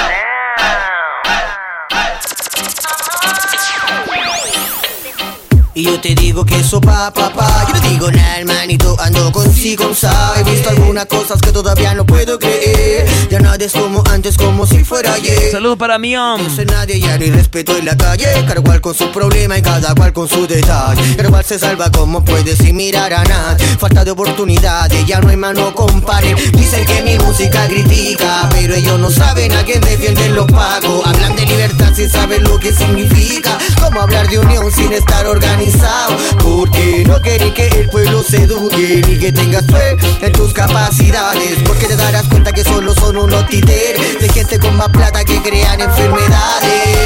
Y 5.76 5.82
yo 5.82 6.00
te 6.00 6.14
digo 6.14 6.42
que 6.46 6.56
eso 6.58 6.80
pa, 6.80 7.12
pa, 7.12 7.30
pa. 7.34 7.66
Yo 7.68 7.74
no 7.74 7.80
digo 7.90 8.10
nada, 8.10 8.38
hermanito, 8.38 8.96
ando 8.98 9.30
con 9.30 9.52
sí, 9.52 9.76
con 9.76 9.94
sa. 9.94 10.32
He 10.38 10.42
visto 10.42 10.70
algunas 10.70 11.04
cosas 11.04 11.38
que 11.38 11.52
todavía 11.52 11.92
no 11.92 12.06
puedo 12.06 12.38
creer. 12.38 13.06
Ya 13.28 13.40
nada 13.40 13.62
es 13.62 13.74
como 13.74 14.02
antes, 14.10 14.38
como 14.38 14.66
si 14.66 14.84
fuera 14.84 15.12
ayer. 15.12 15.50
Saludos 15.52 15.76
para 15.76 15.98
mi 15.98 16.14
No 16.14 16.48
sé 16.48 16.64
nadie, 16.64 16.98
ya 16.98 17.18
no 17.18 17.24
hay 17.24 17.30
respeto 17.30 17.76
en 17.76 17.84
la 17.84 17.94
calle. 17.94 18.24
Cada 18.48 18.62
cual 18.62 18.80
con 18.80 18.94
su 18.94 19.12
problema 19.12 19.58
y 19.58 19.60
cada 19.60 19.94
cual 19.94 20.14
con 20.14 20.26
su 20.26 20.46
detalle. 20.46 21.14
Cada 21.14 21.28
cual 21.28 21.44
se 21.44 21.58
salva 21.58 21.90
como 21.90 22.24
puede 22.24 22.56
sin 22.56 22.74
mirar 22.74 23.12
a 23.12 23.22
nadie. 23.24 23.66
Falta 23.78 24.02
de 24.02 24.12
oportunidades, 24.12 25.04
ya 25.04 25.20
no 25.20 25.28
hay 25.28 25.36
mano 25.36 25.74
compare 25.74 26.34
Dicen 26.52 26.86
que 26.86 27.02
mi 27.02 27.18
música 27.18 27.66
critica 27.68 28.48
Pero 28.50 28.74
ellos 28.74 28.98
no 28.98 29.10
saben 29.10 29.52
a 29.52 29.62
quién 29.62 29.82
defienden 29.82 30.36
los 30.36 30.46
pagos. 30.50 31.06
Hablan 31.06 31.36
de 31.36 31.44
libertad 31.44 31.92
sin 31.94 32.08
saber 32.08 32.40
lo 32.40 32.58
que 32.58 32.72
significa. 32.72 33.58
Como 33.82 34.00
hablar 34.00 34.26
de 34.30 34.38
unión 34.38 34.72
sin 34.72 34.90
estar 34.94 35.26
organizado 35.26 35.65
Porque 36.42 37.04
no 37.06 37.20
quieren 37.20 37.52
que 37.52 37.66
el 37.68 37.88
pueblo 37.88 38.22
se 38.22 38.42
eduque 38.42 39.02
Ni 39.06 39.18
que 39.18 39.32
tengas 39.32 39.64
fe 39.66 39.96
en 40.20 40.32
tus 40.32 40.52
capacidades 40.52 41.56
Porque 41.66 41.86
te 41.86 41.96
darás 41.96 42.26
cuenta 42.28 42.52
que 42.52 42.62
solo 42.62 42.94
son 42.94 43.16
unos 43.16 43.46
títeres 43.48 44.20
De 44.20 44.28
gente 44.28 44.58
con 44.58 44.76
más 44.76 44.88
plata 44.88 45.24
que 45.24 45.40
crean 45.42 45.80
enfermedades. 45.80 46.96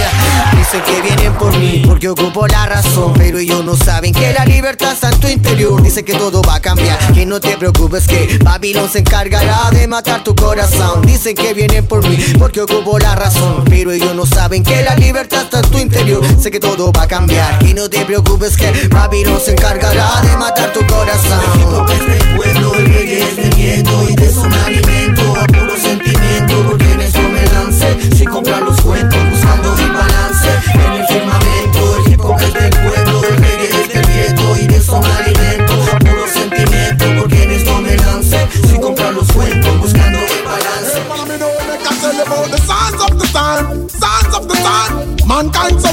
Dicen 0.56 0.82
que 0.82 1.00
vienen 1.02 1.32
por 1.34 1.56
mí 1.56 1.82
porque 1.84 2.08
ocupo 2.08 2.46
la 2.46 2.66
razón 2.66 3.14
Pero 3.14 3.38
ellos 3.38 3.64
no 3.64 3.76
saben 3.76 4.12
que 4.12 4.32
la 4.32 4.44
libertad 4.44 4.92
está 4.92 5.10
en 5.10 5.20
tu 5.20 5.28
interior. 5.28 5.82
Dicen 5.82 6.04
que 6.04 6.12
todo 6.14 6.42
va 6.42 6.56
a 6.56 6.60
cambiar, 6.60 6.98
que 7.12 7.26
no 7.26 7.40
te 7.40 7.56
preocupes 7.56 8.06
que 8.06 8.38
Babilón 8.44 8.88
se 8.88 9.00
encargará 9.00 9.70
de 9.70 9.86
matar 9.88 10.22
tu 10.22 10.34
corazón. 10.34 11.02
Dicen 11.02 11.34
que 11.34 11.54
vienen 11.54 11.86
por 11.86 12.06
mí 12.08 12.16
porque 12.38 12.60
ocupo 12.60 12.98
la 12.98 13.14
razón 13.14 13.64
Pero 13.68 13.92
ellos 13.92 14.14
no 14.14 14.26
saben 14.26 14.62
que 14.62 14.82
la 14.82 14.94
libertad 14.96 15.42
está 15.42 15.60
en 15.60 15.70
tu 15.70 15.78
interior. 15.78 16.22
Sé 16.40 16.50
que 16.50 16.60
todo 16.60 16.92
va 16.92 17.02
a 17.02 17.08
cambiar, 17.08 17.58
que 17.58 17.74
no 17.74 17.88
te 17.88 18.04
preocupes 18.04 18.49
que 18.56 18.88
Babilón 18.88 19.40
se 19.40 19.52
encargará 19.52 20.20
de 20.22 20.36
matar 20.36 20.72
tu 20.72 20.80
corazón. 20.86 21.86
Este 21.90 22.36
pueblo, 22.36 22.74
el 22.74 22.86
reggae 22.86 23.22
es 23.22 23.36
de 23.36 23.56
miedo 23.56 24.08
y 24.08 24.14
de 24.14 24.30
su 24.30 24.44
alimento. 24.44 25.36
A 25.36 25.46
puro 25.46 25.76
sentimiento 25.76 26.54
porque 26.66 26.92
en 26.92 27.00
eso 27.00 27.20
me 27.22 27.44
lance. 27.46 28.16
Sin 28.16 28.28
comprar 28.30 28.62
los 28.62 28.80
cuentos, 28.80 29.18
buscando 29.30 29.74
mi 29.76 29.88
balance. 29.88 30.48
En 30.74 30.92
el 30.92 31.06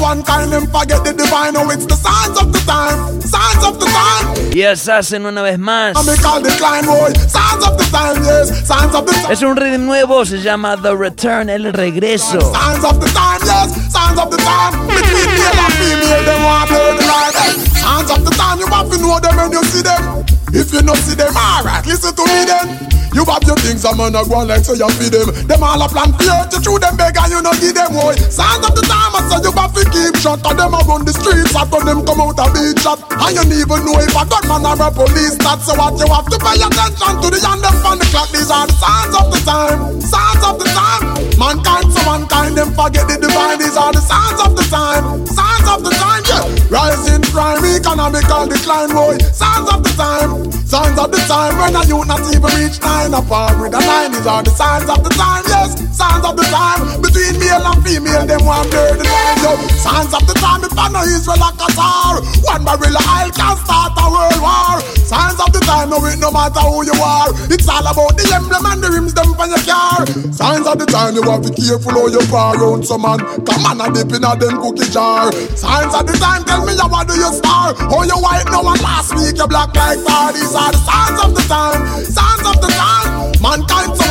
one 0.07 0.23
kind, 0.23 0.51
them 0.51 0.65
forget 0.67 1.03
the 1.03 1.11
divine. 1.11 1.53
Oh, 1.57 1.69
it's 1.69 1.85
the 1.85 1.97
signs 1.99 2.39
of 2.39 2.47
the 2.53 2.61
time, 2.63 3.19
signs 3.47 3.63
of 3.65 3.79
the 3.79 3.85
time. 3.85 4.51
Y 4.53 4.63
hacen 4.63 5.25
una 5.25 5.41
vez 5.41 5.59
más. 5.59 5.95
And 5.95 6.07
me 6.07 6.15
call 6.17 6.41
the 6.41 6.49
climb 6.57 6.85
boy. 6.85 7.13
Signs 7.27 7.63
of 7.65 7.77
the 7.77 7.85
yes. 8.23 8.67
Signs 8.67 8.95
of 8.95 9.05
the 9.05 9.13
time. 9.13 9.31
Es 9.31 9.41
un 9.41 9.55
rhythm 9.55 9.85
nuevo, 9.85 10.25
se 10.25 10.41
llama 10.41 10.75
The 10.77 10.95
Return, 10.95 11.49
el 11.49 11.71
regreso. 11.73 12.39
Signs 12.41 12.83
of 12.83 12.99
the 12.99 13.07
time, 13.11 13.41
yes. 13.45 13.91
Signs 13.91 14.19
of 14.19 14.29
the 14.31 14.37
time. 14.37 14.87
Between 14.87 15.29
male 15.37 15.59
and 15.59 15.73
female, 15.73 16.23
them 16.25 16.43
want 16.43 16.69
blur 16.69 16.95
the 16.97 17.05
line. 17.05 17.57
Signs 17.75 18.11
of 18.11 18.25
the 18.25 18.31
time, 18.31 18.59
you 18.59 18.67
have 18.67 18.89
to 18.89 18.97
know 18.97 19.19
them 19.19 19.35
when 19.37 19.51
you 19.51 19.63
see 19.65 19.81
them. 19.81 20.25
If 20.53 20.73
you 20.73 20.81
don't 20.81 20.97
see 20.97 21.15
them, 21.15 21.35
alright, 21.35 21.85
listen 21.85 22.15
to 22.15 22.23
me 22.23 22.45
then. 22.45 22.97
You 23.17 23.25
have 23.25 23.41
your 23.49 23.57
things, 23.57 23.81
a 23.81 23.95
man 23.97 24.13
a 24.13 24.21
go 24.29 24.45
on 24.45 24.47
like 24.47 24.61
so 24.61 24.77
you 24.77 24.85
feed 25.01 25.09
them. 25.09 25.33
Them 25.49 25.65
all 25.65 25.81
a 25.81 25.89
plan 25.89 26.13
fear 26.21 26.37
to 26.53 26.57
through 26.61 26.77
them 26.85 26.93
beg 27.01 27.17
and 27.17 27.33
you 27.33 27.41
no 27.41 27.49
give 27.57 27.73
them 27.73 27.89
boy. 27.89 28.13
Signs 28.29 28.61
of 28.61 28.77
the 28.77 28.85
time, 28.85 29.09
I 29.09 29.25
say 29.25 29.41
you 29.41 29.51
have 29.57 29.73
to 29.73 29.83
keep 29.89 30.13
shot. 30.21 30.43
Cause 30.45 30.53
them 30.53 30.77
a 30.77 30.79
run 30.85 31.01
the 31.01 31.13
streets, 31.17 31.55
I 31.57 31.65
when 31.65 31.89
them 31.89 32.05
come 32.05 32.21
out 32.21 32.37
a 32.37 32.45
beat 32.53 32.77
shot. 32.77 33.01
And 33.09 33.33
you 33.37 33.61
even 33.61 33.85
know 33.85 33.97
if 34.01 34.15
a 34.17 34.23
gunman 34.25 34.65
or 34.65 34.79
a 34.81 34.89
police 34.89 35.37
that. 35.45 35.61
So 35.61 35.77
what 35.77 35.93
you 35.99 36.07
have 36.09 36.25
to 36.25 36.37
pay 36.41 36.57
attention 36.57 37.13
to 37.21 37.27
the 37.29 37.39
end 37.41 37.61
them 37.61 37.97
the 38.01 38.05
clock. 38.09 38.29
These 38.33 38.49
are 38.49 38.65
the 38.65 38.75
signs 38.77 39.13
of 39.13 39.27
the 39.29 39.39
time, 39.45 40.01
signs 40.01 40.43
of 40.45 40.55
the 40.57 40.67
time. 40.73 41.03
Mankind, 41.37 41.87
so 41.93 42.01
mankind, 42.07 42.53
them 42.57 42.69
forget 42.73 43.05
the 43.05 43.17
divine. 43.21 43.59
These 43.61 43.77
are 43.77 43.93
the 43.93 44.01
signs 44.01 44.39
of 44.41 44.57
the 44.57 44.65
time, 44.73 45.25
signs 45.29 45.67
of 45.69 45.85
the 45.85 45.93
time. 45.93 46.23
Yeah, 46.25 46.45
rising 46.73 47.23
crime, 47.29 47.61
economical 47.61 48.49
decline, 48.49 48.89
boy. 48.89 49.17
Signs 49.33 49.69
of 49.69 49.85
the 49.85 49.93
time, 49.93 50.49
signs 50.65 50.97
of 50.97 51.11
the 51.13 51.21
time. 51.29 51.53
When 51.61 51.77
a 51.77 51.81
youth 51.85 52.07
not 52.09 52.25
even 52.33 52.51
reach 52.57 52.81
nine, 52.81 53.13
apart 53.13 53.59
with 53.61 53.77
a 53.77 53.81
nine. 53.81 54.11
These 54.17 54.25
are 54.25 54.41
the 54.41 54.53
signs 54.53 54.89
of 54.89 55.03
the 55.03 55.13
time. 55.13 55.43
Yes, 55.45 55.77
signs 55.93 56.25
of 56.25 56.33
the 56.33 56.45
time. 56.49 57.01
Between 57.01 57.37
male 57.37 57.65
and 57.69 57.79
female, 57.85 58.25
them 58.25 58.41
blur 58.41 58.97
the 58.97 59.05
line. 59.05 59.39
Yo, 59.45 59.51
signs 59.77 60.13
of 60.13 60.23
the 60.25 60.33
time. 60.41 60.63
If 60.63 60.73
I 60.73 60.89
know 60.89 61.05
Israel 61.05 61.43
a 61.43 61.49
Qatar, 61.53 62.23
one 62.43 62.63
barrel 62.65 62.97
of 62.97 63.05
oil 63.27 63.33
can 63.35 63.57
start 63.65 63.91
a 63.97 64.05
world 64.07 64.39
war. 64.39 64.79
Signs 65.03 65.39
of 65.39 65.51
the 65.51 65.59
time. 65.59 65.89
No, 65.89 66.03
it 66.05 66.19
no 66.19 66.31
matter 66.31 66.63
who 66.63 66.83
you 66.85 66.95
are. 66.95 67.29
It's 67.51 67.67
all 67.67 67.83
about 67.83 68.15
the 68.15 68.23
emblem 68.31 68.65
and 68.65 68.79
the 68.83 68.89
rims 68.91 69.13
them 69.13 69.35
for 69.35 69.47
your 69.47 69.61
car. 69.67 70.07
Signs 70.31 70.67
of 70.67 70.79
the 70.79 70.87
time. 70.87 71.15
You 71.15 71.23
have 71.27 71.43
to 71.43 71.51
be 71.51 71.67
careful 71.67 71.91
how 71.91 72.07
you 72.07 72.21
far 72.27 72.55
around 72.55 72.85
some 72.85 73.03
man. 73.03 73.19
Come 73.43 73.65
on, 73.67 73.81
a 73.83 73.87
dip 73.91 74.11
in 74.15 74.23
a 74.23 74.31
them 74.35 74.59
cookie 74.63 74.87
jar. 74.91 75.31
Signs 75.55 75.93
of 75.93 76.07
the 76.07 76.15
time. 76.19 76.43
Tell 76.45 76.63
me 76.63 76.73
how 76.75 77.03
do 77.03 77.15
you 77.15 77.31
star? 77.33 77.75
How 77.75 78.03
you 78.03 78.17
white 78.19 78.47
now 78.47 78.67
and 78.67 78.81
last 78.81 79.11
week 79.15 79.35
you 79.35 79.47
black 79.47 79.75
like 79.75 79.99
tar. 80.03 80.31
These 80.33 80.55
are 80.55 80.71
the 80.71 80.81
signs 80.83 81.19
of 81.23 81.31
the 81.35 81.43
time. 81.47 81.79
Signs 82.03 82.45
of 82.47 82.57
the 82.63 82.69
time. 82.71 83.07
Mankind 83.43 83.91
to 83.95 84.06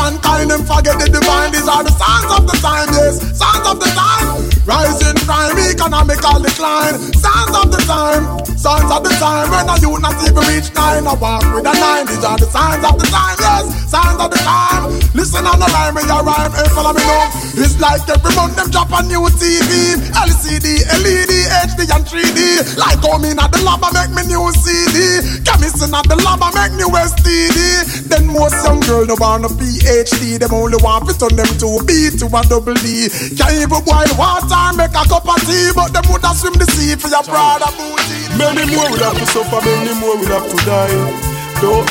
mankind, 0.46 0.50
them 0.50 0.66
forget 0.66 0.98
the 0.98 1.08
divine. 1.10 1.52
These 1.52 1.68
are 1.68 1.82
the 1.82 1.90
signs 1.90 2.30
of 2.30 2.46
the 2.46 2.56
time, 2.62 2.88
yes, 2.92 3.20
signs 3.36 3.66
of 3.66 3.78
the 3.80 3.90
time. 3.94 4.46
Rising 4.66 5.18
crime, 5.22 5.58
economical 5.70 6.42
decline. 6.42 6.98
Signs 7.14 7.54
of 7.54 7.70
the 7.70 7.80
time, 7.86 8.24
signs 8.58 8.90
of 8.90 9.02
the 9.02 9.10
time. 9.18 9.50
When 9.50 9.68
a 9.68 9.74
youth 9.78 10.00
not 10.02 10.18
even 10.22 10.42
reach 10.50 10.74
nine, 10.74 11.06
I 11.06 11.14
walk 11.14 11.42
with 11.54 11.66
a 11.66 11.74
nine. 11.74 12.06
These 12.06 12.24
are 12.24 12.38
the 12.38 12.46
signs 12.50 12.84
of 12.84 12.98
the 12.98 13.06
time, 13.06 13.36
yes, 13.38 13.90
signs 13.90 14.20
of 14.20 14.30
the 14.30 14.40
time. 14.42 14.90
Listen 15.14 15.46
on 15.46 15.58
the 15.58 15.68
line, 15.70 15.94
me 15.94 16.02
a 16.02 16.18
rhyme, 16.22 16.52
hey, 16.52 16.68
follow 16.74 16.92
me 16.92 17.02
now. 17.02 17.30
It's 17.56 17.78
like 17.80 18.04
every 18.10 18.34
month 18.36 18.56
them 18.56 18.68
drop 18.70 18.92
a 18.92 19.00
new 19.06 19.22
TV, 19.38 19.96
LCD, 20.12 20.84
LED, 21.02 21.32
HD 21.64 21.88
and 21.88 22.04
3D. 22.04 22.76
Like 22.76 23.00
how 23.00 23.16
me 23.18 23.32
at 23.32 23.48
the 23.48 23.62
lab 23.64 23.80
I 23.80 23.90
make 23.96 24.12
me 24.12 24.22
new 24.28 24.44
CD. 24.52 25.40
Chemist 25.40 25.80
in 25.80 25.94
at 25.94 26.04
the 26.04 26.16
lab 26.20 26.42
I 26.42 26.52
make 26.52 26.76
new 26.76 26.90
STD. 26.92 28.10
Then 28.12 28.26
most 28.28 28.60
young 28.60 28.80
girl 28.80 29.06
no 29.06 29.16
want 29.18 29.46
a 29.46 29.48
PhD. 29.48 30.35
Them 30.38 30.54
only 30.54 30.76
want 30.82 31.08
to 31.08 31.18
turn 31.18 31.36
them 31.36 31.48
to 31.58 31.80
B 31.84 32.10
to 32.18 32.26
a 32.26 32.40
double 32.44 32.74
D. 32.74 33.08
Can't 33.36 33.56
even 33.56 33.82
boil 33.84 34.12
water, 34.16 34.76
make 34.76 34.94
a 34.94 35.04
cup 35.08 35.26
of 35.26 35.40
tea, 35.46 35.72
but 35.74 35.92
them 35.92 36.04
would 36.12 36.24
have 36.24 36.36
swim 36.36 36.54
the 36.54 36.66
sea 36.72 36.96
for 36.96 37.08
your 37.08 37.22
Prada 37.24 37.72
booty. 37.76 38.36
Many 38.36 38.64
more 38.74 38.90
will 38.90 39.04
have 39.04 39.18
to 39.18 39.26
suffer, 39.26 39.60
many 39.64 39.94
more 40.00 40.16
will 40.16 40.32
have 40.32 40.48
to 40.48 40.56
die. 40.64 41.36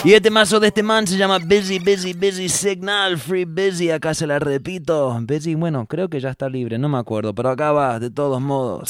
Y 0.04 0.14
este 0.14 0.30
mazo 0.30 0.60
de 0.60 0.68
este 0.68 0.84
man 0.84 1.08
se 1.08 1.18
llama 1.18 1.40
Busy, 1.40 1.80
Busy, 1.80 2.14
Busy 2.14 2.50
Signal, 2.50 3.18
Free 3.18 3.46
Busy, 3.46 3.90
acá 3.90 4.14
se 4.14 4.28
la 4.28 4.38
repito. 4.38 5.18
Busy, 5.22 5.56
bueno, 5.56 5.88
creo 5.88 6.08
que 6.08 6.20
ya 6.20 6.30
está 6.30 6.50
libre, 6.50 6.78
no 6.78 6.88
me 6.88 7.00
acuerdo, 7.00 7.34
pero 7.34 7.50
acá 7.50 7.72
va, 7.72 8.00
de 8.00 8.12
todos 8.12 8.40
modos. 8.40 8.90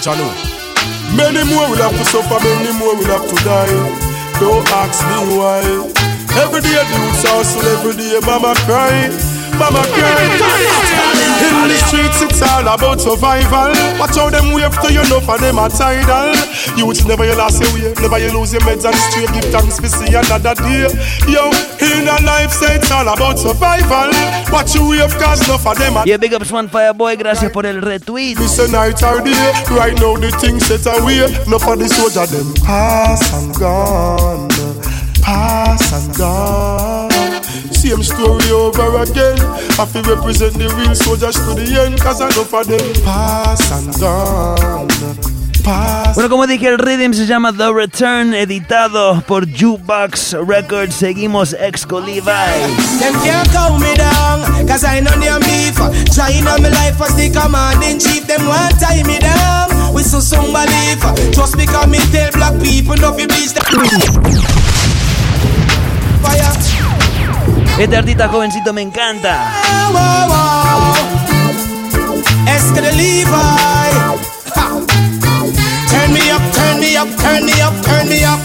Janu. 0.00 0.55
Many 1.16 1.42
more 1.48 1.68
will 1.70 1.80
have 1.80 1.96
to 1.96 2.04
suffer, 2.04 2.38
many 2.44 2.72
more 2.78 2.94
will 2.94 3.06
have 3.06 3.26
to 3.26 3.36
die. 3.44 3.72
Don't 4.38 4.68
ask 4.68 5.00
me 5.08 5.36
why. 5.36 5.64
Every 6.42 6.60
day 6.60 6.76
the 6.76 6.96
youths 7.00 7.24
hustle, 7.24 7.62
every 7.72 7.96
day 7.96 8.20
mama 8.26 8.54
cry. 8.66 9.08
Mama 9.58 9.82
cry. 9.96 11.15
In 11.36 11.68
the 11.68 11.76
streets 11.86 12.22
it's 12.22 12.42
all 12.42 12.66
about 12.66 13.00
survival. 13.00 13.72
Watch 13.98 14.16
how 14.16 14.30
them 14.30 14.52
wave 14.52 14.72
to 14.80 14.92
you, 14.92 15.02
know 15.08 15.20
for 15.20 15.38
them 15.38 15.58
are 15.58 15.68
tidal. 15.68 16.32
Youths 16.76 17.04
never 17.04 17.24
you 17.24 17.36
lost 17.36 17.62
your 17.62 17.72
way, 17.74 17.94
never 18.00 18.18
you 18.18 18.32
lose 18.32 18.52
your 18.52 18.62
meds 18.62 18.84
and 18.84 18.96
straight. 18.96 19.30
Give 19.32 19.44
thanks 19.52 19.78
for 19.80 19.88
see 19.88 20.14
another 20.14 20.54
day. 20.54 20.88
Yo, 21.28 21.50
in 21.80 22.08
a 22.08 22.16
life 22.24 22.52
say 22.52 22.76
it's 22.76 22.90
all 22.90 23.08
about 23.08 23.38
survival. 23.38 24.10
Watch 24.52 24.74
you 24.74 24.88
wave 24.88 25.14
cause 25.18 25.46
enough 25.48 25.66
of 25.66 25.78
them 25.78 25.96
are 25.96 26.06
Yeah, 26.06 26.16
big 26.16 26.34
ups 26.34 26.50
one 26.52 26.68
fire 26.68 26.94
boy, 26.94 27.16
gracias 27.16 27.50
por 27.52 27.66
el 27.66 27.80
retweet. 27.80 28.38
Miss 28.38 28.58
a 28.58 28.70
night 28.70 29.02
or 29.02 29.20
day. 29.20 29.52
Right 29.70 29.94
now 30.00 30.16
the 30.16 30.30
things 30.40 30.64
set 30.66 30.86
away. 30.86 31.26
No 31.48 31.58
for 31.58 31.76
the 31.76 31.88
soldier 31.88 32.26
them 32.26 32.54
pass 32.64 33.22
and 33.34 33.54
gone, 33.58 34.48
pass 35.22 35.92
and 35.92 36.16
gone. 36.16 37.15
Same 37.76 38.02
story 38.02 38.50
over 38.50 39.02
again. 39.02 39.38
I 39.78 39.84
feel 39.84 40.02
represent 40.02 40.54
the 40.54 40.72
real 40.80 40.94
soldiers 40.94 41.36
to 41.36 41.54
the 41.54 41.84
end. 41.84 42.00
Cause 42.00 42.22
I 42.22 42.30
know 42.30 42.42
for 42.42 42.64
them 42.64 42.80
pass 43.04 43.70
and 43.70 43.92
gone. 44.00 44.88
Pass. 45.62 46.14
Bueno, 46.14 46.30
como 46.30 46.46
dije, 46.46 46.68
el 46.68 46.78
rhythm 46.78 47.12
se 47.12 47.26
llama 47.26 47.52
The 47.52 47.70
Return, 47.72 48.32
editado 48.32 49.22
por 49.26 49.46
Jukebox 49.46 50.36
Records. 50.46 50.94
Seguimos 50.94 51.52
Exco 51.52 52.00
Levi. 52.00 52.24
Them 52.98 53.14
can't 53.22 53.52
calm 53.52 53.78
me 53.80 53.94
down, 53.94 54.66
cause 54.66 54.84
I 54.84 55.00
know 55.00 55.12
them 55.20 55.40
beef. 55.40 55.76
Trying 56.14 56.46
on 56.46 56.62
my 56.62 56.70
life 56.70 57.00
as 57.02 57.14
the 57.14 57.30
commanding 57.30 57.98
chief, 57.98 58.26
them 58.26 58.46
want 58.46 58.80
tie 58.80 59.02
me 59.04 59.18
down. 59.18 59.92
We 59.92 60.02
so 60.02 60.20
some 60.20 60.50
belief, 60.50 61.04
just 61.32 61.56
because 61.56 61.86
me 61.88 61.98
tell 62.10 62.32
black 62.32 62.58
people 62.62 62.96
no 62.96 63.12
fi 63.12 63.26
bleach. 63.26 63.52
Fire. 66.22 66.75
Este 67.78 67.96
artista 67.96 68.28
jovencito 68.28 68.72
me 68.72 68.82
encanta. 68.82 69.52
Levi. 72.96 73.30
Ha. 73.30 74.16
Turn 75.90 76.12
me 76.12 76.30
up, 76.30 76.42
turn 76.52 76.80
me 76.80 76.96
up, 76.96 77.08
turn 77.18 77.44
me 77.44 77.60
up, 77.60 77.74
turn 77.82 78.08
me 78.08 78.24
up. 78.24 78.40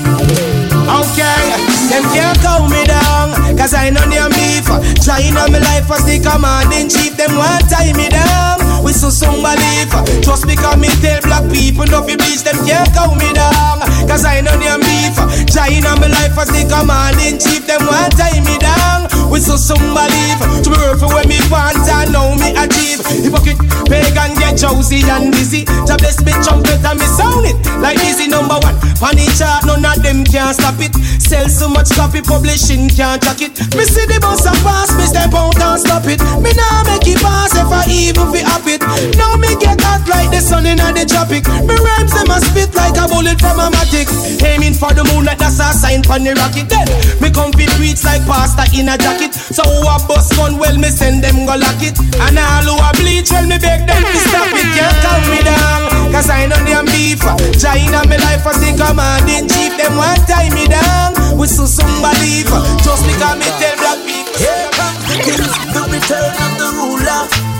Okay, 1.00 1.54
them 1.90 2.04
can't 2.14 2.38
calm 2.42 2.70
me 2.70 2.84
down, 2.84 3.56
cause 3.58 3.74
I 3.74 3.90
know 3.92 4.06
them 4.10 4.32
beef. 4.32 4.66
Trying 5.04 5.38
on 5.38 5.52
my 5.52 5.60
life 5.60 5.90
as 5.90 6.04
the 6.06 6.20
commanding 6.20 6.90
chief, 6.90 7.16
them 7.16 7.38
want 7.38 7.70
tie 7.70 7.94
me 7.94 8.10
down. 8.10 8.61
So 9.02 9.10
some 9.10 9.42
belief, 9.42 9.90
just 10.22 10.46
because 10.46 10.78
me 10.78 10.86
tell 11.02 11.20
black 11.26 11.50
people 11.50 11.90
no 11.90 12.06
fi 12.06 12.14
bleach, 12.14 12.46
them 12.46 12.54
can't 12.70 12.86
calm 12.94 13.18
me 13.18 13.34
down, 13.34 13.82
cause 14.06 14.24
I 14.24 14.46
know 14.46 14.54
them 14.62 14.78
beef. 14.78 15.18
Trying 15.50 15.90
on 15.90 15.98
my 15.98 16.06
life 16.06 16.38
as 16.38 16.54
the 16.54 16.62
commanding 16.70 17.42
chief, 17.42 17.66
them 17.66 17.82
want 17.90 18.14
tie 18.14 18.38
me 18.46 18.62
down. 18.62 19.10
We 19.34 19.42
so 19.42 19.58
some 19.58 19.82
belief, 19.82 20.38
to 20.62 20.70
be 20.70 20.78
worth 20.78 21.02
for 21.02 21.10
when 21.10 21.26
me 21.26 21.42
want 21.50 21.82
and 21.82 22.14
now 22.14 22.30
me 22.38 22.54
achieve. 22.54 23.02
Hypocrite, 23.26 23.58
pagan 23.90 24.38
get 24.38 24.62
drowsy 24.62 25.02
and 25.10 25.34
dizzy. 25.34 25.66
To 25.66 25.98
bless 25.98 26.22
me 26.22 26.38
trumpet 26.46 26.86
and 26.86 27.02
me 27.02 27.08
sound 27.10 27.50
it 27.50 27.58
like 27.82 27.98
easy 28.06 28.30
number 28.30 28.62
one. 28.62 28.78
On 29.02 29.18
the 29.18 29.26
chart, 29.34 29.66
none 29.66 29.82
of 29.82 29.98
them 30.06 30.22
can 30.22 30.54
stop 30.54 30.78
it. 30.78 30.94
Sell 31.18 31.50
so 31.50 31.66
much 31.66 31.90
copy, 31.98 32.22
publishing 32.22 32.86
can't 32.86 33.18
track 33.18 33.42
it. 33.42 33.58
Me 33.74 33.82
see 33.82 34.06
the 34.06 34.22
bus 34.22 34.46
and 34.46 34.62
pass, 34.62 34.94
me 34.94 35.10
step 35.10 35.34
out 35.34 35.58
and 35.58 35.82
stop 35.82 36.06
it. 36.06 36.22
Me 36.38 36.54
now 36.54 36.86
make 36.86 37.10
it 37.10 37.18
pass 37.18 37.58
if 37.58 37.66
I 37.66 37.90
even 37.90 38.30
fi 38.30 38.46
up 38.46 38.68
it. 38.70 38.84
Now 39.18 39.36
me 39.40 39.56
get 39.60 39.80
hot 39.82 40.04
like 40.08 40.30
the 40.32 40.42
sun 40.42 40.66
in 40.66 40.78
the 40.78 41.06
tropic. 41.08 41.48
Me 41.66 41.76
rhymes 41.76 42.14
them 42.14 42.32
a 42.32 42.38
spit 42.42 42.74
like 42.76 42.98
a 42.98 43.08
bullet 43.08 43.40
from 43.40 43.60
a 43.60 43.72
matic. 43.72 44.10
Aiming 44.44 44.76
for 44.76 44.94
the 44.94 45.04
moon 45.12 45.26
like 45.26 45.40
that's 45.40 45.60
a 45.60 45.72
sign 45.74 46.04
for 46.04 46.20
the 46.20 46.36
rocket. 46.36 46.68
Then 46.68 46.88
me 47.22 47.30
come 47.32 47.52
fi 47.54 47.66
preach 47.78 48.04
like 48.04 48.24
pasta 48.26 48.68
in 48.76 48.90
a 48.90 48.98
jacket. 48.98 49.34
So 49.34 49.64
who 49.64 49.88
a 49.88 49.96
bust 50.08 50.36
gun, 50.36 50.58
well 50.58 50.78
me 50.78 50.90
send 50.90 51.24
them 51.24 51.46
go 51.46 51.56
lock 51.56 51.82
it. 51.82 51.98
And 52.20 52.38
all 52.38 52.68
who 52.68 52.76
a 52.78 52.90
bleach, 53.00 53.32
well 53.32 53.48
me 53.48 53.58
beg 53.58 53.88
them 53.88 54.04
to 54.04 54.20
stop 54.28 54.52
it. 54.52 54.68
Can't 54.76 54.98
calm 55.04 55.22
me 55.32 55.40
down, 55.44 56.12
cause 56.12 56.30
I 56.30 56.46
know 56.48 56.60
them 56.62 56.86
beef. 56.92 57.24
China 57.58 58.04
me 58.08 58.18
life 58.20 58.46
as 58.46 58.60
the 58.60 58.72
commanding 58.76 59.48
chief. 59.48 59.78
Them 59.80 59.96
want 59.96 60.26
tie 60.28 60.52
me 60.52 60.68
down 60.68 61.38
with 61.38 61.52
so 61.52 61.66
some 61.66 61.90
belief. 62.02 62.50
Just 62.84 63.04
because 63.08 63.38
me 63.40 63.50
tell 63.60 63.76
black 63.80 64.00
people. 64.04 64.36
Here 64.42 64.68
comes 64.76 65.04
the 65.08 65.16
king, 65.22 65.44
the 65.74 65.82
return 65.90 66.34
of 66.34 66.52
the 66.58 66.68
ruler. 66.76 67.51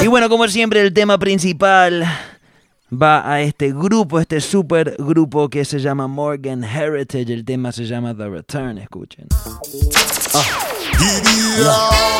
Y 0.00 0.06
bueno, 0.06 0.28
como 0.28 0.46
siempre, 0.48 0.80
el 0.80 0.92
tema 0.92 1.18
principal 1.18 2.04
va 2.92 3.30
a 3.30 3.40
este 3.40 3.72
grupo, 3.72 4.20
este 4.20 4.40
super 4.40 4.96
grupo 4.98 5.48
que 5.48 5.64
se 5.64 5.78
llama 5.80 6.06
Morgan 6.06 6.64
Heritage. 6.64 7.32
El 7.32 7.44
tema 7.44 7.72
se 7.72 7.84
llama 7.84 8.14
The 8.14 8.28
Return, 8.28 8.78
escuchen. 8.78 9.28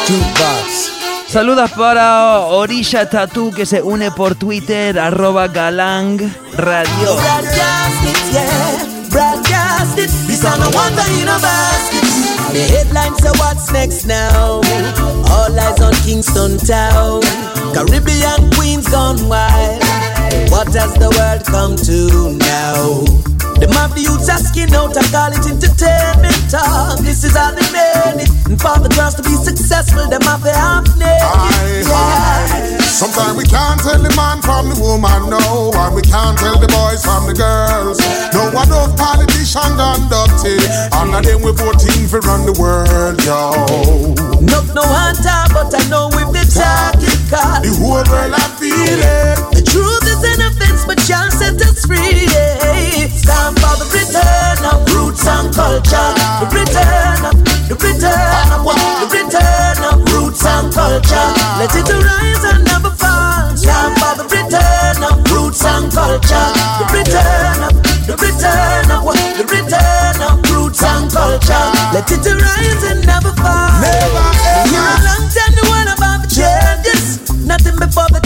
Jukebox 0.06 1.04
Saludos 1.28 1.72
para 1.72 2.40
Orilla 2.40 3.08
Tattoo 3.10 3.50
que 3.50 3.66
se 3.66 3.82
une 3.82 4.10
por 4.12 4.36
Twitter, 4.36 4.96
arroba 4.98 5.48
galang 5.48 6.20
radio. 6.56 7.18
The 12.54 12.62
headlines 12.70 13.20
say 13.20 13.30
what's 13.40 13.72
next 13.72 14.06
now. 14.06 14.60
All 15.26 15.58
eyes 15.58 15.80
on 15.80 15.92
Kingston 16.06 16.56
Town. 16.58 17.20
Caribbean 17.74 18.48
queens 18.52 18.88
gone 18.88 19.28
wild. 19.28 19.82
What 20.52 20.72
has 20.72 20.94
the 20.94 21.10
world 21.18 21.44
come 21.44 21.74
to 21.74 22.38
now? 22.38 23.33
Them 23.64 23.72
have 23.80 23.96
the 23.96 24.04
youths 24.04 24.28
asking 24.28 24.76
out 24.76 24.92
and 24.92 25.08
call 25.08 25.32
it 25.32 25.40
entertainment 25.48 26.36
talk. 26.52 27.00
This 27.00 27.24
is 27.24 27.32
how 27.32 27.48
they 27.48 27.64
made 27.72 28.28
it. 28.28 28.30
And 28.44 28.60
for 28.60 28.76
the 28.76 28.92
girls 28.92 29.16
to 29.16 29.24
be 29.24 29.32
successful, 29.40 30.04
them 30.04 30.20
have 30.28 30.44
to 30.44 30.52
half 30.52 30.84
naked. 31.00 31.88
Yeah. 31.88 32.76
Sometimes 32.84 33.40
we 33.40 33.48
can't 33.48 33.80
tell 33.80 33.96
the 33.96 34.12
man 34.12 34.44
from 34.44 34.68
the 34.68 34.76
woman, 34.76 35.32
no. 35.32 35.72
And 35.72 35.96
we 35.96 36.04
can't 36.04 36.36
tell 36.36 36.60
the 36.60 36.68
boys 36.68 37.08
from 37.08 37.24
the 37.24 37.32
girls. 37.32 37.96
No 38.36 38.52
one 38.52 38.68
of 38.68 38.92
politician 39.00 39.72
conducted. 39.80 40.60
And 40.92 41.16
of 41.16 41.24
them 41.24 41.40
we 41.40 41.56
voting 41.56 42.04
for 42.04 42.20
run 42.20 42.44
the 42.44 42.52
world, 42.60 43.16
yo. 43.24 43.48
No, 44.44 44.60
no 44.76 44.84
talk, 45.24 45.56
but 45.56 45.72
I 45.72 45.80
know 45.88 46.12
if 46.12 46.28
they 46.36 46.44
talk, 46.52 47.00
it 47.00 47.16
caught. 47.32 47.64
The 47.64 47.72
whole 47.80 48.04
world 48.04 48.36
I 48.36 48.44
feel 48.60 49.00
it. 49.00 49.53
Truth 49.74 50.06
is 50.06 50.22
an 50.22 50.40
offense, 50.46 50.86
but 50.86 51.02
y'all 51.10 51.26
set 51.34 51.58
us 51.66 51.82
free. 51.82 52.30
Yeah. 52.30 53.10
Time 53.26 53.58
for 53.58 53.74
the 53.82 53.86
return 53.90 54.62
of 54.70 54.86
roots 54.94 55.26
and 55.26 55.50
culture. 55.50 56.10
The 56.38 56.46
return 56.54 57.20
of, 57.26 57.34
the 57.66 57.74
return 57.74 58.54
of, 58.54 58.62
the 58.70 59.08
return 59.10 59.78
of 59.82 59.98
roots 60.14 60.46
and 60.46 60.70
culture. 60.70 61.28
Let 61.58 61.74
it 61.74 61.90
arise 61.90 62.44
and 62.54 62.62
never 62.62 62.94
fall. 62.94 63.50
Time 63.58 63.98
for 63.98 64.14
the 64.14 64.26
return 64.30 65.02
of 65.02 65.18
roots 65.34 65.64
and 65.66 65.90
culture. 65.90 66.48
The 66.78 66.86
return 66.94 67.58
of, 67.66 67.74
the 68.06 68.14
return 68.14 68.86
of, 68.94 69.02
the 69.10 69.44
return 69.50 70.18
of 70.22 70.38
roots 70.54 70.82
and 70.86 71.10
culture. 71.10 71.66
Let 71.90 72.06
it 72.14 72.22
arise 72.22 72.82
and 72.94 73.02
never 73.02 73.34
fall. 73.42 73.74
Never 73.82 74.22
ever. 74.22 74.70
For 74.70 74.86
a 74.86 74.98
long 75.02 75.26
time, 75.34 75.54
the 75.58 75.66
one 75.66 75.88
about 75.90 76.30
changes. 76.30 77.18
Nothing 77.42 77.74
before 77.82 78.06
the 78.14 78.23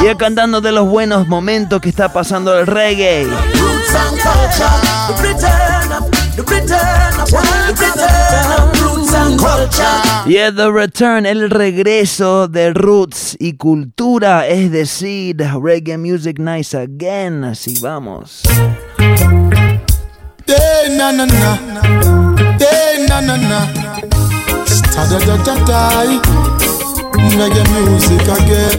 Y 0.00 0.14
cantando 0.16 0.60
de 0.60 0.72
los 0.72 0.88
buenos 0.88 1.26
momentos 1.26 1.80
que 1.80 1.88
está 1.88 2.12
pasando 2.12 2.58
el 2.58 2.66
reggae. 2.66 3.24
Roots 3.24 3.94
and 3.94 4.18
culture, 4.20 4.68
the 5.08 5.14
return 5.22 5.92
of, 5.92 6.10
the 6.36 6.42
return 6.42 7.20
of, 7.20 7.28
the 7.28 7.36
return 7.68 8.52
of 8.58 8.80
roots 8.80 9.14
and 9.14 9.38
culture. 9.38 10.28
Y 10.30 10.36
es 10.36 10.54
The 10.54 10.70
Return, 10.70 11.26
el 11.26 11.50
regreso 11.50 12.48
de 12.48 12.72
roots 12.72 13.36
y 13.38 13.56
cultura, 13.56 14.46
es 14.46 14.70
decir, 14.70 15.36
reggae 15.36 15.98
music 15.98 16.38
nice 16.38 16.76
again. 16.76 17.44
Así 17.44 17.74
vamos. 17.80 18.42
Day 20.46 20.96
na 20.96 21.12
na 21.12 21.26
na, 21.26 21.58
day 22.58 24.17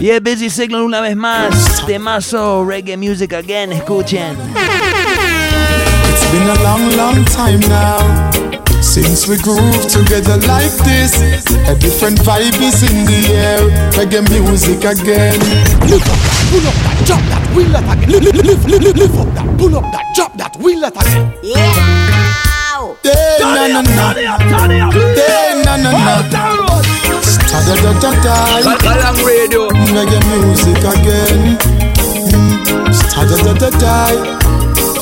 Y 0.00 0.10
es 0.10 0.22
Busy 0.22 0.50
Signal 0.50 0.82
una 0.82 1.00
vez 1.00 1.16
más, 1.16 1.84
temazo 1.86 2.64
reggae 2.64 2.96
music 2.96 3.32
again, 3.32 3.72
escuchen. 3.72 4.36
It's 6.10 6.32
been 6.32 6.48
a 6.48 6.54
long, 6.62 6.96
long 6.96 7.24
time 7.24 7.60
now 7.68 8.30
since 8.82 9.26
we 9.28 9.36
groove 9.38 9.86
together 9.88 10.36
like 10.46 10.72
this. 10.84 11.14
A 11.68 11.74
different 11.76 12.18
vibe 12.20 12.60
is 12.60 12.82
in 12.82 13.04
the 13.06 13.32
air. 13.32 13.60
Reggae 13.92 14.20
music 14.28 14.84
again. 14.84 15.38
Lift 15.88 16.08
up 16.08 16.18
that, 16.20 16.46
pull 16.50 16.66
up 16.66 16.74
that, 16.84 17.06
drop 17.06 17.22
that, 17.30 17.54
wheel 17.54 17.68
that 17.70 17.96
again. 17.96 18.10
Lift, 18.10 18.34
lift, 18.34 18.64
lift, 18.68 18.82
lift, 18.84 18.96
lift 18.96 19.14
up 19.14 19.34
that, 19.34 19.58
pull 19.58 19.76
up 19.76 19.84
that, 19.92 20.04
drop 20.14 20.36
that, 20.36 20.56
wheel 20.58 20.80
that 20.80 20.96
again. 20.96 21.32
Day 21.42 22.49
na 23.04 23.68
na 23.68 23.80
na, 23.82 24.12
day 24.12 25.62
na 25.64 25.76
na 25.76 25.90
na. 25.90 26.14
Stada 27.22 27.74
da 27.82 27.92
da 28.00 28.10
da. 28.22 28.36
Galang 28.82 29.20
Radio. 29.24 29.68
Reggae 29.94 30.20
music 30.28 30.84
again. 30.84 31.58
Stada 32.92 33.36
da 33.44 33.52
da 33.54 33.70
da. 33.78 34.40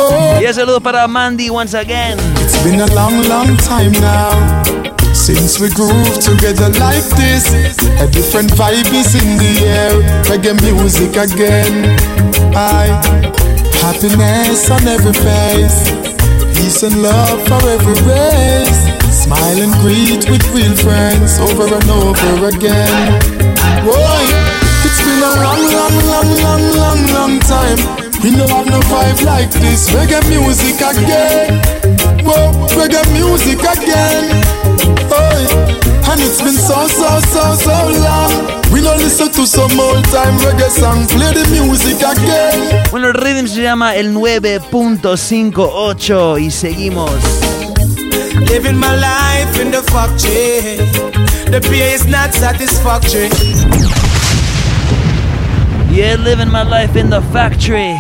Oh. 0.01 0.39
Y 0.41 0.47
un 0.47 0.55
saludo 0.55 0.81
para 0.81 1.09
Mandy 1.09 1.51
once 1.51 1.75
again. 1.75 2.19
It's 2.37 2.63
been 2.63 2.81
a 2.81 2.87
long, 2.95 3.23
long 3.29 3.57
time 3.59 3.93
now 4.01 4.31
since 5.13 5.59
we 5.59 5.69
groove 5.71 6.21
together 6.21 6.69
like 6.79 7.05
this. 7.17 7.51
A 8.01 8.07
different 8.07 8.51
vibe 8.53 8.93
is 8.95 9.15
in 9.15 9.37
the 9.39 9.67
air. 9.67 9.93
Reggae 10.31 10.55
music 10.63 11.17
again. 11.17 11.97
I 12.55 12.87
happiness 13.83 14.71
on 14.71 14.87
every 14.87 15.13
face, 15.13 15.91
peace 16.59 16.83
and 16.83 17.03
love 17.03 17.39
for 17.47 17.63
every 17.69 17.99
race. 18.03 18.81
Smile 19.15 19.59
and 19.63 19.73
greet 19.83 20.29
with 20.31 20.43
real 20.55 20.75
friends 20.75 21.39
over 21.39 21.67
and 21.71 21.91
over 21.91 22.49
again. 22.49 22.99
Boy, 23.87 24.25
it's 24.85 25.01
been 25.07 25.23
a 25.23 25.33
long, 25.45 25.63
long, 25.79 25.97
long, 26.11 26.29
long, 26.45 26.65
long, 26.83 27.01
long 27.17 27.35
time. 27.41 27.79
We 28.23 28.35
don't 28.35 28.51
have 28.51 28.67
no 28.67 28.81
vibe 28.91 29.23
like 29.25 29.51
this. 29.63 29.91
Reggae 29.91 30.21
music 30.29 30.81
again. 30.83 31.63
Whoa, 32.27 32.51
reggae 32.77 33.05
music 33.15 33.61
again. 33.63 34.68
And 36.19 36.27
it's 36.27 36.43
been 36.43 36.55
so, 36.55 36.89
so, 36.89 37.21
so, 37.31 37.55
so 37.55 37.71
long. 38.03 38.33
We 38.73 38.81
don't 38.81 38.99
listen 38.99 39.31
to 39.31 39.47
some 39.47 39.79
old 39.79 40.05
time 40.07 40.37
reggae 40.41 40.69
song. 40.69 41.07
Play 41.07 41.33
the 41.33 41.47
music 41.49 42.03
again. 42.03 42.83
Bueno, 42.91 43.07
el 43.07 43.15
rhythm 43.15 43.47
se 43.47 43.63
llama 43.63 43.95
el 43.95 44.13
9.58 44.15 46.41
y 46.41 46.51
seguimos. 46.51 47.13
Living 48.51 48.77
my 48.77 48.97
life 48.97 49.61
in 49.63 49.71
the 49.71 49.81
factory. 49.93 50.79
The 51.53 51.61
pay 51.61 51.95
is 51.95 52.05
not 52.09 52.35
satisfactory. 52.35 53.31
Yeah, 55.95 56.17
living 56.17 56.51
my 56.51 56.65
life 56.65 56.97
in 56.97 57.11
the 57.11 57.23
factory. 57.33 57.95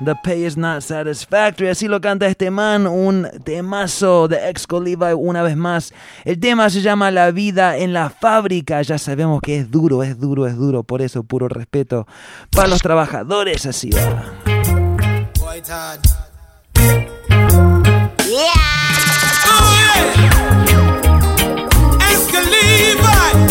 The 0.00 0.14
pay 0.22 0.44
is 0.44 0.56
not 0.56 0.82
satisfactory. 0.82 1.68
Así 1.70 1.88
lo 1.88 2.00
canta 2.00 2.26
este 2.28 2.50
man, 2.50 2.86
un 2.86 3.26
temazo 3.44 4.28
de 4.28 4.48
Exco 4.48 4.80
Levi 4.80 5.12
una 5.16 5.42
vez 5.42 5.56
más. 5.56 5.92
El 6.24 6.38
tema 6.38 6.70
se 6.70 6.82
llama 6.82 7.10
La 7.10 7.32
vida 7.32 7.76
en 7.76 7.92
la 7.92 8.08
fábrica. 8.08 8.80
Ya 8.82 8.96
sabemos 8.98 9.40
que 9.42 9.58
es 9.58 9.70
duro, 9.70 10.04
es 10.04 10.18
duro, 10.20 10.46
es 10.46 10.56
duro. 10.56 10.84
Por 10.84 11.02
eso, 11.02 11.24
puro 11.24 11.48
respeto 11.48 12.06
para 12.52 12.68
los 12.68 12.80
trabajadores. 12.80 13.66
Así 13.66 13.90
va. 13.90 14.24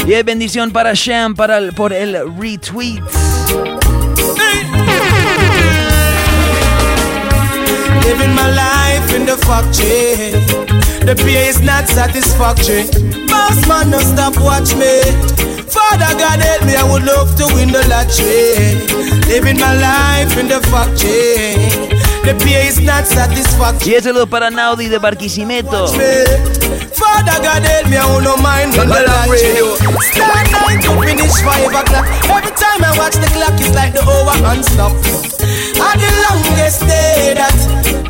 Y 0.05 0.13
hay 0.13 0.23
bendición 0.23 0.71
para 0.71 0.93
Sham 0.93 1.35
para 1.35 1.57
el- 1.57 1.73
por 1.73 1.91
el 1.91 2.13
retweet. 2.39 3.01
Living 8.07 8.33
my 8.33 8.49
life 8.49 9.13
in 9.13 9.25
the 9.25 9.35
factory. 9.35 10.31
The 11.05 11.13
pay 11.15 11.49
is 11.49 11.59
not 11.59 11.87
satisfactory. 11.89 12.87
Boss 13.27 13.67
man, 13.67 13.89
no 13.91 13.99
stop 13.99 14.35
watch 14.39 14.73
me. 14.75 15.03
Father 15.67 16.11
God 16.17 16.39
help 16.39 16.63
me, 16.65 16.75
I 16.75 16.83
would 16.89 17.03
love 17.03 17.35
to 17.35 17.45
win 17.53 17.71
the 17.75 17.83
lottery. 17.91 18.79
Living 19.27 19.59
my 19.59 19.73
life 19.75 20.37
in 20.37 20.47
the 20.47 20.61
factory. 20.71 21.96
The 22.27 22.35
pay 22.43 22.67
is 22.67 22.81
not 22.81 23.07
satisfactory. 23.07 23.91
Y 23.91 23.95
el 23.95 24.03
saludo 24.03 24.27
para 24.27 24.49
Naudi 24.49 24.89
de 24.89 24.97
Barquisimeto. 24.97 25.87
Father 25.87 27.39
God 27.39 27.63
help 27.63 27.87
me, 27.87 27.95
I 27.95 28.03
will 28.03 28.19
no 28.19 28.35
mind 28.35 28.75
when 28.75 28.89
the. 28.89 29.07
Radio. 29.31 29.79
Start 30.11 30.51
nine 30.51 30.83
to 30.83 30.91
finish 30.99 31.39
five 31.39 31.63
o'clock. 31.63 31.87
Every 32.27 32.51
time 32.51 32.83
I 32.83 32.91
watch 32.99 33.15
the 33.15 33.31
clock, 33.31 33.55
it's 33.55 33.71
like 33.73 33.93
the 33.93 34.03
hour 34.03 34.35
and 34.51 34.59
stop. 34.59 34.91
And 34.91 35.99
the 36.03 36.11
longest 36.27 36.83
day 36.83 37.31
that. 37.39 37.55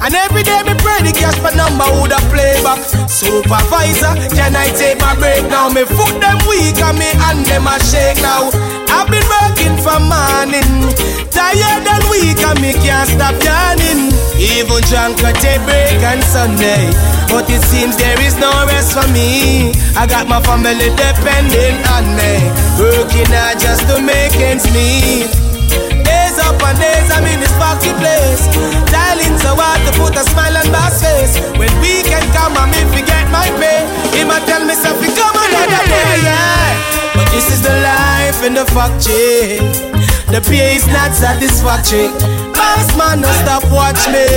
And 0.01 0.15
every 0.15 0.41
day 0.41 0.65
me 0.65 0.73
pray 0.81 0.97
the 1.05 1.13
cash 1.13 1.37
for 1.37 1.53
number 1.53 1.85
would 2.01 2.09
a 2.09 2.17
play 2.33 2.57
back. 2.65 2.81
Supervisor, 3.05 4.17
can 4.33 4.57
I 4.57 4.65
take 4.73 4.97
my 4.97 5.13
break 5.13 5.45
now? 5.45 5.69
Me 5.69 5.85
foot 5.85 6.17
them 6.17 6.41
weak 6.49 6.81
and 6.81 6.97
me 6.97 7.05
hand 7.21 7.45
them 7.45 7.69
a 7.69 7.77
shake 7.85 8.17
now. 8.25 8.49
I've 8.89 9.05
been 9.13 9.21
working 9.29 9.77
from 9.77 10.09
morning, 10.09 10.89
tired 11.37 11.85
and 11.85 12.05
weak 12.09 12.41
and 12.41 12.57
me 12.57 12.73
can't 12.81 13.05
stop 13.05 13.37
yawning. 13.45 14.09
Even 14.41 14.81
drunk 14.89 15.21
could 15.21 15.37
daybreak 15.37 15.93
break 15.93 16.01
on 16.01 16.19
Sunday. 16.25 16.89
But 17.29 17.45
it 17.53 17.61
seems 17.69 17.93
there 17.97 18.17
is 18.25 18.33
no 18.41 18.49
rest 18.65 18.97
for 18.97 19.05
me. 19.13 19.69
I 19.93 20.09
got 20.09 20.25
my 20.25 20.41
family 20.41 20.89
depending 20.97 21.77
on 21.93 22.05
me. 22.17 22.33
Working 22.81 23.29
hard 23.29 23.61
just 23.61 23.85
to 23.85 24.01
make 24.01 24.33
ends 24.41 24.65
meet. 24.73 25.29
Days 26.01 26.37
up 26.41 26.57
and 26.57 26.77
days 26.81 27.09
I'm 27.13 27.25
in 27.29 27.37
this 27.37 27.53
party 27.61 27.93
place. 28.01 28.49
Dialing 28.89 29.37
so 29.37 29.53
hard 29.53 29.81
to 29.85 29.91
put 30.01 30.17
a 30.17 30.25
smile 30.33 30.57
on 30.57 30.67
my 30.73 30.89
face. 30.89 31.37
When 31.61 31.69
weekend 31.77 32.25
come, 32.33 32.57
I'm 32.57 32.73
if 32.73 32.89
you 32.97 33.05
get 33.05 33.29
my 33.29 33.45
pay. 33.61 33.85
He 34.17 34.25
might 34.25 34.45
tell 34.49 34.65
me 34.65 34.73
something, 34.73 35.13
come 35.13 35.37
another 35.37 35.83
day, 35.85 36.13
yeah. 36.25 36.73
But 37.17 37.29
this 37.33 37.49
is 37.49 37.61
the 37.61 37.73
life 37.81 38.41
in 38.45 38.53
the 38.53 38.65
factory. 38.73 39.96
The 40.27 40.41
pay 40.41 40.75
is 40.75 40.85
not 40.87 41.13
satisfactory. 41.13 42.09
Boss 42.51 42.95
man, 42.97 43.21
no 43.21 43.31
stop 43.43 43.63
watch 43.71 44.03
me. 44.11 44.27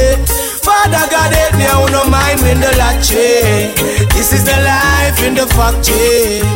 Father 0.62 1.02
God 1.10 1.34
help 1.34 1.54
me, 1.58 1.66
I 1.66 1.90
no 1.90 2.04
mind 2.04 2.40
win 2.42 2.60
the 2.60 2.70
lottery. 2.78 3.74
This 4.14 4.32
is 4.32 4.44
the 4.44 4.56
life 4.62 5.18
in 5.26 5.34
the 5.34 5.46
factory. 5.58 6.46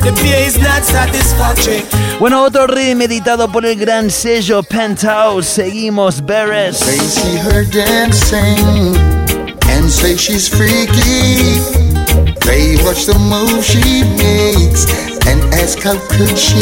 The 0.00 0.12
pay 0.22 0.46
is 0.46 0.56
not 0.58 0.82
satisfactory. 0.84 1.82
Bueno, 2.18 2.44
otro 2.44 2.66
rhythm 2.66 3.02
editado 3.02 3.52
por 3.52 3.66
el 3.66 3.76
gran 3.76 4.10
sello 4.10 4.62
Penthouse. 4.62 5.46
Seguimos, 5.46 6.22
Beres. 6.24 6.80
They 6.80 6.98
see 6.98 7.36
her 7.36 7.64
dancing 7.64 8.96
and 9.68 9.90
say 9.90 10.16
she's 10.16 10.48
freaky. 10.48 11.60
They 12.46 12.76
watch 12.82 13.04
the 13.04 13.18
move 13.18 13.62
she 13.62 14.04
makes 14.16 15.09
and 15.26 15.40
ask 15.54 15.78
how 15.80 15.98
good 16.16 16.36
she 16.38 16.60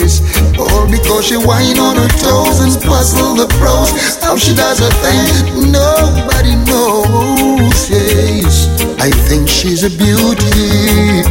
is. 0.00 0.20
All 0.58 0.86
because 0.90 1.26
she 1.26 1.36
whine 1.36 1.78
on 1.78 1.96
her 1.96 2.12
toes 2.20 2.60
and 2.60 2.74
puzzle 2.82 3.34
the 3.34 3.46
pros. 3.58 3.90
How 4.22 4.36
she 4.36 4.54
does 4.54 4.78
her 4.80 4.92
thing, 5.04 5.72
nobody 5.72 6.54
knows. 6.68 7.90
Yes, 7.90 8.68
I 9.00 9.10
think 9.28 9.48
she's 9.48 9.84
a 9.84 9.90
beauty. 9.90 11.24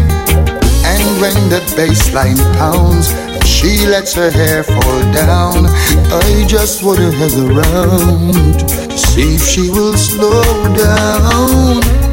And 0.86 1.04
when 1.22 1.38
the 1.50 1.62
bass 1.76 2.14
line 2.14 2.38
pounds, 2.56 3.14
she 3.46 3.86
lets 3.88 4.14
her 4.16 4.32
hair 4.32 4.64
fall 4.64 5.02
down. 5.14 5.66
I 6.12 6.46
just 6.48 6.84
wanna 6.84 7.12
hang 7.12 7.52
around 7.52 8.60
to 8.60 8.98
see 8.98 9.36
if 9.36 9.44
she 9.44 9.70
will 9.70 9.98
slow 9.98 10.44
down. 10.76 12.07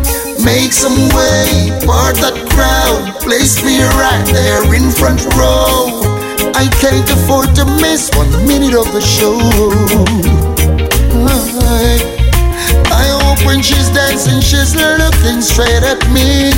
Make 0.45 0.73
some 0.73 1.09
way, 1.17 1.73
part 1.89 2.21
that 2.21 2.37
crowd. 2.53 3.17
Place 3.25 3.65
me 3.65 3.81
right 3.97 4.27
there 4.29 4.61
in 4.77 4.93
front 4.93 5.25
row. 5.41 5.89
I 6.53 6.69
can't 6.85 7.09
afford 7.09 7.57
to 7.57 7.65
miss 7.81 8.13
one 8.13 8.29
minute 8.47 8.77
of 8.77 8.93
the 8.93 9.01
show. 9.01 9.41
I, 11.25 11.97
I 12.93 13.07
hope 13.25 13.41
when 13.47 13.63
she's 13.63 13.89
dancing, 13.89 14.45
she's 14.45 14.77
looking 14.77 15.41
straight 15.41 15.81
at 15.81 16.05
me. 16.13 16.53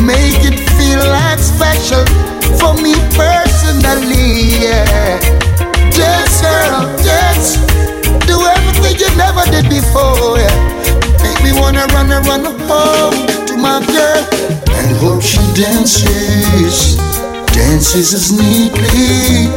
Make 0.00 0.40
it 0.48 0.56
feel 0.80 1.04
like 1.12 1.38
special 1.44 2.08
for 2.56 2.72
me 2.80 2.96
personally. 3.12 4.64
Yeah. 4.64 5.20
Dance, 5.92 6.40
girl, 6.40 6.88
dance. 7.04 7.60
Do 8.24 8.40
everything 8.40 8.96
you 8.96 9.12
never 9.20 9.44
did 9.52 9.68
before. 9.68 10.40
Yeah. 10.40 10.85
Me 11.42 11.52
wanna 11.52 11.86
run 11.94 12.10
and 12.10 12.26
run 12.26 12.44
home 12.68 13.26
to 13.46 13.56
my 13.56 13.80
girl 13.86 14.22
and 14.68 14.96
hope 14.98 15.22
she 15.22 15.38
dances, 15.54 16.96
dances 17.52 18.14
as 18.14 18.32
neatly. 18.32 19.50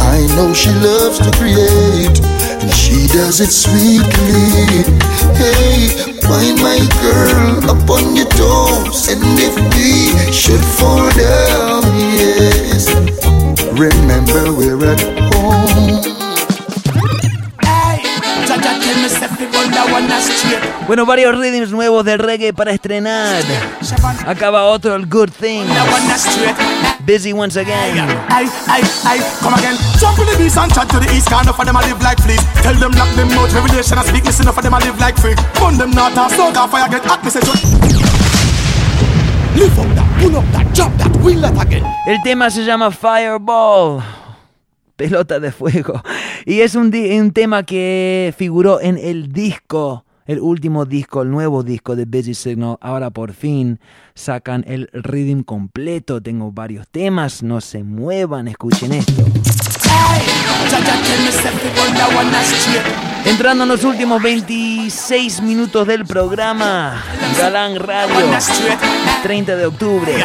I 0.00 0.26
know 0.34 0.52
she 0.54 0.70
loves 0.70 1.18
to 1.18 1.30
create, 1.38 2.18
and 2.62 2.72
she 2.72 3.06
does 3.08 3.40
it 3.40 3.50
sweetly. 3.50 4.84
Hey, 5.36 5.88
find 6.22 6.56
my 6.62 6.78
girl 7.02 7.70
up 7.70 7.90
on 7.90 8.16
your 8.16 8.26
toes, 8.26 9.08
and 9.08 9.22
if 9.38 9.54
we 9.74 10.32
should 10.32 10.64
fall 10.78 11.08
down, 11.10 11.82
yes, 12.16 12.88
remember 13.78 14.52
we're 14.52 14.84
at 14.84 15.00
home. 15.34 16.19
Bueno, 20.86 21.06
varios 21.06 21.36
rhythms 21.38 21.70
nuevos 21.70 22.04
del 22.04 22.18
reggae 22.18 22.52
para 22.52 22.72
estrenar. 22.72 23.42
Acaba 24.26 24.64
otro, 24.64 24.94
el 24.94 25.06
Good 25.06 25.30
Thing. 25.30 25.66
Busy 27.06 27.32
once 27.32 27.58
again. 27.58 27.96
Hey, 28.28 28.46
hey, 28.66 28.82
hey, 29.04 29.20
come 29.40 29.54
again. 29.54 29.76
Jump 29.98 30.18
in 30.18 30.26
the 30.26 30.36
beast 30.36 30.56
and 30.56 30.72
chat 30.72 30.88
to 30.88 30.98
the 30.98 31.06
east. 31.14 31.28
Can't 31.28 31.44
enough 31.44 31.58
of 31.58 31.66
them 31.66 31.76
I 31.76 31.82
live 31.82 32.02
like 32.02 32.20
fleas. 32.20 32.40
Tell 32.62 32.74
them 32.74 32.92
lock 32.92 33.14
them 33.16 33.30
out. 33.38 33.52
Revelation 33.52 33.98
I 33.98 34.04
speak. 34.04 34.24
Listen 34.24 34.44
enough 34.44 34.58
of 34.58 34.64
them 34.64 34.74
I 34.74 34.78
live 34.80 34.98
like 34.98 35.16
freak. 35.16 35.38
Burn 35.58 35.78
them 35.78 35.90
not 35.90 36.16
off. 36.18 36.32
Smoke 36.34 36.56
off 36.56 36.70
fire. 36.70 36.88
Get 36.88 37.04
hot. 37.04 37.24
Me 37.24 37.30
say 37.30 37.40
just. 37.40 37.64
Lift 39.56 39.78
up 39.78 39.86
that, 39.96 40.06
pull 40.22 40.36
up 40.36 40.44
that, 40.52 40.74
drop 40.74 40.92
that, 40.98 41.10
wheel 41.24 41.40
that 41.40 41.60
again. 41.60 41.84
El 42.06 42.22
tema 42.22 42.50
se 42.50 42.64
llama 42.64 42.90
Fireball. 42.90 44.19
Pelota 45.00 45.40
de 45.40 45.50
fuego. 45.50 46.02
Y 46.44 46.60
es 46.60 46.74
un, 46.74 46.94
un 46.94 47.30
tema 47.30 47.62
que 47.62 48.34
figuró 48.36 48.82
en 48.82 48.98
el 48.98 49.32
disco, 49.32 50.04
el 50.26 50.40
último 50.40 50.84
disco, 50.84 51.22
el 51.22 51.30
nuevo 51.30 51.62
disco 51.62 51.96
de 51.96 52.04
Busy 52.04 52.34
Signal. 52.34 52.76
Ahora 52.82 53.08
por 53.08 53.32
fin 53.32 53.80
sacan 54.14 54.62
el 54.68 54.90
rhythm 54.92 55.42
completo. 55.42 56.20
Tengo 56.20 56.52
varios 56.52 56.86
temas, 56.86 57.42
no 57.42 57.62
se 57.62 57.82
muevan, 57.82 58.46
escuchen 58.46 58.92
esto. 58.92 59.24
Entrando 63.24 63.64
en 63.64 63.68
los 63.68 63.84
últimos 63.84 64.22
26 64.22 65.42
minutos 65.42 65.86
del 65.86 66.06
programa, 66.06 67.02
Galán 67.38 67.76
Radio, 67.76 68.16
30 69.22 69.56
de 69.56 69.66
octubre. 69.66 70.24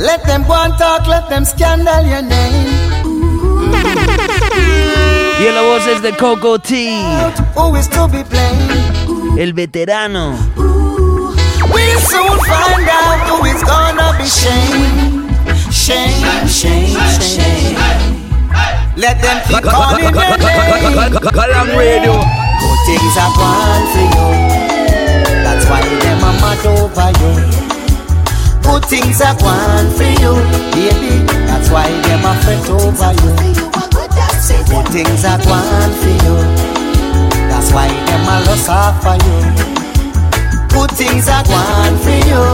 Let 0.00 0.24
them 0.24 0.42
go 0.44 0.54
and 0.54 0.72
talk, 0.78 1.06
let 1.06 1.28
them 1.28 1.44
scandal 1.44 2.04
your 2.06 2.22
name. 2.22 2.90
Y 5.40 5.46
en 5.46 5.54
la 5.54 5.62
voz 5.62 5.86
es 5.86 6.02
de 6.02 6.12
Coco 6.16 6.58
T, 6.58 7.02
Who 7.54 7.76
is 7.76 7.88
to 7.90 8.08
be 8.08 8.22
blamed? 8.24 9.38
el 9.38 9.52
veterano. 9.52 10.36
We'll 10.56 12.00
soon 12.00 12.38
find 12.48 12.88
out 12.88 13.20
who 13.28 13.44
is 13.46 13.62
gonna 13.62 14.14
be 14.18 14.26
shamed. 14.26 15.30
Shame, 15.72 16.48
shame, 16.48 16.96
shame. 17.20 17.76
Let 18.96 19.20
them 19.22 19.38
keep 19.48 19.62
calling 19.62 20.02
your 20.04 20.12
name. 20.12 21.12
Galang 21.32 21.76
Radio. 21.76 22.14
Good 22.60 22.78
things 22.86 23.16
are 23.16 23.32
gone 23.36 23.86
for 23.92 24.06
you. 24.14 24.26
That's 25.44 25.64
why 25.70 25.80
them 25.82 26.24
are 26.24 26.36
mad 26.40 26.66
over 26.66 27.10
you. 27.20 27.79
Good 28.70 28.84
things 28.84 29.20
are 29.20 29.34
gone 29.34 29.90
for 29.98 30.04
you, 30.22 30.32
baby. 30.70 31.26
That's 31.48 31.70
why 31.70 31.90
them 32.06 32.24
are 32.24 32.36
fret 32.42 32.70
over 32.70 33.12
you. 33.18 33.34
Good 34.70 34.88
things 34.94 35.24
are 35.24 35.38
gone 35.42 35.92
for 35.98 36.14
you. 36.22 36.36
That's 37.50 37.72
why 37.72 37.88
them 37.88 38.28
are 38.30 38.42
lost 38.46 38.70
for 39.02 39.16
you. 39.26 39.38
Good 40.68 40.90
things 40.96 41.28
are 41.28 41.42
gone 41.42 41.98
for 41.98 42.18
you. 42.30 42.44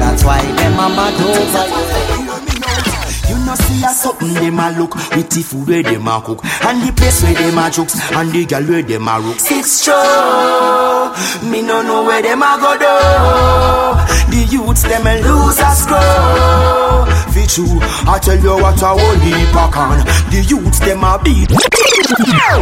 That's 0.00 0.24
why 0.24 0.40
them 0.40 0.80
are 0.80 0.88
mad 0.88 1.20
over 1.20 2.24
you. 2.24 2.29
You 3.50 3.56
see 3.56 3.84
a 3.84 3.88
something 3.88 4.32
them 4.34 4.60
a 4.60 4.70
look 4.78 4.94
with 4.94 5.28
the 5.30 5.42
food 5.42 5.66
where 5.66 5.82
them 5.82 6.06
a 6.06 6.22
cook 6.24 6.38
and 6.44 6.86
the 6.86 6.92
place 6.92 7.20
where 7.24 7.34
them 7.34 7.58
a 7.58 7.68
jokes 7.68 7.98
and 8.12 8.30
the 8.30 8.46
girl 8.46 8.62
where 8.62 8.82
them 8.82 9.08
a 9.08 9.18
rook. 9.18 9.38
It's 9.42 9.84
true, 9.84 11.50
me 11.50 11.60
no 11.60 11.82
know 11.82 12.04
where 12.04 12.22
them 12.22 12.42
a 12.42 12.56
go 12.62 12.78
do. 12.78 12.94
The 14.30 14.46
youths 14.54 14.82
them 14.84 15.04
a 15.04 15.18
lose 15.26 15.58
a 15.58 15.74
scroll. 15.74 17.06
Fi 17.34 17.46
true, 17.50 17.80
I 18.06 18.20
tell 18.22 18.38
you 18.38 18.54
what 18.62 18.80
a 18.82 18.86
whole 18.86 19.18
can. 19.18 19.98
The 20.30 20.30
The 20.30 20.46
youths 20.48 20.78
them 20.78 21.02
a 21.02 21.18
beat. 21.18 21.50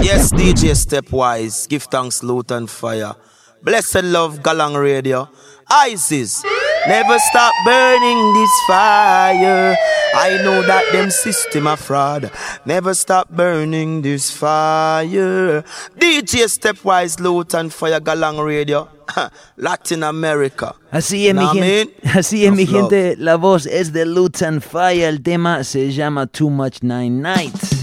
Yes, 0.03 0.33
DJ 0.33 0.73
Stepwise, 0.73 1.69
give 1.69 1.83
thanks, 1.83 2.23
loot 2.23 2.51
and 2.51 2.71
fire. 2.71 3.15
Blessed 3.63 4.05
love, 4.05 4.39
Galang 4.39 4.81
Radio. 4.81 5.29
ISIS, 5.69 6.43
never 6.87 7.19
stop 7.19 7.53
burning 7.65 8.35
this 8.35 8.51
fire. 8.67 9.77
I 10.15 10.41
know 10.43 10.63
that 10.63 10.85
them 10.93 11.11
system 11.11 11.67
a 11.67 11.77
fraud. 11.77 12.31
Never 12.65 12.95
stop 12.95 13.31
burning 13.31 14.03
this 14.03 14.31
fire. 14.31 15.63
DJ 15.99 16.47
Stepwise, 16.47 17.21
loot 17.21 17.55
and 17.55 17.73
fire, 17.73 18.01
Galang 18.01 18.45
Radio. 18.45 18.89
Latin 19.57 20.03
America. 20.03 20.75
Así 20.91 21.29
es, 21.29 21.35
mi 21.35 21.41
Know 21.41 21.49
what 21.49 21.57
I 21.57 21.61
gente. 21.61 22.09
Así 22.19 22.47
es, 22.47 22.53
mi 22.53 22.67
gente. 22.67 23.17
La 23.17 23.37
voz 23.37 23.67
es 23.67 23.93
de 23.93 24.05
Lutz 24.05 24.43
and 24.43 24.63
Fire. 24.63 25.09
El 25.09 25.23
tema 25.23 25.65
se 25.65 25.91
llama 25.93 26.27
Too 26.27 26.51
Much 26.51 26.83
Nine 26.83 27.23
Nights. 27.23 27.78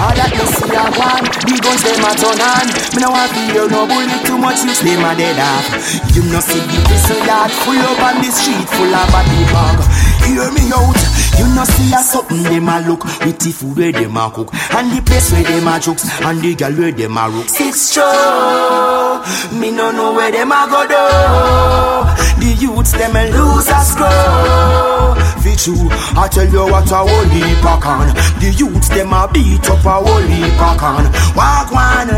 All 0.00 0.14
that 0.16 0.32
you 0.32 0.46
see 0.48 0.72
a 0.72 0.84
one, 0.96 1.24
the 1.44 1.56
guns 1.60 1.82
them 1.84 2.00
a 2.00 2.12
turn 2.16 2.40
on. 2.40 2.66
Me 2.96 3.00
no 3.04 3.12
want 3.12 3.28
to 3.28 3.40
hear 3.52 3.68
no 3.68 3.84
bullet 3.84 4.24
too 4.24 4.40
much, 4.40 4.64
you 4.64 4.72
them 4.72 5.04
a 5.04 5.12
dead 5.12 5.36
off. 5.36 5.68
You 6.16 6.24
no 6.32 6.40
see 6.40 6.64
the 6.64 6.80
prison 6.88 7.20
yard 7.28 7.52
full 7.52 7.76
up 7.76 8.00
on 8.00 8.24
the 8.24 8.30
street 8.32 8.64
full 8.72 8.88
of 8.88 9.06
body 9.12 9.44
bag. 9.52 9.78
Hear 10.26 10.50
me 10.52 10.72
out, 10.72 10.96
you 11.38 11.46
no 11.54 11.64
see 11.64 11.92
a 11.92 11.98
something 12.02 12.42
them 12.42 12.68
a 12.68 12.80
look 12.88 13.04
with 13.04 13.38
the 13.38 13.50
food 13.52 13.76
where 13.76 13.92
them 13.92 14.16
a 14.16 14.30
cook 14.30 14.48
and 14.72 14.90
the 14.96 15.02
place 15.02 15.30
where 15.32 15.42
them 15.42 15.68
a 15.68 15.78
jokes 15.80 16.08
and 16.22 16.40
the 16.40 16.54
girl 16.54 16.72
where 16.72 16.92
them 16.92 17.16
a 17.18 17.28
rook. 17.28 17.48
Six 17.48 17.92
show, 17.92 19.22
me 19.52 19.70
no 19.70 19.90
know 19.90 20.14
where 20.14 20.32
them 20.32 20.52
a 20.52 20.66
go 20.70 20.86
do. 20.88 21.02
The 22.40 22.54
youths 22.58 22.92
them 22.92 23.14
a 23.16 23.30
lose 23.30 23.68
a. 23.68 23.82
Fi 25.42 25.54
true, 25.58 25.88
I 26.16 26.28
tell 26.30 26.48
you 26.48 26.64
what 26.70 26.90
a 26.90 27.02
whole 27.02 27.28
heap 27.30 27.64
a 27.66 27.74
can. 27.82 28.08
The 28.40 28.50
youths 28.56 28.88
them 28.88 29.12
a 29.12 29.28
beat 29.30 29.68
up 29.68 29.84
a 29.84 30.00
whole 30.00 30.22
heap 30.22 30.58
a 30.58 30.70
can. 30.78 31.06
Walk 31.36 31.70
one, 31.70 32.10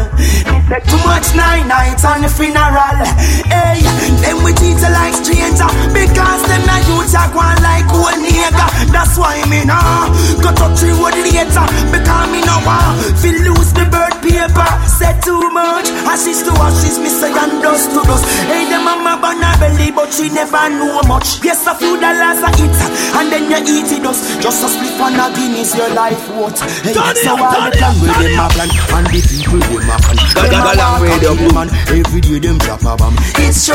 too 0.87 1.01
much 1.05 1.35
nine 1.35 1.67
nights 1.69 2.05
on 2.05 2.23
the 2.23 2.29
funeral. 2.29 3.01
Hey, 3.49 3.81
them 4.23 4.45
we 4.45 4.53
treat 4.55 4.81
like 4.81 5.17
stranger 5.19 5.69
because 5.93 6.43
them 6.47 6.69
a 6.69 6.77
youths 6.89 7.17
a 7.17 7.25
gone 7.33 7.61
like 7.65 7.89
old 7.95 8.19
nigga. 8.19 8.67
That's 8.91 9.17
why 9.19 9.39
me 9.51 9.65
nah 9.65 10.11
go 10.43 10.51
touch 10.55 10.83
you 10.83 10.95
with 10.99 11.15
later 11.23 11.67
because 11.91 12.27
me 12.31 12.41
no 12.43 12.57
want 12.67 12.99
fi 13.23 13.31
lose 13.47 13.71
the 13.75 13.87
bird 13.91 14.15
paper. 14.23 14.71
Say 14.87 15.15
too 15.23 15.51
much, 15.51 15.89
ashes 16.07 16.43
to 16.47 16.53
ashes, 16.59 16.99
me 16.99 17.09
say 17.11 17.33
and 17.35 17.63
dust 17.63 17.91
to 17.91 18.01
dust. 18.07 18.25
Hey, 18.47 18.67
the 18.71 18.79
mama 18.79 19.19
born 19.19 19.43
a 19.43 19.51
belly 19.59 19.91
but 19.91 20.13
she 20.13 20.29
never 20.31 20.69
know 20.71 21.03
much. 21.09 21.43
Yes, 21.43 21.67
a 21.67 21.75
few 21.75 21.99
dollars 21.99 22.41
a 22.43 22.51
eat 22.63 22.79
and 23.19 23.27
then 23.33 23.51
you 23.51 23.59
eat 23.83 23.91
it 23.91 24.07
us. 24.07 24.21
Just 24.39 24.63
a 24.65 24.69
split 24.69 25.01
on 25.01 25.19
a 25.19 25.27
Guinness, 25.35 25.75
your 25.75 25.91
life 25.95 26.29
worth. 26.31 26.61
Hey, 26.85 26.93
it 26.95 27.17
so 27.19 27.35
up, 27.35 27.41
all 27.41 27.51
turn 27.51 27.71
the 27.71 27.75
it 27.75 27.81
plan 27.81 27.91
up, 27.91 27.99
with 27.99 28.15
them 28.15 28.39
a 28.39 28.47
plan 28.55 28.71
and 28.95 29.07
the 29.11 29.21
people 29.25 29.59
them 29.59 29.91
a. 29.91 29.97
Ga- 29.99 30.49
Them 30.55 30.63
a 30.63 30.73
walk 30.79 31.03
and 31.11 31.39
kill 31.39 31.53
man. 31.55 31.69
Every 31.91 32.21
day 32.21 32.39
them 32.39 32.59
drop 32.59 32.83
a 32.87 32.95
bomb. 32.97 33.17
It's 33.43 33.67
true, 33.67 33.75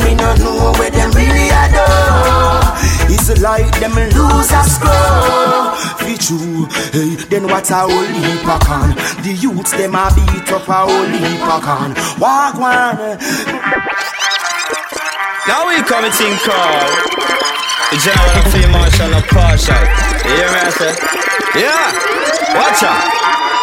me 0.00 0.14
no 0.16 0.28
know 0.40 0.72
where 0.78 0.90
them 0.90 1.10
really 1.12 1.48
though. 1.74 2.67
It's 3.10 3.40
like 3.40 3.68
them 3.80 3.94
lose 3.94 4.52
a 4.52 4.62
score. 4.64 5.74
Be 6.04 6.16
true, 6.16 6.66
hey, 6.92 7.16
then 7.28 7.44
what 7.48 7.70
a 7.70 7.86
whole 7.86 8.12
heap 8.16 8.46
a 8.46 8.58
can. 8.64 8.90
The 9.22 9.32
youths 9.32 9.72
them 9.72 9.94
a 9.94 10.08
beat 10.14 10.50
up 10.52 10.68
a 10.68 10.86
whole 10.86 11.06
heap 11.06 11.42
a 11.42 11.58
can. 11.60 11.90
Walk 12.20 12.54
one. 12.58 13.18
Now 15.48 15.68
we 15.68 15.80
coming 15.84 16.12
to 16.12 16.26
call 16.44 16.88
the 17.90 17.96
general 17.96 18.36
of 18.36 18.52
field 18.52 18.70
marshal 18.70 19.14
of 19.14 19.24
partial. 19.28 19.80
You 20.28 20.36
hear 20.36 20.50
me 20.52 20.60
I 20.60 20.70
say? 20.76 20.92
Yeah, 21.56 21.92
watch 22.54 22.82
out. 22.84 23.57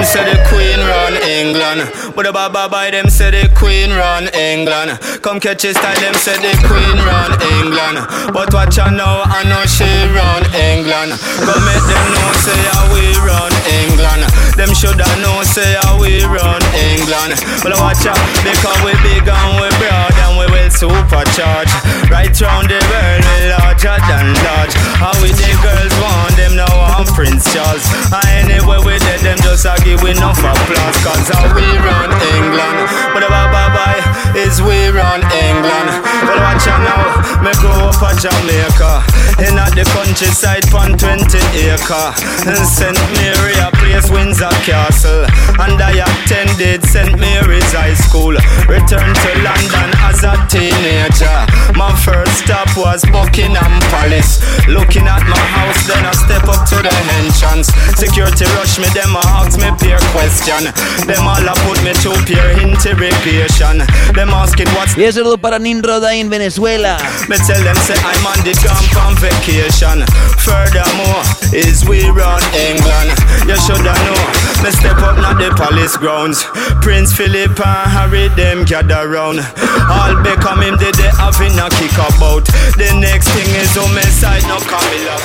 Them 0.00 0.08
say 0.08 0.32
the 0.32 0.40
queen 0.48 0.80
run 0.80 1.12
England. 1.28 1.84
But 2.16 2.24
the 2.24 2.32
baba 2.32 2.72
by 2.72 2.88
them 2.90 3.10
say 3.12 3.28
the 3.36 3.52
queen 3.52 3.92
run 3.92 4.32
England. 4.32 4.96
Come 5.20 5.36
catch 5.38 5.60
his 5.60 5.76
style 5.76 5.92
them 6.00 6.16
say 6.16 6.40
the 6.40 6.56
queen 6.64 6.96
run 7.04 7.36
England. 7.60 8.00
But 8.32 8.48
watch 8.48 8.80
out 8.80 8.96
now 8.96 9.28
I 9.28 9.44
know 9.44 9.60
she 9.68 9.84
run 10.16 10.40
England. 10.56 11.20
Come 11.44 11.60
make 11.68 11.84
them 11.84 12.06
know 12.16 12.32
say 12.40 12.60
how 12.72 12.88
we 12.96 13.12
run 13.28 13.52
England. 13.68 14.24
Them 14.56 14.72
shoulda 14.72 15.04
know 15.20 15.44
say 15.44 15.76
how 15.84 16.00
we 16.00 16.24
run 16.24 16.64
England. 16.72 17.36
But 17.60 17.76
watch 17.76 18.08
out 18.08 18.16
because 18.40 18.80
we 18.80 18.96
big 19.04 19.28
and 19.28 19.52
we 19.60 19.68
broad 19.76 20.19
we 20.40 20.46
will 20.52 20.70
supercharge. 20.72 21.68
Right 22.08 22.32
round 22.40 22.68
the 22.72 22.80
world 22.80 23.22
we 23.28 23.52
larger 23.52 23.96
than 24.08 24.32
large. 24.40 24.74
How 24.96 25.12
we 25.20 25.28
the 25.36 25.52
girls 25.60 25.94
want 26.00 26.36
them 26.36 26.56
now 26.56 26.72
I'm 26.96 27.04
Prince 27.12 27.44
Charles. 27.52 27.84
And 28.08 28.48
anyway 28.48 28.80
we 28.80 28.96
dead 28.98 29.20
them 29.20 29.38
just 29.44 29.68
a 29.68 29.76
give 29.84 30.00
enough 30.00 30.40
applause. 30.40 30.96
Cause 31.04 31.28
how 31.28 31.44
we 31.52 31.66
run 31.84 32.10
England. 32.32 32.78
But 33.12 33.28
bye 33.28 33.50
bye 33.52 33.68
bye 33.76 34.00
is 34.36 34.62
we 34.62 34.88
run 34.88 35.20
England. 35.20 35.88
Well 36.24 36.40
watch 36.40 36.64
out 36.68 36.80
now 36.80 37.20
Me 37.44 37.52
grow 37.60 37.88
up 37.88 38.00
at 38.00 38.16
Jamaica. 38.20 39.04
In 39.44 39.56
at 39.56 39.72
the 39.72 39.84
countryside 39.92 40.64
pon 40.68 40.96
20 40.96 41.36
acre. 41.68 42.08
And 42.48 42.64
St. 42.64 42.96
Mary 43.16 43.56
a 43.60 43.68
place 43.80 44.08
Windsor 44.12 44.52
Castle. 44.64 45.24
And 45.60 45.80
I 45.80 46.04
attended 46.04 46.84
St. 46.84 47.18
Mary's 47.18 47.72
High 47.72 47.96
School. 47.96 48.36
Returned 48.68 49.16
to 49.16 49.30
London 49.40 49.90
as 50.04 50.22
a 50.24 50.29
teenager 50.46 51.46
My 51.74 51.90
first 52.06 52.46
stop 52.46 52.70
was 52.76 53.02
Buckingham 53.10 53.80
Palace 53.90 54.38
Looking 54.68 55.10
at 55.10 55.24
my 55.26 55.44
house 55.58 55.86
then 55.86 56.06
I 56.06 56.12
step 56.14 56.46
up 56.46 56.68
to 56.70 56.76
the 56.78 56.94
entrance 57.18 57.72
Security 57.98 58.46
rush 58.54 58.78
me 58.78 58.88
them 58.94 59.16
a 59.16 59.22
ask 59.40 59.58
me 59.58 59.70
peer 59.82 59.98
question 60.14 60.70
Them 61.06 61.26
all 61.26 61.42
a 61.42 61.54
put 61.66 61.82
me 61.82 61.92
to 62.04 62.14
peer 62.26 62.54
interrogation 62.62 63.82
Them 64.14 64.30
asking 64.30 64.68
what's 64.78 64.96
Y 64.96 65.04
un 65.04 65.12
saludo 65.12 65.38
para 65.38 65.58
Ninrod 65.58 66.04
ahí 66.04 66.20
en 66.20 66.28
Venezuela. 66.28 66.98
me 67.28 67.36
tell 67.38 67.62
them 67.62 67.76
say 67.76 67.96
I'm 67.96 68.26
on 68.26 68.38
the 68.44 68.52
camp 68.52 68.96
on 69.00 69.16
vacation. 69.16 70.04
Furthermore, 70.44 71.22
is 71.52 71.88
we 71.88 72.04
run 72.10 72.42
England. 72.52 73.10
You 73.48 73.56
shoulda 73.56 73.94
know. 74.04 74.20
Me 74.62 74.70
step 74.70 74.98
up 74.98 75.16
not 75.16 75.38
the 75.38 75.48
palace 75.56 75.96
grounds. 75.96 76.44
Prince 76.82 77.16
Philip 77.16 77.58
and 77.58 77.90
Harry 77.90 78.28
them 78.36 78.64
gather 78.64 79.08
round. 79.08 79.40
All 79.88 80.19
become 80.22 80.62
him 80.62 80.76
did 80.76 80.94
they 80.94 81.10
having 81.16 81.58
a 81.58 81.68
kick 81.70 81.92
about. 81.94 82.44
The 82.76 82.92
next 83.00 83.28
thing 83.28 83.50
is 83.56 83.76
on 83.76 83.94
my 83.94 84.02
side 84.02 84.44
no 84.48 84.58
Camilla. 84.60 85.16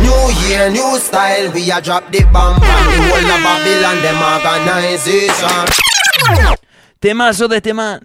New 0.00 0.32
year, 0.48 0.70
new 0.70 0.98
style, 0.98 1.52
we 1.52 1.70
a 1.70 1.80
drop 1.80 2.10
the 2.10 2.24
bomb 2.32 2.56
on 2.56 2.60
the 2.60 2.98
whole 3.08 3.30
of 3.30 3.40
Babylon, 3.44 4.00
them 4.02 4.20
organization. 4.20 5.66
Temazo 6.98 7.48
de 7.48 7.56
este 7.56 7.74
man. 7.74 8.00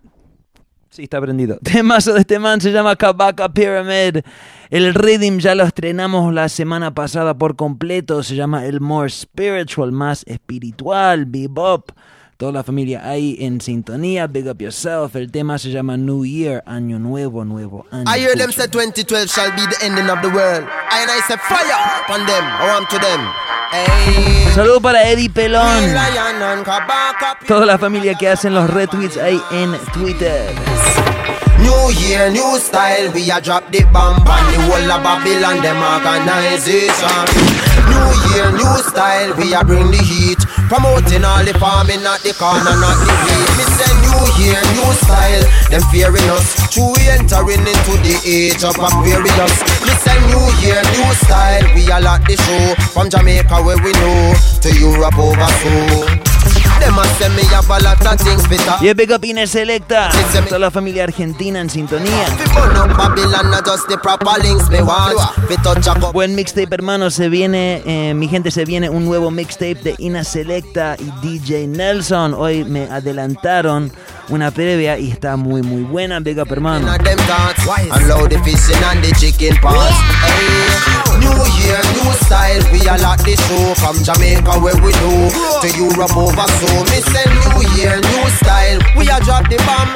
Sí, 0.90 1.04
está 1.04 1.20
prendido. 1.20 1.58
Temazo 1.64 2.14
de 2.14 2.22
este 2.22 2.40
man 2.40 2.62
se 2.62 2.72
llama 2.72 2.96
Kabaka 2.96 3.50
Pyramid. 3.50 4.24
El 4.70 4.94
rhythm 4.94 5.40
ya 5.40 5.56
lo 5.56 5.64
estrenamos 5.64 6.34
la 6.34 6.50
semana 6.50 6.94
pasada 6.94 7.38
por 7.38 7.56
completo. 7.56 8.24
Se 8.24 8.36
llama 8.36 8.66
el 8.66 8.82
More 8.82 9.10
Spiritual, 9.10 9.92
más 9.92 10.24
espiritual, 10.28 11.26
bebop. 11.26 11.92
Toda 12.38 12.52
la 12.52 12.64
familia 12.66 13.02
ahí 13.07 13.38
en 13.40 13.62
sintonía. 13.62 14.28
Big 14.28 14.45
up 14.49 14.62
yourself. 14.62 15.16
El 15.16 15.32
tema 15.32 15.57
se 15.57 15.70
llama 15.72 15.95
New 15.95 16.26
Year, 16.26 16.62
Año 16.66 16.99
Nuevo, 16.99 17.45
Nuevo 17.45 17.86
Año. 17.91 18.03
I 18.14 18.20
hear 18.20 18.38
them 18.38 18.52
say 18.52 18.68
2012 18.68 19.30
shall 19.30 19.52
be 19.52 19.62
the 19.62 19.86
ending 19.86 20.10
of 20.10 20.22
the 20.22 20.28
world. 20.28 20.68
And 20.91 21.10
I 21.10 21.22
say 21.28 21.38
fire 21.38 22.03
upon 22.03 22.26
them, 22.26 22.44
or 22.62 22.86
to 22.88 22.99
them. 22.99 23.22
Hey. 23.72 24.52
Saludo 24.53 24.82
para 24.82 25.10
Eddie 25.10 25.30
Pelón. 25.30 25.82
Toda 27.48 27.66
la 27.66 27.78
familia 27.78 28.16
que 28.16 28.28
hacen 28.28 28.53
los 28.53 28.70
retweets 28.70 29.16
ahí 29.16 29.41
en 29.52 29.74
Twitter. 29.94 30.53
New 31.66 31.90
year, 32.06 32.30
new 32.30 32.58
style, 32.62 33.10
we 33.12 33.26
a 33.32 33.42
drop 33.42 33.66
the 33.74 33.82
bomb 33.90 34.22
on 34.22 34.44
the 34.54 34.58
whole 34.70 34.92
of 34.94 35.02
Babylon, 35.02 35.66
them 35.66 35.82
organization. 35.82 37.26
New 37.90 38.06
year, 38.30 38.54
new 38.54 38.76
style, 38.86 39.34
we 39.34 39.50
a 39.58 39.66
bring 39.66 39.90
the 39.90 39.98
heat. 39.98 40.38
Promoting 40.70 41.26
all 41.26 41.42
the 41.46 41.54
farming, 41.58 42.02
not 42.06 42.22
the 42.22 42.34
corner, 42.38 42.78
not 42.78 42.98
the 43.02 43.10
weed. 43.10 43.50
Me 43.58 43.66
say 43.66 43.92
new 44.06 44.22
year, 44.46 44.62
new 44.78 44.92
style, 45.02 45.44
them 45.74 45.82
fearing 45.90 46.30
us. 46.38 46.54
True, 46.70 46.94
we 46.94 47.10
entering 47.10 47.66
into 47.66 47.94
the 48.06 48.14
age 48.26 48.62
of 48.62 48.78
Aquarius. 48.78 49.56
Me 49.86 49.94
say 50.06 50.18
new 50.30 50.46
year, 50.62 50.82
new 51.02 51.10
style, 51.26 51.66
we 51.74 51.90
a 51.90 51.98
lot 51.98 52.22
the 52.30 52.38
show. 52.38 52.78
From 52.94 53.10
Jamaica 53.10 53.58
where 53.66 53.78
we 53.82 53.92
know, 53.94 54.34
to 54.62 54.70
Europe 54.70 55.18
over 55.18 55.50
so. 55.62 56.35
Them 56.80 56.98
a 57.00 57.04
say 57.18 57.30
me 57.30 57.44
have 57.54 57.70
a 57.70 57.80
lot 57.80 58.06
of 58.06 58.20
things 58.22 58.48
better. 58.48 58.76
Y 58.82 58.94
big 58.94 59.12
up 59.12 59.24
Inés 59.24 59.52
Selecta. 59.52 60.10
Toda 60.48 60.60
la 60.60 60.72
familia 60.72 61.04
argentina 61.06 61.60
en 61.60 61.70
sintonía. 61.70 62.26
Buen 66.14 66.36
mixtape, 66.36 66.74
hermano. 66.76 67.10
Se 67.10 67.30
viene, 67.30 67.82
eh, 67.86 68.14
mi 68.14 68.28
gente, 68.28 68.52
se 68.52 68.66
viene 68.66 68.90
un 68.90 69.06
nuevo 69.06 69.32
mixtape 69.32 69.76
de 69.76 69.96
Ina 69.98 70.24
Selecta 70.24 70.96
y 71.00 71.12
DJ 71.26 71.68
Nelson. 71.68 72.34
Hoy 72.34 72.64
me 72.64 72.84
adelantaron 72.86 73.92
una 74.30 74.52
previa 74.52 74.98
y 74.98 75.12
está 75.12 75.36
muy, 75.38 75.62
muy 75.62 75.84
buena. 75.84 76.20
Big 76.20 76.40
up, 76.40 76.52
hermano. 76.52 76.88
of 79.86 81.05
them 81.26 81.48
thoughts. 81.48 82.22
Allow 82.22 82.46
the 82.46 82.70
fishing 82.70 82.86
and 82.86 82.86
the 82.86 82.86
chicken 82.86 82.86
parts. 82.86 82.86
Hey. 82.86 82.86
New 82.86 83.16
the 83.26 83.36
show 83.36 83.74
from 83.82 83.98
Jamaica 84.04 84.54
where 84.60 84.78
we 84.82 84.92
do 84.94 85.30
to 85.62 85.68
Europe 85.78 86.18
over 86.18 86.48
so. 86.48 86.70
Me 86.90 87.00
send 87.02 87.32
new 87.32 87.62
year, 87.78 87.98
new 87.98 88.30
style. 88.38 88.80
We 88.98 89.10
a 89.10 89.20
drop 89.22 89.50
the 89.50 89.58
bomb. 89.66 89.90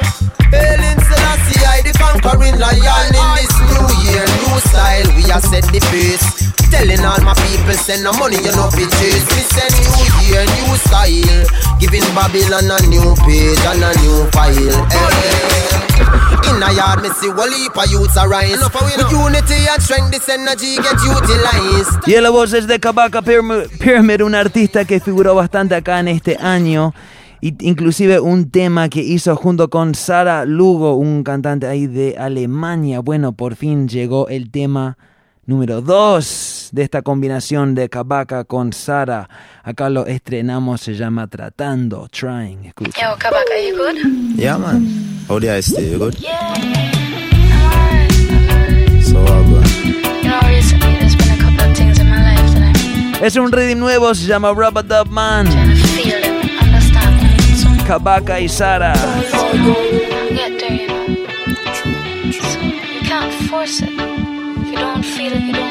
Hailing 0.50 0.98
Selassie, 0.98 1.62
I 1.62 1.82
the 1.82 1.94
conquering 1.94 2.58
lion 2.58 3.14
in 3.14 3.28
this 3.38 3.54
new 3.70 3.86
year, 4.10 4.26
new 4.26 4.58
style. 4.66 5.08
We 5.16 5.24
a 5.30 5.38
set 5.42 5.66
the 5.70 5.80
pace. 5.94 6.50
Telling 6.70 7.06
all 7.06 7.22
my 7.22 7.34
people, 7.34 7.74
send 7.74 8.04
no 8.04 8.14
money, 8.14 8.38
you 8.38 8.54
know, 8.54 8.70
bitches. 8.74 9.26
Me 9.30 9.42
send 9.46 9.74
new 9.78 10.06
year, 10.26 10.46
new 10.46 10.78
style. 10.78 11.46
Giving 11.80 12.06
Babylon 12.14 12.70
a 12.70 12.78
new 12.88 13.16
page 13.26 13.64
and 13.66 13.84
a 13.84 13.92
new 14.02 14.30
file. 14.32 14.86
Hey. 14.90 16.19
In 16.48 16.64
a 16.64 16.72
yard, 16.74 17.02
me 17.02 17.10
see 17.10 17.30
one 17.30 17.52
heap 17.52 17.76
of 17.78 17.92
youths 17.92 18.18
arise. 18.18 18.58
With 18.60 19.12
unity 19.12 19.68
and 19.68 19.82
strength, 19.82 20.12
this 20.12 20.30
energy 20.30 20.76
get 20.78 20.98
utilized. 21.04 22.08
Y 22.08 22.16
en 22.16 22.24
la 22.24 22.30
voz 22.30 22.54
es 22.54 22.68
de 22.68 22.80
Kabaka 22.80 23.22
Pyram- 23.22 23.68
Pyramid, 23.80 24.22
un 24.24 24.36
artista 24.36 24.86
que 24.86 25.00
figuró 25.00 25.36
bastante 25.36 25.76
acá 25.76 26.00
en 26.00 26.08
este 26.08 26.38
año. 26.38 26.94
Y 27.42 27.56
inclusive 27.66 28.20
un 28.20 28.50
tema 28.52 28.90
que 28.90 29.02
hizo 29.02 29.36
junto 29.36 29.70
con 29.70 29.96
Sara 29.96 30.44
Lugo, 30.46 30.96
un 30.96 31.24
cantante 31.24 31.68
ahí 31.68 31.88
de 31.88 32.18
Alemania. 32.18 33.00
Bueno, 33.00 33.32
por 33.34 33.56
fin 33.56 33.88
llegó 33.88 34.28
el 34.28 34.52
tema 34.52 34.98
número 35.46 35.82
2 35.82 36.59
de 36.72 36.84
esta 36.84 37.02
combinación 37.02 37.76
de 37.76 37.90
Kabaka 37.90 38.44
con 38.44 38.74
Sara. 38.74 39.30
Acá 39.64 39.90
lo 39.90 40.06
estrenamos, 40.06 40.82
se 40.82 40.96
llama 40.96 41.28
Tratando, 41.28 42.08
Trying. 42.10 42.66
Escucha. 42.66 43.02
Yo, 43.02 43.18
Kabak, 43.18 43.46
are 43.52 43.68
you 43.68 43.76
good? 43.78 44.38
Yeah, 44.38 44.58
man. 44.58 44.86
How 45.28 45.40
the 45.40 45.52
I 45.52 45.62
stay? 45.62 45.92
You 45.92 45.98
good? 46.00 46.16
Yeah. 46.20 46.38
I'm 46.42 46.74
alright. 47.54 48.12
I'm 48.32 48.50
alright. 48.50 49.04
So, 49.04 49.24
bro. 49.24 49.62
You 50.22 50.30
know, 50.30 50.40
recently 50.48 50.94
there's 51.00 51.16
been 51.16 51.32
a 51.32 51.38
couple 51.42 51.70
of 51.70 51.78
things 51.78 52.00
in 52.00 52.08
my 52.10 52.36
life 52.36 52.54
that 52.56 53.22
Es 53.24 53.36
un 53.36 53.52
rhythm 53.52 53.80
nuevo, 53.80 54.14
se 54.14 54.28
llama 54.28 54.54
Rubber 54.54 54.84
Dub 54.84 55.08
Man. 55.10 55.48
Kabaka 57.88 58.40
y 58.40 58.48
Sara. 58.48 58.94
force 63.50 63.82
it. 63.82 63.90
If 63.90 64.68
you 64.68 64.78
don't 64.78 65.04
feel 65.04 65.34
it, 65.34 65.42
you 65.42 65.54
don't 65.54 65.54
feel 65.54 65.54
it, 65.54 65.58
right? 65.58 65.69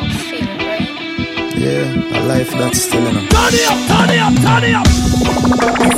Yeah, 1.58 1.90
a 2.14 2.22
life 2.28 2.50
that's 2.52 2.82
still 2.82 3.04
in 3.04 3.16
a. 3.16 3.26
Turn 3.26 3.52
it 3.52 3.66
up, 3.66 3.78
turn 3.90 4.10
it 4.14 4.20
up, 4.22 4.34
turn 4.46 4.62
it 4.62 4.74
up. 4.78 4.86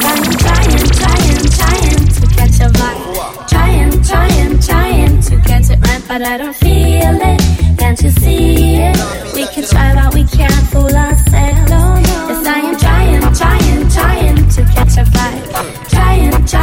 I'm 0.08 0.22
trying, 0.40 0.88
trying, 0.96 1.44
trying 1.58 2.08
to 2.16 2.26
catch 2.34 2.60
a 2.60 2.68
vibe. 2.72 3.46
Trying, 3.46 4.02
trying, 4.02 4.58
trying 4.58 5.20
to 5.20 5.36
catch 5.42 5.68
it 5.68 5.78
right, 5.86 6.02
but 6.08 6.22
I 6.22 6.38
don't 6.38 6.56
feel 6.56 7.18
it. 7.20 7.78
Can't 7.78 8.00
you 8.00 8.10
see 8.10 8.76
it? 8.76 8.96
We 9.34 9.44
can 9.48 9.64
try, 9.64 9.94
but 9.94 10.14
we 10.14 10.24
can't 10.24 10.66
fool 10.72 10.96
ourselves. 10.96 11.28
Yes, 11.28 12.46
I 12.46 12.60
am 12.60 12.78
trying, 12.78 13.20
trying, 13.34 13.88
trying 13.90 14.48
to 14.48 14.62
catch 14.72 14.96
a 14.96 15.04
vibe. 15.10 15.39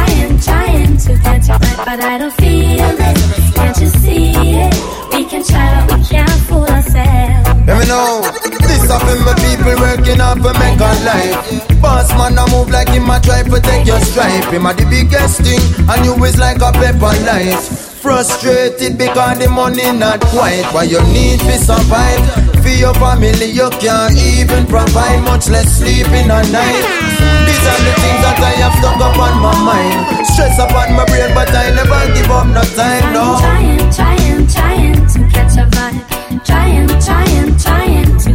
Trying, 0.08 0.40
trying, 0.40 0.96
to 0.96 1.12
catch 1.22 1.48
it 1.48 1.60
right, 1.60 1.76
but 1.84 2.00
I 2.02 2.18
don't 2.18 2.32
feel 2.34 2.80
it. 2.80 3.54
Can't 3.54 3.78
you 3.80 3.88
see 3.88 4.32
it? 4.32 4.74
We 5.12 5.24
can 5.24 5.42
try, 5.44 5.86
but 5.86 5.98
we 5.98 6.04
can't 6.04 6.30
fool 6.48 6.64
ourselves. 6.64 7.66
Let 7.66 7.78
me 7.78 7.86
know. 7.86 8.22
This 8.68 8.88
up 8.90 9.02
in 9.12 9.20
my 9.24 9.34
people 9.36 9.76
working 9.80 10.20
hard 10.20 10.40
for 10.40 10.52
make 10.56 10.80
a 10.80 10.92
life. 11.04 11.80
Boss 11.80 12.08
man, 12.16 12.38
I 12.38 12.48
move 12.50 12.70
like 12.70 12.88
him, 12.88 13.10
I 13.10 13.18
try 13.20 13.42
to 13.42 13.60
take 13.60 13.86
your 13.86 14.00
stripe. 14.00 14.52
Him 14.52 14.66
a 14.66 14.72
the 14.74 14.84
biggest 14.88 15.40
thing, 15.42 15.60
and 15.88 16.04
you 16.04 16.12
is 16.24 16.38
like 16.38 16.60
a 16.60 16.72
pepper 16.72 17.12
light. 17.28 17.60
Frustrated 18.00 18.96
because 18.96 19.38
the 19.38 19.48
money 19.50 19.90
not 19.92 20.20
quite 20.32 20.64
what 20.72 20.88
you 20.88 21.02
need 21.12 21.40
to 21.40 21.58
survive. 21.58 22.22
For 22.62 22.68
your 22.70 22.94
family, 22.94 23.50
you 23.50 23.68
can't 23.80 24.16
even 24.16 24.66
provide, 24.66 25.24
much 25.24 25.48
less 25.48 25.78
sleeping 25.78 26.30
at 26.30 26.48
night. 26.50 27.47
These 27.58 27.66
are 27.66 27.82
the 27.82 27.94
things 27.98 28.22
that 28.22 28.38
I 28.38 28.54
have 28.62 28.74
stuck 28.78 29.02
up 29.02 29.18
on 29.18 29.34
my 29.42 29.50
mind. 29.66 30.26
Stress 30.30 30.58
upon 30.62 30.94
my 30.94 31.04
brain, 31.10 31.34
but 31.34 31.50
I 31.50 31.74
never 31.74 31.98
give 32.14 32.30
up 32.30 32.46
no 32.46 32.62
time, 32.78 33.12
no. 33.12 33.34
Trying, 33.42 33.82
trying, 33.90 34.46
trying 34.46 34.94
to 34.94 35.18
catch 35.34 35.58
a 35.58 35.66
vibe. 35.66 36.46
Trying, 36.46 36.86
trying, 37.02 37.58
trying 37.58 38.27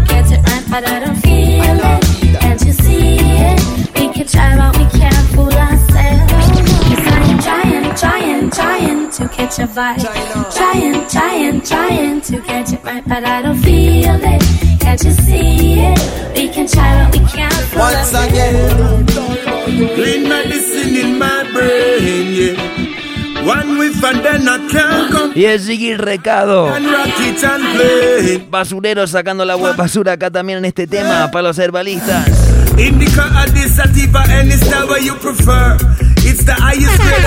catch 9.34 9.60
a 9.60 9.68
vibe. 9.68 10.02
Trying, 10.56 11.08
trying, 11.10 11.62
trying 11.62 12.22
to 12.22 12.42
catch 12.42 12.74
it 12.74 12.84
right, 12.84 13.04
but 13.06 13.24
I 13.24 13.42
don't 13.42 13.58
feel 13.62 14.16
it. 14.16 14.80
Can't 14.80 15.04
you 15.04 15.12
see 15.12 15.80
it? 15.80 16.00
We 16.36 16.50
can 16.50 16.68
try, 16.68 17.10
but 17.10 17.20
we 17.20 17.26
can't 17.28 17.76
Once 17.76 18.14
again. 18.14 19.06
Green 19.96 20.30
medicine 20.30 20.96
in 20.96 21.18
my 21.20 21.44
brain, 21.54 22.28
yeah. 22.34 22.84
One 23.46 23.78
whiff 23.78 24.02
and 24.02 24.24
then 24.24 24.48
I 24.48 24.58
can't 24.72 25.12
come 25.12 25.34
Y 25.36 25.44
es 25.44 25.66
Ziggy 25.66 25.98
Recado. 25.98 26.68
and 26.68 26.86
rock 26.86 27.08
it 27.20 27.44
and 27.44 27.64
play. 27.76 28.48
Basurero 28.50 29.06
sacando 29.06 29.44
la 29.44 29.58
basura 29.58 30.14
acá 30.14 30.32
también 30.32 30.60
en 30.60 30.66
este 30.66 30.88
tema 30.88 31.30
para 31.30 31.44
los 31.50 31.58
herbalistas. 31.60 32.30
Indica. 32.78 33.30
It's 36.26 36.46
the 36.46 36.54
highest 36.54 36.98
grade 36.98 37.26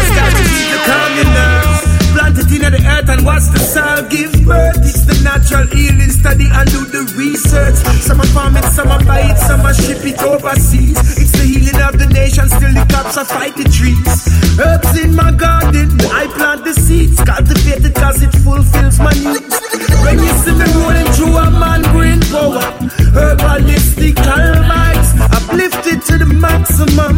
of 1.71 1.76
style 2.17 2.33
to 2.33 2.43
keep 2.49 2.63
you 2.63 2.71
calm 2.71 2.73
your 2.73 2.73
nerves. 2.73 2.73
Plant 2.73 2.73
it 2.73 2.73
in 2.73 2.73
the 2.73 2.83
earth 2.89 3.09
and 3.09 3.23
watch 3.25 3.47
the 3.53 3.61
soil 3.61 4.03
give 4.09 4.33
birth. 4.45 4.81
It's 4.81 5.05
the 5.05 5.17
natural 5.23 5.67
healing 5.69 6.11
study 6.11 6.49
and 6.49 6.67
do 6.71 6.81
the 6.89 7.03
research. 7.17 7.77
Some 8.01 8.21
are 8.21 8.33
farm 8.33 8.57
it, 8.57 8.65
some 8.73 8.89
are 8.89 9.05
buy 9.05 9.29
it, 9.29 9.39
some 9.39 9.61
are 9.61 9.75
ship 9.75 10.05
it 10.05 10.23
overseas. 10.23 10.97
It's 10.97 11.33
the 11.33 11.45
healing 11.45 11.81
of 11.83 11.99
the 11.99 12.09
nation, 12.09 12.49
still 12.49 12.73
the 12.73 12.87
cops 12.89 13.17
are 13.17 13.25
fight 13.25 13.57
the 13.57 13.69
trees. 13.69 14.09
Herbs 14.57 14.93
in 14.99 15.15
my 15.15 15.33
garden, 15.33 15.93
I 16.11 16.27
plant 16.33 16.65
the 16.65 16.75
seeds. 16.75 17.21
Cultivate 17.21 17.85
it 17.85 17.95
cause 17.95 18.23
it 18.23 18.33
fulfills 18.41 18.99
my 18.99 19.13
needs. 19.13 19.57
When 20.05 20.19
you 20.19 20.33
see 20.41 20.57
me 20.57 20.67
rolling 20.81 21.11
through 21.13 21.37
a 21.37 21.51
man 21.51 21.83
green 21.93 22.21
power, 22.33 22.65
oh, 22.65 22.89
herbalistic 23.13 24.17
almights, 24.25 25.11
uplifted 25.37 26.01
to 26.09 26.15
the 26.19 26.27
maximum. 26.27 27.17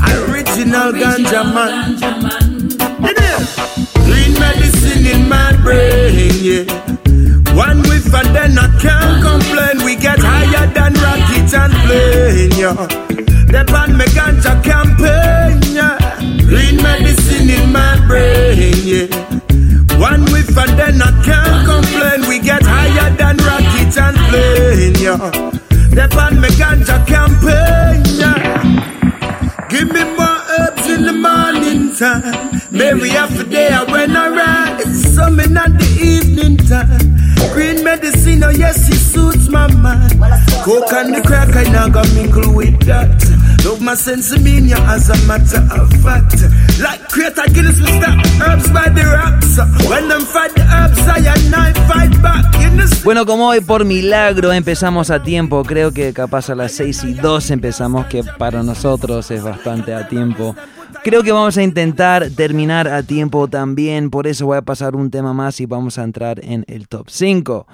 Original 0.00 0.92
ganja 0.92 1.42
man. 1.54 1.98
You 2.00 2.20
know? 2.20 2.30
Green 2.40 3.00
medicine 3.00 3.40
in 3.40 3.56
my 3.56 3.69
brain, 5.62 6.32
yeah. 6.40 6.64
One 7.54 7.82
whiff 7.88 8.12
and 8.14 8.34
then 8.34 8.58
I 8.58 8.68
can't 8.80 9.22
complain. 9.22 9.84
We 9.84 9.96
get 9.96 10.18
higher 10.18 10.66
than 10.72 10.94
rocket 10.94 11.52
and 11.54 11.74
plane, 11.84 12.52
yeah. 12.56 12.86
The 13.50 13.64
pan 13.66 13.96
me 13.98 14.04
ganja 14.16 14.62
campaign, 14.62 15.60
yeah. 15.74 15.98
Green 16.48 16.76
medicine 16.76 17.50
in 17.50 17.72
my 17.72 17.98
brain, 18.06 18.74
yeah. 18.84 19.08
One 19.98 20.24
whiff 20.32 20.56
and 20.56 20.78
then 20.78 21.02
I 21.02 21.10
can't 21.24 21.66
complain. 21.66 22.28
We 22.28 22.38
get 22.38 22.62
higher 22.62 23.10
than 23.16 23.36
rocket 23.38 23.96
and 23.98 24.16
plane, 24.28 24.94
yeah. 24.98 25.30
The 25.90 26.08
pan 26.10 26.40
me 26.40 26.48
ganja 26.60 27.04
campaign, 27.06 28.02
yeah. 28.18 28.88
Give 29.68 29.88
me 29.92 30.02
more 30.16 30.40
herbs 30.58 30.86
in 30.88 31.02
the 31.06 31.12
morning 31.12 31.94
time. 31.94 32.60
Maybe 32.72 33.10
after 33.10 33.44
day 33.44 33.70
when 33.90 34.16
I 34.16 34.28
rise. 34.28 34.69
The 35.20 35.98
evening 36.00 36.56
time. 36.56 37.16
Green 37.52 37.84
medicine, 37.84 38.42
oh 38.42 38.50
yes, 38.50 38.88
it 38.88 38.94
suits 38.94 39.50
my 39.50 39.66
mind. 39.74 40.18
Bueno, 53.04 53.26
como 53.26 53.48
hoy 53.48 53.60
por 53.60 53.84
milagro 53.84 54.52
empezamos 54.52 55.10
a 55.10 55.22
tiempo, 55.22 55.62
creo 55.64 55.92
que 55.92 56.12
capaz 56.14 56.48
a 56.48 56.54
las 56.54 56.72
6 56.72 57.04
y 57.04 57.14
2 57.14 57.50
empezamos, 57.50 58.06
que 58.06 58.24
para 58.24 58.62
nosotros 58.62 59.30
es 59.30 59.42
bastante 59.42 59.94
a 59.94 60.08
tiempo. 60.08 60.56
Creo 61.02 61.22
que 61.22 61.32
vamos 61.32 61.56
a 61.56 61.62
intentar 61.62 62.28
terminar 62.30 62.86
a 62.86 63.02
tiempo 63.02 63.48
también, 63.48 64.10
por 64.10 64.26
eso 64.26 64.46
voy 64.46 64.58
a 64.58 64.62
pasar 64.62 64.94
un 64.94 65.10
tema 65.10 65.32
más 65.32 65.60
y 65.60 65.66
vamos 65.66 65.98
a 65.98 66.04
entrar 66.04 66.44
en 66.44 66.64
el 66.68 66.88
top 66.88 67.08
5. 67.08 67.66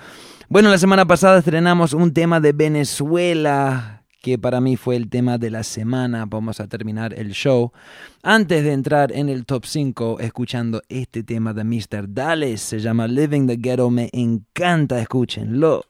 Bueno, 0.48 0.70
la 0.70 0.78
semana 0.78 1.04
pasada 1.06 1.38
estrenamos 1.38 1.92
un 1.92 2.12
tema 2.14 2.38
de 2.38 2.52
Venezuela, 2.52 4.04
que 4.22 4.38
para 4.38 4.60
mí 4.60 4.76
fue 4.76 4.94
el 4.94 5.10
tema 5.10 5.38
de 5.38 5.50
la 5.50 5.64
semana. 5.64 6.24
Vamos 6.26 6.60
a 6.60 6.68
terminar 6.68 7.14
el 7.14 7.32
show. 7.32 7.72
Antes 8.22 8.62
de 8.62 8.72
entrar 8.72 9.10
en 9.10 9.28
el 9.28 9.44
top 9.44 9.66
5, 9.66 10.20
escuchando 10.20 10.82
este 10.88 11.24
tema 11.24 11.52
de 11.52 11.64
Mr. 11.64 12.06
Dallas, 12.08 12.60
se 12.60 12.78
llama 12.78 13.08
Living 13.08 13.48
the 13.48 13.56
Ghetto, 13.56 13.90
me 13.90 14.08
encanta, 14.12 15.00
escúchenlo. 15.00 15.84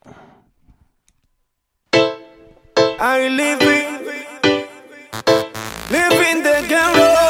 I 2.99 3.29
live 3.29 3.61
in, 3.61 3.99
live 5.91 6.31
in 6.31 6.41
the 6.41 6.65
ghetto, 6.67 7.26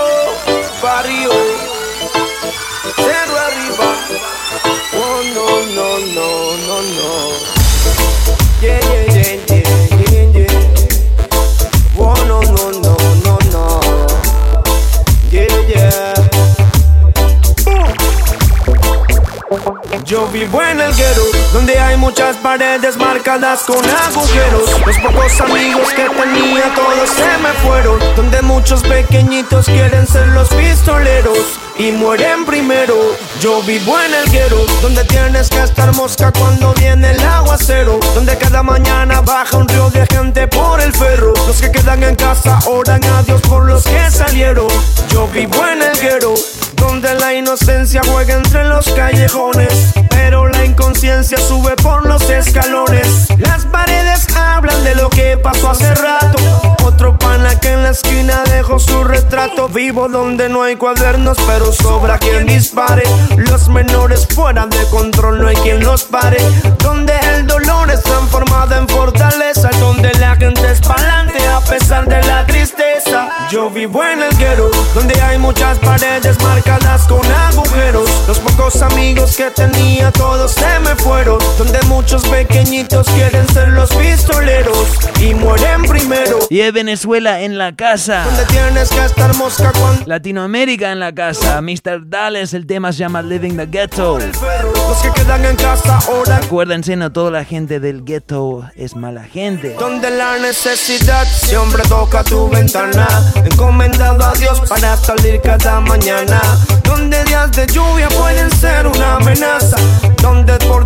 no 5.23 5.65
no 5.65 5.97
no 6.13 6.46
el 20.09 20.95
guero, 20.95 21.23
donde 21.51 21.77
hay 21.77 21.97
muchas 21.97 22.37
paredes 22.37 22.95
marcadas 22.95 23.63
con 23.63 23.77
agujeros. 23.77 24.79
Los 24.85 24.97
pocos 24.99 25.41
amigos 25.41 25.89
que 25.89 26.03
tenía 26.03 26.73
todos 26.73 27.09
se 27.09 27.37
me 27.39 27.49
fueron, 27.65 27.99
donde 28.15 28.41
muchos 28.41 28.83
pequeñitos 28.83 29.65
quieren 29.65 30.07
ser 30.07 30.27
los 30.29 30.47
pistoleros 30.49 31.59
y 31.77 31.91
mueren 31.91 32.45
primero. 32.45 32.95
Yo 33.41 33.61
vivo 33.63 33.99
en 33.99 34.13
el 34.13 34.31
guero, 34.31 34.65
donde 34.81 35.03
tienes 35.03 35.49
que 35.49 35.61
estar 35.61 35.93
mosca 35.93 36.31
cuando 36.31 36.73
viene 36.75 37.11
el 37.11 37.19
aguacero, 37.19 37.99
donde 38.15 38.37
cada 38.37 38.63
mañana 38.63 39.19
baja 39.19 39.57
un 39.57 39.67
río 39.67 39.89
de 39.89 40.05
gente 40.07 40.47
por 40.47 40.79
el 40.79 40.93
ferro. 40.93 41.33
Los 41.45 41.59
que 41.59 41.69
quedan 41.69 42.01
en 42.03 42.15
casa 42.15 42.59
oran 42.67 43.03
a 43.03 43.23
Dios 43.23 43.41
por 43.41 43.65
los 43.65 43.83
que 43.83 44.09
salieron. 44.09 44.67
Yo 45.09 45.27
vivo 45.27 45.67
en 45.67 45.81
el 45.81 45.99
guero, 45.99 46.33
donde 46.77 47.13
la 47.15 47.33
inocencia 47.33 48.01
juega 48.05 48.35
entre 48.35 48.65
los 48.65 48.89
callejones, 48.93 49.93
pero 50.09 50.47
inconsciencia 50.67 51.37
sube 51.37 51.75
por 51.77 52.05
los 52.05 52.29
escalones. 52.29 53.27
Las 53.39 53.65
paredes 53.65 54.27
hablan 54.35 54.83
de 54.83 54.95
lo 54.95 55.09
que 55.09 55.37
pasó 55.37 55.71
hace 55.71 55.93
rato. 55.95 56.37
Otro 56.83 57.17
pana 57.17 57.59
que 57.59 57.71
en 57.71 57.83
la 57.83 57.89
esquina 57.89 58.43
dejó 58.45 58.79
su 58.79 59.03
retrato. 59.03 59.67
Vivo 59.69 60.07
donde 60.07 60.49
no 60.49 60.63
hay 60.63 60.75
cuadernos, 60.75 61.37
pero 61.47 61.71
sobra 61.71 62.17
quien 62.17 62.45
dispare. 62.45 63.03
Los 63.37 63.69
menores 63.69 64.27
fuera 64.27 64.65
de 64.67 64.83
control, 64.89 65.41
no 65.41 65.47
hay 65.47 65.55
quien 65.57 65.83
los 65.83 66.03
pare. 66.03 66.37
Donde 66.79 67.13
el 67.33 67.47
dolor 67.47 67.89
es 67.91 68.03
transformado 68.03 68.75
en 68.75 68.87
fortaleza. 68.87 69.69
Donde 69.79 70.11
la 70.13 70.35
gente 70.35 70.71
es 70.71 70.81
pa'lante 70.81 71.45
a 71.47 71.59
pesar 71.61 72.07
de 72.07 72.21
la 72.23 72.45
tristeza. 72.45 73.29
Yo 73.49 73.69
vivo 73.69 74.03
en 74.03 74.21
el 74.21 74.35
guero, 74.37 74.69
donde 74.93 75.19
hay 75.21 75.37
muchas 75.37 75.77
paredes 75.79 76.41
marcadas 76.41 77.03
con 77.07 77.25
agujeros. 77.31 78.09
Los 78.27 78.39
pocos 78.39 78.81
amigos 78.81 79.35
que 79.37 79.49
tenía, 79.51 80.11
todos 80.11 80.56
se 80.57 80.79
me 80.79 80.95
fueron. 80.95 81.39
Donde 81.57 81.79
muchos 81.83 82.27
pequeñitos 82.27 83.07
quieren 83.07 83.47
ser 83.49 83.69
los 83.69 83.89
pistoleros 83.95 84.87
y 85.21 85.33
mueren 85.33 85.83
primero. 85.83 86.39
Y 86.49 86.61
es 86.61 86.73
Venezuela 86.73 87.41
en 87.41 87.57
la 87.57 87.75
casa. 87.75 88.23
Donde 88.25 88.45
tienes 88.45 88.89
que 88.89 89.05
estar 89.05 89.35
mosca 89.35 89.71
cuando 89.79 90.03
Latinoamérica 90.05 90.91
en 90.91 90.99
la 90.99 91.13
casa. 91.13 91.61
Mr. 91.61 92.07
Dallas, 92.07 92.53
el 92.53 92.65
tema 92.65 92.91
se 92.91 92.99
llama 92.99 93.21
Living 93.21 93.57
the 93.57 93.65
Ghetto. 93.65 94.19
los 94.19 94.97
que 95.01 95.11
quedan 95.11 95.45
en 95.45 95.55
casa 95.55 95.99
oran. 96.09 96.43
Acuérdense, 96.43 96.95
no 96.95 97.11
toda 97.11 97.31
la 97.31 97.43
gente 97.43 97.79
del 97.79 98.03
ghetto 98.03 98.69
es 98.75 98.95
mala 98.95 99.23
gente. 99.23 99.75
Donde 99.79 100.09
la 100.09 100.37
necesidad 100.37 101.25
siempre 101.25 101.83
toca 101.89 102.23
tu 102.23 102.49
ventana. 102.49 103.07
Encomendado 103.35 104.23
a 104.23 104.33
Dios 104.33 104.61
para 104.67 104.95
salir 104.97 105.41
cada 105.41 105.79
mañana. 105.81 106.39
Donde 106.83 107.23
días 107.25 107.51
de 107.51 107.67
lluvia 107.67 108.07
pueden 108.09 108.49
ser 108.51 108.87
una 108.87 109.15
amenaza. 109.15 109.66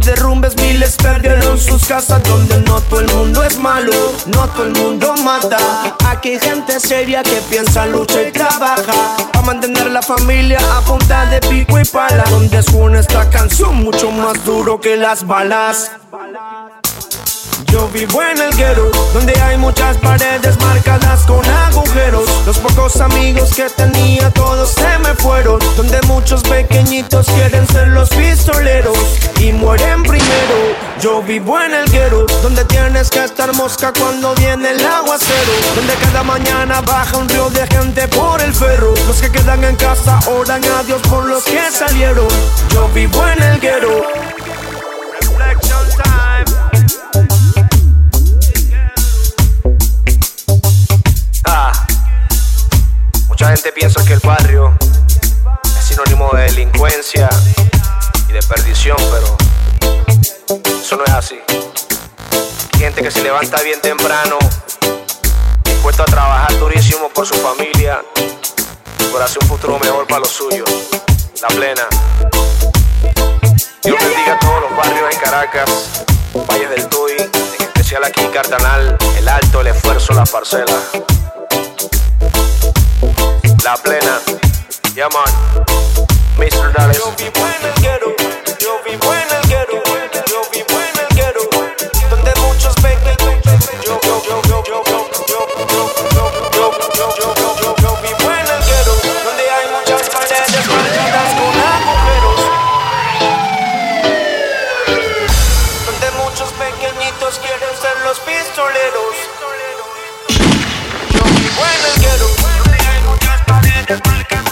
Derrumbes 0.05 0.55
miles 0.57 0.95
perdieron 0.97 1.57
sus 1.57 1.85
casas. 1.85 2.21
Donde 2.23 2.59
no 2.61 2.81
todo 2.81 3.01
el 3.01 3.13
mundo 3.13 3.43
es 3.43 3.57
malo, 3.57 3.93
no 4.27 4.47
todo 4.49 4.65
el 4.65 4.73
mundo 4.73 5.15
mata. 5.23 5.57
Aquí 6.07 6.29
hay 6.29 6.39
gente 6.39 6.79
seria 6.79 7.23
que 7.23 7.41
piensa, 7.49 7.85
lucha 7.85 8.21
y 8.21 8.31
trabaja. 8.31 9.17
Para 9.31 9.45
mantener 9.45 9.91
la 9.91 10.01
familia 10.01 10.59
a 10.77 10.81
punta 10.81 11.25
de 11.25 11.39
pico 11.41 11.79
y 11.79 11.85
pala. 11.85 12.23
Donde 12.29 12.61
suena 12.63 12.99
esta 12.99 13.29
canción 13.29 13.75
mucho 13.83 14.11
más 14.11 14.43
duro 14.45 14.79
que 14.79 14.97
las 14.97 15.25
balas. 15.25 15.91
Yo 17.71 17.87
vivo 17.87 18.21
en 18.21 18.37
el 18.37 18.53
guero, 18.57 18.91
donde 19.13 19.33
hay 19.39 19.57
muchas 19.57 19.95
paredes 19.97 20.59
marcadas 20.59 21.25
con 21.25 21.43
agujeros. 21.45 22.29
Los 22.45 22.59
pocos 22.59 22.99
amigos 22.99 23.53
que 23.55 23.69
tenía, 23.69 24.29
todos 24.31 24.71
se 24.71 24.99
me 24.99 25.15
fueron. 25.15 25.57
Donde 25.77 26.01
muchos 26.01 26.43
pequeñitos 26.43 27.27
quieren 27.27 27.65
ser 27.69 27.87
los 27.87 28.09
pistoleros 28.09 28.97
y 29.39 29.53
mueren 29.53 30.03
primero. 30.03 30.75
Yo 30.99 31.21
vivo 31.21 31.61
en 31.61 31.73
el 31.73 31.89
guero, 31.89 32.25
donde 32.43 32.65
tienes 32.65 33.09
que 33.09 33.23
estar 33.23 33.53
mosca 33.55 33.93
cuando 33.97 34.35
viene 34.35 34.71
el 34.71 34.85
aguacero. 34.85 35.53
Donde 35.73 35.93
cada 35.93 36.23
mañana 36.23 36.81
baja 36.81 37.17
un 37.17 37.29
río 37.29 37.49
de 37.51 37.65
gente 37.67 38.05
por 38.09 38.41
el 38.41 38.53
ferro. 38.53 38.93
Los 39.07 39.21
que 39.21 39.31
quedan 39.31 39.63
en 39.63 39.77
casa 39.77 40.19
oran 40.27 40.61
a 40.65 40.83
Dios 40.83 41.01
por 41.03 41.25
los 41.25 41.45
que 41.45 41.71
salieron. 41.71 42.27
Yo 42.73 42.89
vivo 42.89 43.25
en 43.27 43.43
el 43.43 43.59
guero. 43.61 44.30
Ah, 51.53 51.73
mucha 53.27 53.47
gente 53.47 53.73
piensa 53.73 54.01
que 54.05 54.13
el 54.13 54.21
barrio 54.21 54.73
es 55.65 55.83
sinónimo 55.83 56.29
de 56.31 56.43
delincuencia 56.43 57.27
y 58.29 58.31
de 58.31 58.41
perdición, 58.41 58.95
pero 59.11 59.35
eso 60.79 60.95
no 60.95 61.03
es 61.03 61.11
así. 61.11 61.41
Hay 62.73 62.79
gente 62.79 63.01
que 63.01 63.11
se 63.11 63.21
levanta 63.21 63.61
bien 63.63 63.81
temprano, 63.81 64.39
dispuesto 65.65 66.03
a 66.03 66.05
trabajar 66.05 66.57
durísimo 66.57 67.09
por 67.09 67.27
su 67.27 67.35
familia, 67.35 68.01
por 69.11 69.21
hacer 69.21 69.39
un 69.43 69.49
futuro 69.49 69.77
mejor 69.77 70.07
para 70.07 70.19
los 70.19 70.29
suyos. 70.29 70.69
La 71.41 71.49
plena. 71.49 71.83
Dios 73.83 73.97
bendiga 73.99 74.35
a 74.35 74.39
todos 74.39 74.61
los 74.61 74.77
barrios 74.77 75.13
en 75.13 75.19
Caracas, 75.19 76.05
Valles 76.49 76.69
del 76.69 76.87
Tuy, 76.87 77.11
en 77.11 77.65
especial 77.65 78.05
aquí 78.05 78.21
en 78.21 78.31
Cartanal, 78.31 78.97
el 79.17 79.27
alto, 79.27 79.59
el 79.59 79.67
esfuerzo, 79.67 80.13
la 80.13 80.23
parcela. 80.23 80.77
La 83.63 83.75
plena, 83.77 84.19
yeah 84.93 85.07
man, 85.09 85.65
Mr. 86.37 86.73
Dallas. 86.73 86.97
Yo 86.97 87.11
vivo 87.17 87.47
en 87.47 87.65
el 87.65 87.73
guero, 87.81 88.15
yo 88.59 88.81
vivo 88.85 89.13
en 89.13 89.29
el 89.31 89.49
guero, 89.49 89.81
yo 90.27 90.41
vivo 90.51 90.79
en 90.79 90.99
el 90.99 91.15
guero, 91.15 91.41
donde 92.09 92.33
muchos 92.41 92.75
yo, 92.75 93.17
yo, 93.85 94.00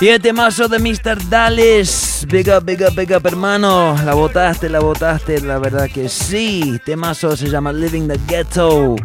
el 0.01 0.21
temazo 0.21 0.67
de 0.67 0.79
Mr. 0.79 1.29
Dallas. 1.29 2.25
Big 2.29 2.49
up, 2.49 2.63
big 2.63 2.81
up, 2.81 2.95
big 2.95 3.11
up, 3.15 3.25
hermano. 3.25 3.95
La 4.03 4.13
votaste, 4.13 4.69
la 4.69 4.79
votaste, 4.79 5.41
la 5.41 5.59
verdad 5.59 5.89
que 5.89 6.09
sí. 6.09 6.79
Temazo 6.85 7.37
se 7.37 7.49
llama 7.49 7.71
Living 7.71 8.07
the 8.07 8.19
Ghetto. 8.27 8.95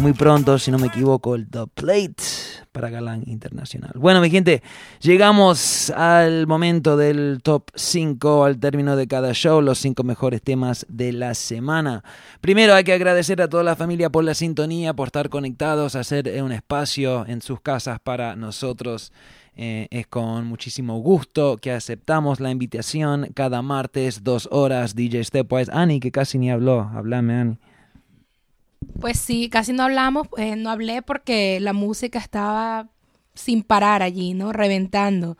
Muy 0.00 0.12
pronto, 0.12 0.58
si 0.58 0.70
no 0.70 0.78
me 0.78 0.86
equivoco, 0.86 1.34
el 1.34 1.48
The 1.48 1.66
Plate 1.74 2.22
para 2.72 2.88
Galán 2.88 3.22
Internacional. 3.26 3.92
Bueno, 3.96 4.20
mi 4.20 4.30
gente, 4.30 4.62
llegamos 5.00 5.90
al 5.90 6.46
momento 6.46 6.96
del 6.96 7.40
top 7.42 7.70
5 7.74 8.44
al 8.44 8.58
término 8.58 8.96
de 8.96 9.06
cada 9.06 9.32
show, 9.34 9.60
los 9.60 9.78
5 9.78 10.02
mejores 10.02 10.42
temas 10.42 10.86
de 10.88 11.12
la 11.12 11.34
semana. 11.34 12.02
Primero 12.40 12.74
hay 12.74 12.84
que 12.84 12.92
agradecer 12.92 13.42
a 13.42 13.48
toda 13.48 13.62
la 13.62 13.76
familia 13.76 14.10
por 14.10 14.24
la 14.24 14.34
sintonía, 14.34 14.94
por 14.94 15.08
estar 15.08 15.28
conectados, 15.28 15.96
hacer 15.96 16.42
un 16.42 16.52
espacio 16.52 17.26
en 17.26 17.42
sus 17.42 17.60
casas 17.60 18.00
para 18.00 18.36
nosotros. 18.36 19.12
Eh, 19.62 19.88
es 19.90 20.06
con 20.06 20.46
muchísimo 20.46 20.98
gusto 21.00 21.58
que 21.58 21.70
aceptamos 21.70 22.40
la 22.40 22.50
invitación 22.50 23.28
cada 23.34 23.60
martes, 23.60 24.24
dos 24.24 24.48
horas, 24.50 24.94
DJ 24.94 25.22
Stepwise. 25.22 25.70
Ani, 25.70 26.00
que 26.00 26.10
casi 26.10 26.38
ni 26.38 26.50
habló. 26.50 26.80
Háblame, 26.94 27.34
Ani. 27.34 27.58
Pues 29.00 29.18
sí, 29.18 29.50
casi 29.50 29.74
no 29.74 29.82
hablamos, 29.82 30.28
eh, 30.38 30.56
no 30.56 30.70
hablé 30.70 31.02
porque 31.02 31.60
la 31.60 31.74
música 31.74 32.18
estaba 32.18 32.88
sin 33.34 33.62
parar 33.62 34.02
allí, 34.02 34.32
¿no? 34.32 34.52
Reventando. 34.52 35.36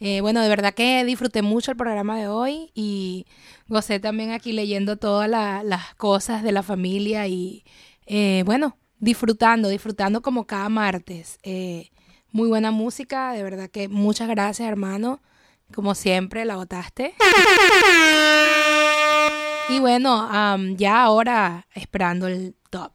Eh, 0.00 0.20
bueno, 0.20 0.40
de 0.42 0.48
verdad 0.48 0.74
que 0.74 1.04
disfruté 1.04 1.42
mucho 1.42 1.70
el 1.70 1.76
programa 1.76 2.18
de 2.18 2.26
hoy 2.26 2.70
y 2.74 3.26
gocé 3.68 4.00
también 4.00 4.32
aquí 4.32 4.52
leyendo 4.52 4.96
todas 4.96 5.28
la- 5.30 5.62
las 5.62 5.94
cosas 5.94 6.42
de 6.42 6.52
la 6.52 6.62
familia 6.64 7.28
y 7.28 7.64
eh, 8.06 8.42
bueno, 8.46 8.76
disfrutando, 8.98 9.68
disfrutando 9.68 10.22
como 10.22 10.44
cada 10.46 10.68
martes. 10.68 11.38
Eh, 11.44 11.90
muy 12.32 12.48
buena 12.48 12.70
música, 12.70 13.32
de 13.32 13.42
verdad 13.42 13.68
que 13.70 13.88
muchas 13.88 14.28
gracias 14.28 14.68
hermano, 14.68 15.20
como 15.74 15.94
siempre 15.94 16.44
la 16.44 16.56
votaste. 16.56 17.14
Y 19.68 19.78
bueno, 19.78 20.28
am, 20.30 20.76
ya 20.76 21.02
ahora 21.02 21.66
esperando 21.74 22.26
el 22.26 22.54
top. 22.70 22.92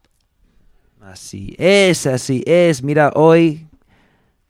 Así 1.00 1.54
es, 1.58 2.06
así 2.06 2.42
es. 2.46 2.82
Mira, 2.82 3.12
hoy 3.14 3.66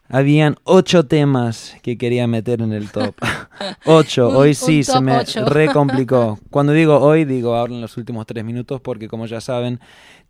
Habían 0.08 0.56
ocho 0.62 1.06
temas 1.06 1.76
que 1.82 1.98
quería 1.98 2.28
meter 2.28 2.62
en 2.62 2.72
el 2.72 2.90
top. 2.92 3.16
ocho. 3.86 4.28
Hoy 4.28 4.50
un 4.50 4.54
sí 4.54 4.84
se 4.84 5.00
me 5.00 5.16
ocho. 5.16 5.44
recomplicó. 5.46 6.38
Cuando 6.50 6.72
digo 6.72 6.98
hoy, 6.98 7.24
digo 7.24 7.56
ahora 7.56 7.74
en 7.74 7.80
los 7.80 7.96
últimos 7.96 8.24
tres 8.24 8.44
minutos, 8.44 8.80
porque 8.80 9.08
como 9.08 9.26
ya 9.26 9.40
saben, 9.40 9.80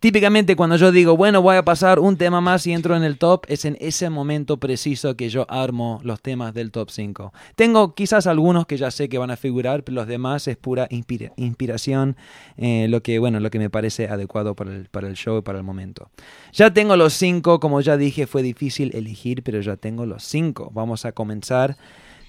típicamente 0.00 0.56
cuando 0.56 0.76
yo 0.76 0.92
digo, 0.92 1.16
bueno, 1.16 1.42
voy 1.42 1.56
a 1.56 1.64
pasar 1.64 1.98
un 1.98 2.16
tema 2.16 2.40
más 2.40 2.66
y 2.66 2.72
entro 2.72 2.96
en 2.96 3.02
el 3.04 3.18
top, 3.18 3.44
es 3.48 3.64
en 3.64 3.76
ese 3.80 4.10
momento 4.10 4.58
preciso 4.58 5.16
que 5.16 5.28
yo 5.28 5.46
armo 5.50 6.00
los 6.02 6.20
temas 6.20 6.54
del 6.54 6.70
top 6.70 6.90
5. 6.90 7.32
Tengo 7.54 7.94
quizás 7.94 8.26
algunos 8.26 8.66
que 8.66 8.76
ya 8.76 8.90
sé 8.90 9.08
que 9.08 9.18
van 9.18 9.30
a 9.30 9.36
figurar, 9.36 9.82
pero 9.84 9.96
los 9.96 10.06
demás 10.06 10.46
es 10.48 10.56
pura 10.56 10.86
inspira- 10.90 11.32
inspiración, 11.36 12.16
eh, 12.56 12.86
lo 12.88 13.02
que 13.02 13.18
bueno, 13.18 13.40
lo 13.40 13.50
que 13.50 13.58
me 13.58 13.70
parece 13.70 14.08
adecuado 14.08 14.54
para 14.54 14.72
el, 14.74 14.86
para 14.88 15.08
el 15.08 15.14
show 15.14 15.38
y 15.38 15.42
para 15.42 15.58
el 15.58 15.64
momento. 15.64 16.10
Ya 16.52 16.72
tengo 16.72 16.96
los 16.96 17.12
cinco, 17.14 17.60
como 17.60 17.80
ya 17.80 17.96
dije, 17.96 18.26
fue 18.26 18.42
difícil 18.42 18.90
elegir, 18.94 19.42
pero 19.42 19.60
ya 19.60 19.76
tengo 19.76 20.06
los 20.06 20.22
cinco. 20.24 20.70
Vamos 20.74 21.04
a 21.04 21.12
comenzar 21.12 21.76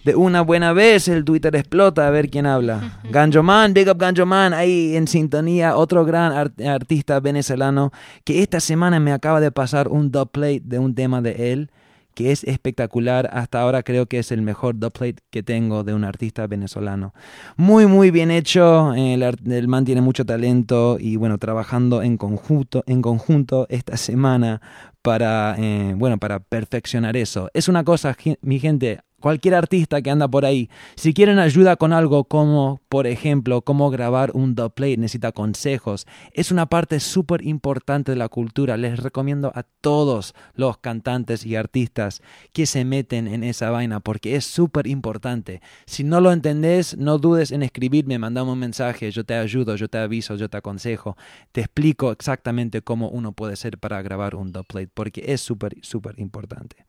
de 0.07 0.15
una 0.15 0.41
buena 0.41 0.73
vez. 0.73 1.07
El 1.07 1.23
Twitter 1.25 1.55
explota, 1.55 2.07
a 2.07 2.09
ver 2.09 2.29
quién 2.29 2.45
habla. 2.45 2.99
Ganjoman, 3.11 3.73
Big 3.73 3.89
Up 3.89 3.97
Ganjoman, 3.97 4.53
ahí 4.53 4.95
en 4.95 5.07
sintonía, 5.07 5.75
otro 5.75 6.05
gran 6.05 6.31
art- 6.31 6.59
artista 6.61 7.19
venezolano 7.19 7.91
que 8.23 8.41
esta 8.41 8.59
semana 8.59 8.99
me 8.99 9.11
acaba 9.11 9.41
de 9.41 9.51
pasar 9.51 9.89
un 9.89 10.09
dubplate 10.11 10.61
de 10.63 10.79
un 10.79 10.95
tema 10.95 11.21
de 11.21 11.51
él 11.51 11.69
que 12.15 12.31
es 12.31 12.43
espectacular. 12.45 13.29
Hasta 13.31 13.61
ahora 13.61 13.84
creo 13.84 14.07
que 14.07 14.17
es 14.17 14.31
el 14.31 14.41
mejor 14.41 14.79
dubplate 14.79 15.17
que 15.29 15.43
tengo 15.43 15.84
de 15.84 15.93
un 15.93 16.03
artista 16.03 16.47
venezolano. 16.47 17.13
Muy, 17.57 17.85
muy 17.85 18.09
bien 18.09 18.31
hecho. 18.31 18.93
El, 18.95 19.21
el 19.21 19.67
man 19.67 19.85
tiene 19.85 20.01
mucho 20.01 20.25
talento 20.25 20.97
y 20.99 21.17
bueno, 21.17 21.38
trabajando 21.38 22.01
en 22.01 22.17
conjunto, 22.17 22.84
en 22.88 23.03
conjunto 23.03 23.67
esta 23.69 23.97
semana 23.97 24.61
para, 25.03 25.55
eh, 25.59 25.93
bueno, 25.95 26.17
para 26.17 26.39
perfeccionar 26.39 27.15
eso. 27.15 27.49
Es 27.53 27.67
una 27.67 27.84
cosa, 27.84 28.15
mi 28.41 28.57
gente, 28.59 28.99
cualquier 29.19 29.56
artista 29.56 30.02
que 30.02 30.11
anda 30.11 30.27
por 30.27 30.45
ahí, 30.45 30.69
si 30.95 31.14
quieren 31.14 31.39
ayuda 31.39 31.76
con 31.76 31.91
algo 31.91 32.26
como, 32.26 32.81
por 32.88 33.07
ejemplo, 33.07 33.61
cómo 33.61 33.89
grabar 33.89 34.31
un 34.34 34.56
dubplate, 34.56 34.98
necesita 34.98 35.31
consejos, 35.31 36.06
es 36.34 36.52
una 36.52 36.68
parte 36.68 36.99
súper 36.99 37.45
importante 37.45 38.11
de 38.11 38.18
la 38.18 38.30
cultura. 38.30 38.77
Les 38.77 38.99
recomiendo 38.99 39.52
a 39.56 39.64
todos 39.64 40.35
los 40.53 40.77
cantantes 40.77 41.45
y 41.45 41.56
artistas 41.56 42.22
que 42.53 42.65
se 42.65 42.85
meten 42.85 43.27
en 43.27 43.44
esa 43.44 43.72
vaina 43.72 43.99
porque 43.99 44.35
es 44.35 44.45
súper 44.45 44.88
importante. 44.88 45.61
Si 45.85 46.03
no 46.03 46.22
lo 46.22 46.31
entendés, 46.31 46.98
no 46.98 47.18
dudes 47.18 47.52
en 47.52 47.64
escribirme, 47.64 48.19
mandame 48.19 48.52
un 48.52 48.60
mensaje, 48.60 49.11
yo 49.11 49.23
te 49.23 49.35
ayudo, 49.35 49.76
yo 49.76 49.88
te 49.88 49.98
aviso, 49.98 50.35
yo 50.35 50.49
te 50.49 50.57
aconsejo, 50.57 51.18
te 51.52 51.61
explico 51.61 52.11
exactamente 52.11 52.81
cómo 52.81 53.10
uno 53.10 53.31
puede 53.31 53.56
ser 53.56 53.77
para 53.77 54.02
grabar 54.02 54.35
un 54.35 54.52
dubplate 54.52 54.89
porque 54.94 55.23
es 55.27 55.41
súper, 55.41 55.76
súper 55.81 56.19
importante. 56.19 56.85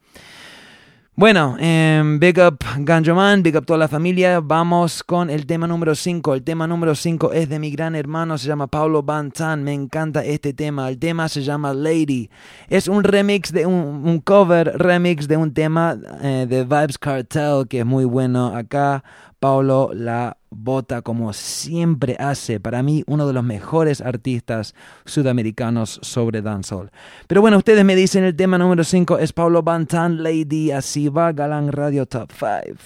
Bueno, 1.19 1.57
em, 1.59 2.21
big 2.21 2.39
up 2.39 2.59
Ganjoman, 2.79 3.43
big 3.43 3.57
up 3.57 3.67
toda 3.67 3.77
la 3.77 3.89
familia. 3.89 4.39
Vamos 4.39 5.03
con 5.03 5.31
el 5.31 5.47
tema 5.47 5.67
número 5.67 5.97
5. 5.97 6.33
El 6.33 6.45
tema 6.45 6.69
número 6.69 6.95
5 6.95 7.33
es 7.33 7.49
de 7.49 7.59
mi 7.59 7.73
gran 7.73 7.97
hermano, 7.97 8.39
se 8.39 8.47
llama 8.47 8.69
Paulo 8.69 9.03
Bantan. 9.03 9.65
Me 9.65 9.73
encanta 9.73 10.25
este 10.25 10.53
tema. 10.53 10.89
El 10.89 11.01
tema 11.01 11.29
se 11.29 11.43
llama 11.43 11.75
Lady. 11.75 12.31
Es 12.69 12.87
un 12.87 13.03
remix 13.03 13.53
de 13.53 13.67
un, 13.67 13.75
un 14.05 14.21
cover 14.21 14.79
remix 14.79 15.27
de 15.27 15.37
un 15.37 15.53
tema 15.53 15.99
eh, 16.23 16.47
de 16.49 16.63
Vibes 16.63 16.99
Cartel 16.99 17.67
que 17.69 17.81
es 17.81 17.85
muy 17.85 18.05
bueno. 18.05 18.55
Acá 18.55 19.03
Paulo 19.41 19.91
la 19.95 20.37
bota 20.51 21.03
como 21.03 21.33
siempre 21.33 22.17
hace. 22.19 22.61
Para 22.61 22.83
mí, 22.83 23.05
uno 23.07 23.27
de 23.27 23.33
los 23.33 23.45
mejores 23.45 24.01
artistas 24.01 24.75
sudamericanos 25.05 26.01
sobre 26.03 26.43
dancehall. 26.43 26.91
Pero 27.27 27.41
bueno, 27.41 27.59
ustedes 27.59 27.85
me 27.85 27.95
dicen 27.95 28.25
el 28.25 28.35
tema 28.35 28.59
número 28.59 28.85
5 28.85 29.19
es 29.19 29.33
Paulo 29.33 29.63
Bantan 29.63 30.23
Lady. 30.23 30.71
Así 30.71 31.09
va 31.09 31.33
Galán 31.33 31.73
Radio 31.73 32.07
Top 32.07 32.31
5. 32.33 32.79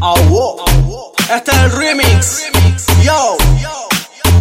Awo. 0.00 0.56
Este 1.34 1.50
es 1.50 1.58
el 1.58 1.72
remix. 1.72 2.50
Yo. 3.04 3.36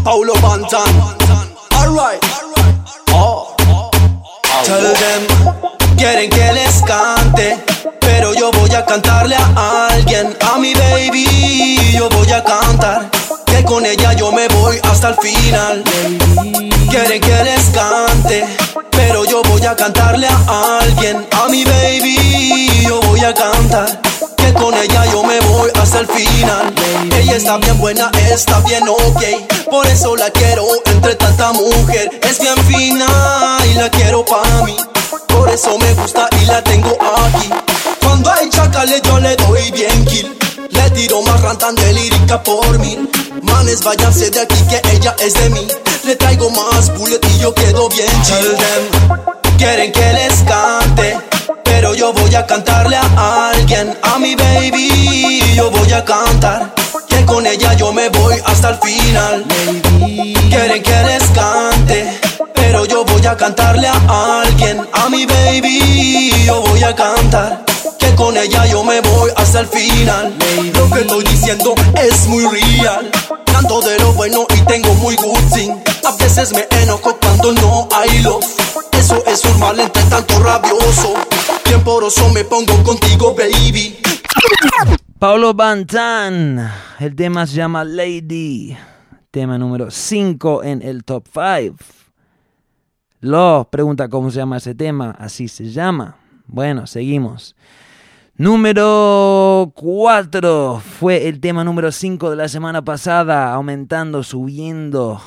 Paulo 0.04 0.34
Bantan. 0.42 0.88
Alright. 1.72 2.24
Oh. 3.14 3.56
Tell 4.66 4.94
them. 4.94 5.89
Quieren 6.00 6.30
que 6.30 6.54
les 6.54 6.82
cante. 6.84 7.62
Pero 8.00 8.34
yo 8.34 8.52
voy 8.52 8.74
a 8.74 8.86
cantarle 8.86 9.36
a 9.36 9.88
alguien. 9.92 10.34
A 10.50 10.58
mi 10.58 10.74
baby. 10.74 11.92
Yo 11.92 12.08
voy 12.08 12.32
a 12.32 12.42
cantar. 12.42 13.12
Que 13.46 13.66
con 13.66 13.86
ella 13.86 14.14
yo 14.14 14.32
me 14.32 14.48
voy 14.48 14.80
hasta 14.84 15.10
el 15.10 15.16
final. 15.16 15.84
Quieren 16.90 17.20
que 17.20 17.44
les 17.44 17.66
cante. 17.72 18.46
Pero 18.92 19.26
yo 19.26 19.42
voy 19.44 19.66
a 19.66 19.76
cantarle 19.76 20.28
a 20.28 20.80
alguien. 20.84 21.28
A 21.34 21.50
mi 21.50 21.66
baby. 21.66 22.86
Yo 22.88 23.02
voy 23.02 23.20
a 23.20 23.34
cantar. 23.34 24.00
Que 24.38 24.54
con 24.54 24.74
ella 24.76 25.06
yo 25.12 25.22
me 25.22 25.38
voy 25.42 25.70
hasta 25.82 26.00
el 26.00 26.08
final. 26.08 26.74
Ella 27.14 27.36
está 27.36 27.58
bien 27.58 27.78
buena, 27.78 28.10
está 28.32 28.62
bien 28.62 28.88
ok. 28.88 29.22
Por 29.70 29.86
eso 29.86 30.16
la 30.16 30.30
quiero 30.30 30.66
entre 30.86 31.16
tanta 31.16 31.52
mujer. 31.52 32.10
Es 32.24 32.40
bien 32.40 32.56
fina 32.68 33.58
y 33.70 33.74
la 33.74 33.90
quiero 33.90 34.24
pa' 34.24 34.64
mí. 34.64 34.78
Eso 35.60 35.78
me 35.78 35.94
gusta 35.96 36.30
y 36.42 36.46
la 36.46 36.64
tengo 36.64 36.98
aquí. 37.18 37.50
Cuando 38.02 38.32
hay 38.32 38.50
chacales 38.50 39.02
yo 39.02 39.20
le 39.20 39.36
doy 39.36 39.70
bien 39.72 40.06
kill. 40.06 40.34
Le 40.70 40.90
tiro 40.92 41.22
más 41.24 41.42
rantan 41.42 41.76
de 41.76 41.92
lírica 41.92 42.42
por 42.42 42.80
mil. 42.80 43.10
Manes, 43.42 43.84
váyanse 43.84 44.30
de 44.30 44.40
aquí 44.40 44.56
que 44.70 44.82
ella 44.94 45.14
es 45.20 45.34
de 45.34 45.50
mí. 45.50 45.68
Le 46.06 46.16
traigo 46.16 46.50
más 46.50 46.98
bullet 46.98 47.20
y 47.36 47.40
yo 47.40 47.54
quedo 47.54 47.90
bien 47.90 48.24
chill. 48.24 48.56
Them. 48.56 49.58
Quieren 49.58 49.92
que 49.92 50.14
les 50.14 50.34
cante. 50.44 51.18
Pero 51.66 51.94
yo 51.94 52.14
voy 52.14 52.34
a 52.36 52.46
cantarle 52.46 52.96
a 52.96 53.50
alguien, 53.50 53.98
a 54.02 54.18
mi 54.18 54.36
baby. 54.36 55.56
Yo 55.56 55.70
voy 55.72 55.92
a 55.92 56.06
cantar. 56.06 56.74
Que 57.10 57.26
con 57.26 57.46
ella 57.46 57.74
yo 57.74 57.92
me 57.92 58.08
voy 58.08 58.36
hasta 58.46 58.70
el 58.70 58.80
final. 58.80 59.44
Quieren 60.50 60.82
que 60.82 61.04
les 61.04 61.24
cante. 61.32 62.22
Pero 62.72 62.86
yo 62.86 63.04
voy 63.04 63.26
a 63.26 63.36
cantarle 63.36 63.88
a 63.88 64.42
alguien, 64.42 64.80
a 64.94 65.10
mi 65.10 65.26
baby. 65.26 66.32
Yo 66.46 66.62
voy 66.62 66.84
a 66.84 66.94
cantar. 66.94 67.66
Que 67.98 68.14
con 68.14 68.38
ella 68.38 68.64
yo 68.68 68.84
me 68.84 69.02
voy 69.02 69.32
hasta 69.38 69.62
el 69.62 69.68
final. 69.68 70.38
Lo 70.76 70.88
que 70.92 71.00
estoy 71.00 71.24
diciendo 71.24 71.74
es 71.96 72.28
muy 72.28 72.46
real. 72.46 73.10
Canto 73.52 73.82
de 73.82 73.98
lo 73.98 74.14
bueno 74.14 74.46
y 74.56 74.62
tengo 74.68 74.94
muy 74.94 75.16
good 75.16 75.52
thing. 75.52 75.72
A 76.06 76.16
veces 76.18 76.54
me 76.54 76.68
enojo 76.84 77.18
cuando 77.20 77.54
no 77.54 77.90
hay 77.92 78.22
love. 78.22 78.46
Eso 78.92 79.24
es 79.26 79.44
normal 79.46 79.80
entre 79.80 80.04
tanto 80.04 80.40
rabioso. 80.40 81.16
Bien 81.66 81.84
poroso 81.84 82.30
me 82.30 82.44
pongo 82.44 82.84
contigo, 82.84 83.34
baby. 83.34 83.98
Paulo 85.18 85.56
Bantan. 85.56 86.72
El 87.00 87.16
tema 87.16 87.48
se 87.48 87.56
llama 87.56 87.84
Lady. 87.84 88.78
Tema 89.32 89.58
número 89.58 89.90
5 89.90 90.64
en 90.64 90.84
el 90.84 91.04
top 91.04 91.24
5. 91.34 91.99
Lo 93.22 93.68
pregunta 93.70 94.08
cómo 94.08 94.32
se 94.32 94.38
llama 94.38 94.58
ese 94.58 94.76
tema. 94.76 95.12
Así 95.12 95.48
se 95.48 95.66
llama. 95.66 96.16
Bueno, 96.48 96.88
seguimos. 96.88 97.56
Número 98.36 99.74
4 99.76 100.82
fue 101.00 101.28
el 101.28 101.42
tema 101.42 101.66
número 101.66 101.92
5 101.92 102.30
de 102.30 102.36
la 102.38 102.48
semana 102.48 102.82
pasada, 102.82 103.54
aumentando, 103.54 104.24
subiendo 104.24 105.22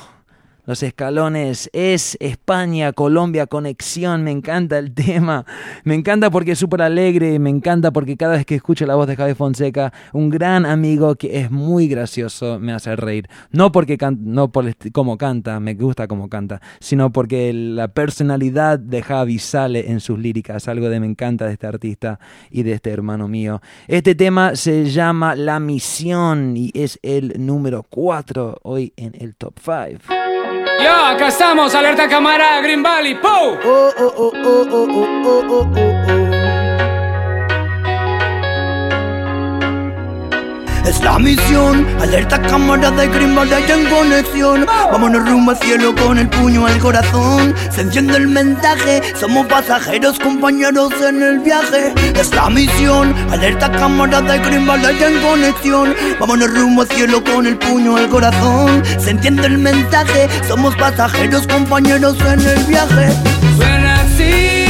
los 0.65 0.83
escalones. 0.83 1.69
Es 1.73 2.17
España, 2.19 2.93
Colombia, 2.93 3.47
conexión. 3.47 4.23
Me 4.23 4.31
encanta 4.31 4.77
el 4.77 4.93
tema. 4.93 5.45
Me 5.83 5.95
encanta 5.95 6.29
porque 6.29 6.51
es 6.51 6.59
súper 6.59 6.81
alegre. 6.81 7.39
Me 7.39 7.49
encanta 7.49 7.91
porque 7.91 8.17
cada 8.17 8.35
vez 8.35 8.45
que 8.45 8.55
escucho 8.55 8.85
la 8.85 8.95
voz 8.95 9.07
de 9.07 9.15
Javi 9.15 9.33
Fonseca, 9.33 9.93
un 10.13 10.29
gran 10.29 10.65
amigo 10.65 11.15
que 11.15 11.39
es 11.39 11.51
muy 11.51 11.87
gracioso, 11.87 12.59
me 12.59 12.73
hace 12.73 12.95
reír. 12.95 13.27
No 13.51 13.71
porque 13.71 13.97
can 13.97 14.19
no 14.21 14.51
por 14.51 14.65
cómo 14.91 15.17
canta, 15.17 15.59
me 15.59 15.73
gusta 15.73 16.07
cómo 16.07 16.29
canta, 16.29 16.61
sino 16.79 17.11
porque 17.11 17.51
la 17.53 17.89
personalidad 17.89 18.79
de 18.79 19.01
Javi 19.01 19.39
sale 19.39 19.91
en 19.91 19.99
sus 19.99 20.19
líricas. 20.19 20.67
Algo 20.67 20.89
de 20.89 20.99
me 20.99 21.07
encanta 21.07 21.45
de 21.45 21.53
este 21.53 21.67
artista 21.67 22.19
y 22.49 22.63
de 22.63 22.73
este 22.73 22.91
hermano 22.91 23.27
mío. 23.27 23.61
Este 23.87 24.15
tema 24.15 24.55
se 24.55 24.85
llama 24.85 25.35
La 25.35 25.59
Misión 25.59 26.55
y 26.55 26.71
es 26.73 26.99
el 27.01 27.33
número 27.45 27.83
4 27.89 28.59
hoy 28.63 28.93
en 28.95 29.13
el 29.19 29.35
top 29.35 29.55
5. 29.59 30.22
Yo, 30.81 30.91
acá 31.05 31.27
estamos, 31.27 31.75
alerta 31.75 32.07
cámara, 32.07 32.61
Green 32.61 32.81
Valley, 32.81 33.15
¡pou! 33.15 33.57
oh, 33.63 33.93
oh, 33.97 34.13
oh, 34.17 34.33
oh, 34.33 34.33
oh, 34.45 34.67
oh, 34.71 34.87
oh. 34.89 35.47
oh. 35.49 35.71
oh, 35.75 36.07
oh. 36.09 36.22
Es 40.85 41.01
la 41.01 41.17
misión, 41.17 41.87
alerta 42.01 42.41
cámara 42.41 42.91
de 42.91 43.07
Green 43.07 43.37
en 43.37 43.89
conexión. 43.89 44.65
Vámonos 44.91 45.27
rumbo 45.29 45.51
al 45.51 45.57
cielo 45.57 45.95
con 45.95 46.17
el 46.17 46.27
puño 46.29 46.65
al 46.65 46.77
corazón. 46.79 47.55
Se 47.71 47.81
enciende 47.81 48.17
el 48.17 48.27
mensaje, 48.27 49.01
somos 49.15 49.47
pasajeros, 49.47 50.19
compañeros 50.19 50.91
en 51.01 51.21
el 51.21 51.39
viaje. 51.39 51.93
Es 52.19 52.33
la 52.35 52.49
misión, 52.49 53.15
alerta 53.31 53.71
cámara 53.71 54.21
de 54.21 54.39
Green 54.39 54.67
en 54.69 55.21
conexión. 55.21 55.95
Vámonos 56.19 56.53
rumbo 56.53 56.81
al 56.81 56.89
cielo 56.89 57.23
con 57.23 57.47
el 57.47 57.57
puño 57.57 57.95
al 57.95 58.09
corazón. 58.09 58.83
Se 58.99 59.11
entiende 59.11 59.47
el 59.47 59.57
mensaje, 59.57 60.27
somos 60.47 60.75
pasajeros, 60.75 61.47
compañeros 61.47 62.17
en 62.19 62.41
el 62.41 62.63
viaje. 62.65 63.09
Suena 63.57 64.01
así. 64.01 64.63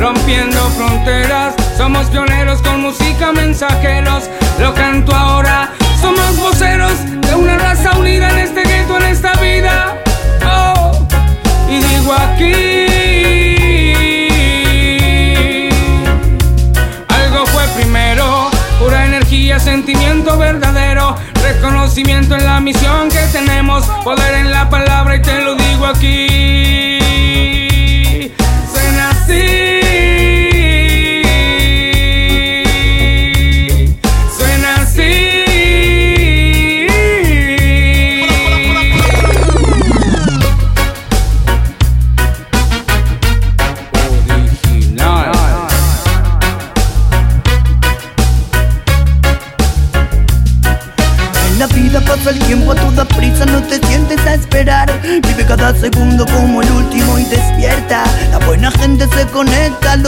rompiendo 0.00 0.58
fronteras. 0.70 1.59
Somos 1.80 2.10
pioneros 2.10 2.60
con 2.60 2.82
música, 2.82 3.32
mensajeros. 3.32 4.28
Lo 4.60 4.74
canto 4.74 5.14
ahora. 5.14 5.72
Somos 5.98 6.36
voceros 6.36 6.92
de 7.22 7.34
una 7.34 7.56
raza 7.56 7.96
unida 7.96 8.28
en 8.28 8.38
este 8.38 8.64
gueto, 8.64 8.98
en 8.98 9.04
esta 9.04 9.32
vida. 9.40 9.96
Oh, 10.44 10.92
y 11.70 11.78
digo 11.78 12.12
aquí. 12.12 12.86
Algo 17.08 17.46
fue 17.46 17.66
primero, 17.68 18.50
pura 18.78 19.06
energía, 19.06 19.58
sentimiento 19.58 20.36
verdadero, 20.36 21.16
reconocimiento 21.42 22.34
en 22.34 22.44
la 22.44 22.60
misión 22.60 23.08
que 23.08 23.22
tenemos, 23.32 23.86
poder 24.04 24.34
en 24.34 24.50
la 24.50 24.68
palabra 24.68 25.16
y 25.16 25.22
te 25.22 25.40
lo 25.40 25.54
digo 25.54 25.86
aquí. 25.86 26.89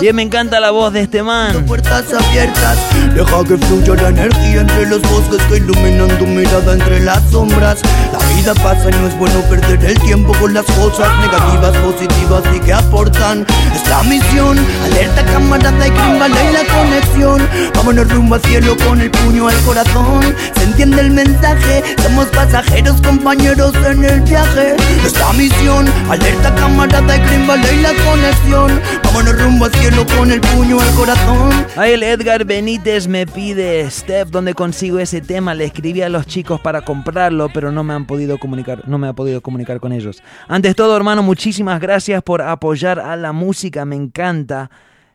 Bien, 0.03 0.17
me 0.17 0.23
encanta 0.23 0.59
la 0.59 0.73
voz 0.73 0.93
de 0.93 1.03
este 1.03 1.23
man. 1.23 1.65
puertas 1.65 2.13
abiertas. 2.13 2.77
Deja 3.15 3.45
que 3.45 3.57
fluya 3.57 3.95
la 4.03 4.09
energía 4.09 4.63
entre 4.63 4.89
los 4.89 5.01
bosques 5.03 5.41
que 5.45 5.59
iluminan 5.59 6.09
tu 6.19 6.27
mirada 6.27 6.73
entre 6.73 6.99
las 6.99 7.23
sombras. 7.31 7.81
La 8.13 8.19
vida 8.35 8.53
pasa 8.55 8.91
y 8.91 9.01
no 9.01 9.07
es 9.07 9.17
bueno 9.17 9.41
perder 9.43 9.85
el 9.85 10.01
tiempo 10.01 10.33
con 10.41 10.55
las 10.55 10.65
cosas 10.65 11.09
negativas, 11.21 11.77
positivas 11.77 12.43
y 12.53 12.59
que 12.59 12.73
aportan. 12.73 13.47
Es 13.73 13.89
la 13.89 14.03
misión, 14.03 14.59
alerta 14.87 15.25
camarada 15.25 15.87
y 15.87 15.91
crimbala 15.93 16.51
y 16.51 16.53
la 16.53 16.65
conexión. 16.75 17.49
Vámonos 17.77 18.11
rumbo 18.11 18.35
al 18.35 18.43
cielo 18.43 18.77
con 18.85 19.01
el 19.01 19.11
puño 19.13 19.47
al 19.47 19.61
corazón. 19.61 20.35
Se 20.57 20.65
entiende 20.65 21.01
el 21.01 21.13
mensaje, 21.13 21.85
somos 22.03 22.27
pasajeros, 22.27 23.01
compañeros 23.03 23.73
en 23.87 24.05
el 24.05 24.21
viaje. 24.23 24.75
Es 25.07 25.17
la 25.17 25.33
misión, 25.35 25.89
alerta 26.11 26.53
camarada 26.57 27.17
y 27.17 27.21
crimbala 27.21 27.71
y 27.71 27.83
la 27.83 27.93
conexión. 28.05 28.81
Vámonos 29.05 29.41
rumbo 29.41 29.67
al 29.67 29.73
cielo 29.75 29.92
con 30.17 30.31
el 30.31 30.41
puño 30.41 30.81
al 30.81 30.95
corazón. 30.95 31.51
Ahí 31.77 31.93
el 31.93 32.03
Edgar 32.03 32.45
Benítez 32.45 33.07
me 33.09 33.27
pide, 33.27 33.89
Steph, 33.91 34.31
¿dónde 34.31 34.55
consigo 34.55 34.99
ese 34.99 35.21
tema? 35.21 35.55
Le 35.55 35.65
escribí 35.65 36.03
a 36.03 36.09
los 36.09 36.27
chicos 36.27 36.61
para 36.61 36.83
comprarlo, 36.83 37.49
pero 37.53 37.71
no 37.73 37.85
me 37.85 37.95
han 37.95 38.07
podido 38.07 38.39
comunicar, 38.39 38.89
no 38.89 38.99
me 38.99 39.09
ha 39.09 39.13
podido 39.13 39.41
comunicar 39.41 39.81
con 39.81 39.93
ellos. 39.93 40.23
Antes 40.49 40.75
todo, 40.75 40.97
hermano, 40.97 41.23
muchísimas 41.23 41.81
gracias 41.81 42.23
por 42.23 42.43
apoyar 42.43 42.99
a 42.99 43.17
la 43.17 43.33
música, 43.33 43.85
me 43.85 43.97
encanta. 43.97 44.71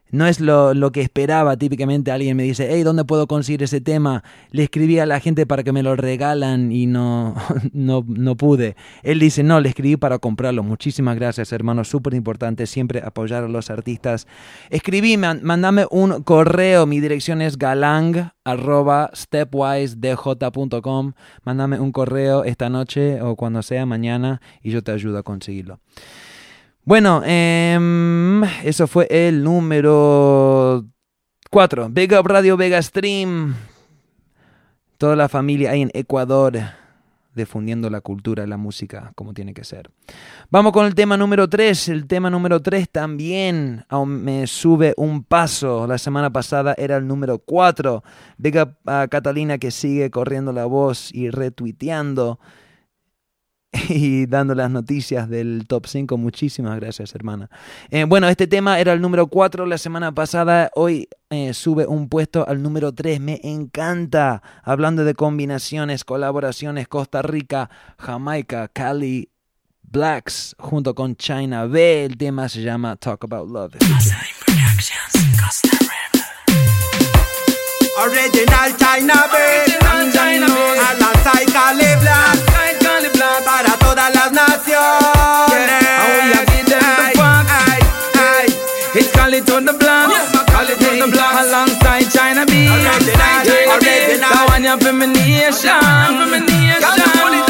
No 0.10 0.26
es 0.26 0.40
lo, 0.40 0.74
lo 0.74 0.94
que 0.94 1.02
esperaba, 1.02 1.58
típicamente 1.58 2.12
alguien 2.12 2.38
me 2.38 2.44
dice, 2.44 2.70
hey, 2.72 2.84
¿dónde 2.84 3.04
puedo 3.04 3.28
conseguir 3.28 3.62
ese 3.64 3.82
tema? 3.82 4.24
Le 4.52 4.64
escribí 4.64 5.00
a 5.00 5.06
la 5.06 5.20
gente 5.20 5.46
para 5.46 5.64
que 5.64 5.74
me 5.74 5.84
lo 5.84 5.98
regalan 5.98 6.72
y 6.72 6.86
no, 6.86 7.36
no, 7.74 8.06
no 8.08 8.36
pude. 8.38 8.78
Él 9.04 9.20
dice, 9.20 9.44
no, 9.44 9.60
le 9.60 9.68
escribí 9.70 9.98
para 9.98 10.20
comprarlo. 10.20 10.64
Muchísimas 10.64 11.16
gracias, 11.18 11.52
hermano, 11.52 11.84
súper 11.84 12.14
importante 12.14 12.68
siempre 12.68 13.02
apoyar 13.04 13.44
a 13.44 13.48
los 13.50 13.70
artistas. 13.70 14.28
Escribí, 14.70 15.18
man- 15.18 15.42
mandame 15.44 15.86
un 15.92 16.24
correo, 16.24 16.86
mi 16.86 17.02
dirección 17.02 17.42
es 17.42 17.58
galang 17.58 18.32
arroba 18.46 19.12
stepwisedj.com. 19.14 21.14
Mándame 21.44 21.80
un 21.80 21.92
correo 21.92 22.44
esta 22.44 22.70
noche 22.70 23.22
o 23.22 23.36
cuando 23.36 23.62
sea 23.62 23.86
mañana 23.86 24.42
y 24.62 24.72
yo 24.72 24.82
te 24.82 24.92
ayudo 24.92 25.18
a 25.18 25.24
conseguirlo. 25.24 25.80
Bueno, 26.88 27.22
em, 27.26 28.42
eso 28.64 28.88
fue 28.88 29.08
el 29.10 29.44
número 29.44 30.86
4. 31.52 31.90
Big 31.90 32.14
Up 32.14 32.26
Radio 32.26 32.56
Vega 32.56 32.82
Stream. 32.82 33.56
Toda 34.98 35.18
la 35.18 35.28
familia 35.28 35.72
ahí 35.72 35.82
en 35.82 35.92
Ecuador 35.94 36.58
difundiendo 37.36 37.90
la 37.90 38.00
cultura, 38.00 38.48
la 38.48 38.56
música 38.56 39.12
como 39.16 39.34
tiene 39.34 39.54
que 39.54 39.66
ser. 39.66 39.92
Vamos 40.50 40.72
con 40.72 40.86
el 40.86 40.96
tema 40.96 41.18
número 41.18 41.50
3. 41.50 41.90
El 41.90 42.08
tema 42.08 42.30
número 42.30 42.62
3 42.62 42.90
también 42.90 43.84
aún 43.90 44.24
me 44.24 44.48
sube 44.48 44.94
un 44.96 45.26
paso. 45.26 45.88
La 45.88 45.98
semana 45.98 46.32
pasada 46.32 46.74
era 46.78 46.96
el 46.96 47.06
número 47.06 47.40
4. 47.40 48.02
Big 48.38 48.56
Up 48.62 48.78
a 48.86 49.10
Catalina 49.10 49.58
que 49.58 49.72
sigue 49.72 50.10
corriendo 50.10 50.54
la 50.54 50.64
voz 50.64 51.14
y 51.14 51.32
retuiteando 51.32 52.40
y 53.90 54.26
dando 54.26 54.56
las 54.56 54.70
noticias 54.70 55.30
del 55.30 55.66
top 55.68 55.88
5. 55.88 56.18
Muchísimas 56.18 56.80
gracias, 56.80 57.14
hermana. 57.16 57.50
Eh, 57.90 58.04
bueno, 58.06 58.28
este 58.28 58.48
tema 58.48 58.80
era 58.80 58.94
el 58.94 59.02
número 59.02 59.28
4 59.28 59.66
la 59.66 59.78
semana 59.78 60.12
pasada. 60.12 60.72
Hoy 60.76 61.10
eh, 61.30 61.54
sube 61.54 61.86
un 61.86 62.10
puesto 62.10 62.48
al 62.48 62.62
número 62.62 62.94
3. 62.94 63.20
Me 63.20 63.40
encanta. 63.44 64.42
Hablando 64.64 65.04
de 65.04 65.14
combinaciones, 65.14 66.04
colaboraciones, 66.04 66.88
Costa 66.88 67.22
Rica, 67.22 67.70
Jamaica, 67.98 68.68
Cali. 68.68 69.30
Blacks 69.90 70.54
junto 70.60 70.94
con 70.94 71.16
China 71.16 71.66
B. 71.66 72.04
El 72.04 72.18
tema 72.18 72.50
se 72.50 72.62
llama 72.62 72.98
Talk 72.98 73.24
About 73.24 73.50
Love. 73.50 73.78
Original 77.98 78.70
China 78.78 79.28
Bell 79.32 79.74
Alongside 79.82 81.50
Cali 81.52 81.96
Black 82.02 82.58
Para 83.44 83.74
todas 83.80 84.14
las 84.14 84.32
naciones. 84.32 84.78
Ay, 87.00 87.82
ay, 88.16 88.48
It's 88.94 89.12
Cali 89.12 89.42
to 89.42 89.62
the 89.62 89.74
block, 89.74 90.12
Cali 90.48 90.76
to 90.76 91.06
the 91.06 91.08
block, 91.12 91.34
alongside 91.42 92.10
China 92.12 92.46
B. 92.46 92.68
Original, 92.68 93.16
China 93.16 93.78
B. 93.80 93.88
original. 93.88 94.30
That 94.30 94.46
one 94.50 94.64
you 94.64 94.78
for 94.80 94.94
me 94.94 95.08
nation, 95.08 95.80
for 96.30 97.47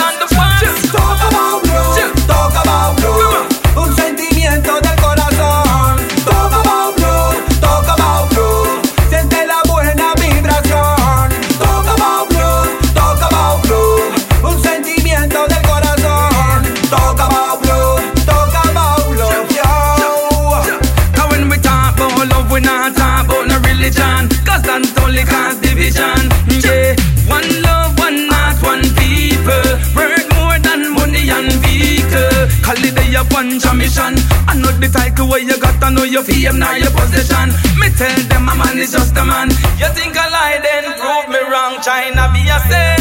It 33.27 33.33
one 33.33 33.77
mission. 33.77 34.15
I 34.47 34.55
know 34.55 34.71
the 34.71 34.87
title 34.87 35.27
where 35.27 35.39
you 35.39 35.59
got 35.59 35.79
to 35.81 35.91
know 35.91 36.03
your 36.03 36.23
fame, 36.23 36.59
now 36.59 36.75
your 36.75 36.91
position. 36.91 37.49
Me 37.79 37.89
tell 37.91 38.19
them 38.31 38.47
a 38.47 38.55
man 38.55 38.77
is 38.79 38.91
just 38.91 39.15
a 39.17 39.25
man. 39.25 39.49
You 39.79 39.89
think 39.93 40.15
I 40.15 40.29
lie 40.29 40.59
then, 40.63 40.85
prove 40.95 41.27
me 41.29 41.41
wrong. 41.51 41.81
China 41.83 42.31
be 42.33 42.47
a 42.47 42.59
say 42.69 42.96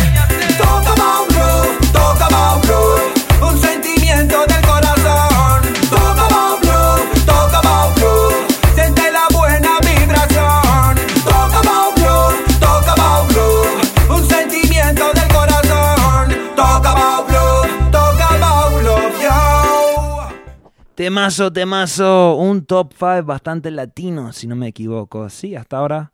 Temazo, 21.17 21.51
temazo, 21.51 22.37
un 22.37 22.67
top 22.67 22.93
5 22.93 23.23
bastante 23.25 23.71
latino, 23.71 24.35
si 24.35 24.47
no 24.47 24.55
me 24.55 24.69
equivoco. 24.69 25.31
Sí, 25.31 25.57
hasta 25.57 25.79
ahora 25.79 26.13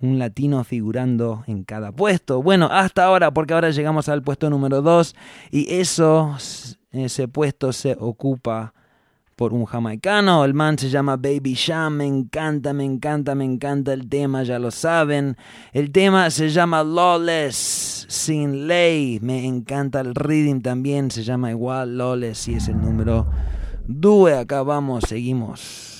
un 0.00 0.16
latino 0.16 0.62
figurando 0.62 1.42
en 1.48 1.64
cada 1.64 1.90
puesto. 1.90 2.40
Bueno, 2.40 2.68
hasta 2.70 3.04
ahora, 3.04 3.32
porque 3.34 3.52
ahora 3.52 3.70
llegamos 3.70 4.08
al 4.08 4.22
puesto 4.22 4.48
número 4.48 4.80
2 4.80 5.16
y 5.50 5.74
eso, 5.74 6.36
ese 6.92 7.26
puesto 7.26 7.72
se 7.72 7.96
ocupa 7.98 8.74
por 9.34 9.52
un 9.52 9.64
jamaicano. 9.64 10.44
El 10.44 10.54
man 10.54 10.78
se 10.78 10.88
llama 10.88 11.16
Baby 11.16 11.54
Sham. 11.54 11.94
Me 11.94 12.06
encanta, 12.06 12.72
me 12.72 12.84
encanta, 12.84 13.34
me 13.34 13.44
encanta 13.44 13.92
el 13.92 14.08
tema, 14.08 14.44
ya 14.44 14.60
lo 14.60 14.70
saben. 14.70 15.36
El 15.72 15.90
tema 15.90 16.30
se 16.30 16.48
llama 16.50 16.84
Lawless, 16.84 18.06
sin 18.08 18.68
ley. 18.68 19.18
Me 19.20 19.44
encanta 19.44 20.00
el 20.00 20.14
rhythm 20.14 20.60
también, 20.60 21.10
se 21.10 21.24
llama 21.24 21.50
igual 21.50 21.98
Lawless 21.98 22.46
y 22.46 22.54
es 22.54 22.68
el 22.68 22.80
número 22.80 23.26
Due, 23.86 24.34
acá 24.34 24.62
vamos, 24.62 25.04
seguimos. 25.08 25.90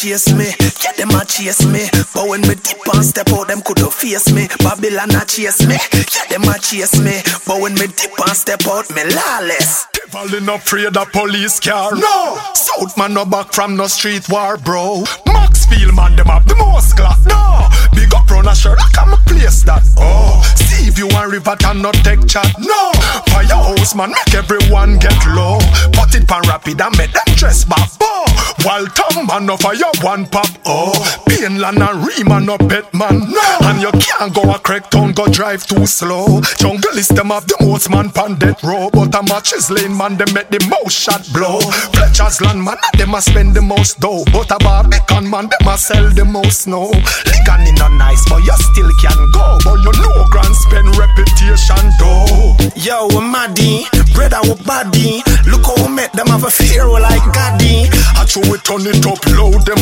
Chase 0.00 0.32
me, 0.32 0.46
yeah 0.82 0.92
them 0.96 1.10
a 1.10 1.24
chase 1.26 1.66
me. 1.66 1.84
But 2.14 2.26
when 2.26 2.40
me 2.40 2.54
dip 2.54 2.80
and 2.94 3.04
step 3.04 3.28
out, 3.32 3.48
them 3.48 3.60
coulda 3.60 3.90
face 3.90 4.32
me. 4.32 4.48
Babylon 4.64 5.14
a 5.14 5.26
chase 5.26 5.60
me, 5.68 5.76
yeah 5.92 6.24
them 6.30 6.48
a 6.48 6.58
chase 6.58 6.98
me. 6.98 7.20
But 7.46 7.60
when 7.60 7.74
me 7.74 7.86
dip 7.88 8.16
and 8.16 8.34
step 8.36 8.64
out, 8.66 8.88
me 8.96 9.04
lawless. 9.04 9.84
Devil 9.92 10.40
no 10.40 10.54
afraid 10.54 10.96
of 10.96 11.12
police 11.12 11.60
car. 11.60 11.94
No, 11.94 12.38
South 12.54 12.96
man 12.96 13.12
no 13.12 13.26
back 13.26 13.52
from 13.52 13.76
no 13.76 13.88
street 13.88 14.26
war, 14.30 14.56
bro. 14.56 15.04
Maxfield 15.26 15.94
man 15.94 16.16
them 16.16 16.26
have 16.26 16.48
the 16.48 16.56
most 16.56 16.96
class. 16.96 17.20
No, 17.26 17.68
big 17.94 18.14
up 18.14 18.28
run 18.30 18.48
a 18.48 18.54
shirt, 18.54 18.78
I 18.80 18.88
come 18.92 19.12
place 19.26 19.62
that. 19.64 19.84
Oh, 19.98 20.40
see 20.56 20.88
if 20.88 20.96
you 20.96 21.08
want 21.08 21.30
river 21.30 21.56
can 21.56 21.82
not 21.82 21.94
take 21.96 22.26
chat. 22.26 22.48
No, 22.58 22.90
firehouse 23.28 23.94
man 23.94 24.10
make 24.10 24.34
everyone 24.34 24.98
get 24.98 25.18
low. 25.28 25.58
Put 25.92 26.14
it 26.14 26.26
pan 26.26 26.40
rapid 26.48 26.80
and 26.80 26.96
make 26.96 27.12
them 27.12 27.34
dress 27.36 27.64
back. 27.64 27.90
Oh, 28.00 28.24
while 28.64 28.86
Tom 28.86 29.26
man 29.26 29.46
no 29.46 29.56
fire 29.56 29.89
one 30.02 30.26
pop. 30.26 30.48
Oh, 30.66 30.92
Painland 31.28 31.80
and 31.80 32.06
Riemann 32.06 32.46
no 32.46 32.58
pet 32.58 32.92
man. 32.94 33.20
No, 33.30 33.48
and 33.62 33.80
you 33.80 33.90
can't 33.92 34.34
go 34.34 34.42
a 34.52 34.58
crack 34.58 34.90
town 34.90 35.12
go 35.12 35.26
drive 35.26 35.66
too 35.66 35.86
slow. 35.86 36.40
Jungle 36.56 36.96
is 36.96 37.08
them 37.08 37.30
have 37.30 37.46
the 37.46 37.56
most 37.60 37.90
man 37.90 38.10
pan 38.10 38.34
death 38.36 38.62
row, 38.62 38.90
but 38.92 39.14
a 39.14 39.22
matches 39.22 39.70
lane 39.70 39.96
man 39.96 40.16
them 40.16 40.32
make 40.34 40.48
the 40.48 40.60
most 40.68 40.96
shot 40.96 41.26
blow. 41.32 41.60
Fletcher's 41.92 42.40
land 42.40 42.62
man 42.62 42.76
them 42.94 43.14
a 43.14 43.20
spend 43.20 43.54
the 43.54 43.62
most 43.62 44.00
dough, 44.00 44.24
but 44.32 44.50
a 44.50 44.58
Barbican 44.58 45.28
man 45.28 45.48
them 45.48 45.68
a 45.68 45.78
sell 45.78 46.10
the 46.10 46.24
most 46.24 46.62
snow. 46.62 46.90
Ligan 46.92 47.68
in 47.68 47.74
no 47.76 47.88
nice, 47.96 48.22
but 48.28 48.42
you 48.44 48.56
still 48.72 48.90
can 49.00 49.20
go. 49.32 49.58
But 49.64 49.78
you 49.80 49.92
know 50.02 50.24
grand 50.30 50.54
spend 50.54 50.96
reputation 50.96 51.84
though. 51.98 52.56
Yo, 52.76 53.08
we 53.08 53.20
maddy, 53.20 53.84
brother 54.12 54.40
we 54.44 54.54
body. 54.64 55.22
Look 55.48 55.66
how 55.66 55.76
we 55.82 55.88
make 55.94 56.12
them 56.12 56.28
have 56.28 56.44
a 56.44 56.50
fear 56.50 56.86
like 56.86 57.24
Gaddy. 57.32 57.88
I 58.16 58.24
show 58.26 58.40
we 58.50 58.58
turn 58.62 58.86
it 58.86 59.04
up 59.06 59.20
low, 59.36 59.50
them 59.64 59.79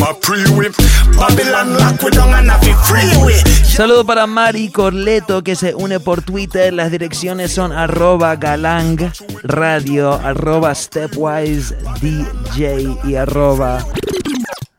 Saludo 3.63 4.05
para 4.05 4.27
Mari 4.27 4.69
Corleto 4.69 5.43
que 5.43 5.55
se 5.55 5.75
une 5.75 5.99
por 5.99 6.21
Twitter. 6.21 6.73
Las 6.73 6.91
direcciones 6.91 7.51
son 7.51 7.71
arroba 7.71 8.35
galang 8.35 9.11
radio, 9.43 10.13
arroba 10.13 10.73
stepwise 10.75 11.75
DJ 12.01 12.97
y 13.03 13.15
arroba 13.15 13.85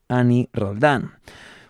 Ani 0.09 0.49
Roldán. 0.53 1.13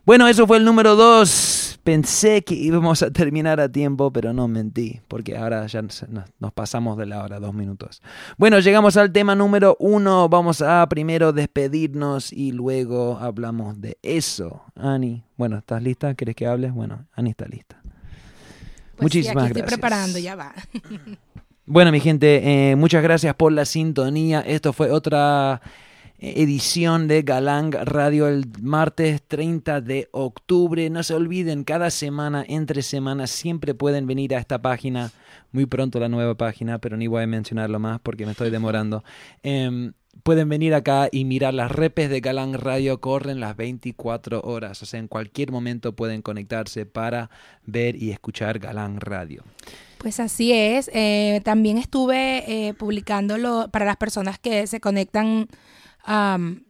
Bueno, 0.05 0.27
eso 0.29 0.47
fue 0.47 0.57
el 0.57 0.65
número 0.65 0.97
2. 0.97 1.60
Pensé 1.85 2.43
que 2.45 2.55
íbamos 2.55 3.03
a 3.03 3.11
terminar 3.11 3.61
a 3.61 3.71
tiempo, 3.71 4.13
pero 4.13 4.33
no 4.33 4.49
mentí, 4.49 5.01
porque 5.09 5.37
ahora 5.37 5.67
ya 5.67 5.83
nos, 5.83 6.05
nos 6.39 6.53
pasamos 6.53 6.99
de 6.99 7.07
la 7.07 7.23
hora, 7.23 7.41
dos 7.41 7.55
minutos. 7.55 8.03
Bueno, 8.37 8.61
llegamos 8.61 8.97
al 8.97 9.13
tema 9.13 9.35
número 9.35 9.77
uno. 9.81 10.29
Vamos 10.29 10.61
a 10.61 10.87
primero 10.89 11.33
despedirnos 11.33 12.33
y 12.33 12.53
luego 12.53 13.19
hablamos 13.19 13.81
de 13.81 13.99
eso. 14.03 14.63
Ani, 14.75 15.25
bueno, 15.37 15.59
¿estás 15.59 15.83
lista? 15.83 16.15
¿Quieres 16.15 16.37
que 16.37 16.47
hables? 16.47 16.73
Bueno, 16.73 17.07
Ani 17.15 17.31
está 17.31 17.47
lista. 17.47 17.81
Pues 17.83 19.03
Muchísimas 19.03 19.45
sí, 19.45 19.51
aquí 19.51 19.61
gracias. 19.61 19.65
Estoy 19.65 19.79
preparando, 19.79 20.19
ya 20.19 20.37
va. 20.37 20.53
Bueno, 21.67 21.93
mi 21.93 22.01
gente, 22.01 22.73
eh, 22.73 22.75
muchas 22.75 23.01
gracias 23.01 23.33
por 23.37 23.53
la 23.53 23.65
sintonía. 23.65 24.41
Esto 24.41 24.73
fue 24.73 24.91
otra 24.91 25.63
edición 26.21 27.09
de 27.09 27.23
Galang 27.23 27.73
Radio 27.73 28.29
el 28.29 28.45
martes 28.61 29.23
30 29.27 29.81
de 29.81 30.09
octubre. 30.13 30.89
No 30.91 31.03
se 31.03 31.15
olviden, 31.15 31.65
cada 31.65 31.91
semana, 31.91 32.45
entre 32.47 32.83
semanas, 32.83 33.31
siempre 33.31 33.75
pueden 33.75 34.07
venir 34.07 34.35
a 34.35 34.39
esta 34.39 34.61
página. 34.61 35.11
Muy 35.53 35.67
pronto 35.67 35.99
la 35.99 36.09
nueva 36.09 36.37
página, 36.37 36.79
pero 36.79 36.97
ni 36.97 37.07
voy 37.07 37.23
a 37.23 37.27
mencionarlo 37.27 37.79
más 37.79 38.01
porque 38.01 38.27
me 38.27 38.33
estoy 38.33 38.51
demorando. 38.51 39.03
Em, 39.43 39.95
pueden 40.23 40.49
venir 40.51 40.75
acá 40.75 41.09
y 41.11 41.25
mirar 41.25 41.55
las 41.55 41.73
repes 41.73 42.11
de 42.11 42.21
Galang 42.21 42.55
Radio 42.55 43.01
corren 43.01 43.41
las 43.41 43.57
24 43.57 44.43
horas, 44.43 44.83
o 44.83 44.87
sea, 44.87 45.01
en 45.01 45.09
cualquier 45.09 45.51
momento 45.51 45.97
pueden 45.97 46.21
conectarse 46.21 46.85
para 46.85 47.31
ver 47.65 47.97
y 47.97 48.11
escuchar 48.11 48.59
Galang 48.59 49.01
Radio. 49.01 49.43
Pues 49.97 50.21
así 50.21 50.53
es. 50.53 50.91
Eh, 50.93 51.41
también 51.45 51.79
estuve 51.79 52.69
eh, 52.69 52.75
publicándolo 52.75 53.69
para 53.71 53.87
las 53.87 53.97
personas 53.97 54.39
que 54.39 54.67
se 54.67 54.81
conectan 54.81 55.49
um, 56.07 56.63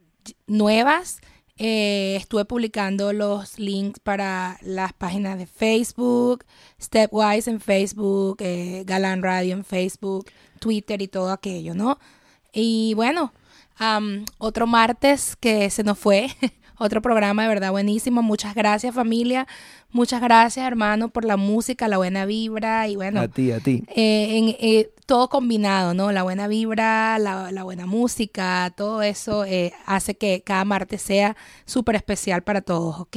nuevas. 0.46 1.20
Eh, 1.62 2.16
estuve 2.16 2.46
publicando 2.46 3.12
los 3.12 3.58
links 3.58 4.00
para 4.00 4.58
las 4.62 4.94
páginas 4.94 5.36
de 5.36 5.46
Facebook, 5.46 6.46
Stepwise 6.80 7.50
en 7.50 7.60
Facebook, 7.60 8.38
eh, 8.40 8.82
Galán 8.86 9.22
Radio 9.22 9.52
en 9.52 9.64
Facebook, 9.64 10.30
Twitter 10.58 11.02
y 11.02 11.08
todo 11.08 11.30
aquello, 11.30 11.74
¿no? 11.74 11.98
Y 12.52 12.94
bueno, 12.94 13.34
um, 13.78 14.24
otro 14.38 14.66
martes 14.66 15.36
que 15.36 15.68
se 15.68 15.84
nos 15.84 15.98
fue, 15.98 16.28
otro 16.80 17.02
programa 17.02 17.42
de 17.42 17.48
verdad 17.48 17.70
buenísimo. 17.70 18.22
Muchas 18.22 18.54
gracias 18.54 18.94
familia, 18.94 19.46
muchas 19.92 20.20
gracias 20.20 20.66
hermano 20.66 21.10
por 21.10 21.24
la 21.24 21.36
música, 21.36 21.86
la 21.86 21.98
buena 21.98 22.26
vibra 22.26 22.88
y 22.88 22.96
bueno. 22.96 23.20
A 23.20 23.28
ti, 23.28 23.52
a 23.52 23.60
ti. 23.60 23.84
Eh, 23.94 24.38
en, 24.38 24.56
eh, 24.58 24.90
todo 25.06 25.28
combinado, 25.28 25.94
¿no? 25.94 26.10
La 26.10 26.22
buena 26.22 26.48
vibra, 26.48 27.18
la, 27.18 27.52
la 27.52 27.62
buena 27.62 27.86
música, 27.86 28.72
todo 28.76 29.02
eso 29.02 29.44
eh, 29.44 29.72
hace 29.86 30.16
que 30.16 30.42
cada 30.42 30.64
martes 30.64 31.02
sea 31.02 31.36
súper 31.66 31.96
especial 31.96 32.42
para 32.42 32.62
todos, 32.62 32.98
¿ok? 32.98 33.16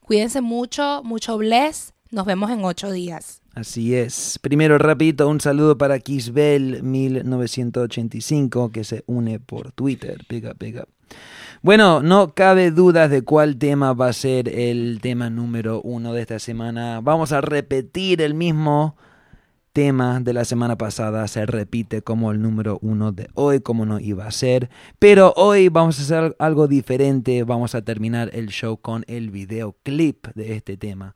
Cuídense 0.00 0.40
mucho, 0.40 1.02
mucho 1.04 1.36
bless. 1.36 1.94
Nos 2.10 2.26
vemos 2.26 2.50
en 2.50 2.64
ocho 2.64 2.90
días. 2.90 3.40
Así 3.54 3.94
es. 3.94 4.38
Primero, 4.40 4.78
rapidito, 4.78 5.28
un 5.28 5.40
saludo 5.40 5.76
para 5.76 5.98
Kisbel 5.98 6.82
1985 6.82 8.70
que 8.70 8.84
se 8.84 9.02
une 9.06 9.40
por 9.40 9.72
Twitter. 9.72 10.18
Pega, 10.28 10.54
pega. 10.54 10.86
Bueno, 11.62 12.00
no 12.00 12.34
cabe 12.34 12.70
dudas 12.70 13.10
de 13.10 13.20
cuál 13.20 13.58
tema 13.58 13.92
va 13.92 14.08
a 14.08 14.12
ser 14.14 14.48
el 14.48 14.98
tema 15.02 15.28
número 15.28 15.82
uno 15.82 16.14
de 16.14 16.22
esta 16.22 16.38
semana. 16.38 17.02
Vamos 17.02 17.32
a 17.32 17.42
repetir 17.42 18.22
el 18.22 18.32
mismo 18.32 18.96
tema 19.74 20.20
de 20.20 20.32
la 20.32 20.46
semana 20.46 20.78
pasada. 20.78 21.28
Se 21.28 21.44
repite 21.44 22.00
como 22.00 22.32
el 22.32 22.40
número 22.40 22.78
uno 22.80 23.12
de 23.12 23.28
hoy, 23.34 23.60
como 23.60 23.84
no 23.84 24.00
iba 24.00 24.26
a 24.26 24.30
ser. 24.30 24.70
Pero 24.98 25.34
hoy 25.36 25.68
vamos 25.68 25.98
a 25.98 26.02
hacer 26.02 26.36
algo 26.38 26.66
diferente. 26.66 27.44
Vamos 27.44 27.74
a 27.74 27.82
terminar 27.82 28.30
el 28.32 28.46
show 28.48 28.78
con 28.78 29.04
el 29.06 29.28
videoclip 29.28 30.28
de 30.28 30.54
este 30.54 30.78
tema. 30.78 31.14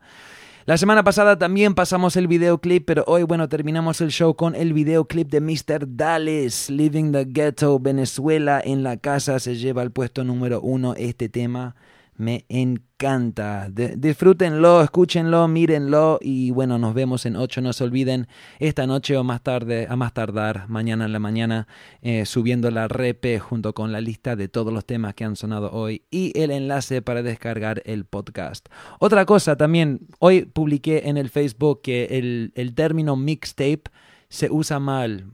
La 0.67 0.79
semana 0.79 1.03
pasada 1.03 1.37
también 1.37 1.75
pasamos 1.75 2.15
el 2.15 2.27
videoclip, 2.27 2.87
pero 2.87 3.03
hoy, 3.05 3.21
bueno, 3.21 3.47
terminamos 3.47 4.01
el 4.01 4.09
show 4.09 4.35
con 4.35 4.55
el 4.55 4.73
videoclip 4.73 5.29
de 5.29 5.39
Mr. 5.39 5.95
Dallas, 5.95 6.71
Living 6.71 7.11
the 7.11 7.25
Ghetto, 7.25 7.79
Venezuela. 7.79 8.59
En 8.65 8.81
la 8.81 8.97
casa 8.97 9.37
se 9.37 9.57
lleva 9.57 9.83
al 9.83 9.91
puesto 9.91 10.23
número 10.23 10.61
uno 10.61 10.95
este 10.95 11.29
tema. 11.29 11.75
Me 12.17 12.45
encanta. 12.47 13.69
Disfrútenlo, 13.69 14.81
escúchenlo, 14.81 15.49
mírenlo 15.49 16.17
y 16.21 16.49
bueno, 16.51 16.77
nos 16.77 16.93
vemos 16.93 17.25
en 17.25 17.35
8. 17.35 17.59
No 17.59 17.73
se 17.73 17.83
olviden 17.83 18.27
esta 18.59 18.87
noche 18.87 19.17
o 19.17 19.23
más 19.25 19.41
tarde, 19.43 19.87
a 19.89 19.97
más 19.97 20.13
tardar, 20.13 20.69
mañana 20.69 21.05
en 21.05 21.11
la 21.11 21.19
mañana, 21.19 21.67
eh, 22.01 22.25
subiendo 22.25 22.71
la 22.71 22.87
repe 22.87 23.39
junto 23.39 23.73
con 23.73 23.91
la 23.91 23.99
lista 23.99 24.37
de 24.37 24.47
todos 24.47 24.71
los 24.71 24.85
temas 24.85 25.13
que 25.13 25.25
han 25.25 25.35
sonado 25.35 25.73
hoy 25.73 26.03
y 26.09 26.31
el 26.39 26.51
enlace 26.51 27.01
para 27.01 27.21
descargar 27.21 27.81
el 27.85 28.05
podcast. 28.05 28.69
Otra 28.99 29.25
cosa 29.25 29.57
también, 29.57 30.07
hoy 30.19 30.45
publiqué 30.45 31.09
en 31.09 31.17
el 31.17 31.29
Facebook 31.29 31.81
que 31.81 32.05
el, 32.11 32.53
el 32.55 32.75
término 32.75 33.17
mixtape 33.17 33.83
se 34.29 34.49
usa 34.49 34.79
mal 34.79 35.31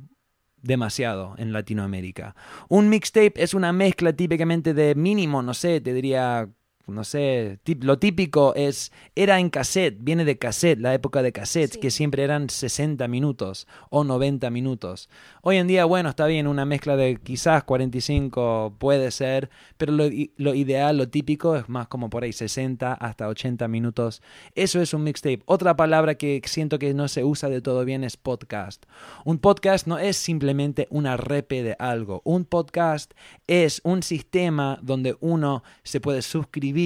demasiado 0.63 1.35
en 1.37 1.53
Latinoamérica. 1.53 2.35
Un 2.69 2.89
mixtape 2.89 3.33
es 3.35 3.53
una 3.53 3.71
mezcla 3.71 4.13
típicamente 4.13 4.73
de 4.73 4.95
mínimo, 4.95 5.43
no 5.43 5.53
sé, 5.53 5.79
te 5.81 5.93
diría 5.93 6.49
no 6.87 7.03
sé, 7.03 7.59
lo 7.81 7.99
típico 7.99 8.53
es, 8.55 8.91
era 9.15 9.39
en 9.39 9.49
cassette, 9.49 9.97
viene 9.99 10.25
de 10.25 10.37
cassette, 10.37 10.79
la 10.79 10.93
época 10.93 11.21
de 11.21 11.31
cassettes, 11.31 11.75
sí. 11.75 11.79
que 11.79 11.91
siempre 11.91 12.23
eran 12.23 12.49
60 12.49 13.07
minutos 13.07 13.67
o 13.89 14.03
90 14.03 14.49
minutos. 14.49 15.09
Hoy 15.41 15.57
en 15.57 15.67
día, 15.67 15.85
bueno, 15.85 16.09
está 16.09 16.25
bien, 16.25 16.47
una 16.47 16.65
mezcla 16.65 16.95
de 16.95 17.17
quizás 17.21 17.63
45 17.63 18.75
puede 18.77 19.11
ser, 19.11 19.49
pero 19.77 19.93
lo, 19.93 20.05
lo 20.37 20.53
ideal, 20.53 20.97
lo 20.97 21.09
típico 21.09 21.55
es 21.55 21.69
más 21.69 21.87
como 21.87 22.09
por 22.09 22.23
ahí 22.23 22.33
60 22.33 22.93
hasta 22.93 23.27
80 23.27 23.67
minutos. 23.67 24.21
Eso 24.55 24.81
es 24.81 24.93
un 24.93 25.03
mixtape. 25.03 25.43
Otra 25.45 25.75
palabra 25.75 26.15
que 26.15 26.41
siento 26.45 26.79
que 26.79 26.93
no 26.93 27.07
se 27.07 27.23
usa 27.23 27.49
de 27.49 27.61
todo 27.61 27.85
bien 27.85 28.03
es 28.03 28.17
podcast. 28.17 28.85
Un 29.25 29.37
podcast 29.37 29.87
no 29.87 29.99
es 29.99 30.17
simplemente 30.17 30.87
una 30.89 31.15
repe 31.15 31.63
de 31.63 31.75
algo. 31.79 32.21
Un 32.25 32.45
podcast 32.45 33.13
es 33.47 33.81
un 33.83 34.03
sistema 34.03 34.79
donde 34.81 35.15
uno 35.19 35.63
se 35.83 36.01
puede 36.01 36.21
suscribir 36.21 36.80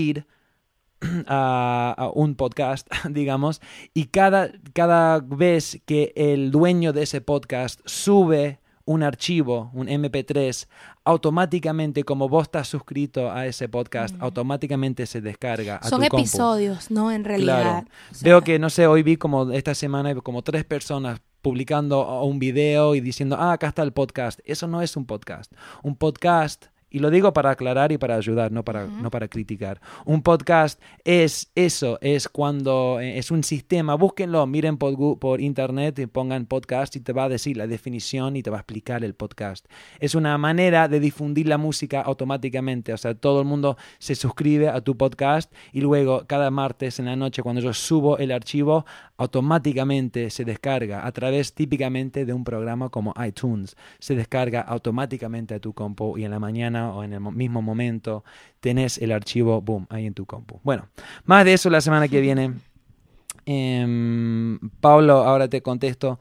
a, 1.28 1.96
a, 1.98 2.10
un 2.10 2.36
podcast, 2.36 2.88
digamos, 3.10 3.62
y 3.94 4.06
cada, 4.06 4.52
cada 4.74 5.20
vez 5.20 5.82
que 5.86 6.14
el 6.16 6.52
dueño 6.52 6.94
de 6.94 7.04
ese 7.04 7.22
podcast 7.22 7.80
sube 7.86 8.60
un 8.86 9.02
archivo, 9.02 9.72
un 9.74 9.88
MP3, 9.88 10.68
automáticamente, 11.04 12.04
como 12.04 12.30
vos 12.30 12.44
estás 12.44 12.68
suscrito 12.68 13.32
a 13.32 13.48
ese 13.48 13.68
podcast, 13.68 14.16
automáticamente 14.20 15.06
se 15.08 15.22
descarga 15.22 15.78
a 15.78 15.90
Son 15.90 16.02
tu 16.02 16.08
compu. 16.08 16.24
episodios, 16.24 16.92
¿no? 16.92 17.12
En 17.12 17.24
realidad. 17.24 17.62
Claro. 17.62 17.88
Veo 18.22 18.42
que, 18.44 18.60
no 18.60 18.70
sé, 18.70 18.86
hoy 18.86 19.02
vi 19.02 19.18
como 19.18 19.52
esta 19.52 19.74
semana 19.74 20.14
como 20.16 20.44
tres 20.44 20.64
personas 20.66 21.20
publicando 21.42 22.24
un 22.24 22.40
video 22.40 22.96
y 22.96 23.02
diciendo, 23.02 23.38
ah, 23.40 23.54
acá 23.54 23.68
está 23.68 23.84
el 23.84 23.92
podcast. 23.92 24.40
Eso 24.46 24.68
no 24.68 24.82
es 24.82 24.96
un 24.98 25.06
podcast. 25.06 25.52
Un 25.84 25.96
podcast, 25.96 26.66
y 26.96 27.00
lo 27.00 27.10
digo 27.10 27.34
para 27.34 27.50
aclarar 27.50 27.92
y 27.92 27.98
para 27.98 28.16
ayudar, 28.16 28.54
no 28.54 28.64
para, 28.64 28.88
no 28.88 29.12
para 29.12 29.28
criticar. 29.28 29.82
Un 30.06 30.22
podcast 30.22 30.82
es 31.04 31.52
eso, 31.54 32.00
es 32.00 32.30
cuando 32.30 33.02
eh, 33.02 33.18
es 33.18 33.32
un 33.32 33.44
sistema. 33.44 33.96
Búsquenlo, 33.96 34.48
miren 34.48 34.78
por, 34.78 35.20
por 35.20 35.42
internet 35.42 36.00
y 36.00 36.06
pongan 36.06 36.46
podcast 36.46 36.96
y 36.96 37.02
te 37.02 37.12
va 37.12 37.26
a 37.26 37.30
decir 37.30 37.58
la 37.58 37.68
definición 37.68 38.38
y 38.38 38.44
te 38.44 38.50
va 38.50 38.56
a 38.56 38.60
explicar 38.62 39.04
el 39.04 39.14
podcast. 39.14 39.66
Es 40.00 40.16
una 40.16 40.38
manera 40.38 40.88
de 40.88 41.02
difundir 41.02 41.50
la 41.50 41.58
música 41.58 42.00
automáticamente. 42.00 42.94
O 42.94 42.98
sea, 42.98 43.14
todo 43.14 43.42
el 43.42 43.46
mundo 43.46 43.76
se 44.00 44.16
suscribe 44.16 44.70
a 44.70 44.80
tu 44.80 44.96
podcast 44.96 45.52
y 45.74 45.82
luego 45.82 46.24
cada 46.28 46.50
martes 46.50 47.00
en 47.00 47.08
la 47.08 47.18
noche 47.18 47.44
cuando 47.44 47.60
yo 47.60 47.74
subo 47.74 48.20
el 48.20 48.32
archivo, 48.32 48.86
automáticamente 49.18 50.30
se 50.30 50.46
descarga 50.46 51.06
a 51.06 51.12
través 51.12 51.54
típicamente 51.54 52.24
de 52.24 52.32
un 52.32 52.46
programa 52.46 52.88
como 52.88 53.14
iTunes. 53.22 53.76
Se 54.00 54.16
descarga 54.16 54.62
automáticamente 54.62 55.56
a 55.56 55.60
tu 55.60 55.74
compu 55.74 56.18
y 56.18 56.24
en 56.24 56.32
la 56.32 56.40
mañana 56.40 56.85
o 56.94 57.04
en 57.04 57.14
el 57.14 57.20
mo- 57.20 57.32
mismo 57.32 57.62
momento 57.62 58.24
tenés 58.60 58.98
el 58.98 59.12
archivo, 59.12 59.62
boom, 59.62 59.88
ahí 59.90 60.06
en 60.06 60.14
tu 60.14 60.26
compu. 60.26 60.60
Bueno, 60.64 60.88
más 61.26 61.46
de 61.46 61.54
eso 61.54 61.70
la 61.70 61.82
semana 61.82 62.08
que 62.08 62.22
viene. 62.22 62.54
Em, 63.46 64.60
Pablo, 64.82 65.24
ahora 65.24 65.48
te 65.48 65.62
contesto. 65.62 66.20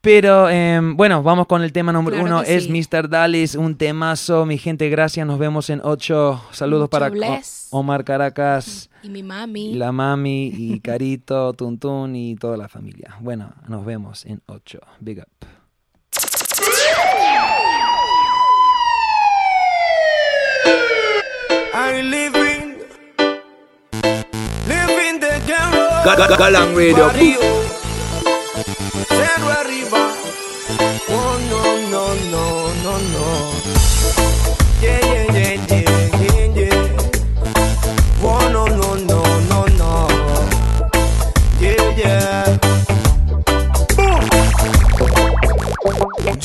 Pero 0.00 0.48
em, 0.48 0.96
bueno, 0.96 1.22
vamos 1.24 1.46
con 1.48 1.62
el 1.62 1.72
tema 1.72 1.92
número 1.92 2.16
Claro 2.18 2.26
uno. 2.36 2.42
Es 2.42 2.64
sí. 2.64 2.70
Mr. 2.72 3.08
Dalis, 3.08 3.56
un 3.56 3.76
temazo. 3.76 4.46
Mi 4.46 4.56
gente, 4.56 4.88
gracias. 4.88 5.26
Nos 5.26 5.38
vemos 5.38 5.70
en 5.70 5.80
ocho. 5.82 6.40
Saludos 6.52 6.84
Mucho 6.84 6.90
para 6.90 7.08
bless. 7.10 7.66
Omar 7.70 8.04
Caracas, 8.04 8.90
Y 9.02 9.08
mi 9.10 9.22
mami. 9.24 9.74
la 9.74 9.90
mami, 9.92 10.52
y 10.56 10.80
Carito, 10.80 11.52
Tuntún 11.52 12.14
y 12.16 12.36
toda 12.36 12.56
la 12.56 12.68
familia. 12.68 13.16
Bueno, 13.20 13.52
nos 13.66 13.84
vemos 13.84 14.24
en 14.24 14.40
ocho. 14.46 14.78
Big 15.00 15.18
up. 15.18 15.57
are 21.88 22.02
living, 22.02 22.76
living 24.68 25.16
the 25.24 25.34
game. 25.48 25.72
Galang 26.04 26.76
Radio. 26.76 27.08
Barrio, 27.08 27.40
Cerro 29.08 30.07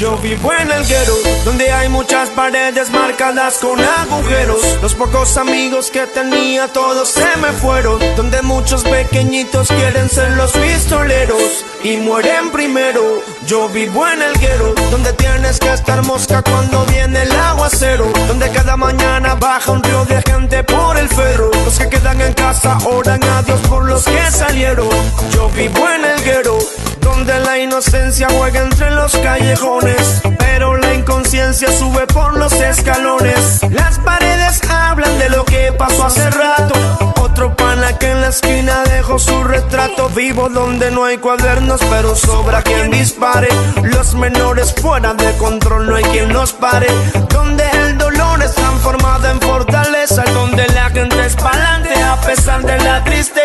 Yo 0.04 0.18
vivo 0.18 0.52
en 0.52 0.70
el 0.70 0.86
guero, 0.86 1.14
donde 1.46 1.72
hay 1.72 1.88
muchas 1.88 2.30
paredes 2.32 2.90
marcadas 2.90 3.60
con 3.60 3.80
agujeros. 3.80 4.62
Los 4.82 4.96
pocos 4.96 5.38
amigos 5.38 5.90
que 5.90 6.06
tenía, 6.08 6.68
todos 6.68 7.08
se 7.08 7.38
me 7.38 7.54
fueron. 7.54 8.02
Donde 8.18 8.42
muchos 8.42 8.84
pequeñitos 8.84 9.70
quieren 9.70 10.10
ser 10.10 10.32
los 10.32 10.52
pistoleros 10.52 11.64
y 11.86 11.96
mueren 11.96 12.52
primero. 12.52 13.24
Yo 13.48 13.70
vivo 13.70 14.06
en 14.06 14.22
el 14.22 14.34
guero, 14.40 14.74
donde 14.92 15.14
tienes 15.14 15.58
que 15.58 15.72
estar 15.72 16.04
mosca 16.04 16.42
cuando 16.42 16.86
viene 16.88 17.22
el 17.22 17.32
aguacero. 17.32 18.12
Donde 18.28 18.50
cada 18.50 18.76
mañana 18.76 19.36
baja 19.36 19.72
un 19.72 19.82
río 19.82 20.04
de 20.04 20.22
gente 20.22 20.66
por 20.66 20.98
el 20.98 21.08
ferro. 21.08 21.50
Los 21.64 21.80
que 21.80 21.88
quedan 21.88 22.20
en 22.20 22.34
casa 22.34 22.78
oran 22.86 23.24
a 23.24 23.42
Dios 23.44 23.62
por 23.70 23.86
los 23.86 24.04
que 24.04 24.32
salieron. 24.32 24.90
Yo 25.32 25.48
vivo 25.52 25.90
en 25.90 26.04
el 26.04 26.22
guero, 26.24 26.58
donde 27.04 27.40
la 27.40 27.60
inocencia 27.60 28.28
juega 28.30 28.62
entre 28.62 28.92
los 28.92 29.16
callejones, 29.18 30.22
pero 30.40 30.78
la 30.78 30.94
inconsciencia 30.94 31.72
sube 31.72 32.08
por 32.08 32.38
los 32.38 32.54
escalones. 32.54 33.62
Las 33.70 34.00
paredes 34.00 34.62
hablan 34.70 35.20
de 35.20 35.30
lo 35.30 35.44
que 35.46 35.72
pasó 35.74 36.06
hace 36.06 36.30
rato. 36.30 36.74
Otro 37.22 37.56
pana 37.56 37.98
que 37.98 38.12
en 38.12 38.22
la 38.22 38.28
esquina 38.28 38.84
dejó 38.84 39.20
su 39.20 39.44
retrato. 39.44 40.10
Vivo 40.10 40.50
donde 40.50 40.92
no 40.92 41.06
hay 41.06 41.18
cuadernos, 41.18 41.82
pero 41.90 42.16
sobra 42.16 42.62
quien 42.62 42.92
dispare. 42.92 43.50
Los 43.84 44.16
menores 44.16 44.74
fuera 44.74 45.14
de 45.14 45.32
control, 45.38 45.88
no 45.88 45.96
hay 45.96 46.04
quien 46.06 46.32
los 46.32 46.54
pare. 46.54 46.88
Donde 47.30 47.64
el 47.72 47.98
dolor 47.98 48.42
es 48.42 48.54
transformado 48.54 49.30
en 49.30 49.42
fortaleza, 49.42 50.24
donde 50.34 50.68
la 50.68 50.90
gente 50.90 51.26
es 51.26 51.36
pa'lante 51.36 51.94
a 52.02 52.20
pesar 52.22 52.64
de 52.64 52.78
la 52.80 53.04
tristeza. 53.04 53.43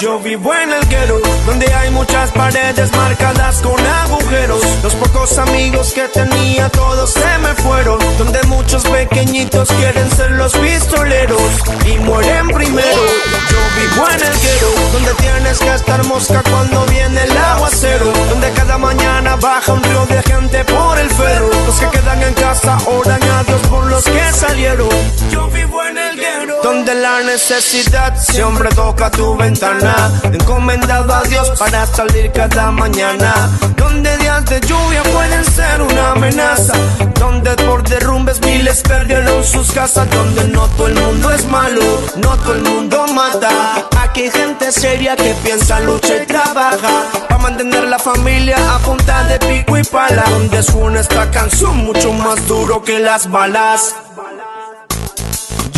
Yo 0.00 0.18
vivo 0.20 0.54
en 0.54 0.72
el 0.72 0.88
guero, 0.88 1.20
donde 1.44 1.66
hay 1.74 1.90
muchas 1.90 2.30
paredes 2.32 2.90
marcadas 2.92 3.60
con 3.60 3.78
agujeros. 3.78 4.62
Los 4.82 4.94
pocos 4.94 5.36
amigos 5.38 5.92
que 5.92 6.08
tenía, 6.08 6.70
todos 6.70 7.10
se 7.10 7.38
me 7.38 7.54
fueron. 7.56 7.98
Donde 8.16 8.42
muchos 8.44 8.84
pequeñitos 8.84 9.68
quieren 9.72 10.10
ser 10.12 10.30
los 10.32 10.52
pistoleros 10.54 11.42
y 11.84 11.98
mueren 11.98 12.48
primero. 12.48 13.02
Yo 13.50 13.58
vivo 13.76 14.08
en 14.08 14.22
el 14.22 14.40
guero, 14.40 14.68
donde 14.92 15.14
tienes 15.14 15.58
que 15.58 15.74
estar 15.74 16.04
mosca 16.04 16.42
cuando 16.50 16.86
viene 16.86 17.22
el 17.22 17.36
aguacero. 17.36 18.12
Donde 18.30 18.50
cada 18.52 18.78
mañana 18.78 19.36
baja 19.36 19.74
un 19.74 19.82
río 19.82 20.06
de 20.06 20.22
gente 20.22 20.64
por 20.64 20.98
el 20.98 21.10
ferro. 21.10 21.50
Los 21.66 21.78
que 21.78 21.88
quedan 21.90 22.22
en 22.22 22.34
casa 22.34 22.78
oran 22.86 23.22
a 23.22 23.44
Dios 23.44 23.60
por 23.68 23.84
los 23.86 24.04
que 24.04 24.32
salieron. 24.32 24.88
Yo 25.30 25.48
vivo 25.48 25.84
en 25.84 25.98
el 25.98 26.13
donde 26.64 26.94
la 26.94 27.22
necesidad 27.22 28.16
siempre 28.18 28.68
toca 28.70 29.10
tu 29.10 29.36
ventana. 29.36 30.10
Encomendado 30.24 31.12
a 31.12 31.22
Dios 31.22 31.50
para 31.58 31.86
salir 31.86 32.32
cada 32.32 32.70
mañana. 32.70 33.50
Donde 33.76 34.16
días 34.18 34.44
de 34.46 34.60
lluvia 34.60 35.02
pueden 35.02 35.44
ser 35.44 35.82
una 35.82 36.12
amenaza. 36.12 36.74
Donde 37.20 37.50
por 37.66 37.86
derrumbes 37.86 38.40
miles 38.40 38.82
perdieron 38.82 39.44
sus 39.44 39.72
casas. 39.72 40.08
Donde 40.10 40.48
no 40.48 40.66
todo 40.68 40.88
el 40.88 40.94
mundo 40.94 41.30
es 41.30 41.46
malo, 41.46 41.82
no 42.16 42.36
todo 42.38 42.54
el 42.54 42.62
mundo 42.62 43.06
mata. 43.08 43.86
Aquí 44.00 44.22
hay 44.22 44.30
gente 44.30 44.72
seria 44.72 45.16
que 45.16 45.34
piensa, 45.44 45.80
lucha 45.80 46.16
y 46.16 46.26
trabaja. 46.26 47.04
Para 47.28 47.42
mantener 47.42 47.84
la 47.84 47.98
familia 47.98 48.56
a 48.74 48.78
punta 48.78 49.24
de 49.24 49.38
pico 49.38 49.76
y 49.76 49.84
pala. 49.84 50.24
Donde 50.30 50.62
suena 50.62 51.00
esta 51.00 51.30
canción 51.30 51.76
mucho 51.76 52.12
más 52.12 52.46
duro 52.48 52.82
que 52.82 52.98
las 52.98 53.30
balas. 53.30 53.94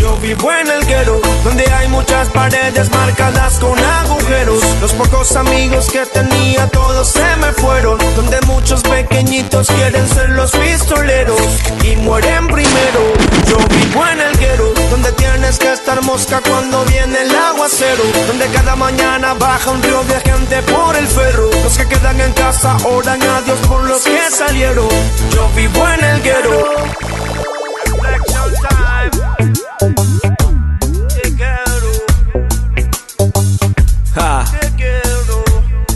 Yo 0.07 0.16
vivo 0.19 0.53
en 0.53 0.69
el 0.69 0.87
guero, 0.87 1.20
donde 1.43 1.65
hay 1.65 1.89
muchas 1.89 2.28
paredes 2.28 2.89
marcadas 2.93 3.59
con 3.59 3.77
agujeros. 3.77 4.62
Los 4.81 4.93
pocos 4.93 5.35
amigos 5.35 5.91
que 5.91 6.07
tenía, 6.07 6.69
todos 6.69 7.09
se 7.09 7.37
me 7.39 7.53
fueron. 7.55 7.99
Donde 8.15 8.41
muchos 8.43 8.83
pequeñitos 8.83 9.66
quieren 9.66 10.09
ser 10.09 10.31
los 10.31 10.53
pistoleros 10.53 11.41
y 11.83 11.97
mueren 11.97 12.47
primero. 12.47 13.01
Yo 13.49 13.57
vivo 13.57 14.07
en 14.07 14.20
el 14.20 14.39
guero, 14.39 14.73
donde 14.91 15.11
tienes 15.11 15.59
que 15.59 15.73
estar 15.73 16.01
mosca 16.05 16.41
cuando 16.41 16.85
viene 16.85 17.23
el 17.23 17.35
aguacero. 17.35 18.05
Donde 18.28 18.47
cada 18.51 18.77
mañana 18.77 19.35
baja 19.35 19.73
un 19.73 19.83
río 19.83 20.05
de 20.05 20.20
gente 20.20 20.62
por 20.62 20.95
el 20.95 21.09
ferro. 21.09 21.51
Los 21.65 21.77
que 21.77 21.89
quedan 21.89 22.20
en 22.20 22.33
casa 22.35 22.77
oran 22.85 23.20
a 23.23 23.41
Dios 23.43 23.59
por 23.66 23.83
los 23.83 24.03
que 24.03 24.31
salieron. 24.31 24.89
Yo 25.33 25.49
vivo 25.57 25.89
en 25.89 26.05
el 26.05 26.23
guero. 26.23 26.77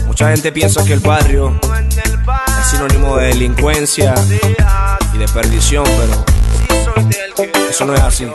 Mucha 0.05 0.29
gente 0.29 0.51
piensa 0.51 0.83
que 0.83 0.93
el 0.93 0.99
barrio 0.99 1.59
es 2.59 2.67
sinónimo 2.69 3.17
de 3.17 3.27
delincuencia 3.27 4.13
y 5.13 5.17
de 5.17 5.27
perdición, 5.27 5.83
pero 5.85 6.23
eso 7.67 7.85
no 7.85 7.95
es 7.95 8.01
así. 8.01 8.27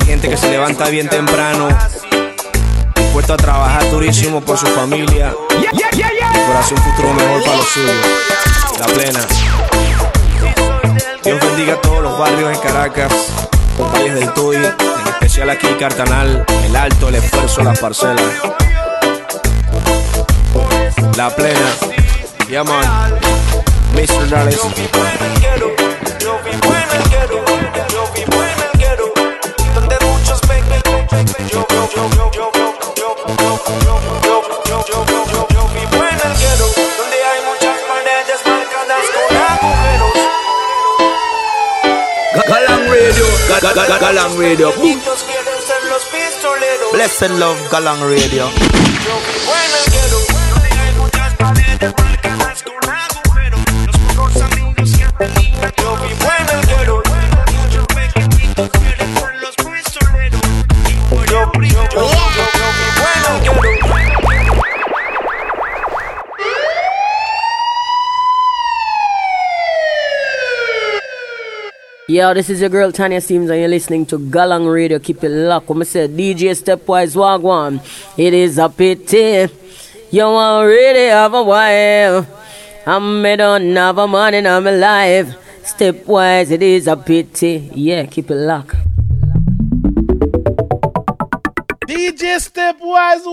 Hay 0.00 0.06
gente 0.06 0.30
que 0.30 0.38
se 0.38 0.48
levanta 0.48 0.88
bien 0.88 1.06
temprano, 1.08 1.68
dispuesto 2.94 3.34
a 3.34 3.36
trabajar 3.36 3.90
durísimo 3.90 4.40
por 4.40 4.56
su 4.56 4.66
familia 4.68 5.34
y 5.50 6.46
por 6.46 6.56
hacer 6.56 6.78
un 6.78 6.84
futuro 6.84 7.12
mejor 7.12 7.44
para 7.44 7.56
los 7.58 7.68
suyos. 7.68 7.94
La 8.78 8.86
plena. 8.86 9.20
Dios 11.22 11.40
bendiga 11.40 11.74
a 11.74 11.80
todos 11.82 12.02
los 12.02 12.18
barrios 12.18 12.54
en 12.54 12.60
Caracas, 12.60 13.12
valles 13.78 14.14
del 14.14 14.32
Tuy, 14.32 14.56
especial 15.08 15.50
aquí 15.50 15.66
Cartanal, 15.78 16.44
el 16.64 16.76
Alto, 16.76 17.08
el 17.08 17.16
Esfuerzo, 17.16 17.62
las 17.62 17.78
parcelas. 17.78 18.22
La 21.16 21.30
plena. 21.34 21.60
Yeah, 22.48 22.62
man. 22.64 23.14
Mr. 23.94 24.28
Dallas. 24.28 24.60
yo, 31.50 31.66
yo, 31.94 32.10
yo, 32.14 32.30
yo, 32.32 32.55
Galang 43.60 44.36
Radio. 44.36 44.72
Blessed 46.92 47.30
love, 47.38 47.58
Galang 47.70 48.02
Radio. 48.04 48.48
Yo, 72.08 72.32
this 72.34 72.48
is 72.48 72.60
your 72.60 72.70
girl 72.70 72.92
Tanya 72.92 73.20
Sims, 73.20 73.50
and 73.50 73.58
you're 73.58 73.68
listening 73.68 74.06
to 74.06 74.16
Galang 74.16 74.72
Radio. 74.72 75.00
Keep 75.00 75.24
it 75.24 75.28
locked. 75.28 75.68
When 75.68 75.82
I 75.82 75.84
say 75.84 76.06
DJ 76.06 76.54
Stepwise 76.54 77.16
Wagwan, 77.16 77.80
it 78.16 78.32
is 78.32 78.58
a 78.58 78.68
pity. 78.68 79.52
You 80.12 80.24
really 80.62 81.08
have 81.08 81.34
a 81.34 81.42
wife. 81.42 82.28
I'm 82.86 83.24
don't 83.24 83.74
have 83.74 83.98
a 83.98 84.06
man 84.06 84.34
in 84.34 84.44
my 84.44 84.70
life. 84.70 85.34
Stepwise, 85.64 86.52
it 86.52 86.62
is 86.62 86.86
a 86.86 86.96
pity. 86.96 87.72
Yeah, 87.74 88.06
keep 88.06 88.30
it 88.30 88.36
locked. 88.36 88.76
DJ 91.88 92.38
Stepwise 92.38 93.26